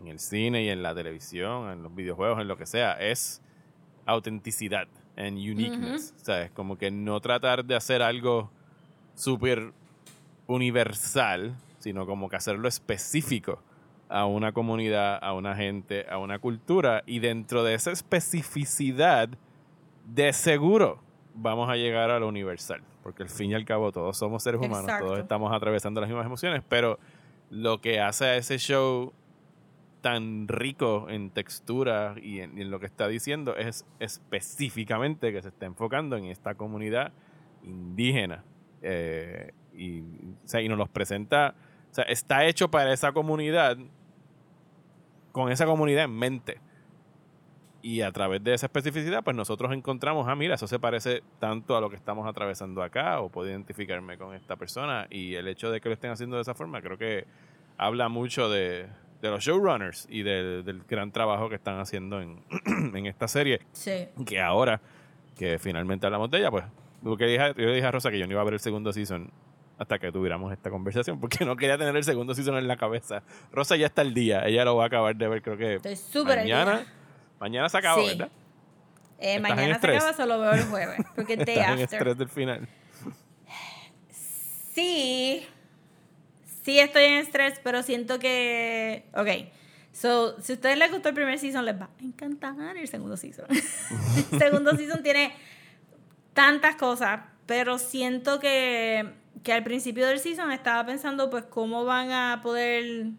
en 0.00 0.08
el 0.08 0.18
cine 0.18 0.64
y 0.64 0.68
en 0.68 0.82
la 0.82 0.94
televisión, 0.94 1.70
en 1.70 1.82
los 1.82 1.94
videojuegos, 1.94 2.40
en 2.40 2.48
lo 2.48 2.56
que 2.56 2.66
sea, 2.66 2.92
es 2.92 3.42
autenticidad 4.04 4.88
and 5.16 5.38
uniqueness. 5.38 6.14
O 6.20 6.24
sea, 6.24 6.42
es 6.42 6.50
como 6.50 6.76
que 6.76 6.90
no 6.90 7.20
tratar 7.20 7.64
de 7.64 7.74
hacer 7.74 8.02
algo 8.02 8.50
súper 9.14 9.72
universal, 10.46 11.56
sino 11.78 12.06
como 12.06 12.28
que 12.28 12.36
hacerlo 12.36 12.68
específico 12.68 13.62
a 14.08 14.26
una 14.26 14.52
comunidad, 14.52 15.18
a 15.22 15.32
una 15.32 15.56
gente, 15.56 16.06
a 16.08 16.18
una 16.18 16.38
cultura. 16.38 17.02
Y 17.06 17.18
dentro 17.18 17.64
de 17.64 17.74
esa 17.74 17.90
especificidad, 17.90 19.30
de 20.06 20.32
seguro 20.32 21.00
vamos 21.34 21.68
a 21.68 21.76
llegar 21.76 22.10
a 22.10 22.18
lo 22.18 22.28
universal. 22.28 22.82
Porque 23.02 23.22
al 23.22 23.28
fin 23.28 23.50
y 23.50 23.54
al 23.54 23.64
cabo 23.64 23.92
todos 23.92 24.16
somos 24.16 24.42
seres 24.42 24.60
humanos, 24.60 24.84
Exacto. 24.84 25.06
todos 25.06 25.18
estamos 25.18 25.52
atravesando 25.52 26.00
las 26.00 26.08
mismas 26.08 26.26
emociones, 26.26 26.62
pero 26.68 26.98
lo 27.50 27.80
que 27.80 28.00
hace 28.00 28.24
a 28.24 28.36
ese 28.36 28.58
show 28.58 29.12
tan 30.06 30.46
rico 30.46 31.08
en 31.10 31.30
textura 31.30 32.14
y 32.22 32.38
en, 32.38 32.56
y 32.56 32.62
en 32.62 32.70
lo 32.70 32.78
que 32.78 32.86
está 32.86 33.08
diciendo 33.08 33.56
es 33.56 33.84
específicamente 33.98 35.32
que 35.32 35.42
se 35.42 35.48
está 35.48 35.66
enfocando 35.66 36.16
en 36.16 36.26
esta 36.26 36.54
comunidad 36.54 37.12
indígena. 37.64 38.44
Eh, 38.82 39.50
y, 39.74 40.02
o 40.02 40.46
sea, 40.46 40.62
y 40.62 40.68
nos 40.68 40.78
los 40.78 40.88
presenta, 40.88 41.56
o 41.90 41.94
sea, 41.94 42.04
está 42.04 42.44
hecho 42.44 42.70
para 42.70 42.92
esa 42.92 43.10
comunidad, 43.10 43.78
con 45.32 45.50
esa 45.50 45.66
comunidad 45.66 46.04
en 46.04 46.16
mente. 46.16 46.60
Y 47.82 48.02
a 48.02 48.12
través 48.12 48.44
de 48.44 48.54
esa 48.54 48.66
especificidad, 48.66 49.24
pues 49.24 49.34
nosotros 49.34 49.72
encontramos, 49.72 50.28
ah, 50.28 50.36
mira, 50.36 50.54
eso 50.54 50.68
se 50.68 50.78
parece 50.78 51.24
tanto 51.40 51.76
a 51.76 51.80
lo 51.80 51.90
que 51.90 51.96
estamos 51.96 52.28
atravesando 52.28 52.80
acá, 52.84 53.18
o 53.18 53.28
puedo 53.28 53.50
identificarme 53.50 54.18
con 54.18 54.36
esta 54.36 54.54
persona. 54.54 55.08
Y 55.10 55.34
el 55.34 55.48
hecho 55.48 55.72
de 55.72 55.80
que 55.80 55.88
lo 55.88 55.94
estén 55.94 56.12
haciendo 56.12 56.36
de 56.36 56.42
esa 56.42 56.54
forma, 56.54 56.80
creo 56.80 56.96
que 56.96 57.26
habla 57.76 58.08
mucho 58.08 58.48
de, 58.48 58.86
de 59.22 59.30
los 59.30 59.42
showrunners 59.42 60.06
y 60.10 60.22
del, 60.22 60.64
del 60.64 60.82
gran 60.84 61.10
trabajo 61.12 61.48
que 61.48 61.54
están 61.56 61.78
haciendo 61.80 62.20
en, 62.20 62.42
en 62.96 63.06
esta 63.06 63.28
serie. 63.28 63.60
Sí. 63.72 64.08
Que 64.26 64.40
ahora, 64.40 64.80
que 65.36 65.58
finalmente 65.58 66.06
hablamos 66.06 66.30
de 66.30 66.38
ella, 66.38 66.50
pues, 66.50 66.64
lo 67.02 67.16
que 67.16 67.24
dije, 67.26 67.52
yo 67.56 67.66
le 67.66 67.74
dije 67.74 67.86
a 67.86 67.90
Rosa 67.90 68.10
que 68.10 68.18
yo 68.18 68.26
no 68.26 68.32
iba 68.32 68.40
a 68.40 68.44
ver 68.44 68.54
el 68.54 68.60
segundo 68.60 68.92
season 68.92 69.30
hasta 69.78 69.98
que 69.98 70.10
tuviéramos 70.10 70.52
esta 70.52 70.70
conversación, 70.70 71.20
porque 71.20 71.44
no 71.44 71.54
quería 71.56 71.76
tener 71.76 71.94
el 71.94 72.04
segundo 72.04 72.34
season 72.34 72.56
en 72.56 72.66
la 72.66 72.76
cabeza. 72.76 73.22
Rosa 73.52 73.76
ya 73.76 73.86
está 73.86 74.00
al 74.02 74.14
día, 74.14 74.46
ella 74.46 74.64
lo 74.64 74.76
va 74.76 74.84
a 74.84 74.86
acabar 74.86 75.14
de 75.14 75.28
ver, 75.28 75.42
creo 75.42 75.56
que 75.58 75.74
Estoy 75.74 75.96
súper 75.96 76.38
al 76.38 76.44
mañana. 76.44 76.78
día. 76.78 76.86
Mañana 77.38 77.68
se 77.68 77.76
acaba, 77.78 78.02
Sí. 78.02 78.08
¿verdad? 78.08 78.30
Eh, 79.18 79.36
¿Estás 79.36 79.36
en 79.36 79.42
mañana 79.42 79.78
se 79.80 79.96
acaba, 79.96 80.12
solo 80.14 80.40
veo 80.40 80.52
el 80.52 80.62
jueves. 80.64 81.00
Porque 81.14 81.34
el 81.34 81.38
day 81.44 81.56
Estás 81.58 81.66
en 81.76 81.82
after. 81.82 81.98
estrés 81.98 82.18
del 82.18 82.28
final. 82.30 82.68
Sí. 84.08 85.46
Sí 86.66 86.80
estoy 86.80 87.04
en 87.04 87.18
estrés, 87.18 87.60
pero 87.62 87.84
siento 87.84 88.18
que. 88.18 89.04
Ok. 89.14 89.52
So, 89.92 90.40
si 90.40 90.50
a 90.50 90.54
ustedes 90.56 90.76
les 90.76 90.90
gustó 90.90 91.10
el 91.10 91.14
primer 91.14 91.38
season, 91.38 91.64
les 91.64 91.80
va 91.80 91.84
a 91.84 92.02
encantar 92.02 92.76
el 92.76 92.88
segundo 92.88 93.16
season. 93.16 93.46
el 94.32 94.38
segundo 94.40 94.76
season 94.76 95.00
tiene 95.04 95.32
tantas 96.34 96.74
cosas, 96.74 97.20
pero 97.46 97.78
siento 97.78 98.40
que, 98.40 99.12
que 99.44 99.52
al 99.52 99.62
principio 99.62 100.08
del 100.08 100.18
season 100.18 100.50
estaba 100.50 100.84
pensando 100.84 101.30
pues 101.30 101.44
cómo 101.44 101.84
van 101.84 102.10
a 102.10 102.40
poder 102.42 103.10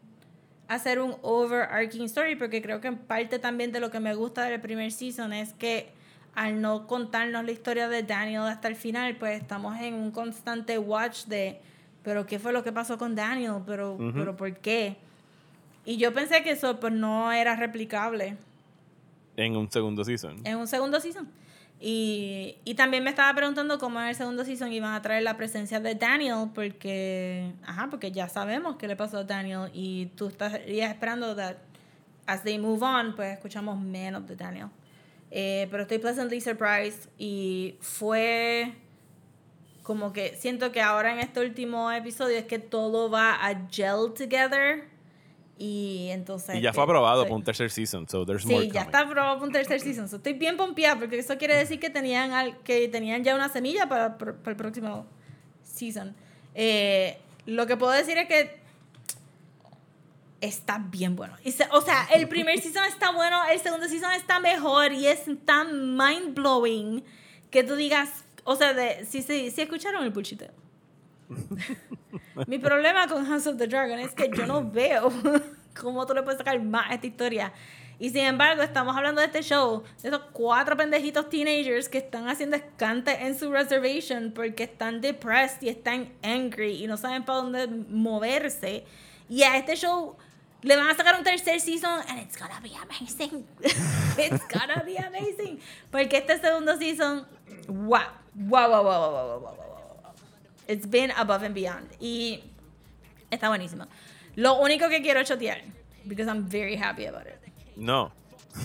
hacer 0.68 1.00
un 1.00 1.16
overarching 1.22 2.04
story, 2.04 2.36
porque 2.36 2.62
creo 2.62 2.82
que 2.82 2.92
parte 2.92 3.40
también 3.40 3.72
de 3.72 3.80
lo 3.80 3.92
que 3.92 4.02
me 4.02 4.14
gusta 4.14 4.44
del 4.44 4.60
primer 4.60 4.92
season 4.92 5.32
es 5.32 5.54
que 5.54 5.94
al 6.36 6.60
no 6.60 6.86
contarnos 6.86 7.46
la 7.46 7.52
historia 7.54 7.88
de 7.88 8.04
Daniel 8.04 8.42
hasta 8.42 8.68
el 8.68 8.76
final, 8.76 9.16
pues 9.16 9.42
estamos 9.42 9.80
en 9.80 9.94
un 9.94 10.12
constante 10.12 10.78
watch 10.78 11.28
de, 11.28 11.62
pero 12.08 12.26
¿qué 12.26 12.40
fue 12.40 12.54
lo 12.54 12.64
que 12.64 12.72
pasó 12.72 12.98
con 12.98 13.16
Daniel? 13.16 13.56
Pero, 13.66 13.98
pero 14.14 14.38
¿por 14.38 14.56
qué? 14.60 14.96
Y 15.84 15.98
yo 15.98 16.14
pensé 16.14 16.42
que 16.42 16.52
eso 16.52 16.80
pues 16.80 16.94
no 16.94 17.34
era 17.34 17.58
replicable 17.58 18.38
En 19.36 19.58
un 19.58 19.70
segundo 19.70 20.06
season. 20.06 20.38
en 20.46 20.56
un 20.56 20.68
segundo 20.68 21.02
season. 21.02 21.28
Y, 21.82 22.56
y 22.64 22.76
también 22.76 23.04
me 23.04 23.10
estaba 23.10 23.34
preguntando 23.36 23.78
cómo 23.78 24.00
en 24.00 24.08
el 24.08 24.16
segundo 24.16 24.46
season 24.46 24.72
iban 24.72 24.94
a 24.94 25.02
traer 25.02 25.24
la 25.24 25.36
presencia 25.36 25.82
de 25.82 25.96
Daniel, 25.96 26.48
porque, 26.56 27.52
ajá, 27.66 27.90
porque 27.90 28.14
ya 28.14 28.30
sabemos 28.30 28.78
qué 28.78 28.88
le 28.88 28.96
pasó 28.96 29.18
a 29.18 29.24
Daniel 29.26 29.70
y 29.74 30.06
tú 30.16 30.28
estarías 30.28 30.90
esperando 30.90 31.36
that 31.36 31.58
as 32.26 32.42
they 32.44 32.58
move 32.58 32.82
on, 32.86 33.18
pues 33.18 33.34
escuchamos 33.34 33.78
menos 33.78 34.26
de 34.26 34.38
Daniel. 34.38 34.68
Eh, 35.30 35.68
pero 35.70 35.84
estoy 35.84 35.98
pleasantly 35.98 36.40
surprised 36.40 37.10
y 37.18 37.76
fue 37.82 38.74
como 39.88 40.12
que 40.12 40.36
siento 40.36 40.74
que 40.74 40.82
ahora 40.82 41.14
en 41.14 41.20
este 41.20 41.40
último 41.40 41.90
episodio 41.94 42.38
es 42.38 42.44
que 42.44 42.60
todo 42.60 43.10
va 43.10 43.36
a 43.36 43.56
gel 43.72 44.12
together 44.14 44.84
y 45.58 46.10
entonces... 46.12 46.58
Y 46.58 46.62
ya 46.62 46.74
fue 46.74 46.84
aprobado 46.84 47.24
para 47.24 47.34
un 47.34 47.42
tercer 47.42 47.72
season, 47.72 48.06
so 48.10 48.26
there's 48.26 48.46
more 48.46 48.60
Sí, 48.64 48.68
ya 48.68 48.82
coming. 48.82 48.86
está 48.88 49.00
aprobado 49.00 49.36
para 49.36 49.46
un 49.48 49.54
tercer 49.54 49.80
season. 49.80 50.10
So, 50.10 50.18
estoy 50.18 50.34
bien 50.34 50.58
pompeada 50.58 51.00
porque 51.00 51.18
eso 51.20 51.38
quiere 51.38 51.56
decir 51.56 51.80
que 51.80 51.90
tenían, 51.90 52.34
al- 52.34 52.58
que 52.64 52.90
tenían 52.90 53.24
ya 53.24 53.34
una 53.34 53.48
semilla 53.48 53.88
para, 53.88 54.18
para 54.18 54.36
el 54.46 54.58
próximo 54.58 55.06
season. 55.64 56.14
Eh, 56.54 57.18
lo 57.46 57.66
que 57.66 57.78
puedo 57.78 57.94
decir 57.94 58.18
es 58.18 58.28
que 58.28 58.60
está 60.42 60.80
bien 60.80 61.16
bueno. 61.16 61.36
O 61.72 61.80
sea, 61.82 62.08
el 62.14 62.28
primer 62.28 62.60
season 62.60 62.84
está 62.90 63.12
bueno, 63.12 63.40
el 63.50 63.60
segundo 63.62 63.88
season 63.88 64.12
está 64.12 64.42
mejor 64.42 64.92
y 64.92 65.08
es 65.08 65.22
tan 65.46 65.96
mind 65.96 66.36
blowing 66.36 67.06
que 67.50 67.64
tú 67.64 67.76
digas, 67.76 68.26
o 68.50 68.56
sea, 68.56 68.74
de, 68.74 69.06
si, 69.06 69.22
si, 69.22 69.52
si 69.52 69.62
escucharon 69.62 70.06
el 70.06 70.12
bullshiteo. 70.12 70.52
Mi 72.48 72.60
problema 72.60 73.06
con 73.06 73.26
House 73.26 73.46
of 73.46 73.58
the 73.58 73.68
Dragon 73.68 74.00
es 74.00 74.14
que 74.14 74.30
yo 74.34 74.48
no 74.48 74.64
veo 74.72 75.12
cómo 75.78 76.06
tú 76.06 76.14
le 76.14 76.24
puedes 76.24 76.38
sacar 76.38 76.58
más 76.64 76.90
a 76.90 76.94
esta 76.94 77.08
historia. 77.08 77.52
Y 78.00 78.10
sin 78.10 78.22
embargo, 78.22 78.62
estamos 78.62 78.96
hablando 78.96 79.20
de 79.20 79.28
este 79.28 79.42
show, 79.42 79.84
de 80.02 80.08
esos 80.08 80.22
cuatro 80.32 80.78
pendejitos 80.78 81.30
teenagers 81.30 81.90
que 81.90 81.98
están 81.98 82.30
haciendo 82.30 82.56
escante 82.56 83.26
en 83.26 83.38
su 83.38 83.52
reservation 83.52 84.32
porque 84.34 84.64
están 84.64 85.02
depressed 85.02 85.62
y 85.64 85.68
están 85.68 86.14
angry 86.24 86.82
y 86.82 86.88
no 86.88 86.96
saben 86.96 87.26
para 87.26 87.40
dónde 87.40 87.68
moverse. 87.68 88.86
Y 89.28 89.44
a 89.44 89.58
este 89.58 89.76
show 89.76 90.16
le 90.62 90.78
van 90.78 90.88
a 90.88 90.96
sacar 90.96 91.18
un 91.18 91.26
tercer 91.26 91.60
season 91.60 92.00
and 92.08 92.22
it's 92.22 92.38
gonna 92.38 92.62
be 92.62 92.72
amazing. 92.76 93.46
it's 94.18 94.48
gonna 94.48 94.82
be 94.86 94.96
amazing. 94.96 95.60
Porque 95.92 96.14
este 96.16 96.40
segundo 96.40 96.78
season, 96.78 97.28
wow, 97.68 98.00
wow, 98.38 98.70
wow, 98.70 98.84
wow, 98.84 98.84
wow, 98.84 99.12
wow, 99.12 99.40
wow, 99.40 99.40
wow, 99.42 99.56
wow. 99.58 100.12
It's 100.68 100.86
been 100.86 101.12
above 101.12 101.44
and 101.44 101.54
beyond. 101.56 101.88
Y 102.00 102.42
está 103.32 103.48
buenísimo. 103.50 103.88
Lo 104.36 104.56
único 104.60 104.90
que 104.90 105.02
quiero 105.02 105.24
chotear, 105.24 105.62
because 106.06 106.28
I'm 106.28 106.48
very 106.48 106.76
happy 106.76 107.06
about 107.06 107.26
it. 107.28 107.40
No, 107.76 108.12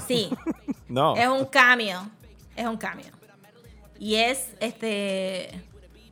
Sí, 0.07 0.31
no. 0.89 1.15
es 1.17 1.29
un 1.29 1.45
cameo. 1.47 2.09
Es 2.57 2.67
un 2.67 2.77
cameo. 2.77 3.11
Y 3.99 4.17
es 4.17 4.49
este 4.61 5.51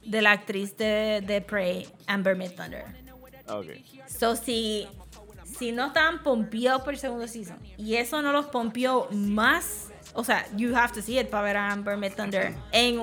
de 0.04 0.22
la 0.22 0.32
actriz 0.32 0.76
de, 0.76 1.22
de 1.26 1.40
Prey, 1.40 1.88
Amber 2.06 2.36
Midthunder. 2.36 2.84
Ok. 3.48 3.66
So, 4.06 4.36
si, 4.36 4.86
si 5.44 5.72
no 5.72 5.86
estaban 5.86 6.22
pompeados 6.22 6.82
por 6.82 6.92
el 6.94 7.00
segundo 7.00 7.26
season 7.26 7.58
y 7.76 7.96
eso 7.96 8.22
no 8.22 8.32
los 8.32 8.46
pompeó 8.46 9.08
más, 9.10 9.88
o 10.14 10.22
sea, 10.24 10.46
you 10.56 10.74
have 10.74 10.92
to 10.92 11.02
see 11.02 11.18
it 11.18 11.28
para 11.30 11.42
ver 11.42 11.56
a 11.56 11.72
Amber 11.72 11.96
Midthunder 11.96 12.54
en 12.72 13.02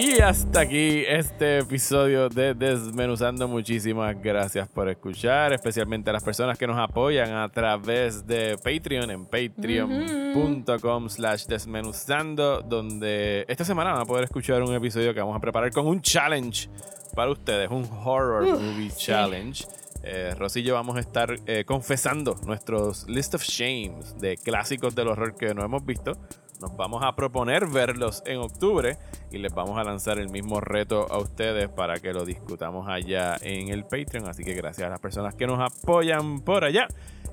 Y 0.00 0.20
hasta 0.20 0.60
aquí 0.60 1.02
este 1.08 1.58
episodio 1.58 2.28
de 2.28 2.54
Desmenuzando. 2.54 3.48
Muchísimas 3.48 4.14
gracias 4.22 4.68
por 4.68 4.88
escuchar, 4.88 5.52
especialmente 5.52 6.08
a 6.10 6.12
las 6.12 6.22
personas 6.22 6.56
que 6.56 6.68
nos 6.68 6.78
apoyan 6.78 7.32
a 7.32 7.48
través 7.48 8.24
de 8.24 8.56
Patreon 8.58 9.10
en 9.10 9.26
patreon.com 9.26 11.08
slash 11.08 11.46
desmenuzando, 11.46 12.62
donde 12.62 13.44
esta 13.48 13.64
semana 13.64 13.90
van 13.90 14.02
a 14.02 14.04
poder 14.04 14.22
escuchar 14.22 14.62
un 14.62 14.72
episodio 14.72 15.12
que 15.12 15.18
vamos 15.18 15.36
a 15.36 15.40
preparar 15.40 15.72
con 15.72 15.88
un 15.88 16.00
challenge 16.00 16.68
para 17.16 17.32
ustedes, 17.32 17.68
un 17.68 17.88
horror 18.04 18.44
movie 18.56 18.92
challenge. 18.96 19.66
Eh, 20.04 20.32
Rosy 20.38 20.60
y 20.60 20.62
yo 20.62 20.74
vamos 20.74 20.96
a 20.96 21.00
estar 21.00 21.34
eh, 21.46 21.64
confesando 21.64 22.36
nuestros 22.46 23.08
list 23.08 23.34
of 23.34 23.42
shames 23.42 24.16
de 24.20 24.36
clásicos 24.36 24.94
del 24.94 25.08
horror 25.08 25.36
que 25.36 25.52
no 25.54 25.64
hemos 25.64 25.84
visto. 25.84 26.12
Nos 26.60 26.76
vamos 26.76 27.02
a 27.04 27.14
proponer 27.14 27.66
verlos 27.66 28.22
en 28.26 28.38
octubre 28.38 28.96
y 29.30 29.38
les 29.38 29.54
vamos 29.54 29.78
a 29.78 29.84
lanzar 29.84 30.18
el 30.18 30.28
mismo 30.28 30.60
reto 30.60 31.06
a 31.10 31.18
ustedes 31.18 31.68
para 31.68 31.98
que 32.00 32.12
lo 32.12 32.24
discutamos 32.24 32.88
allá 32.88 33.36
en 33.40 33.68
el 33.68 33.84
Patreon. 33.84 34.28
Así 34.28 34.42
que 34.42 34.54
gracias 34.54 34.86
a 34.86 34.90
las 34.90 35.00
personas 35.00 35.34
que 35.34 35.46
nos 35.46 35.60
apoyan 35.60 36.40
por 36.40 36.64
allá. 36.64 36.88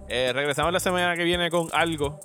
Eh, 0.08 0.32
regresamos 0.34 0.72
la 0.72 0.80
semana 0.80 1.16
que 1.16 1.24
viene 1.24 1.50
con 1.50 1.68
algo. 1.74 2.20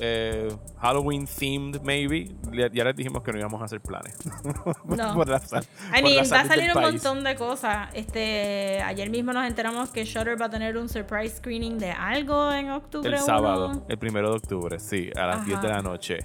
Eh, 0.00 0.48
Halloween 0.80 1.26
themed, 1.26 1.80
maybe. 1.82 2.30
Ya 2.72 2.84
les 2.84 2.96
dijimos 2.96 3.22
que 3.22 3.32
no 3.32 3.38
íbamos 3.38 3.60
a 3.62 3.64
hacer 3.66 3.80
planes. 3.80 4.16
No. 4.84 5.14
Por 5.14 5.28
la 5.28 5.38
sal- 5.40 5.62
I 5.64 5.66
por 5.66 5.94
la 5.94 6.02
mean, 6.02 6.32
va 6.32 6.40
a 6.40 6.46
salir 6.46 6.68
un 6.68 6.74
país. 6.82 6.92
montón 7.04 7.24
de 7.24 7.34
cosas. 7.36 7.88
Este, 7.94 8.80
ayer 8.82 9.08
mismo 9.10 9.32
nos 9.32 9.46
enteramos 9.46 9.90
que 9.90 10.04
Shutter 10.04 10.40
va 10.40 10.46
a 10.46 10.50
tener 10.50 10.76
un 10.76 10.88
surprise 10.88 11.36
screening 11.36 11.78
de 11.78 11.90
algo 11.92 12.52
en 12.52 12.70
octubre. 12.70 13.10
El 13.10 13.18
sábado, 13.18 13.68
uno. 13.70 13.84
el 13.88 13.98
primero 13.98 14.30
de 14.30 14.36
octubre, 14.36 14.78
sí, 14.78 15.10
a 15.16 15.26
las 15.26 15.36
Ajá. 15.36 15.44
10 15.46 15.62
de 15.62 15.68
la 15.68 15.80
noche. 15.82 16.18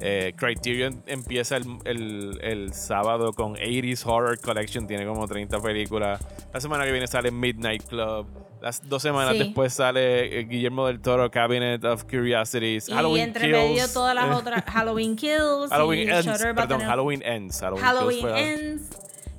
Eh, 0.00 0.32
Criterion 0.36 1.02
empieza 1.06 1.56
el, 1.56 1.64
el- 1.84 2.38
el 2.42 2.74
sábado 2.74 3.32
con 3.32 3.54
80s 3.54 4.04
Horror 4.04 4.40
Collection, 4.40 4.86
tiene 4.86 5.06
como 5.06 5.26
30 5.28 5.60
películas. 5.60 6.20
La 6.52 6.60
semana 6.60 6.84
que 6.84 6.90
viene 6.92 7.06
sale 7.06 7.30
Midnight 7.30 7.84
Club. 7.88 8.26
Las 8.62 8.88
dos 8.88 9.02
semanas 9.02 9.32
Sí. 9.32 9.38
después 9.40 9.74
sale 9.74 10.38
eh, 10.38 10.44
Guillermo 10.44 10.86
del 10.86 11.00
Toro 11.00 11.28
Cabinet 11.32 11.84
of 11.84 12.04
Curiosities. 12.04 12.88
Y 12.88 12.92
Halloween 12.92 13.24
entre 13.24 13.46
Kills. 13.50 13.58
medio 13.58 13.88
todas 13.92 14.14
las 14.14 14.36
otras 14.40 14.62
Halloween 14.64 15.16
Kills. 15.16 15.68
Halloween 15.68 16.08
Ends, 16.08 16.26
perdón, 16.42 16.68
tener 16.68 16.86
Halloween 16.86 17.22
Ends. 17.24 17.60
Halloween, 17.60 17.82
Halloween 17.84 18.26
Ends. 18.36 18.82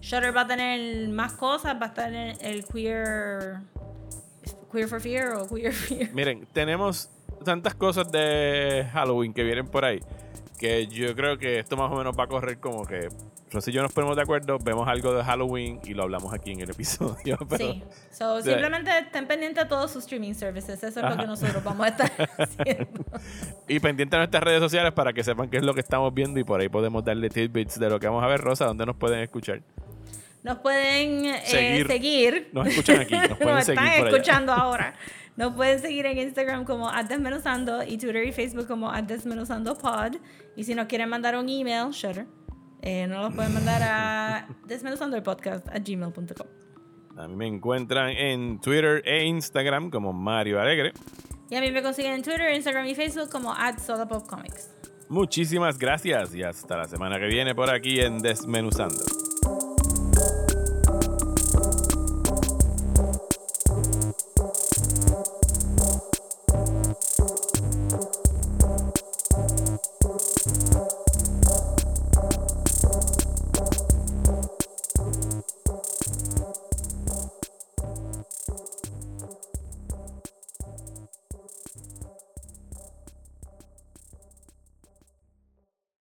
Shutter 0.02 0.36
va 0.36 0.42
a 0.42 0.48
tener 0.48 1.08
más 1.10 1.34
cosas. 1.34 1.76
Va 1.82 1.86
a 1.86 1.90
estar 1.90 2.14
en 2.14 2.36
el 2.42 2.66
Queer. 2.66 3.60
Queer 4.72 4.88
for 4.90 5.00
Fear 5.00 5.36
o 5.38 5.48
Queer 5.48 5.72
Fear. 5.74 6.10
Miren, 6.14 6.46
tenemos 6.52 7.10
tantas 7.46 7.76
cosas 7.76 8.12
de 8.12 8.86
Halloween 8.92 9.34
que 9.34 9.44
vienen 9.44 9.68
por 9.68 9.86
ahí 9.86 10.02
que 10.58 10.88
yo 10.88 11.16
creo 11.16 11.38
que 11.38 11.60
esto 11.60 11.76
más 11.78 11.92
o 11.92 11.96
menos 11.96 12.16
va 12.18 12.24
a 12.26 12.28
correr 12.28 12.58
como 12.60 12.86
que 12.86 13.10
Rosy 13.52 13.70
y 13.70 13.74
yo 13.76 13.84
nos 13.84 13.92
ponemos 13.94 14.16
de 14.16 14.24
acuerdo, 14.24 14.58
vemos 14.60 14.88
algo 14.88 15.14
de 15.14 15.24
Halloween 15.24 15.80
y 15.86 15.94
lo 15.94 16.04
hablamos 16.04 16.34
aquí 16.34 16.52
en 16.52 16.62
el 16.62 16.70
episodio. 16.72 17.38
Pero, 17.50 17.74
Sí. 17.74 17.84
So, 18.12 18.42
simplemente 18.42 18.90
estén 18.98 19.28
pendientes 19.28 19.64
a 19.64 19.68
todos 19.68 19.92
sus 19.92 20.04
streaming 20.04 20.34
services. 20.34 20.84
Eso 20.84 21.00
es 21.00 21.10
lo 21.10 21.18
que 21.18 21.28
nosotros 21.28 21.64
vamos 21.64 21.86
a 21.86 21.90
estar 21.90 22.12
haciendo. 22.40 23.06
Y 23.68 23.80
pendiente 23.80 24.16
de 24.16 24.22
nuestras 24.22 24.44
redes 24.44 24.60
sociales 24.60 24.92
para 24.94 25.14
que 25.14 25.24
sepan 25.24 25.50
qué 25.50 25.58
es 25.58 25.64
lo 25.64 25.74
que 25.76 25.82
estamos 25.82 26.12
viendo 26.14 26.40
y 26.40 26.44
por 26.44 26.60
ahí 26.62 26.70
podemos 26.70 27.04
darle 27.06 27.30
tidbits 27.30 27.80
de 27.80 27.90
lo 27.90 28.00
que 28.00 28.08
vamos 28.08 28.24
a 28.24 28.28
ver. 28.28 28.42
Rosa, 28.42 28.66
¿dónde 28.66 28.86
nos 28.88 28.96
pueden 28.96 29.20
escuchar? 29.20 29.62
Nos 30.42 30.58
pueden 30.60 31.26
eh, 31.26 31.42
Seguir. 31.46 31.88
seguir. 31.88 32.50
Nos 32.54 32.68
escuchan 32.68 33.00
aquí, 33.02 33.14
nos 33.16 33.38
pueden 33.38 33.56
Nos 33.56 33.66
seguir 33.66 33.84
están 33.84 33.98
por 34.00 34.08
allá. 34.08 34.18
escuchando 34.18 34.52
ahora. 34.52 34.94
Nos 35.36 35.54
pueden 35.56 35.80
seguir 35.80 36.06
en 36.06 36.18
Instagram 36.20 36.64
como 36.64 36.92
@desmenuzando 36.92 37.84
y 37.84 37.98
Twitter 37.98 38.28
y 38.28 38.32
Facebook 38.32 38.68
como 38.68 38.92
@desmenuzandopod. 38.92 40.18
Y 40.56 40.64
si 40.64 40.76
nos 40.76 40.88
quieren 40.88 41.10
mandar 41.10 41.36
un 41.36 41.50
email, 41.50 41.92
Shutter, 41.92 42.28
eh, 42.82 43.08
nos 43.08 43.30
lo 43.30 43.36
pueden 43.36 43.54
mandar 43.54 43.82
a 43.84 44.48
desmenuzandopodcast 44.68 45.68
a 45.70 45.80
gmail.com. 45.80 46.48
A 47.18 47.28
mí 47.28 47.36
me 47.36 47.48
encuentran 47.48 48.10
en 48.10 48.60
Twitter 48.60 49.02
e 49.06 49.26
Instagram 49.26 49.90
como 49.90 50.14
Mario 50.14 50.60
Alegre. 50.60 50.94
Y 51.50 51.56
a 51.56 51.62
mí 51.62 51.72
me 51.72 51.82
consiguen 51.84 52.14
en 52.14 52.24
Twitter, 52.24 52.54
Instagram 52.54 52.86
y 52.88 52.96
Facebook 52.96 53.30
como 53.32 53.54
@solapopcomics. 53.78 54.72
Muchísimas 55.10 55.78
gracias 55.78 56.34
y 56.34 56.44
hasta 56.44 56.78
la 56.78 56.86
semana 56.86 57.20
que 57.20 57.28
viene 57.28 57.54
por 57.54 57.70
aquí 57.70 58.00
en 58.00 58.20
Desmenuzando. 58.20 59.04